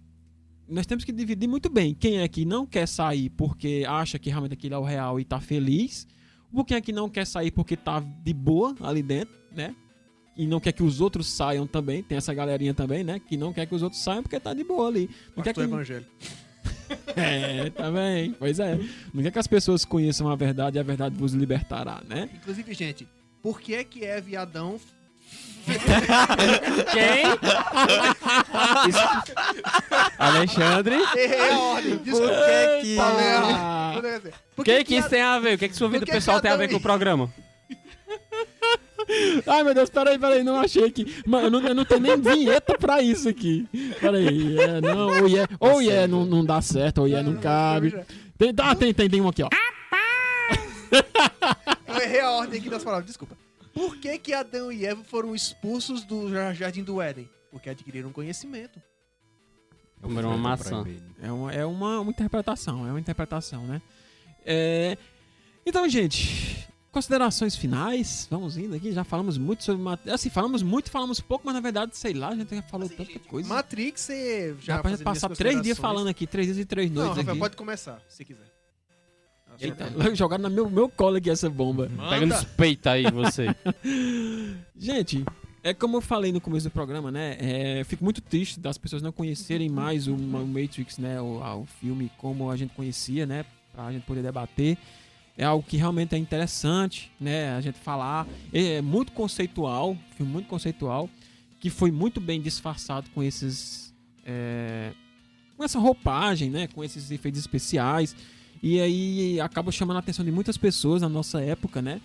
nós 0.69 0.87
temos 0.87 1.05
que 1.05 1.13
dividir 1.13 1.49
muito 1.49 1.69
bem 1.69 1.95
quem 1.95 2.21
é 2.21 2.29
que 2.29 2.45
não 2.45 2.67
quer 2.67 2.89
sair 2.89 3.31
porque 3.31 3.85
acha 3.87 4.19
que 4.19 4.31
realmente 4.31 4.55
aquilo 4.55 4.75
é 4.75 4.79
o 4.79 4.85
real 4.85 5.21
e 5.21 5.25
tá 5.25 5.41
feliz, 5.41 6.07
ou 6.53 6.65
quem 6.65 6.77
é 6.77 6.81
que 6.81 6.93
não 6.93 7.09
quer 7.09 7.27
sair 7.27 7.51
porque 7.51 7.77
tá 7.77 8.01
de 8.01 8.33
boa 8.33 8.75
ali 8.81 9.03
dentro, 9.03 9.35
né? 9.55 9.75
E 10.37 10.47
não 10.47 10.61
quer 10.61 10.73
que 10.73 10.83
os 10.83 11.01
outros 11.01 11.29
saiam 11.29 11.67
também. 11.67 12.03
Tem 12.03 12.19
essa 12.19 12.35
galerinha 12.35 12.75
também, 12.75 13.03
né? 13.03 13.19
Que 13.19 13.39
não 13.39 13.55
quer 13.55 13.67
que 13.67 13.75
os 13.75 13.83
outros 13.83 14.03
saiam 14.03 14.23
porque 14.23 14.39
tá 14.39 14.53
de 14.53 14.63
boa 14.63 14.87
ali. 14.87 15.09
Não 15.35 15.43
quer 15.43 15.55
Pastor 15.55 15.67
que, 15.67 15.73
Evangelho. 15.73 16.07
é, 17.17 17.71
tá 17.71 17.91
bem. 17.91 18.35
Pois 18.39 18.59
é. 18.61 18.79
Não 19.13 19.23
quer 19.23 19.31
que 19.31 19.39
as 19.39 19.47
pessoas 19.47 19.85
conheçam 19.85 20.29
a 20.31 20.37
verdade 20.37 20.77
e 20.77 20.81
a 20.81 20.83
verdade 20.83 21.15
vos 21.17 21.33
libertará, 21.33 22.01
né? 22.09 22.29
Inclusive, 22.35 22.75
gente, 22.75 23.09
por 23.43 23.61
que 23.61 23.75
é 23.75 23.85
que 23.85 24.05
Eva 24.05 24.31
e 24.31 24.37
Adão... 24.37 24.79
Quem? 26.93 27.25
Alexandre. 30.19 30.95
Errei 31.17 31.51
a 31.51 31.59
ordem, 31.59 31.97
desculpa. 31.97 32.35
que 32.81 32.83
que- 32.83 32.99
Ah, 33.01 33.93
Por 34.55 34.63
O 34.63 34.65
que, 34.65 34.85
que 34.85 34.95
isso 34.97 35.09
tem 35.09 35.23
a 35.23 35.39
ver? 35.41 35.55
O 35.55 35.59
que, 35.59 35.69
que 35.69 35.75
sua 35.77 35.89
vida 35.89 36.01
Por 36.01 36.07
que 36.07 36.13
pessoal 36.13 36.37
que 36.37 36.43
tem 36.43 36.53
a 36.53 36.57
ver 36.57 36.69
com 36.69 36.77
o 36.77 36.81
programa? 36.81 37.33
Ai, 39.47 39.63
meu 39.63 39.75
Deus, 39.75 39.89
peraí, 39.91 40.19
peraí, 40.19 40.43
não 40.43 40.59
achei 40.61 40.91
que. 40.91 41.23
Mano, 41.27 41.47
eu 41.47 41.51
não, 41.63 41.75
não 41.75 41.85
tenho 41.85 42.01
nem 42.01 42.21
vinheta 42.21 42.77
pra 42.79 43.01
isso 43.03 43.29
aqui. 43.29 43.67
Peraí, 44.01 44.59
é, 44.59 44.81
não, 44.81 45.09
ou 45.09 45.29
é, 45.29 45.47
ou 45.61 45.81
é 45.83 46.07
não, 46.07 46.25
não 46.25 46.45
dá 46.45 46.61
certo, 46.61 46.99
ou 47.03 47.09
é 47.09 47.23
não 47.23 47.37
cabe. 47.37 47.95
Tem, 48.39 48.53
ah, 48.59 48.75
tem, 48.75 48.93
tem, 48.93 49.09
tem 49.09 49.21
um 49.21 49.29
aqui, 49.29 49.43
ó. 49.43 49.49
Eu 51.87 52.03
errei 52.03 52.21
a 52.21 52.31
ordem 52.31 52.61
aqui 52.61 52.69
das 52.69 52.85
palavras, 52.85 53.07
desculpa. 53.07 53.37
Por 53.73 53.97
que 53.99 54.19
que 54.19 54.33
Adão 54.33 54.73
e 54.73 54.87
Eva 54.87 55.03
foram 55.05 55.35
expulsos 55.35 56.05
do 56.05 56.31
jar- 56.31 56.55
Jardim 56.55 56.83
do 56.83 57.01
Éden? 57.01 57.29
Porque 57.51 57.69
adquiriram 57.71 58.11
conhecimento. 58.13 58.81
Comeram 60.01 60.31
uma 60.31 60.39
maçã. 60.39 60.85
É 61.21 61.31
uma, 61.33 61.53
é 61.53 61.65
uma, 61.65 62.01
uma 62.01 62.11
interpretação, 62.11 62.87
é 62.87 62.91
uma 62.91 63.01
interpretação, 63.01 63.67
né? 63.67 63.81
É, 64.45 64.97
Então, 65.65 65.89
gente, 65.89 66.67
considerações 66.97 67.55
finais. 67.55 68.27
Vamos 68.31 68.57
indo 68.57 68.75
aqui. 68.75 68.91
Já 68.91 69.05
falamos 69.05 69.37
muito 69.37 69.63
sobre 69.63 69.83
Matrix. 69.83 70.15
Assim, 70.15 70.31
falamos 70.31 70.63
muito, 70.63 70.91
falamos 70.91 71.21
pouco, 71.21 71.45
mas 71.45 71.55
na 71.55 71.61
verdade, 71.61 71.95
sei 71.95 72.15
lá, 72.15 72.29
a 72.31 72.35
gente 72.35 72.55
já 72.57 72.63
falou 72.63 72.87
Assim, 72.87 72.97
tanta 72.97 73.13
gente, 73.13 73.29
coisa. 73.29 73.47
Matrix, 73.49 74.01
você 74.01 74.57
já 74.61 74.77
já 74.77 74.83
pra 74.83 74.91
gente 74.93 75.03
passar 75.05 75.29
três 75.29 75.61
dias 75.61 75.77
falando 75.79 76.09
aqui, 76.09 76.27
três 76.27 76.47
dias 76.47 76.59
e 76.59 76.65
três 76.65 76.91
Não, 76.91 76.97
noites 77.03 77.19
Rafael, 77.19 77.33
aqui. 77.33 77.39
pode 77.41 77.57
começar, 77.57 78.01
se 78.09 78.25
quiser. 78.25 78.51
Eita, 79.61 80.15
jogaram 80.15 80.45
no 80.45 80.51
meu, 80.51 80.69
meu 80.71 80.89
colo 80.89 81.17
aqui 81.17 81.29
essa 81.31 81.49
bomba. 81.51 81.91
Pega 82.11 82.25
nos 82.27 82.45
peitos 82.45 82.87
aí, 82.87 83.05
você. 83.11 83.47
Gente, 84.77 85.25
é 85.63 85.73
como 85.75 85.97
eu 85.99 86.01
falei 86.01 86.31
no 86.33 86.41
começo 86.41 86.69
do 86.69 86.73
programa, 86.73 87.11
né? 87.11 87.37
É, 87.41 87.81
eu 87.81 87.85
fico 87.85 88.05
muito 88.05 88.21
triste 88.21 88.59
das 88.61 88.77
pessoas 88.79 89.03
não 89.03 89.13
conhecerem 89.13 89.69
mais 89.69 90.07
o, 90.09 90.15
o 90.15 90.47
Matrix, 90.47 90.99
né? 90.99 91.21
O, 91.21 91.43
a- 91.43 91.57
o 91.57 91.65
filme 91.67 92.11
como 92.19 92.51
a 92.51 92.57
gente 92.57 92.75
conhecia, 92.75 93.25
né? 93.27 93.45
Pra 93.73 93.91
gente 93.93 94.05
poder 94.05 94.23
debater. 94.23 94.77
É 95.37 95.45
algo 95.45 95.67
que 95.67 95.77
realmente 95.77 96.15
é 96.15 96.19
interessante, 96.19 97.13
né? 97.21 97.55
A 97.55 97.61
gente 97.61 97.79
falar. 97.79 98.27
É 98.53 98.81
muito 98.81 99.13
conceitual, 99.13 99.97
filme 100.17 100.33
muito 100.33 100.49
conceitual, 100.49 101.11
que 101.61 101.69
foi 101.69 101.91
muito 101.91 102.21
bem 102.21 102.41
disfarçado 102.41 103.11
com 103.11 103.23
esses. 103.23 103.95
é, 104.25 104.93
com 105.57 105.65
essa 105.65 105.79
roupagem, 105.79 106.51
né? 106.51 106.67
Com 106.69 106.83
esses 106.83 107.11
efeitos 107.11 107.41
especiais. 107.41 108.17
E 108.63 108.81
aí 108.81 109.41
acaba 109.41 109.71
chamando 109.71 109.97
a 109.97 110.01
atenção 110.01 110.25
de 110.25 110.33
muitas 110.33 110.57
pessoas 110.57 111.03
na 111.03 111.09
nossa 111.09 111.41
época, 111.41 111.83
né? 111.83 112.01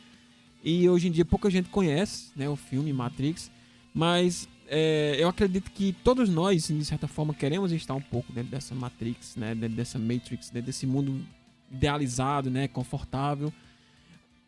E 0.63 0.87
hoje 0.87 1.07
em 1.07 1.11
dia 1.11 1.25
pouca 1.25 1.49
gente 1.49 1.69
conhece 1.69 2.31
né, 2.35 2.47
o 2.47 2.55
filme 2.55 2.93
Matrix, 2.93 3.49
mas 3.93 4.47
é, 4.67 5.15
eu 5.19 5.27
acredito 5.27 5.71
que 5.71 5.91
todos 6.03 6.29
nós, 6.29 6.67
de 6.67 6.85
certa 6.85 7.07
forma, 7.07 7.33
queremos 7.33 7.71
estar 7.71 7.95
um 7.95 8.01
pouco 8.01 8.31
dentro 8.31 8.51
dessa 8.51 8.75
Matrix, 8.75 9.35
né, 9.35 9.55
dentro 9.55 9.75
dessa 9.75 9.97
Matrix, 9.97 10.49
dentro 10.49 10.67
desse 10.67 10.85
mundo 10.85 11.25
idealizado, 11.71 12.49
né, 12.49 12.67
confortável. 12.67 13.51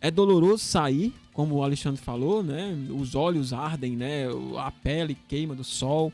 É 0.01 0.11
doloroso 0.11 0.63
sair, 0.63 1.13
como 1.31 1.55
o 1.55 1.63
Alexandre 1.63 2.01
falou, 2.01 2.43
né? 2.43 2.75
Os 2.89 3.15
olhos 3.15 3.53
ardem, 3.53 3.95
né? 3.95 4.25
A 4.59 4.69
pele 4.69 5.17
queima 5.29 5.55
do 5.55 5.63
sol. 5.63 6.11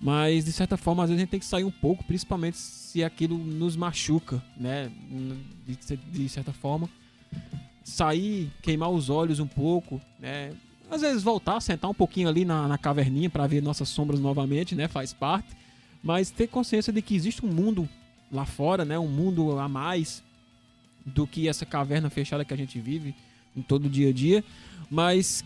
Mas, 0.00 0.44
de 0.44 0.52
certa 0.52 0.76
forma, 0.76 1.04
às 1.04 1.08
vezes 1.08 1.20
a 1.20 1.22
gente 1.22 1.30
tem 1.30 1.38
que 1.38 1.46
sair 1.46 1.62
um 1.62 1.70
pouco, 1.70 2.02
principalmente 2.02 2.58
se 2.58 3.04
aquilo 3.04 3.38
nos 3.38 3.76
machuca, 3.76 4.42
né? 4.56 4.90
De, 6.10 6.28
certa 6.28 6.52
forma 6.52 6.88
sair, 7.84 8.50
queimar 8.60 8.90
os 8.90 9.08
olhos 9.08 9.38
um 9.38 9.46
pouco, 9.46 10.00
né? 10.18 10.52
Às 10.90 11.00
vezes 11.02 11.22
voltar, 11.22 11.60
sentar 11.60 11.88
um 11.90 11.94
pouquinho 11.94 12.28
ali 12.28 12.44
na, 12.44 12.66
na 12.66 12.76
caverninha 12.76 13.30
para 13.30 13.46
ver 13.46 13.62
nossas 13.62 13.88
sombras 13.88 14.18
novamente, 14.18 14.74
né? 14.74 14.88
Faz 14.88 15.12
parte. 15.12 15.56
Mas 16.02 16.30
ter 16.30 16.48
consciência 16.48 16.92
de 16.92 17.00
que 17.00 17.14
existe 17.14 17.46
um 17.46 17.48
mundo 17.48 17.88
lá 18.30 18.44
fora, 18.44 18.84
né? 18.84 18.98
Um 18.98 19.08
mundo 19.08 19.58
a 19.58 19.68
mais 19.68 20.22
do 21.04 21.26
que 21.26 21.48
essa 21.48 21.66
caverna 21.66 22.10
fechada 22.10 22.44
que 22.44 22.54
a 22.54 22.56
gente 22.56 22.80
vive 22.80 23.14
em 23.56 23.62
todo 23.62 23.88
dia 23.88 24.10
a 24.10 24.12
dia. 24.12 24.44
Mas 24.90 25.44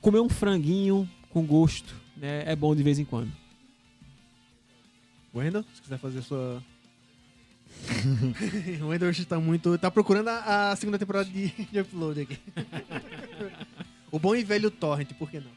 comer 0.00 0.20
um 0.20 0.28
franguinho 0.28 1.08
com 1.30 1.44
gosto, 1.44 1.94
né? 2.16 2.44
É 2.46 2.54
bom 2.54 2.74
de 2.74 2.82
vez 2.82 2.98
em 2.98 3.04
quando. 3.04 3.32
Wendel, 5.34 5.64
se 5.74 5.80
quiser 5.80 5.98
fazer 5.98 6.22
sua. 6.22 6.62
o 8.82 8.86
Wendel 8.88 9.08
hoje 9.08 9.24
tá 9.24 9.40
muito. 9.40 9.78
tá 9.78 9.90
procurando 9.90 10.28
a, 10.28 10.76
segunda 10.76 10.98
temporada 10.98 11.28
de, 11.28 11.48
de 11.48 11.80
upload 11.80 12.20
aqui. 12.20 12.38
o 14.12 14.18
bom 14.18 14.36
e 14.36 14.44
velho 14.44 14.70
Torrent, 14.70 15.12
por 15.14 15.30
que 15.30 15.40
não? 15.40 15.50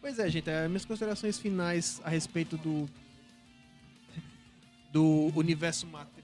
Pois 0.00 0.18
é, 0.18 0.30
gente, 0.30 0.48
as 0.48 0.68
minhas 0.68 0.84
considerações 0.84 1.38
finais 1.38 2.00
a 2.04 2.10
respeito 2.10 2.56
do. 2.56 2.88
do 4.92 5.32
universo 5.34 5.86
Matrix 5.86 6.19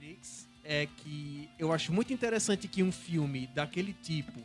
é 0.67 0.89
que 0.99 1.49
eu 1.59 1.73
acho 1.73 1.93
muito 1.93 2.13
interessante 2.13 2.69
que 2.69 2.83
um 2.83 2.93
filme 2.93 3.47
daquele 3.55 3.95
tipo. 4.03 4.41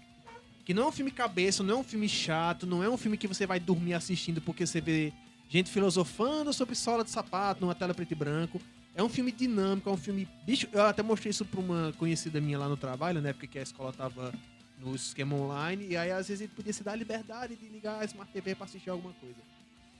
Que 0.64 0.74
não 0.74 0.84
é 0.84 0.88
um 0.88 0.92
filme 0.92 1.12
cabeça, 1.12 1.64
não 1.64 1.76
é 1.76 1.78
um 1.80 1.84
filme 1.84 2.08
chato, 2.08 2.68
não 2.68 2.84
é 2.84 2.90
um 2.90 2.98
filme 2.98 3.18
que 3.18 3.28
você 3.28 3.46
vai 3.46 3.60
dormir 3.60 3.94
assistindo 3.94 4.40
porque 4.40 4.66
você 4.66 4.80
vê 4.80 5.12
gente 5.50 5.70
filosofando 5.70 6.54
sobre 6.54 6.76
sola 6.76 7.04
de 7.04 7.10
sapato 7.10 7.62
numa 7.62 7.76
tela 7.76 7.94
preto 7.94 8.12
e 8.12 8.16
branco. 8.16 8.62
É 8.96 9.02
um 9.02 9.10
filme 9.10 9.32
dinâmico, 9.32 9.90
é 9.90 9.94
um 9.94 9.98
filme. 9.98 10.28
Bicho, 10.46 10.68
eu 10.72 10.84
até 10.84 11.02
mostrei 11.02 11.32
isso 11.32 11.46
pra 11.46 11.60
uma 11.60 11.94
conhecida 11.98 12.40
minha 12.40 12.60
lá 12.60 12.70
no 12.70 12.78
trabalho, 12.78 13.22
né? 13.22 13.34
Porque 13.34 13.58
a 13.58 13.62
escola 13.62 13.92
tava 13.92 14.34
no 14.80 14.96
esquema 14.96 15.36
online. 15.36 15.88
E 15.90 15.98
aí, 15.98 16.12
às 16.12 16.28
vezes, 16.28 16.42
ele 16.42 16.52
podia 16.56 16.74
se 16.74 16.84
dar 16.84 16.92
a 16.92 16.96
liberdade 16.96 17.56
de 17.56 17.68
ligar 17.68 18.02
a 18.02 18.06
Smart 18.06 18.32
TV 18.32 18.56
pra 18.56 18.66
assistir 18.66 18.90
alguma 18.90 19.14
coisa. 19.14 19.38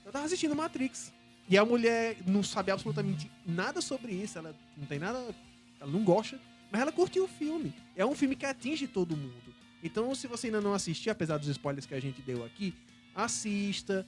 Eu 0.04 0.12
tava 0.12 0.26
assistindo 0.26 0.54
Matrix. 0.54 1.12
E 1.48 1.56
a 1.58 1.64
mulher 1.64 2.16
não 2.26 2.42
sabe 2.42 2.70
absolutamente 2.70 3.30
nada 3.46 3.80
sobre 3.80 4.12
isso. 4.12 4.38
Ela 4.38 4.54
não 4.76 4.86
tem 4.86 4.98
nada. 4.98 5.34
Ela 5.82 5.90
não 5.90 6.04
gosta. 6.04 6.40
Mas 6.70 6.80
ela 6.80 6.92
curtiu 6.92 7.24
o 7.24 7.28
filme. 7.28 7.74
É 7.94 8.06
um 8.06 8.14
filme 8.14 8.36
que 8.36 8.46
atinge 8.46 8.86
todo 8.86 9.16
mundo. 9.16 9.54
Então, 9.82 10.14
se 10.14 10.26
você 10.26 10.46
ainda 10.46 10.60
não 10.60 10.72
assistiu, 10.72 11.12
apesar 11.12 11.36
dos 11.38 11.48
spoilers 11.48 11.84
que 11.84 11.94
a 11.94 12.00
gente 12.00 12.22
deu 12.22 12.44
aqui, 12.44 12.72
assista 13.14 14.06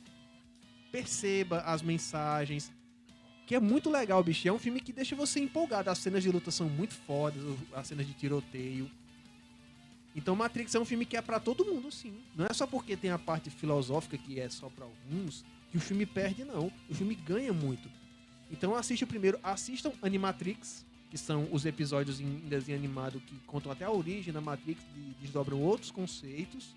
perceba 0.90 1.59
as 1.62 1.82
mensagens. 1.82 2.70
Que 3.46 3.56
é 3.56 3.60
muito 3.60 3.90
legal, 3.90 4.22
bicho. 4.22 4.46
É 4.48 4.52
um 4.52 4.59
filme 4.59 4.80
que 4.80 4.92
deixa 4.92 5.16
você 5.16 5.40
empolgado. 5.40 5.90
As 5.90 5.98
cenas 5.98 6.22
de 6.22 6.30
luta 6.30 6.52
são 6.52 6.68
muito 6.68 6.94
fodas, 6.94 7.42
as 7.74 7.88
cenas 7.88 8.06
de 8.06 8.14
tiroteio. 8.14 8.88
Então 10.14 10.36
Matrix 10.36 10.72
é 10.74 10.78
um 10.78 10.84
filme 10.84 11.05
que 11.05 11.16
é 11.16 11.20
pra 11.20 11.40
todo 11.40 11.64
mundo, 11.64 11.90
sim. 11.90 12.16
Não 12.36 12.46
é 12.46 12.52
só 12.52 12.66
porque 12.66 12.96
tem 12.96 13.10
a 13.10 13.18
parte 13.18 13.51
filosófica 13.51 14.16
que 14.16 14.38
é 14.38 14.48
só 14.48 14.68
pra 14.68 14.84
alguns 14.84 15.44
que 15.72 15.76
o 15.76 15.80
filme 15.80 16.06
perde, 16.06 16.44
não. 16.44 16.70
O 16.88 16.94
filme 16.94 17.16
ganha 17.16 17.52
muito. 17.52 17.90
Então 18.51 18.76
assiste 18.76 19.02
o 19.02 19.09
primeiro, 19.09 19.40
assistam 19.42 19.92
Animatrix, 20.01 20.86
que 21.15 21.19
são 21.19 21.47
os 21.53 21.65
episódios 21.65 22.19
em 22.20 22.39
desenho 22.49 22.77
animado 22.77 23.20
que 23.24 23.36
contam 23.47 23.70
até 23.70 23.85
a 23.85 23.91
origem 23.93 24.32
da 24.35 24.41
Matrix 24.41 24.82
e 24.97 25.15
desdobram 25.23 25.61
outros 25.62 25.93
conceitos. 25.93 26.74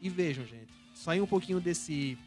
E 0.00 0.08
vejam, 0.08 0.44
gente, 0.44 0.66
saiam 0.92 1.22
um 1.22 1.28
pouquinho 1.28 1.60
desse 1.60 2.18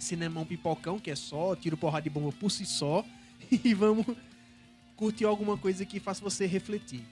cinemão 0.00 0.44
pipocão, 0.44 0.98
que 0.98 1.08
é 1.08 1.14
só 1.14 1.54
tiro 1.54 1.76
porrada 1.76 2.02
de 2.02 2.10
bomba 2.10 2.32
por 2.32 2.50
si 2.50 2.66
só, 2.66 3.04
e 3.62 3.72
vamos 3.74 4.04
curtir 4.96 5.24
alguma 5.24 5.56
coisa 5.56 5.84
que 5.86 6.00
faça 6.00 6.20
você 6.20 6.46
refletir. 6.46 7.04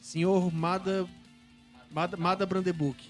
Senhor 0.00 0.52
Mada, 0.52 1.08
Mada, 1.92 2.16
Mada 2.16 2.44
Brandebuck, 2.44 3.00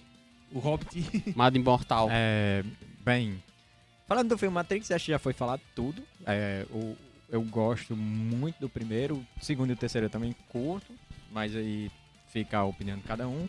o 0.53 0.59
Hobbit. 0.59 1.33
Mado 1.35 1.57
Imortal. 1.57 2.09
É, 2.13 2.63
bem, 3.03 3.43
falando 4.07 4.29
do 4.29 4.37
filme 4.37 4.53
Matrix, 4.53 4.91
acho 4.91 5.07
que 5.07 5.13
já 5.13 5.19
foi 5.19 5.33
falado 5.33 5.63
tudo. 5.75 6.03
É, 6.27 6.67
o- 6.71 7.08
eu 7.31 7.43
gosto 7.43 7.95
muito 7.97 8.59
do 8.59 8.69
primeiro, 8.69 9.17
o 9.17 9.45
segundo 9.45 9.71
e 9.71 9.73
o 9.73 9.77
terceiro 9.77 10.07
eu 10.07 10.11
também 10.11 10.35
curto, 10.49 10.93
mas 11.31 11.55
aí 11.55 11.91
fica 12.33 12.59
a 12.59 12.65
opinião 12.65 12.97
de 12.97 13.03
cada 13.05 13.29
um. 13.29 13.49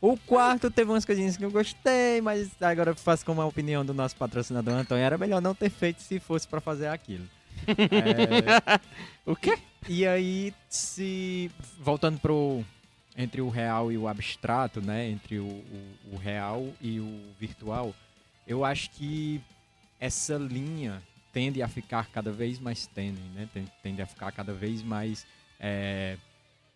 O 0.00 0.16
quarto 0.16 0.70
teve 0.70 0.90
umas 0.90 1.04
coisinhas 1.04 1.36
que 1.36 1.44
eu 1.44 1.50
gostei, 1.50 2.20
mas 2.22 2.50
agora 2.60 2.90
eu 2.92 2.96
faço 2.96 3.24
como 3.24 3.42
a 3.42 3.46
opinião 3.46 3.84
do 3.84 3.92
nosso 3.92 4.16
patrocinador 4.16 4.74
Antônio. 4.74 5.04
Era 5.04 5.18
melhor 5.18 5.42
não 5.42 5.54
ter 5.54 5.68
feito 5.68 6.00
se 6.00 6.18
fosse 6.18 6.48
pra 6.48 6.60
fazer 6.60 6.88
aquilo. 6.88 7.28
É, 7.66 8.80
O 9.26 9.36
quê? 9.36 9.58
e 9.86 10.06
aí, 10.06 10.54
se. 10.70 11.50
Voltando 11.78 12.18
pro. 12.18 12.64
Entre 13.16 13.42
o 13.42 13.50
real 13.50 13.92
e 13.92 13.98
o 13.98 14.08
abstrato, 14.08 14.80
né? 14.80 15.06
Entre 15.10 15.38
o, 15.38 15.44
o, 15.44 16.14
o 16.14 16.16
real 16.16 16.66
e 16.80 16.98
o 16.98 17.20
virtual, 17.38 17.94
eu 18.46 18.64
acho 18.64 18.88
que 18.92 19.42
essa 19.98 20.36
linha 20.36 21.02
tende 21.32 21.62
a 21.62 21.68
ficar 21.68 22.10
cada 22.10 22.30
vez 22.32 22.58
mais 22.58 22.86
tênue, 22.86 23.20
né? 23.34 23.48
Ten- 23.52 23.66
Tende 23.82 24.02
a 24.02 24.06
ficar 24.06 24.30
cada 24.32 24.52
vez 24.52 24.82
mais 24.82 25.26
é, 25.58 26.16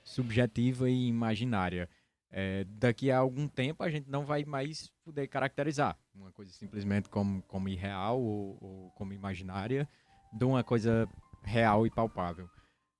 subjetiva 0.02 0.88
e 0.90 1.06
imaginária. 1.08 1.88
É, 2.30 2.64
daqui 2.64 3.10
a 3.10 3.18
algum 3.18 3.46
tempo 3.46 3.82
a 3.84 3.90
gente 3.90 4.10
não 4.10 4.24
vai 4.24 4.44
mais 4.44 4.90
poder 5.04 5.28
caracterizar 5.28 5.96
uma 6.12 6.32
coisa 6.32 6.50
simplesmente 6.52 7.08
como, 7.08 7.40
como 7.42 7.68
irreal 7.68 8.20
ou, 8.20 8.58
ou 8.60 8.90
como 8.96 9.12
imaginária 9.12 9.88
de 10.32 10.44
uma 10.44 10.64
coisa 10.64 11.08
real 11.44 11.86
e 11.86 11.90
palpável. 11.90 12.48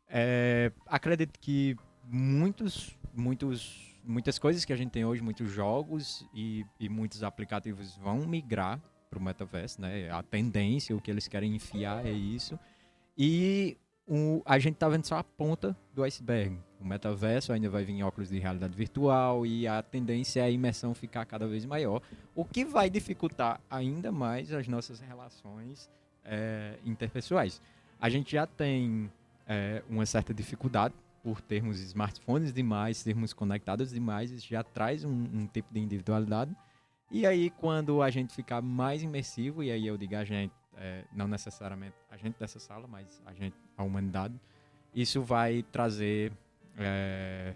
É, 0.09 0.71
acredito 0.87 1.39
que 1.41 1.75
muitos, 2.05 2.97
muitos, 3.13 3.99
muitas 4.05 4.39
coisas 4.39 4.65
que 4.65 4.73
a 4.73 4.77
gente 4.77 4.91
tem 4.93 5.05
hoje, 5.05 5.21
muitos 5.23 5.51
jogos 5.51 6.25
e, 6.33 6.65
e 6.79 6.89
muitos 6.89 7.25
aplicativos 7.25 7.97
vão 7.97 8.19
migrar 8.27 8.81
para 9.15 9.21
o 9.21 9.25
metaverso, 9.25 9.81
né? 9.81 10.11
A 10.11 10.23
tendência, 10.23 10.95
o 10.95 11.01
que 11.01 11.11
eles 11.11 11.29
querem 11.29 11.55
enfiar 11.55 12.05
é 12.05 12.11
isso. 12.11 12.59
E 13.17 13.77
o- 14.07 14.43
a 14.45 14.59
gente 14.59 14.75
tá 14.77 14.89
vendo 14.89 15.05
só 15.07 15.17
a 15.19 15.25
ponta 15.25 15.77
do 15.95 16.03
iceberg. 16.03 16.59
O 16.81 16.85
metaverso 16.85 17.53
ainda 17.53 17.71
vai 17.71 17.85
vir 17.85 17.93
em 17.93 18.03
óculos 18.03 18.29
de 18.29 18.39
realidade 18.39 18.75
virtual 18.77 19.47
e 19.47 19.67
a 19.67 19.83
tendência 19.83 20.41
é 20.41 20.45
a 20.45 20.51
imersão 20.51 20.93
ficar 20.95 21.25
cada 21.25 21.47
vez 21.47 21.65
maior, 21.65 22.03
o 22.35 22.45
que 22.45 22.65
vai 22.65 22.91
dificultar 22.91 23.61
ainda 23.71 24.11
mais 24.13 24.53
as 24.53 24.67
nossas 24.69 25.01
relações 25.01 25.89
é, 26.25 26.75
interpessoais. 26.85 27.61
A 28.01 28.09
gente 28.11 28.33
já 28.33 28.47
tem 28.47 29.11
é, 29.47 29.83
uma 29.89 30.05
certa 30.05 30.35
dificuldade 30.35 30.95
por 31.23 31.41
termos 31.41 31.81
smartphones 31.81 32.53
demais, 32.53 32.99
sermos 32.99 33.33
conectados 33.33 33.91
demais, 33.93 34.31
isso 34.31 34.47
já 34.47 34.63
traz 34.63 35.05
um, 35.05 35.11
um 35.11 35.47
tipo 35.47 35.73
de 35.73 35.81
individualidade. 35.81 36.55
E 37.11 37.27
aí, 37.27 37.51
quando 37.51 38.03
a 38.03 38.11
gente 38.11 38.35
ficar 38.35 38.61
mais 38.63 39.03
imersivo, 39.03 39.63
e 39.63 39.71
aí 39.71 39.87
eu 39.87 39.97
digo 39.97 40.17
a 40.17 40.25
gente, 40.25 40.53
é, 40.77 41.05
não 41.13 41.29
necessariamente 41.29 41.95
a 42.11 42.17
gente 42.17 42.37
dessa 42.39 42.59
sala, 42.59 42.87
mas 42.89 43.21
a 43.25 43.33
gente, 43.33 43.57
a 43.77 43.83
humanidade, 43.85 44.35
isso 44.95 45.23
vai 45.23 45.63
trazer 45.71 46.33
é, 46.77 47.55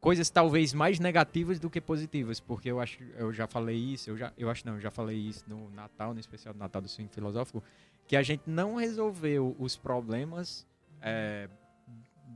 coisas 0.00 0.30
talvez 0.30 0.72
mais 0.72 0.98
negativas 0.98 1.58
do 1.58 1.68
que 1.68 1.80
positivas, 1.80 2.40
porque 2.40 2.70
eu 2.70 2.80
acho, 2.80 3.02
eu 3.16 3.32
já 3.32 3.46
falei 3.46 3.76
isso, 3.76 4.08
eu 4.10 4.16
já, 4.16 4.32
eu 4.38 4.48
acho 4.50 4.66
não, 4.66 4.74
eu 4.74 4.80
já 4.80 4.90
falei 4.90 5.16
isso 5.18 5.44
no 5.48 5.68
Natal, 5.70 6.14
no 6.14 6.20
especial 6.20 6.54
do 6.54 6.58
Natal 6.60 6.80
do 6.80 6.88
Swing 6.88 7.10
Filosófico, 7.12 7.62
que 8.06 8.16
a 8.16 8.22
gente 8.22 8.42
não 8.46 8.76
resolveu 8.76 9.54
os 9.58 9.76
problemas 9.76 10.66
é, 11.02 11.48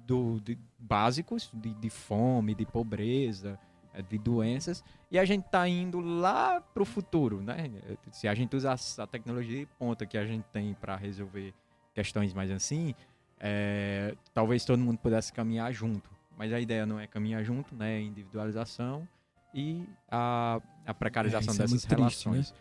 do, 0.06 0.40
de- 0.40 0.58
básicos 0.78 1.50
de, 1.54 1.72
de 1.74 1.90
fome, 1.90 2.54
de 2.54 2.64
pobreza, 2.66 3.58
de 4.02 4.18
doenças, 4.18 4.84
e 5.10 5.18
a 5.18 5.24
gente 5.24 5.44
tá 5.44 5.66
indo 5.68 6.00
lá 6.00 6.60
pro 6.60 6.84
futuro, 6.84 7.40
né? 7.40 7.70
Se 8.12 8.28
a 8.28 8.34
gente 8.34 8.54
usar 8.54 8.78
a 8.98 9.06
tecnologia 9.06 9.60
de 9.60 9.66
ponta 9.78 10.06
que 10.06 10.16
a 10.18 10.26
gente 10.26 10.44
tem 10.52 10.74
para 10.74 10.96
resolver 10.96 11.54
questões 11.94 12.32
mais 12.32 12.50
assim, 12.50 12.94
é, 13.40 14.14
talvez 14.32 14.64
todo 14.64 14.78
mundo 14.78 14.98
pudesse 14.98 15.32
caminhar 15.32 15.72
junto. 15.72 16.10
Mas 16.36 16.52
a 16.52 16.60
ideia 16.60 16.86
não 16.86 17.00
é 17.00 17.06
caminhar 17.06 17.42
junto, 17.42 17.74
né? 17.74 17.96
É 17.96 18.00
individualização 18.00 19.08
e 19.52 19.84
a, 20.10 20.60
a 20.86 20.94
precarização 20.94 21.52
É, 21.52 21.56
é 21.56 21.58
dessas 21.58 21.70
muito 21.70 21.82
triste, 21.82 22.24
relações. 22.24 22.54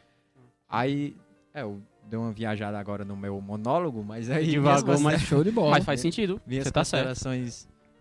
Aí, 0.67 1.15
é, 1.53 1.61
eu 1.61 1.81
dei 2.03 2.17
uma 2.17 2.31
viajada 2.31 2.79
agora 2.79 3.05
no 3.05 3.15
meu 3.15 3.39
monólogo, 3.39 4.03
mas 4.03 4.29
aí 4.29 4.51
Devagou, 4.51 4.99
mas 4.99 5.21
Show 5.21 5.43
de 5.43 5.51
bola. 5.51 5.71
Mas 5.71 5.85
faz 5.85 5.99
sentido. 6.01 6.41
minhas 6.45 6.63
Você 6.63 6.71
tá 6.71 6.83
certo. 6.83 7.19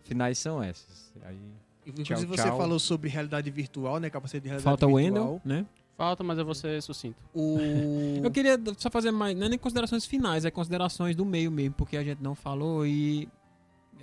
finais 0.05 0.39
são 0.39 0.63
essas. 0.63 1.13
Aí, 1.25 1.39
Inclusive, 1.87 2.27
Tchau, 2.27 2.37
você 2.37 2.49
tchau. 2.49 2.59
falou 2.59 2.79
sobre 2.79 3.09
realidade 3.09 3.51
virtual, 3.51 4.01
né? 4.01 4.11
Capacete 4.11 4.43
de 4.43 4.49
realidade 4.49 4.65
Falta 4.65 4.87
o 4.87 4.97
virtual. 4.97 5.33
Wendel, 5.35 5.41
né? 5.45 5.67
Falta, 5.97 6.23
mas 6.23 6.39
eu 6.39 6.45
vou 6.45 6.55
ser 6.55 6.83
sucinto. 6.83 7.23
O... 7.33 7.57
Eu 8.23 8.31
queria 8.31 8.61
só 8.77 8.91
fazer 8.91 9.11
mais, 9.11 9.37
não 9.37 9.47
é 9.47 9.49
nem 9.49 9.59
considerações 9.59 10.05
finais, 10.05 10.45
é 10.45 10.51
considerações 10.51 11.17
do 11.17 11.25
meio 11.25 11.51
mesmo, 11.51 11.75
porque 11.75 11.97
a 11.97 12.05
gente 12.05 12.23
não 12.23 12.35
falou 12.35 12.87
e 12.87 13.27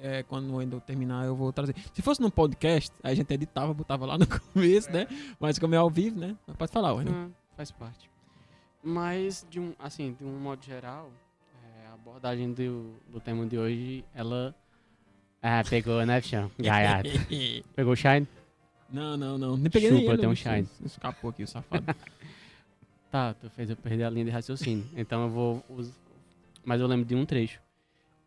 é, 0.01 0.23
quando 0.23 0.49
o 0.49 0.55
Wendel 0.55 0.81
terminar 0.81 1.25
eu 1.25 1.35
vou 1.35 1.53
trazer. 1.53 1.75
Se 1.93 2.01
fosse 2.01 2.19
num 2.19 2.31
podcast, 2.31 2.91
a 3.03 3.13
gente 3.13 3.31
editava, 3.31 3.73
botava 3.73 4.05
lá 4.05 4.17
no 4.17 4.25
começo, 4.53 4.91
né? 4.91 5.07
Mas 5.39 5.59
como 5.59 5.75
é 5.75 5.77
ao 5.77 5.89
vivo, 5.89 6.19
né? 6.19 6.35
Mas 6.47 6.55
Pode 6.57 6.71
falar, 6.71 6.93
Wendel. 6.93 7.13
Ah, 7.13 7.29
faz 7.55 7.69
parte. 7.69 8.09
Mas, 8.81 9.45
de 9.49 9.59
um, 9.59 9.73
assim, 9.77 10.13
de 10.13 10.25
um 10.25 10.39
modo 10.39 10.65
geral, 10.65 11.11
é, 11.63 11.87
a 11.87 11.93
abordagem 11.93 12.51
do, 12.51 12.95
do 13.07 13.19
tema 13.19 13.45
de 13.45 13.57
hoje, 13.57 14.03
ela... 14.15 14.55
Ah, 15.45 15.61
pegou, 15.69 16.05
né, 16.05 16.21
chão? 16.21 16.49
Gaiato. 16.57 17.09
Pegou 17.75 17.91
o 17.91 17.95
Shine? 17.97 18.25
Não, 18.89 19.17
não, 19.17 19.37
não. 19.37 19.57
Nem 19.57 19.69
peguei 19.69 19.89
Chupa, 19.89 20.01
nem 20.01 20.09
ele, 20.11 20.17
tem 20.19 20.29
um 20.29 20.35
shine. 20.35 20.69
Escapou 20.85 21.31
aqui 21.31 21.43
o 21.43 21.47
safado. 21.47 21.83
Tá, 23.11 23.31
tu 23.35 23.47
fez 23.51 23.69
eu 23.69 23.75
perder 23.75 24.05
a 24.05 24.09
linha 24.09 24.25
de 24.25 24.31
raciocínio. 24.31 24.89
Então 24.95 25.21
eu 25.25 25.29
vou. 25.29 25.63
Mas 26.65 26.81
eu 26.81 26.87
lembro 26.87 27.05
de 27.05 27.13
um 27.13 27.27
trecho. 27.27 27.59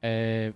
É, 0.00 0.52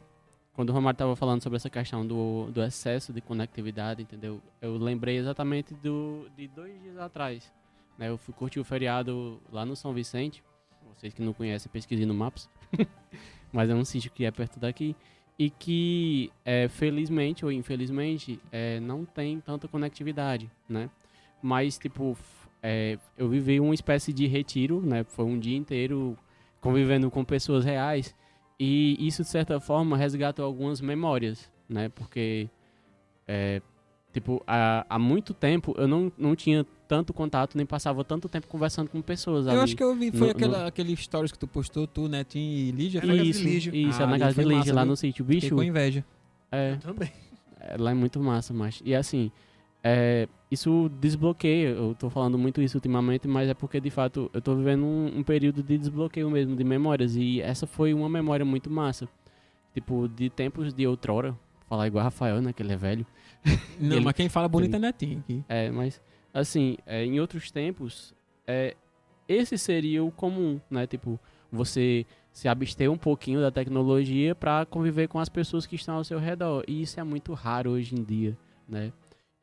Quando 0.53 0.70
o 0.70 0.73
Romário 0.73 0.97
tava 0.97 1.16
falando 1.16 1.43
sobre 1.43 1.57
essa 1.57 1.69
questão 1.69 2.07
do, 2.07 2.49
do 2.53 2.62
excesso 2.62 3.12
de 3.12 3.20
conectividade, 3.20 4.03
entendeu? 4.03 4.41
Eu 4.62 4.77
lembrei 4.78 5.16
exatamente 5.16 5.74
do, 5.74 6.28
de 6.37 6.47
dois 6.47 6.81
dias 6.81 6.97
atrás. 6.99 7.53
Né? 7.99 8.09
Eu 8.09 8.16
fui 8.16 8.32
curtir 8.32 8.61
o 8.61 8.65
feriado 8.65 9.41
lá 9.51 9.66
no 9.66 9.74
São 9.74 9.93
Vicente. 9.93 10.45
Vocês 10.97 11.12
que 11.12 11.23
não 11.23 11.32
conhecem, 11.32 11.69
pesquisem 11.73 12.07
no 12.07 12.15
Maps. 12.15 12.49
Mas 13.53 13.69
é 13.69 13.74
um 13.74 13.85
sítio 13.85 14.12
que 14.12 14.24
é 14.24 14.31
perto 14.31 14.61
daqui. 14.61 14.95
E 15.40 15.48
que, 15.48 16.30
é, 16.44 16.68
felizmente 16.68 17.46
ou 17.46 17.50
infelizmente, 17.50 18.38
é, 18.52 18.78
não 18.78 19.06
tem 19.06 19.40
tanta 19.40 19.66
conectividade, 19.66 20.50
né? 20.68 20.90
Mas, 21.40 21.78
tipo, 21.78 22.14
é, 22.62 22.98
eu 23.16 23.26
vivi 23.26 23.58
uma 23.58 23.72
espécie 23.72 24.12
de 24.12 24.26
retiro, 24.26 24.82
né? 24.82 25.02
Foi 25.02 25.24
um 25.24 25.38
dia 25.38 25.56
inteiro 25.56 26.14
convivendo 26.60 27.10
com 27.10 27.24
pessoas 27.24 27.64
reais. 27.64 28.14
E 28.58 28.98
isso, 29.00 29.22
de 29.22 29.30
certa 29.30 29.58
forma, 29.58 29.96
resgatou 29.96 30.44
algumas 30.44 30.82
memórias, 30.82 31.50
né? 31.66 31.88
Porque, 31.88 32.46
é, 33.26 33.62
tipo, 34.12 34.42
há, 34.46 34.84
há 34.90 34.98
muito 34.98 35.32
tempo 35.32 35.74
eu 35.78 35.88
não, 35.88 36.12
não 36.18 36.36
tinha 36.36 36.66
tanto 36.90 37.14
contato, 37.14 37.56
nem 37.56 37.64
passava 37.64 38.02
tanto 38.02 38.28
tempo 38.28 38.48
conversando 38.48 38.88
com 38.90 39.00
pessoas 39.00 39.46
ali. 39.46 39.56
Eu 39.56 39.62
acho 39.62 39.76
que 39.76 39.82
eu 39.84 39.94
vi, 39.94 40.10
foi 40.10 40.26
No- 40.26 40.30
aquela, 40.32 40.58
no- 40.62 40.66
aquele 40.66 40.96
stories 40.96 41.30
que 41.30 41.38
tu 41.38 41.46
postou, 41.46 41.86
tu, 41.86 42.08
Netinho 42.08 42.44
e 42.68 42.72
Lígia. 42.72 43.00
Foi? 43.00 43.20
Isso, 43.22 43.44
Lígia. 43.44 43.70
isso, 43.76 44.00
Ah, 44.00 44.02
é 44.02 44.06
na 44.06 44.12
ali 44.14 44.18
casa 44.24 44.34
de 44.34 44.48
Lígia, 44.48 44.56
massa, 44.58 44.74
lá 44.74 44.82
viu? 44.82 44.90
no 44.90 44.96
sítio. 44.96 45.24
Fiquei 45.24 45.40
Bicho, 45.40 45.54
com 45.54 45.62
inveja. 45.62 46.04
é, 46.50 46.72
Eu 46.72 46.78
também. 46.78 47.12
é, 47.60 47.76
lá 47.78 47.92
é 47.92 47.94
muito 47.94 48.18
massa, 48.18 48.52
mas 48.52 48.82
E 48.84 48.92
assim, 48.92 49.30
é, 49.84 50.26
isso 50.50 50.90
desbloqueia. 51.00 51.68
Eu 51.68 51.94
tô 51.96 52.10
falando 52.10 52.36
muito 52.36 52.60
isso 52.60 52.76
ultimamente, 52.78 53.28
mas 53.28 53.48
é 53.48 53.54
porque 53.54 53.80
de 53.80 53.90
fato 53.90 54.28
eu 54.34 54.42
tô 54.42 54.56
vivendo 54.56 54.84
um, 54.84 55.18
um 55.18 55.22
período 55.22 55.62
de 55.62 55.78
desbloqueio 55.78 56.28
mesmo 56.28 56.56
de 56.56 56.64
memórias. 56.64 57.14
E 57.14 57.40
essa 57.40 57.68
foi 57.68 57.94
uma 57.94 58.08
memória 58.08 58.44
muito 58.44 58.68
massa. 58.68 59.08
Tipo, 59.72 60.08
de 60.08 60.28
tempos 60.28 60.74
de 60.74 60.84
outrora. 60.88 61.38
Falar 61.68 61.86
igual 61.86 62.02
Rafael, 62.02 62.42
né? 62.42 62.52
Que 62.52 62.64
ele 62.64 62.72
é 62.72 62.76
velho. 62.76 63.06
Não, 63.78 63.94
Ele- 63.98 64.04
mas 64.04 64.14
quem 64.14 64.28
fala 64.28 64.48
bonito 64.48 64.74
é 64.74 64.78
Netinho 64.80 65.20
aqui. 65.20 65.44
É, 65.48 65.70
mas 65.70 66.00
assim, 66.32 66.77
é, 66.86 67.05
em 67.05 67.20
outros 67.20 67.51
tempos, 67.51 68.15
é, 68.47 68.77
esse 69.28 69.57
seria 69.57 70.02
o 70.02 70.11
comum, 70.11 70.61
né? 70.70 70.86
Tipo, 70.86 71.19
você 71.52 72.07
se 72.32 72.48
abster 72.48 72.90
um 72.90 72.98
pouquinho 72.98 73.40
da 73.40 73.51
tecnologia 73.51 74.35
para 74.35 74.65
conviver 74.66 75.09
com 75.09 75.19
as 75.19 75.28
pessoas 75.28 75.66
que 75.66 75.77
estão 75.77 75.97
ao 75.97 76.05
seu 76.05 76.19
redor. 76.19 76.65
E 76.66 76.82
isso 76.82 76.98
é 76.98 77.05
muito 77.05 77.32
raro 77.32 77.70
hoje 77.70 77.94
em 77.94 78.02
dia, 78.02 78.36
né? 78.69 78.93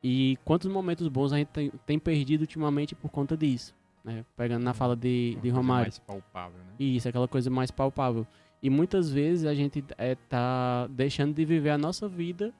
E 0.02 0.38
quantos 0.44 0.70
momentos 0.70 1.08
bons 1.08 1.32
a 1.32 1.38
gente 1.38 1.48
tem, 1.48 1.72
tem 1.84 1.98
perdido 1.98 2.42
ultimamente 2.42 2.94
por 2.94 3.10
conta 3.10 3.36
disso, 3.36 3.74
né? 4.04 4.24
Pegando 4.36 4.62
na 4.62 4.72
fala 4.72 4.94
de, 4.94 5.30
de 5.30 5.36
uma 5.36 5.40
coisa 5.40 5.56
Romário. 5.56 5.84
mais 5.84 5.98
palpável, 5.98 6.58
né? 6.58 6.72
Isso, 6.78 7.08
aquela 7.08 7.28
coisa 7.28 7.50
mais 7.50 7.70
palpável. 7.70 8.26
E 8.62 8.70
muitas 8.70 9.10
vezes 9.10 9.44
a 9.44 9.54
gente 9.54 9.84
é, 9.96 10.14
tá 10.14 10.86
deixando 10.88 11.34
de 11.34 11.44
viver 11.44 11.70
a 11.70 11.78
nossa 11.78 12.08
vida 12.08 12.52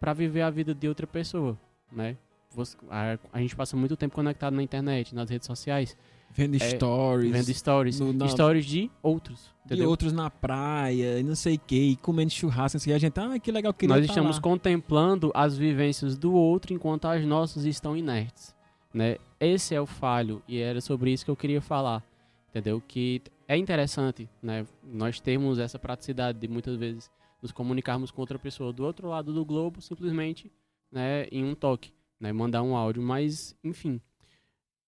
para 0.00 0.12
viver 0.12 0.42
a 0.42 0.50
vida 0.50 0.74
de 0.74 0.88
outra 0.88 1.06
pessoa, 1.06 1.58
né? 1.90 2.16
Você- 2.54 2.76
a, 2.90 3.18
a 3.32 3.40
gente 3.40 3.54
passa 3.56 3.76
muito 3.76 3.96
tempo 3.96 4.14
conectado 4.14 4.54
na 4.54 4.62
internet, 4.62 5.14
nas 5.14 5.28
redes 5.30 5.46
sociais, 5.46 5.96
Vendo 6.34 6.54
É, 6.56 6.60
stories. 6.70 7.30
vendo 7.30 7.52
stories, 7.54 8.00
no- 8.00 8.10
na- 8.14 8.26
stories 8.26 8.64
de 8.64 8.90
outros, 9.02 9.50
de 9.66 9.74
entendeu? 9.74 9.90
outros 9.90 10.14
na 10.14 10.30
praia, 10.30 11.18
e 11.20 11.22
não 11.22 11.34
sei 11.34 11.56
o 11.56 11.58
que, 11.58 11.96
comendo 11.96 12.30
churrasco, 12.30 12.78
assim, 12.78 12.90
a 12.90 12.96
gente, 12.96 13.20
ah, 13.20 13.38
que 13.38 13.52
legal, 13.52 13.72
queria 13.74 13.94
Nós 13.96 14.06
tá 14.06 14.12
estamos 14.12 14.36
lá. 14.36 14.42
contemplando 14.42 15.30
as 15.34 15.58
vivências 15.58 16.16
do 16.16 16.32
outro 16.32 16.72
enquanto 16.72 17.04
as 17.04 17.22
nossas 17.26 17.66
estão 17.66 17.94
inertes, 17.94 18.54
né? 18.94 19.18
Esse 19.38 19.74
é 19.74 19.80
o 19.80 19.84
falho 19.84 20.42
e 20.48 20.58
era 20.58 20.80
sobre 20.80 21.12
isso 21.12 21.22
que 21.22 21.30
eu 21.30 21.36
queria 21.36 21.60
falar, 21.60 22.02
entendeu? 22.48 22.80
Que 22.88 23.20
é 23.46 23.54
interessante, 23.58 24.26
né? 24.42 24.66
Nós 24.82 25.20
temos 25.20 25.58
essa 25.58 25.78
praticidade 25.78 26.38
de 26.38 26.48
muitas 26.48 26.76
vezes 26.76 27.10
nos 27.42 27.52
comunicarmos 27.52 28.10
com 28.10 28.22
outra 28.22 28.38
pessoa 28.38 28.72
do 28.72 28.84
outro 28.84 29.06
lado 29.08 29.34
do 29.34 29.44
globo 29.44 29.82
simplesmente, 29.82 30.50
né, 30.90 31.26
em 31.30 31.44
um 31.44 31.54
toque, 31.54 31.92
né, 32.22 32.32
mandar 32.32 32.62
um 32.62 32.76
áudio, 32.76 33.02
mas 33.02 33.54
enfim, 33.64 34.00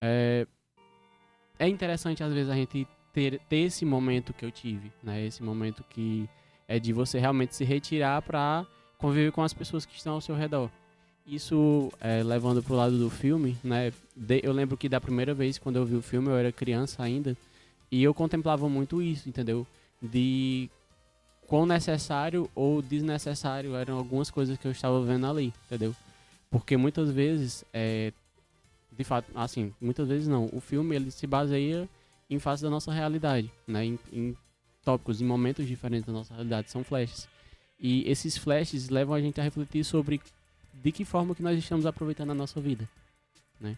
é, 0.00 0.46
é 1.58 1.68
interessante 1.68 2.22
às 2.22 2.32
vezes 2.32 2.48
a 2.48 2.54
gente 2.54 2.86
ter, 3.12 3.40
ter 3.48 3.56
esse 3.56 3.84
momento 3.84 4.32
que 4.32 4.44
eu 4.44 4.52
tive, 4.52 4.92
né, 5.02 5.26
esse 5.26 5.42
momento 5.42 5.82
que 5.90 6.28
é 6.68 6.78
de 6.78 6.92
você 6.92 7.18
realmente 7.18 7.56
se 7.56 7.64
retirar 7.64 8.22
para 8.22 8.64
conviver 8.98 9.32
com 9.32 9.42
as 9.42 9.52
pessoas 9.52 9.84
que 9.84 9.96
estão 9.96 10.14
ao 10.14 10.20
seu 10.20 10.36
redor. 10.36 10.70
Isso, 11.26 11.90
é, 12.00 12.22
levando 12.22 12.62
pro 12.62 12.74
lado 12.76 12.98
do 12.98 13.10
filme, 13.10 13.56
né? 13.64 13.92
de- 14.14 14.40
eu 14.44 14.52
lembro 14.52 14.76
que 14.76 14.88
da 14.88 15.00
primeira 15.00 15.34
vez 15.34 15.58
quando 15.58 15.76
eu 15.76 15.84
vi 15.84 15.96
o 15.96 16.02
filme, 16.02 16.28
eu 16.28 16.36
era 16.36 16.52
criança 16.52 17.02
ainda, 17.02 17.36
e 17.90 18.02
eu 18.02 18.14
contemplava 18.14 18.68
muito 18.68 19.02
isso, 19.02 19.28
entendeu? 19.28 19.66
De 20.00 20.70
quão 21.46 21.66
necessário 21.66 22.48
ou 22.54 22.80
desnecessário 22.80 23.74
eram 23.74 23.96
algumas 23.96 24.30
coisas 24.30 24.56
que 24.58 24.66
eu 24.66 24.70
estava 24.72 25.02
vendo 25.02 25.26
ali, 25.26 25.52
entendeu? 25.66 25.94
Porque 26.54 26.76
muitas 26.76 27.10
vezes, 27.10 27.64
é, 27.72 28.12
de 28.92 29.02
fato, 29.02 29.28
assim, 29.34 29.74
muitas 29.80 30.06
vezes 30.06 30.28
não. 30.28 30.48
O 30.52 30.60
filme 30.60 30.94
ele 30.94 31.10
se 31.10 31.26
baseia 31.26 31.88
em 32.30 32.38
face 32.38 32.62
da 32.62 32.70
nossa 32.70 32.92
realidade, 32.92 33.50
né? 33.66 33.84
Em, 33.84 33.98
em 34.12 34.36
tópicos, 34.84 35.20
em 35.20 35.24
momentos 35.24 35.66
diferentes 35.66 36.06
da 36.06 36.12
nossa 36.12 36.32
realidade, 36.32 36.70
são 36.70 36.84
flashes. 36.84 37.26
E 37.80 38.08
esses 38.08 38.36
flashes 38.36 38.88
levam 38.88 39.16
a 39.16 39.20
gente 39.20 39.40
a 39.40 39.42
refletir 39.42 39.82
sobre 39.82 40.20
de 40.72 40.92
que 40.92 41.04
forma 41.04 41.34
que 41.34 41.42
nós 41.42 41.58
estamos 41.58 41.86
aproveitando 41.86 42.30
a 42.30 42.34
nossa 42.34 42.60
vida, 42.60 42.88
né? 43.60 43.76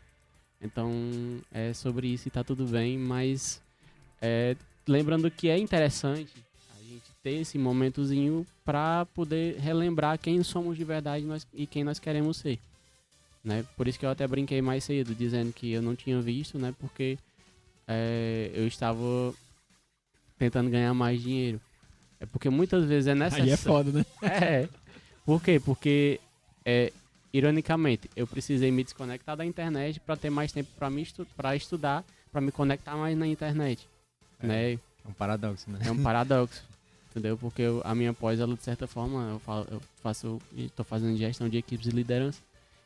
Então, 0.61 0.93
é 1.51 1.73
sobre 1.73 2.09
isso 2.09 2.29
e 2.29 2.31
tá 2.31 2.45
tudo 2.45 2.67
bem, 2.67 2.99
mas 2.99 3.59
é, 4.21 4.55
lembrando 4.87 5.31
que 5.31 5.49
é 5.49 5.57
interessante 5.57 6.31
ter 7.27 7.41
esse 7.41 7.59
momentozinho 7.59 8.47
para 8.65 9.05
poder 9.07 9.59
relembrar 9.59 10.17
quem 10.17 10.45
somos 10.45 10.77
de 10.77 10.85
verdade 10.85 11.25
nós, 11.25 11.45
e 11.53 11.67
quem 11.67 11.83
nós 11.83 11.99
queremos 11.99 12.37
ser, 12.37 12.57
né? 13.43 13.65
Por 13.77 13.89
isso 13.89 13.99
que 13.99 14.07
eu 14.07 14.11
até 14.11 14.25
brinquei 14.29 14.63
mais 14.63 14.85
cedo, 14.85 15.13
dizendo 15.13 15.53
que 15.53 15.73
eu 15.73 15.83
não 15.83 15.97
tinha 15.97 16.21
visto, 16.21 16.57
né? 16.57 16.73
Porque 16.79 17.19
é, 17.89 18.53
eu 18.55 18.65
estava 18.69 19.35
tentando 20.39 20.71
ganhar 20.71 20.95
mais 20.95 21.21
dinheiro. 21.21 21.61
É 22.21 22.27
porque 22.27 22.49
muitas 22.49 22.85
vezes 22.85 23.09
é 23.09 23.15
necessário. 23.17 23.45
Aí 23.45 23.51
é 23.51 23.57
foda, 23.57 23.91
né? 23.91 24.07
É. 24.23 24.69
Por 25.25 25.43
quê? 25.43 25.59
Porque, 25.59 26.21
é, 26.65 26.93
ironicamente, 27.33 28.09
eu 28.15 28.29
precisei 28.29 28.71
me 28.71 28.85
desconectar 28.85 29.37
da 29.37 29.45
internet 29.45 29.99
para 29.99 30.17
ter 30.17 30.31
mais 30.31 30.53
tempo 30.53 30.71
para 30.79 30.89
estu 30.93 31.27
pra 31.37 31.57
estudar, 31.57 32.05
para 32.31 32.41
me 32.41 32.53
conectar 32.53 32.95
mais 32.95 33.19
na 33.19 33.27
internet. 33.27 33.89
É. 34.41 34.47
Né? 34.47 34.73
É 34.75 35.09
um 35.09 35.13
paradoxo, 35.13 35.69
né? 35.69 35.81
É 35.85 35.91
um 35.91 36.01
paradoxo. 36.01 36.63
Entendeu? 37.17 37.39
Porque 37.39 37.63
eu- 37.63 37.81
a 37.83 37.95
minha 37.95 38.13
pós, 38.13 38.39
ela, 38.39 38.55
de 38.55 38.63
certa 38.63 38.87
forma, 38.87 39.31
eu, 39.31 39.39
falo, 39.39 39.67
eu 39.71 39.81
faço. 40.03 40.39
Estou 40.55 40.85
fazendo 40.85 41.17
gestão 41.17 41.49
de 41.49 41.57
equipes 41.57 41.87
de 41.89 41.91
liderança. 41.91 42.43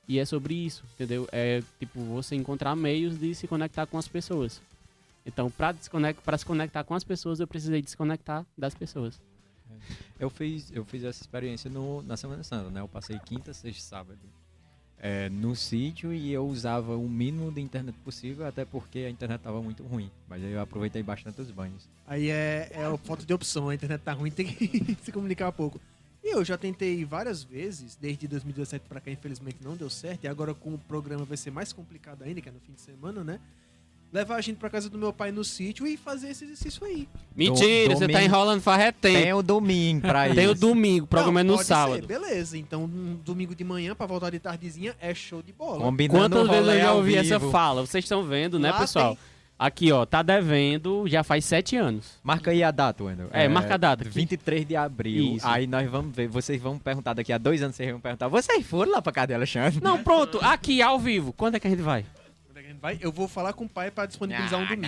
E 0.06 0.20
é 0.20 0.24
sobre 0.24 0.54
isso, 0.54 0.84
entendeu? 0.94 1.28
É 1.32 1.60
tipo 1.80 1.98
você 2.00 2.36
encontrar 2.36 2.76
meios 2.76 3.18
de 3.18 3.34
se 3.34 3.48
conectar 3.48 3.86
com 3.86 3.98
as 3.98 4.06
pessoas. 4.06 4.62
Então, 5.26 5.50
para 5.50 5.74
para 6.24 6.38
se 6.38 6.46
conectar 6.46 6.84
com 6.84 6.94
as 6.94 7.02
pessoas, 7.02 7.40
eu 7.40 7.46
precisei 7.48 7.82
desconectar 7.82 8.46
das 8.56 8.72
pessoas. 8.72 9.20
Eu 10.18 10.30
fiz, 10.30 10.70
eu 10.72 10.84
fiz 10.84 11.02
essa 11.02 11.22
experiência 11.22 11.68
no, 11.68 12.00
na 12.02 12.16
Semana 12.16 12.44
Santa, 12.44 12.70
né? 12.70 12.80
Eu 12.80 12.88
passei 12.88 13.18
quinta, 13.18 13.52
sexta 13.52 13.80
e 13.80 13.82
sábado 13.82 14.18
é, 15.00 15.30
no 15.30 15.56
sítio 15.56 16.12
e 16.12 16.30
eu 16.32 16.46
usava 16.46 16.96
o 16.96 17.08
mínimo 17.08 17.50
de 17.50 17.60
internet 17.60 17.96
possível, 18.04 18.46
até 18.46 18.64
porque 18.64 19.00
a 19.00 19.10
internet 19.10 19.40
estava 19.40 19.62
muito 19.62 19.82
ruim. 19.82 20.10
Mas 20.28 20.42
eu 20.42 20.60
aproveitei 20.60 21.02
bastante 21.02 21.40
os 21.40 21.50
banhos. 21.50 21.88
Aí 22.06 22.30
é, 22.30 22.70
é 22.72 22.84
a 22.84 22.96
falta 22.98 23.24
de 23.24 23.32
opção, 23.32 23.70
a 23.70 23.74
internet 23.74 24.02
tá 24.02 24.12
ruim, 24.12 24.30
tem 24.30 24.46
que 24.46 24.96
se 25.02 25.10
comunicar 25.10 25.48
um 25.48 25.52
pouco. 25.52 25.80
E 26.22 26.34
eu 26.34 26.44
já 26.44 26.58
tentei 26.58 27.02
várias 27.02 27.42
vezes, 27.42 27.96
desde 27.96 28.28
2017 28.28 28.84
pra 28.86 29.00
cá, 29.00 29.10
infelizmente 29.10 29.56
não 29.62 29.74
deu 29.74 29.88
certo, 29.88 30.24
e 30.24 30.28
agora 30.28 30.52
com 30.52 30.74
o 30.74 30.78
programa 30.78 31.24
vai 31.24 31.36
ser 31.36 31.50
mais 31.50 31.72
complicado 31.72 32.22
ainda, 32.22 32.42
que 32.42 32.48
é 32.48 32.52
no 32.52 32.60
fim 32.60 32.72
de 32.72 32.82
semana, 32.82 33.24
né? 33.24 33.40
Levar 34.12 34.36
a 34.36 34.40
gente 34.40 34.56
pra 34.56 34.68
casa 34.68 34.90
do 34.90 34.98
meu 34.98 35.12
pai 35.12 35.30
no 35.30 35.44
sítio 35.44 35.86
e 35.86 35.96
fazer 35.96 36.30
esse 36.30 36.44
exercício 36.44 36.84
aí. 36.84 37.08
Mentira, 37.36 37.94
você 37.94 38.08
tá 38.08 38.20
enrolando 38.22 38.60
faz 38.60 38.82
é 38.82 38.90
tempo. 38.92 39.22
Tem 39.22 39.32
o 39.32 39.40
domingo 39.42 40.00
pra 40.00 40.26
isso. 40.26 40.34
Tem 40.36 40.48
o 40.48 40.54
domingo, 40.54 41.04
o 41.04 41.08
programa 41.08 41.40
é 41.40 41.42
Não, 41.44 41.52
no 41.52 41.56
pode 41.58 41.68
sábado. 41.68 42.00
ser, 42.00 42.06
beleza, 42.06 42.58
então 42.58 42.84
um 42.84 43.16
domingo 43.24 43.54
de 43.54 43.62
manhã 43.62 43.94
pra 43.94 44.06
voltar 44.06 44.30
de 44.30 44.40
tardezinha 44.40 44.96
é 45.00 45.14
show 45.14 45.40
de 45.40 45.52
bola. 45.52 45.78
Combinando 45.80 46.18
Quantas 46.36 46.42
o 46.48 46.50
vezes 46.50 46.74
eu 46.74 46.80
já 46.80 46.92
ouvi 46.92 47.16
essa 47.16 47.38
fala? 47.38 47.86
Vocês 47.86 48.04
estão 48.04 48.24
vendo, 48.24 48.58
né, 48.58 48.72
Lá 48.72 48.78
pessoal? 48.80 49.14
tem- 49.14 49.30
Aqui, 49.56 49.92
ó, 49.92 50.06
tá 50.06 50.22
devendo 50.22 51.04
já 51.06 51.22
faz 51.22 51.44
sete 51.44 51.76
anos. 51.76 52.18
Marca 52.24 52.50
aí 52.50 52.64
a 52.64 52.70
data, 52.70 53.04
Wendel. 53.04 53.28
É, 53.30 53.46
marca 53.46 53.74
a 53.74 53.76
data. 53.76 54.02
23 54.08 54.66
de 54.66 54.74
abril. 54.74 55.36
Isso. 55.36 55.46
Aí 55.46 55.66
nós 55.66 55.88
vamos 55.90 56.16
ver. 56.16 56.28
Vocês 56.28 56.58
vão 56.60 56.78
perguntar 56.78 57.12
daqui 57.12 57.30
a 57.30 57.36
dois 57.36 57.62
anos, 57.62 57.76
vocês 57.76 57.90
vão 57.90 58.00
perguntar. 58.00 58.26
Vocês 58.28 58.66
foram 58.66 58.90
lá 58.90 59.02
pra 59.02 59.12
casa 59.12 59.26
de 59.28 59.34
Alexandre? 59.34 59.78
Não, 59.82 60.02
pronto, 60.02 60.38
aqui 60.40 60.80
ao 60.80 60.98
vivo. 60.98 61.32
Quando 61.34 61.56
é 61.56 61.60
que 61.60 61.66
a 61.66 61.70
gente 61.70 61.82
vai? 61.82 62.06
Vai, 62.80 62.98
eu 63.00 63.10
vou 63.12 63.26
falar 63.26 63.52
com 63.52 63.64
o 63.64 63.68
pai 63.68 63.90
pra 63.90 64.06
disponibilizar 64.06 64.60
um 64.60 64.66
domingo. 64.66 64.86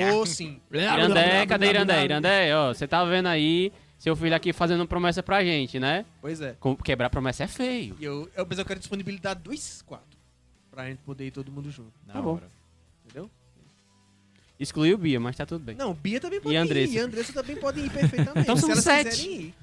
Uhum. 0.00 0.14
Ou 0.16 0.26
sim. 0.26 0.60
Irandé, 0.70 1.46
cadê 1.46 1.70
Irandé? 1.70 2.04
Irandé, 2.04 2.56
ó, 2.56 2.72
você 2.72 2.86
tá 2.88 3.04
vendo 3.04 3.26
aí 3.26 3.72
seu 3.98 4.14
filho 4.16 4.34
aqui 4.34 4.52
fazendo 4.52 4.86
promessa 4.86 5.22
pra 5.22 5.42
gente, 5.44 5.78
né? 5.80 6.04
Pois 6.20 6.40
é. 6.40 6.54
Com- 6.60 6.76
Quebrar 6.76 7.10
promessa 7.10 7.44
é 7.44 7.46
feio. 7.46 7.96
E 8.00 8.04
eu, 8.04 8.30
eu, 8.36 8.46
mas 8.48 8.58
eu 8.58 8.64
quero 8.64 8.78
disponibilidade 8.80 9.40
dos 9.42 9.82
quatro. 9.82 10.18
Pra 10.70 10.86
gente 10.88 10.98
poder 10.98 11.26
ir 11.26 11.30
todo 11.30 11.50
mundo 11.52 11.70
junto. 11.70 11.92
Na 12.06 12.14
Tá 12.14 12.22
bom. 12.22 12.34
hora. 12.34 12.48
Entendeu? 13.04 13.30
Excluiu 14.58 14.94
o 14.94 14.98
Bia, 14.98 15.18
mas 15.18 15.36
tá 15.36 15.44
tudo 15.44 15.64
bem. 15.64 15.74
Não, 15.74 15.92
Bia 15.94 16.20
também 16.20 16.40
pode 16.40 16.54
E 16.54 16.58
ir. 16.58 16.60
Andressa? 16.60 16.92
E 16.92 16.98
a 16.98 17.04
Andressa 17.04 17.32
também 17.32 17.56
pode 17.56 17.80
ir 17.80 17.90
perfeitamente. 17.90 18.40
Então 18.40 18.56
se 18.56 18.62
são 18.62 18.70
elas 18.70 18.84
sete. 18.84 19.10
quiserem 19.10 19.32
ir. 19.40 19.54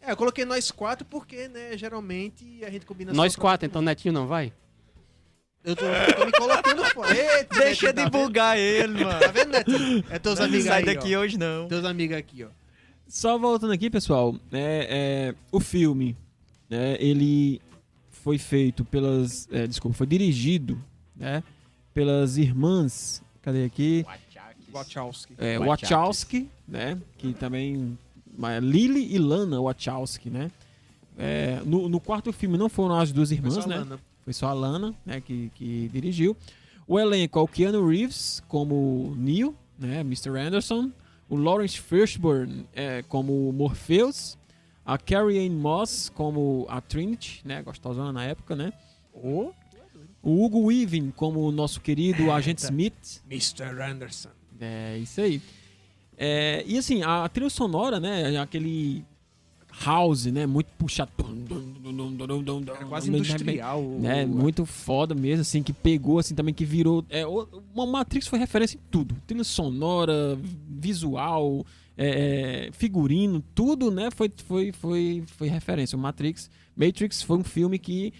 É, 0.00 0.12
eu 0.12 0.16
coloquei 0.16 0.44
nós 0.44 0.70
quatro 0.70 1.04
porque, 1.04 1.48
né, 1.48 1.76
geralmente 1.76 2.64
a 2.64 2.70
gente 2.70 2.86
combina 2.86 3.12
Nós 3.12 3.34
pra- 3.34 3.42
quatro, 3.42 3.66
então 3.66 3.82
Netinho 3.82 4.14
não 4.14 4.26
vai? 4.26 4.52
Eu 5.66 5.74
tô, 5.74 5.84
tô 6.16 6.24
me 6.24 6.30
colocando 6.30 6.84
fora. 6.84 7.12
Eita, 7.12 7.58
Deixa 7.58 7.88
de 7.88 7.94
tá 7.94 8.08
vendo? 8.08 8.12
bugar 8.12 8.56
ele, 8.56 9.04
mano. 9.04 9.18
Tá 9.18 9.26
vendo, 9.26 9.50
Netinho? 9.50 10.04
É 10.08 10.16
teus 10.16 10.38
amigos 10.38 10.66
sai 10.66 10.78
aí, 10.78 10.84
daqui 10.84 11.16
ó. 11.16 11.20
hoje, 11.20 11.36
não. 11.36 11.66
Teus 11.66 11.84
amigos 11.84 12.16
aqui, 12.16 12.44
ó. 12.44 12.48
Só 13.08 13.36
voltando 13.36 13.72
aqui, 13.72 13.90
pessoal, 13.90 14.36
é, 14.52 15.32
é, 15.32 15.34
o 15.50 15.58
filme, 15.58 16.16
né, 16.70 16.96
ele 17.00 17.60
foi 18.10 18.38
feito 18.38 18.84
pelas, 18.84 19.48
é, 19.50 19.66
desculpa, 19.66 19.96
foi 19.96 20.06
dirigido, 20.06 20.80
né, 21.14 21.42
pelas 21.94 22.36
irmãs, 22.36 23.22
cadê 23.42 23.64
aqui? 23.64 24.04
Wachowski. 24.72 25.34
É, 25.38 25.58
Wachowski. 25.58 25.94
Wachowski, 25.94 26.50
né, 26.66 26.98
que 27.16 27.32
também, 27.32 27.96
Lily 28.60 29.14
e 29.14 29.18
Lana 29.18 29.60
Wachowski, 29.60 30.28
né. 30.30 30.50
É, 31.16 31.60
no, 31.64 31.88
no 31.88 32.00
quarto 32.00 32.32
filme 32.32 32.58
não 32.58 32.68
foram 32.68 32.98
as 32.98 33.12
duas 33.12 33.30
irmãs, 33.30 33.64
né, 33.66 33.78
Lana. 33.78 34.00
Foi 34.26 34.32
só 34.32 34.48
a 34.48 34.52
Lana, 34.52 34.92
né, 35.06 35.20
que, 35.20 35.52
que 35.54 35.88
dirigiu. 35.92 36.36
O 36.84 36.98
elenco 36.98 37.38
é 37.38 37.42
o 37.42 37.46
Keanu 37.46 37.88
Reeves 37.88 38.42
como 38.48 39.14
Neo, 39.16 39.54
né, 39.78 40.00
Mr. 40.00 40.30
Anderson. 40.36 40.90
O 41.28 41.36
Lawrence 41.36 41.78
Fishburne 41.78 42.66
é, 42.74 43.04
como 43.04 43.52
Morpheus. 43.52 44.36
A 44.84 44.98
Carrie 44.98 45.46
Ann 45.46 45.52
Moss 45.52 46.10
como 46.12 46.66
a 46.68 46.80
Trinity, 46.80 47.40
né, 47.44 47.62
gostosona 47.62 48.12
na 48.12 48.24
época, 48.24 48.56
né. 48.56 48.72
O 49.14 49.52
Hugo 50.24 50.66
Weaving 50.66 51.12
como 51.12 51.46
o 51.46 51.52
nosso 51.52 51.80
querido 51.80 52.30
Agente 52.32 52.64
Smith. 52.64 53.22
Mr. 53.30 53.80
Anderson. 53.80 54.30
É, 54.60 54.98
isso 54.98 55.20
aí. 55.20 55.40
É, 56.18 56.64
e 56.66 56.76
assim, 56.76 57.00
a 57.04 57.28
trilha 57.28 57.48
sonora, 57.50 58.00
né, 58.00 58.40
aquele 58.40 59.04
house, 59.84 60.26
né, 60.26 60.46
muito 60.46 60.68
puxado. 60.78 61.10
Era 62.66 62.84
quase 62.86 63.08
industrial. 63.10 63.82
né, 63.82 64.24
muito 64.26 64.64
foda 64.64 65.14
mesmo, 65.14 65.42
assim, 65.42 65.62
que 65.62 65.72
pegou, 65.72 66.18
assim, 66.18 66.34
também 66.34 66.54
que 66.54 66.64
virou. 66.64 67.04
É, 67.10 67.26
o 67.26 67.46
Matrix 67.86 68.26
foi 68.26 68.38
referência 68.38 68.76
em 68.76 68.80
tudo: 68.90 69.14
trilha 69.26 69.44
sonora, 69.44 70.38
visual, 70.68 71.64
é, 71.96 72.66
é, 72.68 72.72
figurino, 72.72 73.42
tudo, 73.54 73.90
né? 73.90 74.10
Foi, 74.10 74.30
foi, 74.46 74.72
foi, 74.72 75.24
foi 75.26 75.48
referência. 75.48 75.96
O 75.96 76.00
Matrix, 76.00 76.50
Matrix 76.76 77.22
foi 77.22 77.38
um 77.38 77.44
filme 77.44 77.78
que. 77.78 78.12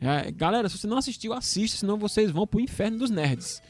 é, 0.00 0.30
galera, 0.30 0.68
se 0.68 0.78
você 0.78 0.86
não 0.86 0.98
assistiu, 0.98 1.32
assista, 1.32 1.78
senão 1.78 1.96
vocês 1.98 2.30
vão 2.30 2.46
pro 2.46 2.60
inferno 2.60 2.98
dos 2.98 3.10
nerds. 3.10 3.62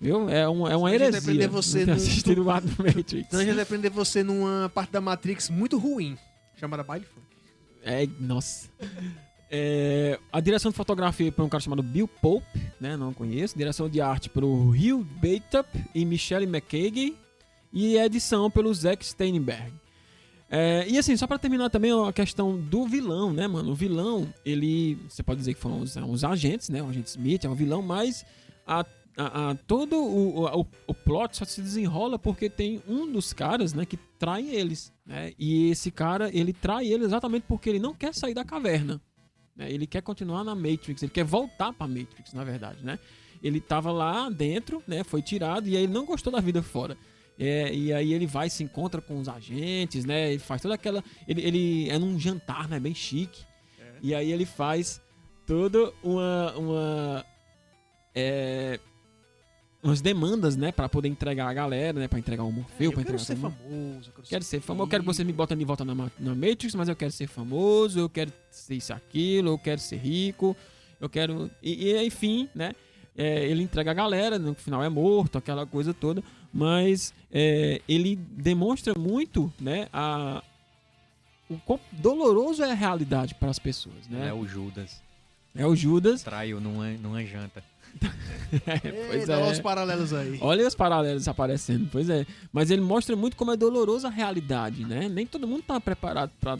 Viu? 0.00 0.30
É, 0.30 0.48
um, 0.48 0.66
é 0.66 0.74
uma 0.74 0.92
heresia. 0.94 1.46
você 1.48 1.80
não 1.84 1.86
ter 1.86 1.90
num- 1.90 1.96
assistido 1.96 2.42
o 2.42 2.44
Matrix. 2.44 3.28
Gente 3.32 3.52
vai 3.52 3.64
prender 3.66 3.90
você 3.90 4.22
numa 4.22 4.70
parte 4.72 4.90
da 4.92 5.00
Matrix 5.00 5.50
muito 5.50 5.76
ruim, 5.76 6.16
chamada 6.60 6.82
Baile 6.82 7.06
Funk. 7.06 7.26
É, 7.82 8.06
nossa. 8.20 8.68
É, 9.50 10.18
a 10.30 10.40
direção 10.40 10.70
de 10.70 10.76
fotografia 10.76 11.32
por 11.32 11.44
um 11.44 11.48
cara 11.48 11.60
chamado 11.60 11.82
Bill 11.82 12.06
Pope, 12.06 12.60
né? 12.80 12.96
Não 12.96 13.12
conheço. 13.12 13.56
Direção 13.56 13.88
de 13.88 14.00
arte 14.00 14.28
pelo 14.28 14.70
Hugh 14.70 15.04
Batup 15.04 15.68
e 15.94 16.04
Michelle 16.04 16.46
McKagan. 16.46 17.14
E 17.72 17.96
edição 17.96 18.50
pelo 18.50 18.72
Zack 18.74 19.04
Steinberg. 19.04 19.72
É, 20.50 20.84
e 20.88 20.98
assim, 20.98 21.16
só 21.16 21.28
pra 21.28 21.38
terminar 21.38 21.70
também 21.70 21.92
a 21.92 22.12
questão 22.12 22.58
do 22.58 22.86
vilão, 22.86 23.32
né, 23.32 23.46
mano? 23.46 23.70
O 23.70 23.74
vilão, 23.74 24.32
ele. 24.44 24.98
Você 25.08 25.22
pode 25.22 25.38
dizer 25.38 25.54
que 25.54 25.60
foram 25.60 25.80
os, 25.80 25.96
os 25.96 26.24
agentes, 26.24 26.68
né? 26.68 26.82
O 26.82 26.88
agente 26.88 27.10
Smith 27.10 27.44
é 27.44 27.48
um 27.48 27.54
vilão, 27.54 27.80
mas 27.80 28.26
a, 28.66 28.84
a- 29.16 29.50
a- 29.50 29.54
todo 29.54 29.96
o, 29.96 30.44
o, 30.60 30.66
o 30.86 30.94
plot 30.94 31.36
só 31.36 31.44
se 31.44 31.60
desenrola 31.60 32.18
porque 32.18 32.48
tem 32.48 32.82
um 32.88 33.10
dos 33.10 33.32
caras, 33.32 33.72
né, 33.74 33.84
que 33.84 33.96
trai 34.18 34.48
eles, 34.48 34.92
né? 35.04 35.32
E 35.38 35.70
esse 35.70 35.90
cara, 35.90 36.30
ele 36.32 36.52
trai 36.52 36.86
ele 36.86 37.04
exatamente 37.04 37.44
porque 37.48 37.68
ele 37.70 37.78
não 37.78 37.94
quer 37.94 38.14
sair 38.14 38.34
da 38.34 38.44
caverna. 38.44 39.00
né? 39.56 39.70
Ele 39.70 39.86
quer 39.86 40.02
continuar 40.02 40.44
na 40.44 40.54
Matrix, 40.54 41.02
ele 41.02 41.12
quer 41.12 41.24
voltar 41.24 41.72
pra 41.72 41.86
Matrix, 41.88 42.32
na 42.32 42.44
verdade, 42.44 42.84
né? 42.84 42.98
Ele 43.42 43.60
tava 43.60 43.90
lá 43.90 44.28
dentro, 44.30 44.82
né? 44.86 45.02
Foi 45.02 45.22
tirado 45.22 45.66
e 45.68 45.76
aí 45.76 45.84
ele 45.84 45.92
não 45.92 46.04
gostou 46.04 46.32
da 46.32 46.40
vida 46.40 46.62
fora. 46.62 46.96
É, 47.38 47.72
e 47.74 47.90
aí 47.90 48.12
ele 48.12 48.26
vai 48.26 48.50
se 48.50 48.62
encontra 48.62 49.00
com 49.00 49.18
os 49.18 49.26
agentes, 49.26 50.04
né? 50.04 50.30
Ele 50.32 50.38
faz 50.38 50.60
toda 50.60 50.74
aquela. 50.74 51.02
Ele, 51.26 51.40
ele 51.40 51.88
é 51.88 51.98
num 51.98 52.18
jantar, 52.20 52.68
né? 52.68 52.78
Bem 52.78 52.94
chique. 52.94 53.42
E 54.02 54.14
aí 54.14 54.30
ele 54.30 54.44
faz 54.44 55.00
toda 55.46 55.90
uma. 56.02 56.52
uma 56.58 57.24
é, 58.14 58.78
umas 59.82 60.00
demandas, 60.00 60.56
né? 60.56 60.70
Pra 60.72 60.88
poder 60.88 61.08
entregar 61.08 61.48
a 61.48 61.52
galera, 61.52 61.98
né? 62.00 62.08
Pra 62.08 62.18
entregar 62.18 62.44
o 62.44 62.52
Morfeu, 62.52 62.86
eu 62.90 62.92
pra 62.92 63.02
quero 63.04 63.16
entregar 63.16 63.24
ser 63.24 63.36
famoso. 63.36 64.10
Eu 64.16 64.24
Quero 64.24 64.44
ser 64.44 64.60
famoso, 64.60 64.84
eu 64.84 64.90
quero 64.90 65.02
que 65.02 65.06
você 65.06 65.24
me 65.24 65.32
bota 65.32 65.56
de 65.56 65.64
volta 65.64 65.84
na, 65.84 65.94
na 65.94 66.34
Matrix, 66.34 66.74
mas 66.74 66.88
eu 66.88 66.96
quero 66.96 67.12
ser 67.12 67.26
famoso, 67.26 67.98
eu 67.98 68.08
quero 68.08 68.32
ser 68.50 68.74
isso, 68.74 68.92
aquilo, 68.92 69.50
eu 69.50 69.58
quero 69.58 69.80
ser 69.80 69.96
rico, 69.96 70.56
eu 71.00 71.08
quero. 71.08 71.50
E, 71.62 71.88
e, 71.90 72.06
enfim, 72.06 72.48
né? 72.54 72.72
É, 73.16 73.44
ele 73.46 73.62
entrega 73.62 73.90
a 73.90 73.94
galera, 73.94 74.38
no 74.38 74.54
final 74.54 74.82
é 74.82 74.88
morto, 74.88 75.36
aquela 75.36 75.66
coisa 75.66 75.92
toda, 75.92 76.22
mas 76.52 77.12
é, 77.30 77.82
ele 77.88 78.16
demonstra 78.16 78.94
muito, 78.98 79.52
né? 79.60 79.88
A, 79.92 80.42
o 81.48 81.58
quão 81.58 81.80
doloroso 81.92 82.62
é 82.62 82.70
a 82.70 82.74
realidade 82.74 83.34
para 83.34 83.50
as 83.50 83.58
pessoas, 83.58 84.06
É 84.08 84.14
né? 84.14 84.32
o 84.32 84.46
Judas. 84.46 85.02
É 85.54 85.66
o 85.66 85.74
Judas. 85.74 86.22
Traiu 86.22 86.60
numa, 86.60 86.90
numa 86.92 87.24
janta. 87.24 87.62
Pois 89.10 89.26
dá 89.26 89.40
é. 89.40 89.52
os 89.52 89.60
paralelos 89.60 90.12
aí. 90.12 90.38
Olha 90.40 90.66
os 90.66 90.74
paralelos 90.74 91.26
aparecendo, 91.28 91.88
pois 91.90 92.08
é. 92.10 92.26
Mas 92.52 92.70
ele 92.70 92.80
mostra 92.82 93.14
muito 93.16 93.36
como 93.36 93.52
é 93.52 93.56
doloroso 93.56 94.06
a 94.06 94.10
realidade, 94.10 94.84
né? 94.84 95.08
Nem 95.08 95.26
todo 95.26 95.46
mundo 95.46 95.62
tá 95.62 95.80
preparado 95.80 96.30
pra 96.40 96.58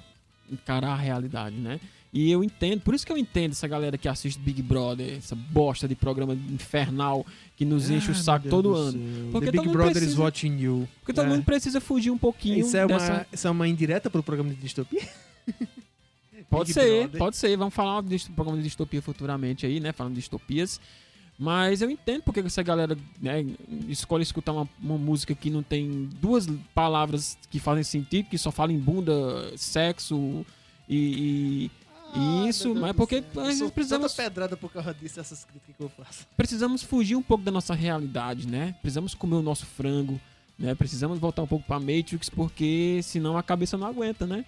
encarar 0.50 0.92
a 0.92 0.96
realidade, 0.96 1.56
né? 1.56 1.80
E 2.12 2.28
eu 2.28 2.42
entendo, 2.42 2.80
por 2.80 2.92
isso 2.92 3.06
que 3.06 3.12
eu 3.12 3.16
entendo 3.16 3.52
essa 3.52 3.68
galera 3.68 3.96
que 3.96 4.08
assiste 4.08 4.40
Big 4.40 4.60
Brother, 4.62 5.18
essa 5.18 5.36
bosta 5.36 5.86
de 5.86 5.94
programa 5.94 6.34
infernal 6.34 7.24
que 7.56 7.64
nos 7.64 7.88
enche 7.88 8.10
o 8.10 8.14
saco 8.16 8.48
todo 8.48 8.74
ano. 8.74 9.30
Porque 9.30 9.46
The 9.46 9.52
Big 9.52 9.64
mundo 9.66 9.72
Brother 9.74 9.92
precisa- 9.92 10.12
is 10.14 10.18
watching 10.18 10.58
you. 10.58 10.88
Porque 11.00 11.12
todo 11.12 11.26
É. 11.26 11.28
mundo 11.28 11.44
precisa 11.44 11.80
fugir 11.80 12.10
um 12.10 12.18
pouquinho 12.18 12.58
Isso 12.66 12.76
é, 12.76 12.84
uma, 12.84 12.98
dessa... 12.98 13.26
isso 13.32 13.46
é 13.46 13.50
uma 13.50 13.68
indireta 13.68 14.10
pro 14.10 14.24
programa 14.24 14.50
de 14.50 14.56
distopia? 14.56 15.08
Pode 16.48 16.72
Big 16.72 16.80
ser, 16.80 17.02
Brother. 17.02 17.18
pode 17.18 17.36
ser. 17.36 17.56
Vamos 17.56 17.74
falar 17.74 18.02
de 18.02 18.18
programa 18.30 18.58
de 18.58 18.64
distopia 18.64 19.00
futuramente 19.00 19.64
aí, 19.64 19.78
né? 19.78 19.92
Falando 19.92 20.14
de 20.14 20.20
distopias. 20.20 20.80
Mas 21.42 21.80
eu 21.80 21.90
entendo 21.90 22.22
porque 22.22 22.40
essa 22.40 22.62
galera 22.62 22.98
né, 23.18 23.46
escolhe 23.88 24.22
escutar 24.22 24.52
uma, 24.52 24.68
uma 24.78 24.98
música 24.98 25.34
que 25.34 25.48
não 25.48 25.62
tem 25.62 26.06
duas 26.20 26.46
palavras 26.74 27.38
que 27.50 27.58
fazem 27.58 27.82
sentido, 27.82 28.28
que 28.28 28.36
só 28.36 28.50
fala 28.50 28.72
em 28.72 28.78
bunda, 28.78 29.50
sexo 29.56 30.44
e. 30.86 31.70
e- 32.14 32.48
Isso, 32.48 32.64
meu 32.64 32.74
Deus 32.74 32.80
mas 32.82 32.92
do 32.92 32.96
porque 32.96 33.22
sou 33.56 33.70
precisamos- 33.70 34.12
pedrada 34.12 34.54
por 34.56 34.70
causa 34.70 34.92
disso, 34.92 35.18
essas 35.20 35.44
críticas 35.44 35.76
que 35.76 35.82
eu 35.82 35.88
faço. 35.88 36.26
precisamos 36.36 36.82
fugir 36.82 37.16
um 37.16 37.22
pouco 37.22 37.42
da 37.44 37.50
nossa 37.52 37.72
realidade, 37.72 38.46
né? 38.46 38.74
Precisamos 38.82 39.14
comer 39.14 39.36
o 39.36 39.42
nosso 39.42 39.64
frango, 39.64 40.20
né? 40.58 40.74
Precisamos 40.74 41.18
voltar 41.18 41.42
um 41.42 41.46
pouco 41.46 41.64
pra 41.66 41.78
Matrix, 41.80 42.28
porque 42.28 43.00
senão 43.02 43.38
a 43.38 43.42
cabeça 43.42 43.78
não 43.78 43.86
aguenta, 43.86 44.26
né? 44.26 44.44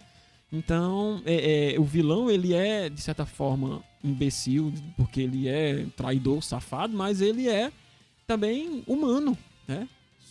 Então, 0.53 1.23
é, 1.25 1.75
é, 1.75 1.81
o 1.81 1.85
vilão, 1.85 2.29
ele 2.31 2.53
é, 2.53 2.91
de 2.91 3.01
certa 3.01 3.25
forma, 3.25 3.83
imbecil, 4.03 4.73
porque 4.97 5.21
ele 5.21 5.49
é 5.49 5.87
traidor, 5.97 6.43
safado, 6.43 6.97
mas 6.97 7.21
ele 7.21 7.49
é 7.49 7.71
também 8.27 8.83
humano, 8.87 9.37
né? 9.67 9.89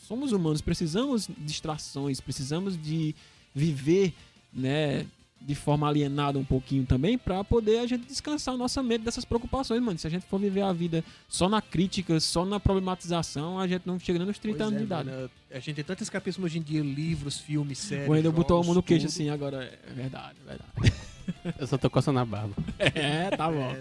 Somos 0.07 0.31
humanos, 0.31 0.61
precisamos 0.61 1.27
de 1.27 1.33
distrações, 1.45 2.19
precisamos 2.19 2.81
de 2.81 3.15
viver, 3.55 4.13
né? 4.53 5.05
De 5.43 5.55
forma 5.55 5.87
alienada 5.87 6.37
um 6.37 6.43
pouquinho 6.43 6.85
também, 6.85 7.17
pra 7.17 7.43
poder 7.43 7.79
a 7.79 7.87
gente 7.87 8.05
descansar 8.05 8.53
a 8.53 8.57
nossa 8.57 8.83
mente 8.83 9.01
dessas 9.03 9.25
preocupações, 9.25 9.81
mano. 9.81 9.97
Se 9.97 10.05
a 10.05 10.09
gente 10.09 10.23
for 10.27 10.39
viver 10.39 10.61
a 10.61 10.71
vida 10.71 11.03
só 11.27 11.49
na 11.49 11.61
crítica, 11.63 12.19
só 12.19 12.45
na 12.45 12.59
problematização, 12.59 13.57
a 13.57 13.67
gente 13.67 13.81
não 13.87 13.97
chega 13.99 14.19
nem 14.19 14.27
nos 14.27 14.37
30 14.37 14.57
Pois 14.57 14.67
anos 14.67 14.75
é, 14.75 14.77
de 14.79 14.85
idade. 14.85 15.09
mano, 15.09 15.31
a 15.49 15.59
gente 15.59 15.75
tem 15.75 15.83
tanto 15.83 16.03
escapismo 16.03 16.45
hoje 16.45 16.59
em 16.59 16.61
dia, 16.61 16.81
livros, 16.81 17.39
filmes, 17.39 17.79
séries. 17.79 18.07
O 18.07 18.11
Wendel 18.11 18.31
botou 18.31 18.61
a 18.61 18.63
mão 18.63 18.75
no 18.75 18.83
queixo 18.83 19.07
assim 19.07 19.29
agora. 19.29 19.63
É 19.87 19.93
verdade, 19.93 20.35
é 20.45 20.47
verdade. 20.49 20.71
Eu 21.59 21.67
só 21.67 21.77
tô 21.77 21.89
coçando 21.89 22.19
a 22.19 22.25
barba. 22.25 22.53
É, 22.79 23.29
tá 23.35 23.49
bom. 23.49 23.71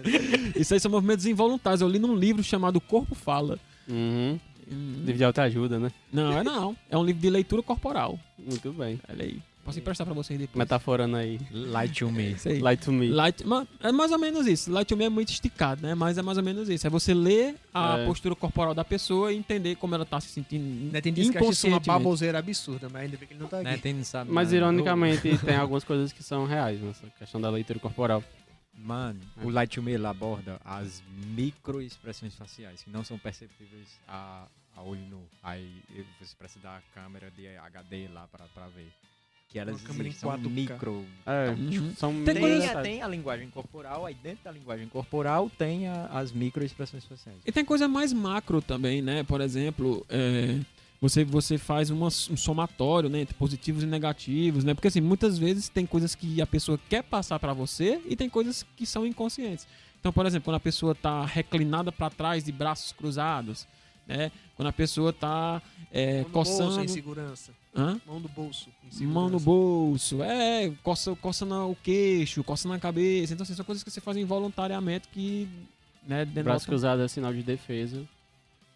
É, 0.55 0.59
Isso 0.59 0.73
aí 0.73 0.79
são 0.79 0.91
movimentos 0.91 1.25
involuntários. 1.25 1.81
Eu 1.81 1.89
li 1.89 1.99
num 1.99 2.15
livro 2.15 2.43
chamado 2.43 2.79
Corpo 2.79 3.15
Fala. 3.15 3.57
Uhum. 3.87 4.39
Hum, 4.71 4.93
Livro 4.99 5.17
de 5.17 5.23
autoajuda, 5.23 5.79
né? 5.79 5.91
Não, 6.13 6.37
é 6.37 6.43
não. 6.43 6.75
É 6.89 6.97
um 6.97 7.03
livro 7.03 7.21
de 7.21 7.29
leitura 7.29 7.61
corporal. 7.61 8.17
Muito 8.37 8.71
bem. 8.71 8.99
Olha 9.09 9.23
aí. 9.25 9.41
Posso 9.63 9.77
emprestar 9.79 10.05
pra 10.05 10.13
vocês 10.15 10.39
depois. 10.39 10.57
Metaforando 10.57 11.15
aí. 11.17 11.39
Light 11.51 11.99
to 11.99 12.11
me. 12.11 12.35
Aí. 12.45 12.59
Light 12.59 12.83
to 12.83 12.91
me. 12.91 13.09
Light, 13.09 13.43
é 13.79 13.91
mais 13.91 14.11
ou 14.11 14.17
menos 14.17 14.47
isso. 14.47 14.71
Light 14.71 14.87
to 14.87 14.97
me 14.97 15.05
é 15.05 15.09
muito 15.09 15.29
esticado, 15.29 15.81
né? 15.83 15.93
Mas 15.93 16.17
é 16.17 16.21
mais 16.23 16.37
ou 16.37 16.43
menos 16.43 16.67
isso. 16.67 16.87
É 16.87 16.89
você 16.89 17.13
ler 17.13 17.55
a 17.73 17.99
É. 17.99 18.05
postura 18.05 18.35
corporal 18.35 18.73
da 18.73 18.83
pessoa 18.83 19.31
e 19.31 19.37
entender 19.37 19.75
como 19.75 19.93
ela 19.93 20.05
tá 20.05 20.19
se 20.19 20.29
sentindo 20.29 20.91
Né, 20.91 20.99
tem 20.99 21.13
dias 21.13 21.29
que 21.29 21.37
acha 21.37 21.49
isso 21.51 21.67
uma 21.67 21.79
baboseira 21.79 22.39
absurda, 22.39 22.89
mas 22.89 23.03
ainda 23.03 23.17
bem 23.17 23.27
que 23.27 23.33
ele 23.35 23.39
não 23.41 23.47
tá 23.47 23.57
aqui. 23.57 23.63
Né? 23.65 23.77
Tem, 23.77 24.03
sabe 24.03 24.31
Mas 24.31 24.47
nada. 24.47 24.57
ironicamente 24.57 25.37
tem 25.37 25.55
algumas 25.55 25.83
coisas 25.83 26.11
que 26.11 26.23
são 26.23 26.45
reais 26.45 26.81
nessa 26.81 27.05
questão 27.19 27.39
da 27.39 27.49
leitura 27.49 27.77
corporal. 27.79 28.23
Mano, 28.75 29.19
É. 29.39 29.45
o 29.45 29.49
Light 29.51 29.75
to 29.75 29.83
Me 29.83 29.91
ele 29.91 30.07
aborda 30.07 30.59
as 30.65 31.03
microexpressões 31.35 32.33
faciais 32.35 32.81
que 32.83 32.89
não 32.89 33.03
são 33.03 33.17
perceptíveis 33.17 33.87
a, 34.07 34.47
a 34.75 34.81
olho 34.81 35.01
nu. 35.09 35.21
Aí 35.43 35.69
você 36.19 36.35
precisa 36.35 36.61
da 36.63 36.81
câmera 36.95 37.29
de 37.31 37.47
HD 37.47 38.07
lá 38.07 38.27
pra, 38.31 38.45
pra 38.53 38.67
ver. 38.69 38.91
Que 39.51 39.59
elas 39.59 39.81
Uma 39.81 39.87
câmera 39.87 40.07
em 40.07 40.11
existem, 40.11 40.29
são 40.29 40.39
4K. 40.39 40.49
micro. 40.49 41.05
É, 41.25 41.49
Uhum. 41.49 41.93
são 41.95 42.23
Tem 42.23 42.35
coisas- 42.39 42.69
a, 42.73 42.81
tem 42.81 43.01
a 43.01 43.07
linguagem 43.07 43.49
corporal, 43.49 44.05
aí 44.05 44.13
dentro 44.13 44.45
da 44.45 44.51
linguagem 44.51 44.87
corporal 44.87 45.49
tem 45.57 45.87
a- 45.87 46.05
as 46.05 46.31
microexpressões 46.31 47.03
faciais. 47.03 47.37
E 47.45 47.51
tem 47.51 47.65
coisa 47.65 47.85
mais 47.87 48.13
macro 48.13 48.61
também, 48.61 49.01
né? 49.01 49.23
Por 49.23 49.41
exemplo, 49.41 50.05
é, 50.07 50.57
você, 51.01 51.25
você 51.25 51.57
faz 51.57 51.89
uma- 51.89 52.07
um 52.07 52.37
somatório, 52.37 53.09
né? 53.09 53.19
Entre 53.21 53.33
positivos 53.35 53.83
e 53.83 53.85
negativos, 53.85 54.63
né? 54.63 54.73
Porque 54.73 54.87
assim, 54.87 55.01
muitas 55.01 55.37
vezes 55.37 55.67
tem 55.67 55.85
coisas 55.85 56.15
que 56.15 56.41
a 56.41 56.47
pessoa 56.47 56.79
quer 56.89 57.03
passar 57.03 57.37
pra 57.37 57.51
você 57.51 57.99
e 58.07 58.15
tem 58.15 58.29
coisas 58.29 58.65
que 58.77 58.85
são 58.85 59.05
inconscientes. 59.05 59.67
Então, 59.99 60.13
por 60.13 60.25
exemplo, 60.25 60.45
quando 60.45 60.55
a 60.55 60.59
pessoa 60.61 60.95
tá 60.95 61.25
reclinada 61.25 61.91
pra 61.91 62.09
trás 62.09 62.43
de 62.45 62.53
braços 62.53 62.93
cruzados, 62.93 63.67
né? 64.07 64.31
Quando 64.55 64.69
a 64.69 64.73
pessoa 64.73 65.11
tá 65.11 65.61
é, 65.91 66.19
no 66.21 66.29
bolso, 66.29 66.51
coçando... 66.53 66.85
insegurança. 66.85 67.51
Hã? 67.73 68.01
Mão 68.05 68.19
no 68.19 68.27
bolso, 68.27 68.69
Mão 69.01 69.29
no 69.29 69.39
bolso, 69.39 70.21
é, 70.21 70.71
coça, 70.83 71.15
coça 71.15 71.45
no 71.45 71.75
queixo, 71.81 72.43
coça 72.43 72.67
na 72.67 72.77
cabeça. 72.77 73.33
Então, 73.33 73.43
assim, 73.43 73.55
são 73.55 73.63
coisas 73.63 73.83
que 73.83 73.89
você 73.89 74.01
faz 74.01 74.17
involuntariamente 74.17 75.07
que, 75.07 75.47
né, 76.05 76.25
braço 76.25 76.65
cruzado 76.67 77.01
é 77.01 77.07
sinal 77.07 77.33
de 77.33 77.41
defesa. 77.41 78.03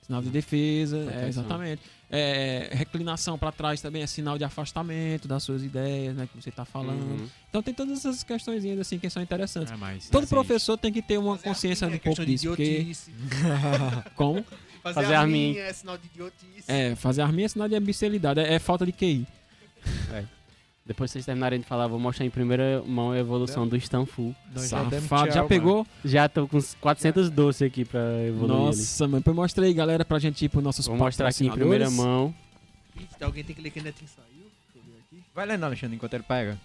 Sinal 0.01 0.21
de 0.21 0.29
defesa, 0.29 0.97
é, 1.11 1.27
exatamente. 1.27 1.81
É, 2.09 2.69
reclinação 2.71 3.37
pra 3.37 3.51
trás 3.51 3.81
também 3.81 4.03
é 4.03 4.07
sinal 4.07 4.37
de 4.37 4.43
afastamento 4.43 5.27
das 5.27 5.43
suas 5.43 5.63
ideias, 5.63 6.15
né, 6.15 6.29
que 6.31 6.41
você 6.41 6.51
tá 6.51 6.63
falando. 6.63 7.01
Uhum. 7.01 7.27
Então 7.49 7.63
tem 7.63 7.73
todas 7.73 7.97
essas 7.97 8.23
questõezinhas 8.23 8.79
assim 8.79 8.99
que 8.99 9.09
são 9.09 9.21
interessantes. 9.21 9.73
Ah, 9.73 9.77
mas, 9.77 10.07
Todo 10.09 10.23
assim, 10.23 10.29
professor 10.29 10.77
tem 10.77 10.93
que 10.93 11.01
ter 11.01 11.17
uma 11.17 11.37
consciência 11.37 11.87
um 11.87 11.97
pouco 11.97 12.21
é 12.21 12.25
disso, 12.25 12.47
porque 12.49 12.91
como 14.15 14.45
Fazer, 14.85 15.01
Fazer 15.01 15.15
arminha 15.15 15.47
arminha. 15.47 15.63
é 15.65 15.73
sinal 15.73 15.97
de 15.97 16.05
idiotice. 16.05 16.63
é, 16.67 16.95
fazer 16.95 17.23
arminha 17.23 17.47
é 17.47 17.49
sinal 17.49 17.67
de 17.67 17.75
imbecilidade, 17.75 18.39
é, 18.39 18.53
é 18.53 18.59
falta 18.59 18.85
de 18.85 18.91
QI. 18.91 19.25
Depois 20.85 21.09
que 21.09 21.13
vocês 21.13 21.25
terminarem 21.25 21.59
de 21.59 21.65
falar, 21.65 21.87
vou 21.87 21.97
mostrar 21.97 22.23
em 22.23 22.29
primeira 22.29 22.83
mão 22.85 23.09
a 23.09 23.17
evolução 23.17 23.67
do 23.67 23.75
Stanfu. 23.75 24.35
já 24.53 24.61
Safado, 24.61 25.25
já 25.25 25.31
tchau, 25.39 25.47
pegou? 25.47 25.87
Já 26.05 26.29
tô 26.29 26.47
com 26.47 26.57
uns 26.57 26.75
400 26.75 27.31
doces 27.31 27.63
aqui 27.63 27.83
pra 27.83 27.99
evoluir 28.27 28.51
ele. 28.59 28.65
Nossa, 28.67 29.07
mano, 29.07 29.17
depois 29.17 29.35
mostra 29.35 29.65
aí, 29.65 29.73
galera, 29.73 30.05
pra 30.05 30.19
gente 30.19 30.45
ir 30.45 30.49
pros 30.49 30.63
nossos 30.63 30.85
Vou 30.85 30.95
mostrar 30.95 31.29
aqui 31.29 31.47
em 31.47 31.51
primeira 31.51 31.89
mão. 31.89 32.31
Ih, 32.95 33.07
alguém 33.21 33.43
tem 33.43 33.55
que 33.55 33.63
ler 33.63 33.71
que 33.71 33.79
saiu. 33.81 34.45
Eu 34.75 34.81
ver 34.83 34.99
aqui. 35.07 35.23
Vai 35.33 35.47
lendo, 35.47 35.63
Alexandre, 35.63 35.95
enquanto 35.95 36.13
ele 36.13 36.23
pega. 36.23 36.59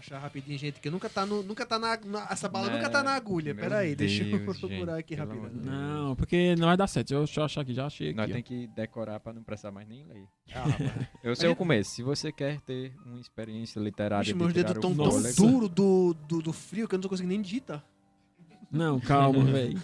Achar 0.00 0.18
rapidinho, 0.18 0.58
gente, 0.58 0.80
que 0.80 0.88
nunca 0.88 1.10
tá 1.10 1.26
no. 1.26 1.42
Nunca 1.42 1.66
tá 1.66 1.78
na. 1.78 1.94
na- 2.02 2.26
essa 2.30 2.48
bala 2.48 2.68
Né, 2.68 2.76
nunca 2.76 2.88
tá 2.88 3.02
na 3.02 3.12
agulha. 3.12 3.54
Pera 3.54 3.78
aí, 3.80 3.94
deixa 3.94 4.24
eu 4.24 4.30
Deus, 4.38 4.58
procurar 4.58 4.96
gente, 4.96 5.00
aqui 5.00 5.16
Deus. 5.16 5.52
Não, 5.62 6.16
porque 6.16 6.56
não 6.56 6.68
vai 6.68 6.76
dar 6.76 6.86
certo. 6.86 7.08
Deixa 7.18 7.38
eu 7.40 7.44
achar 7.44 7.60
aqui, 7.60 7.74
já 7.74 7.84
achei 7.84 8.14
Nós 8.14 8.24
aqui. 8.24 8.32
tem 8.32 8.42
que 8.42 8.66
decorar 8.68 9.20
pra 9.20 9.34
não 9.34 9.42
precisar 9.42 9.70
mais 9.70 9.86
nem 9.86 10.02
ler. 10.06 10.24
Ah. 10.54 10.64
Eu 11.22 11.36
sei 11.36 11.50
o 11.50 11.54
começo. 11.54 11.90
Se 11.90 12.02
você 12.02 12.32
quer 12.32 12.60
ter 12.62 12.94
uma 13.04 13.20
experiência 13.20 13.78
literária 13.78 14.24
Vixe, 14.24 14.32
de 14.32 14.38
meus 14.38 14.54
dedos 14.54 14.72
o 14.72 14.80
tão 14.80 14.94
tão 14.96 15.22
duros 15.34 15.68
do, 15.68 16.14
do, 16.14 16.40
do 16.40 16.52
frio 16.54 16.88
que 16.88 16.94
eu 16.94 16.96
não 16.96 17.02
tô 17.02 17.10
conseguindo 17.10 17.34
nem 17.34 17.42
digitar. 17.42 17.84
ó. 17.84 18.54
Não, 18.70 18.98
calma, 18.98 19.44
velho. 19.52 19.78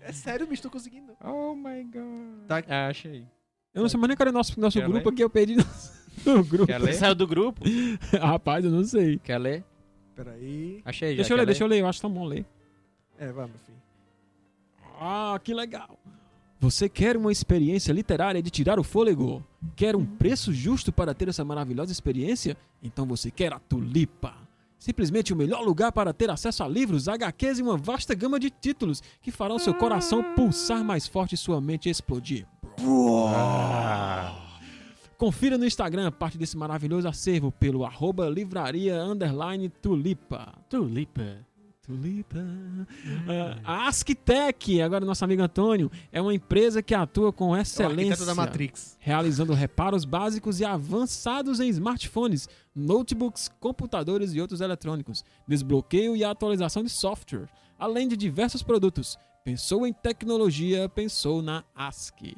É 0.00 0.12
sério, 0.12 0.46
bicho, 0.46 0.62
tô 0.62 0.70
conseguindo. 0.70 1.12
Oh 1.24 1.56
my 1.56 1.82
god. 1.84 2.46
Tá. 2.46 2.62
Ah, 2.68 2.86
achei. 2.86 3.26
Eu 3.74 3.82
não 3.82 3.88
sei 3.88 3.98
mais 3.98 4.08
nem 4.08 4.16
cadê 4.16 4.30
nosso, 4.30 4.58
nosso 4.60 4.78
Quer 4.78 4.88
grupo 4.88 5.08
aqui, 5.08 5.22
eu 5.24 5.28
perdi 5.30 5.56
no 6.24 6.44
grupo. 6.44 6.66
Quer 6.66 6.80
Você 6.80 6.86
ler? 6.86 6.92
saiu 6.94 7.14
do 7.14 7.26
grupo? 7.26 7.62
Rapaz, 8.20 8.64
eu 8.64 8.70
não 8.70 8.84
sei. 8.84 9.18
Quer 9.18 9.38
ler? 9.38 9.64
Pera 10.14 10.32
aí. 10.32 10.82
Achei 10.84 11.10
já. 11.10 11.16
Deixa 11.16 11.32
eu 11.32 11.36
quer 11.36 11.40
ler, 11.42 11.46
deixa 11.46 11.64
eu 11.64 11.68
ler, 11.68 11.80
eu 11.80 11.86
acho 11.86 12.00
tão 12.00 12.10
bom 12.10 12.24
ler. 12.24 12.44
É, 13.18 13.32
vai, 13.32 13.46
meu 13.46 13.54
filho. 13.66 13.78
Ah, 15.00 15.38
que 15.42 15.54
legal. 15.54 15.98
Você 16.58 16.90
quer 16.90 17.16
uma 17.16 17.32
experiência 17.32 17.90
literária 17.92 18.42
de 18.42 18.50
tirar 18.50 18.78
o 18.78 18.84
fôlego? 18.84 19.42
Quer 19.74 19.96
um 19.96 20.04
preço 20.04 20.52
justo 20.52 20.92
para 20.92 21.14
ter 21.14 21.28
essa 21.28 21.42
maravilhosa 21.42 21.90
experiência? 21.90 22.54
Então 22.82 23.06
você 23.06 23.30
quer 23.30 23.52
a 23.52 23.58
Tulipa. 23.58 24.34
Simplesmente 24.78 25.32
o 25.32 25.36
melhor 25.36 25.62
lugar 25.62 25.90
para 25.92 26.12
ter 26.12 26.28
acesso 26.30 26.62
a 26.62 26.68
livros, 26.68 27.08
HQs 27.08 27.58
e 27.58 27.62
uma 27.62 27.76
vasta 27.78 28.14
gama 28.14 28.38
de 28.38 28.50
títulos 28.50 29.02
que 29.22 29.30
farão 29.30 29.58
seu 29.58 29.74
coração 29.74 30.22
pulsar 30.34 30.84
mais 30.84 31.06
forte 31.06 31.34
e 31.34 31.38
sua 31.38 31.60
mente 31.60 31.88
explodir. 31.88 32.46
Confira 35.20 35.58
no 35.58 35.66
Instagram 35.66 36.10
parte 36.10 36.38
desse 36.38 36.56
maravilhoso 36.56 37.06
acervo 37.06 37.52
pelo 37.52 37.84
arroba 37.84 38.26
livraria 38.30 39.04
underline 39.04 39.68
tulipa. 39.68 40.54
Tulipa. 40.66 41.36
Tulipa. 41.82 42.38
Ah, 43.28 43.82
a 43.82 43.88
Asktec, 43.88 44.80
agora 44.80 45.04
nosso 45.04 45.22
amigo 45.22 45.42
Antônio, 45.42 45.90
é 46.10 46.22
uma 46.22 46.32
empresa 46.32 46.82
que 46.82 46.94
atua 46.94 47.34
com 47.34 47.54
É 47.54 47.60
excelência, 47.60 48.12
arquiteto 48.12 48.24
da 48.24 48.34
Matrix. 48.34 48.96
realizando 48.98 49.52
reparos 49.52 50.06
básicos 50.06 50.58
e 50.58 50.64
avançados 50.64 51.60
em 51.60 51.68
smartphones, 51.68 52.48
notebooks, 52.74 53.50
computadores 53.60 54.32
e 54.32 54.40
outros 54.40 54.62
eletrônicos, 54.62 55.22
desbloqueio 55.46 56.16
e 56.16 56.24
atualização 56.24 56.82
de 56.82 56.88
software, 56.88 57.50
além 57.78 58.08
de 58.08 58.16
diversos 58.16 58.62
produtos. 58.62 59.18
Pensou 59.44 59.86
em 59.86 59.92
tecnologia, 59.92 60.88
pensou 60.88 61.42
na 61.42 61.62
ASK. 61.76 62.36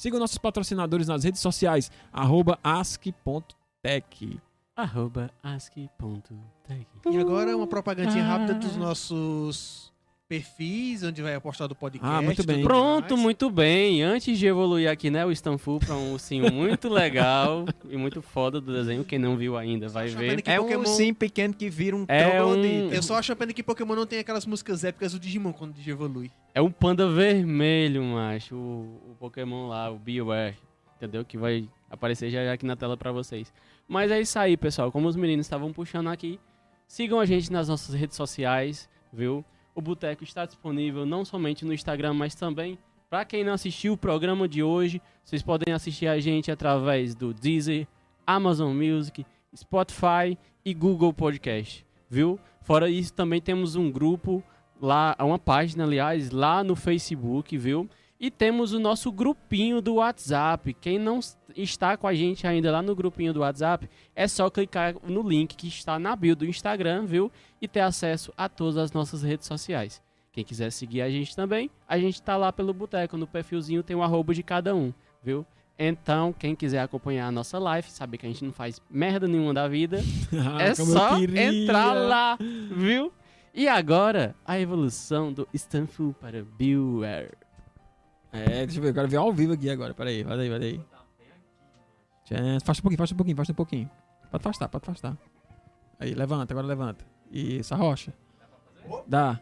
Siga 0.00 0.18
nossos 0.18 0.38
patrocinadores 0.38 1.08
nas 1.08 1.24
redes 1.24 1.42
sociais, 1.42 1.90
arroba 2.10 2.58
ask.tech. 2.64 4.40
Arroba 4.74 5.30
ask.tech. 5.42 6.86
E 7.10 7.18
agora 7.18 7.54
uma 7.54 7.66
propagandinha 7.66 8.24
rápida 8.24 8.54
dos 8.54 8.76
Ah. 8.76 8.78
nossos 8.78 9.89
perfis, 10.34 11.02
onde 11.02 11.20
vai 11.22 11.38
postar 11.40 11.66
do 11.66 11.74
podcast. 11.74 12.08
Ah, 12.16 12.22
muito 12.22 12.44
bem. 12.46 12.62
Pronto, 12.62 13.10
mais. 13.10 13.20
muito 13.22 13.50
bem. 13.50 14.00
Antes 14.00 14.38
de 14.38 14.46
evoluir 14.46 14.88
aqui, 14.88 15.10
né, 15.10 15.26
o 15.26 15.32
Stanfu 15.32 15.80
pra 15.84 15.96
um 15.96 16.12
ursinho 16.12 16.52
muito 16.52 16.88
legal 16.88 17.64
e 17.88 17.96
muito 17.96 18.22
foda 18.22 18.60
do 18.60 18.72
desenho. 18.72 19.02
Quem 19.04 19.18
não 19.18 19.36
viu 19.36 19.56
ainda 19.56 19.88
vai 19.88 20.06
ver. 20.06 20.40
É 20.46 20.60
um 20.60 20.64
Pokémon- 20.64 20.84
sim 20.86 21.12
pequeno 21.12 21.52
que 21.52 21.68
vira 21.68 21.96
um 21.96 22.04
É 22.06 22.40
um- 22.44 22.92
Eu 22.92 23.02
só 23.02 23.16
acho 23.16 23.32
a 23.32 23.36
pena 23.36 23.52
que 23.52 23.60
Pokémon 23.60 23.96
não 23.96 24.06
tem 24.06 24.20
aquelas 24.20 24.46
músicas 24.46 24.84
épicas 24.84 25.12
do 25.12 25.18
Digimon 25.18 25.52
quando 25.52 25.74
evolui. 25.84 26.30
É 26.54 26.62
um 26.62 26.70
panda 26.70 27.08
vermelho, 27.10 28.00
macho. 28.04 28.54
O, 28.54 29.10
o 29.10 29.16
Pokémon 29.18 29.66
lá, 29.66 29.90
o 29.90 29.98
Beware. 29.98 30.54
Entendeu? 30.96 31.24
Que 31.24 31.36
vai 31.36 31.68
aparecer 31.90 32.30
já, 32.30 32.44
já 32.44 32.52
aqui 32.52 32.64
na 32.64 32.76
tela 32.76 32.96
pra 32.96 33.10
vocês. 33.10 33.52
Mas 33.88 34.12
é 34.12 34.20
isso 34.20 34.38
aí, 34.38 34.56
pessoal. 34.56 34.92
Como 34.92 35.08
os 35.08 35.16
meninos 35.16 35.46
estavam 35.46 35.72
puxando 35.72 36.06
aqui, 36.08 36.38
sigam 36.86 37.18
a 37.18 37.26
gente 37.26 37.50
nas 37.50 37.66
nossas 37.68 37.94
redes 37.96 38.16
sociais, 38.16 38.88
viu? 39.12 39.44
O 39.74 39.80
Boteco 39.80 40.24
está 40.24 40.44
disponível 40.44 41.06
não 41.06 41.24
somente 41.24 41.64
no 41.64 41.72
Instagram, 41.72 42.14
mas 42.14 42.34
também 42.34 42.78
para 43.10 43.24
quem 43.24 43.42
não 43.42 43.54
assistiu 43.54 43.94
o 43.94 43.98
programa 43.98 44.46
de 44.46 44.62
hoje, 44.62 45.02
vocês 45.24 45.42
podem 45.42 45.74
assistir 45.74 46.06
a 46.06 46.20
gente 46.20 46.48
através 46.48 47.12
do 47.12 47.34
Deezer, 47.34 47.88
Amazon 48.24 48.72
Music, 48.72 49.26
Spotify 49.52 50.38
e 50.64 50.72
Google 50.72 51.12
Podcast, 51.12 51.84
viu? 52.08 52.38
Fora 52.62 52.88
isso, 52.88 53.12
também 53.12 53.40
temos 53.40 53.74
um 53.74 53.90
grupo 53.90 54.44
lá, 54.80 55.16
uma 55.18 55.40
página, 55.40 55.82
aliás, 55.82 56.30
lá 56.30 56.62
no 56.62 56.76
Facebook, 56.76 57.58
viu? 57.58 57.88
E 58.20 58.30
temos 58.30 58.72
o 58.72 58.78
nosso 58.78 59.10
grupinho 59.10 59.80
do 59.80 59.94
WhatsApp. 59.94 60.72
Quem 60.74 60.98
não 60.98 61.18
está 61.56 61.96
com 61.96 62.06
a 62.06 62.14
gente 62.14 62.46
ainda 62.46 62.70
lá 62.70 62.82
no 62.82 62.94
grupinho 62.94 63.32
do 63.32 63.40
WhatsApp, 63.40 63.88
é 64.14 64.28
só 64.28 64.48
clicar 64.48 64.94
no 65.02 65.28
link 65.28 65.56
que 65.56 65.66
está 65.66 65.98
na 65.98 66.14
bio 66.14 66.36
do 66.36 66.46
Instagram, 66.46 67.06
viu? 67.06 67.32
E 67.60 67.68
ter 67.68 67.80
acesso 67.80 68.32
a 68.36 68.48
todas 68.48 68.76
as 68.76 68.92
nossas 68.92 69.22
redes 69.22 69.46
sociais. 69.46 70.02
Quem 70.32 70.44
quiser 70.44 70.70
seguir 70.70 71.02
a 71.02 71.10
gente 71.10 71.34
também, 71.34 71.70
a 71.88 71.98
gente 71.98 72.22
tá 72.22 72.36
lá 72.36 72.52
pelo 72.52 72.72
Boteco, 72.72 73.16
no 73.16 73.26
perfilzinho 73.26 73.82
tem 73.82 73.96
o 73.96 74.02
arroba 74.02 74.32
de 74.32 74.42
cada 74.42 74.74
um, 74.74 74.92
viu? 75.22 75.44
Então, 75.76 76.32
quem 76.32 76.54
quiser 76.54 76.80
acompanhar 76.80 77.26
a 77.26 77.32
nossa 77.32 77.58
live, 77.58 77.90
saber 77.90 78.18
que 78.18 78.26
a 78.26 78.28
gente 78.28 78.44
não 78.44 78.52
faz 78.52 78.80
merda 78.90 79.26
nenhuma 79.26 79.54
da 79.54 79.66
vida, 79.66 79.98
Ah, 80.32 80.62
é 80.62 80.74
só 80.74 81.18
entrar 81.18 81.94
lá, 81.94 82.38
viu? 82.76 83.12
E 83.52 83.66
agora, 83.66 84.36
a 84.46 84.60
evolução 84.60 85.32
do 85.32 85.48
Stanford 85.52 86.14
para 86.20 86.44
Beware. 86.44 87.32
É, 88.32 88.64
deixa 88.66 88.78
eu 88.78 88.82
ver, 88.82 88.94
quero 88.94 89.08
ver 89.08 89.16
ao 89.16 89.32
vivo 89.32 89.54
aqui 89.54 89.68
agora. 89.68 89.92
Pera 89.92 90.10
aí, 90.10 90.22
vai 90.22 90.36
daí, 90.36 90.48
vai 90.48 90.58
daí. 90.60 90.80
Afasta 92.56 92.80
um 92.80 92.82
pouquinho, 92.82 92.96
afasta 92.96 93.14
um 93.14 93.16
pouquinho, 93.16 93.34
afasta 93.34 93.52
um 93.52 93.56
pouquinho. 93.56 93.90
Pode 94.30 94.42
afastar, 94.42 94.68
pode 94.68 94.84
afastar. 94.84 95.16
Aí, 95.98 96.14
levanta, 96.14 96.54
agora 96.54 96.66
levanta. 96.66 97.04
Isso, 97.30 97.72
arrocha. 97.74 98.12
Dá. 99.06 99.38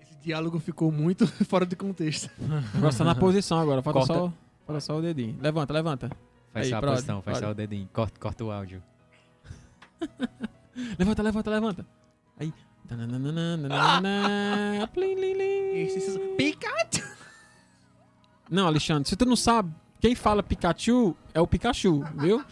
Esse 0.00 0.14
diálogo 0.22 0.58
ficou 0.60 0.92
muito 0.92 1.26
fora 1.46 1.66
de 1.66 1.74
contexto. 1.74 2.30
Agora 2.74 2.92
você 2.92 2.98
tá 2.98 3.04
na 3.04 3.14
posição 3.14 3.58
agora, 3.58 3.82
falta 3.82 3.98
Corta. 4.00 4.14
só, 4.14 4.32
falta 4.66 4.80
só 4.80 4.96
o 4.98 5.02
dedinho. 5.02 5.36
Levanta, 5.40 5.72
levanta. 5.72 6.10
Faz 6.52 6.66
Aí, 6.66 6.70
só 6.70 6.76
a 6.76 6.80
pronto, 6.80 6.94
posição, 6.94 7.22
faz 7.22 7.38
só 7.38 7.50
o 7.50 7.54
dedinho. 7.54 7.88
Corta, 7.92 8.20
corta 8.20 8.44
o 8.44 8.50
áudio. 8.50 8.82
Levanta, 10.98 11.22
levanta, 11.22 11.50
levanta. 11.50 11.86
Aí. 12.38 12.52
Pikachu! 16.36 17.02
Não, 18.50 18.66
Alexandre, 18.66 19.08
se 19.08 19.16
tu 19.16 19.24
não 19.24 19.36
sabe, 19.36 19.72
quem 20.00 20.14
fala 20.14 20.42
Pikachu 20.42 21.16
é 21.32 21.40
o 21.40 21.46
Pikachu, 21.46 22.04
viu? 22.16 22.44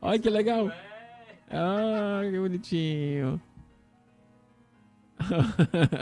Olha 0.00 0.18
que 0.18 0.28
legal. 0.28 0.68
Ah, 1.50 2.20
que 2.30 2.38
bonitinho. 2.38 3.40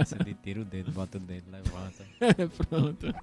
Você 0.05 0.35
tira 0.43 0.60
o 0.60 0.64
dedo, 0.64 0.90
bota 0.93 1.16
o 1.18 1.20
dedo, 1.20 1.44
levanta. 1.51 2.05
Pronto. 2.68 3.14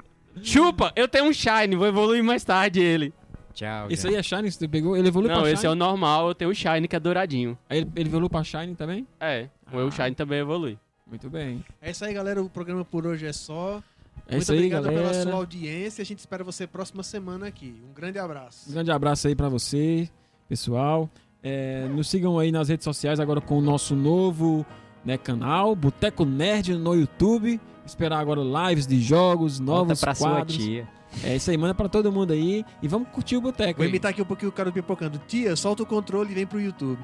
Chupa! 0.41 0.91
Eu 0.95 1.07
tenho 1.07 1.25
um 1.25 1.33
Shine, 1.33 1.75
vou 1.75 1.87
evoluir 1.87 2.23
mais 2.23 2.43
tarde 2.43 2.79
ele. 2.81 3.13
Tchau. 3.53 3.87
Esse 3.91 4.03
gente. 4.03 4.13
aí 4.15 4.19
é 4.19 4.23
Shine 4.23 4.49
que 4.51 4.57
tu 4.57 4.67
pegou? 4.67 4.97
Ele 4.97 5.07
evoluiu 5.09 5.31
Não, 5.31 5.41
pra 5.43 5.51
esse 5.51 5.65
é 5.65 5.69
o 5.69 5.75
normal, 5.75 6.29
eu 6.29 6.35
tenho 6.35 6.49
o 6.49 6.55
Shine 6.55 6.87
que 6.87 6.95
é 6.95 6.99
douradinho. 6.99 7.55
Aí 7.69 7.79
ele, 7.79 7.91
ele 7.95 8.09
evoluiu 8.09 8.29
pra 8.29 8.43
Shine 8.43 8.75
também? 8.75 9.05
É, 9.19 9.43
o 9.67 9.69
Ah. 9.69 9.75
meu 9.77 9.91
Shine 9.91 10.15
também 10.15 10.39
evolui. 10.39 10.79
Muito 11.05 11.29
bem. 11.29 11.63
É 11.79 11.91
isso 11.91 12.03
aí, 12.03 12.13
galera. 12.13 12.41
O 12.41 12.49
programa 12.49 12.83
por 12.83 13.05
hoje 13.05 13.27
é 13.27 13.33
só. 13.33 13.83
É 14.27 14.31
Muito 14.31 14.41
isso 14.43 14.51
aí, 14.51 14.57
obrigado 14.57 14.83
pela 14.85 14.93
galera. 15.03 15.21
sua 15.21 15.33
audiência. 15.33 16.01
A 16.01 16.05
gente 16.05 16.17
espera 16.19 16.43
você 16.43 16.65
próxima 16.65 17.03
semana 17.03 17.45
aqui. 17.45 17.75
Um 17.87 17.93
grande 17.93 18.17
abraço. 18.17 18.67
Um 18.69 18.73
grande 18.73 18.89
abraço 18.89 19.27
aí 19.27 19.35
pra 19.35 19.49
você, 19.49 20.09
pessoal. 20.49 21.07
É, 21.43 21.87
nos 21.89 22.07
sigam 22.09 22.39
aí 22.39 22.51
nas 22.51 22.69
redes 22.69 22.85
sociais 22.85 23.19
agora 23.19 23.41
com 23.41 23.57
o 23.57 23.61
nosso 23.61 23.95
novo 23.95 24.65
né, 25.03 25.17
canal, 25.17 25.75
Boteco 25.75 26.23
Nerd 26.25 26.75
no 26.75 26.95
YouTube. 26.95 27.59
Esperar 27.85 28.19
agora 28.19 28.41
lives 28.69 28.87
de 28.87 29.01
jogos, 29.01 29.59
Conta 29.59 29.71
novos 29.71 29.99
pra 29.99 30.15
sua 30.15 30.29
quadros. 30.29 30.57
tia. 30.57 30.87
É 31.23 31.35
isso 31.35 31.51
aí, 31.51 31.57
manda 31.57 31.75
pra 31.75 31.87
todo 31.89 32.11
mundo 32.11 32.31
aí. 32.31 32.65
E 32.81 32.87
vamos 32.87 33.09
curtir 33.09 33.35
o 33.35 33.41
Boteco 33.41 33.77
Vou 33.77 33.83
aí. 33.83 33.89
imitar 33.89 34.11
aqui 34.11 34.21
um 34.21 34.25
pouquinho 34.25 34.49
o 34.49 34.53
cara 34.53 34.71
do 34.71 34.73
pipocando. 34.73 35.21
Tia, 35.27 35.55
solta 35.55 35.83
o 35.83 35.85
controle 35.85 36.31
e 36.31 36.33
vem 36.33 36.47
pro 36.47 36.59
YouTube. 36.61 36.97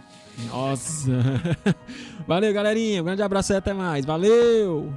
Nossa. 0.47 1.11
Valeu, 2.25 2.51
galerinha. 2.53 3.01
Um 3.01 3.05
grande 3.05 3.21
abraço 3.21 3.51
e 3.53 3.57
até 3.57 3.73
mais. 3.73 4.05
Valeu! 4.05 4.91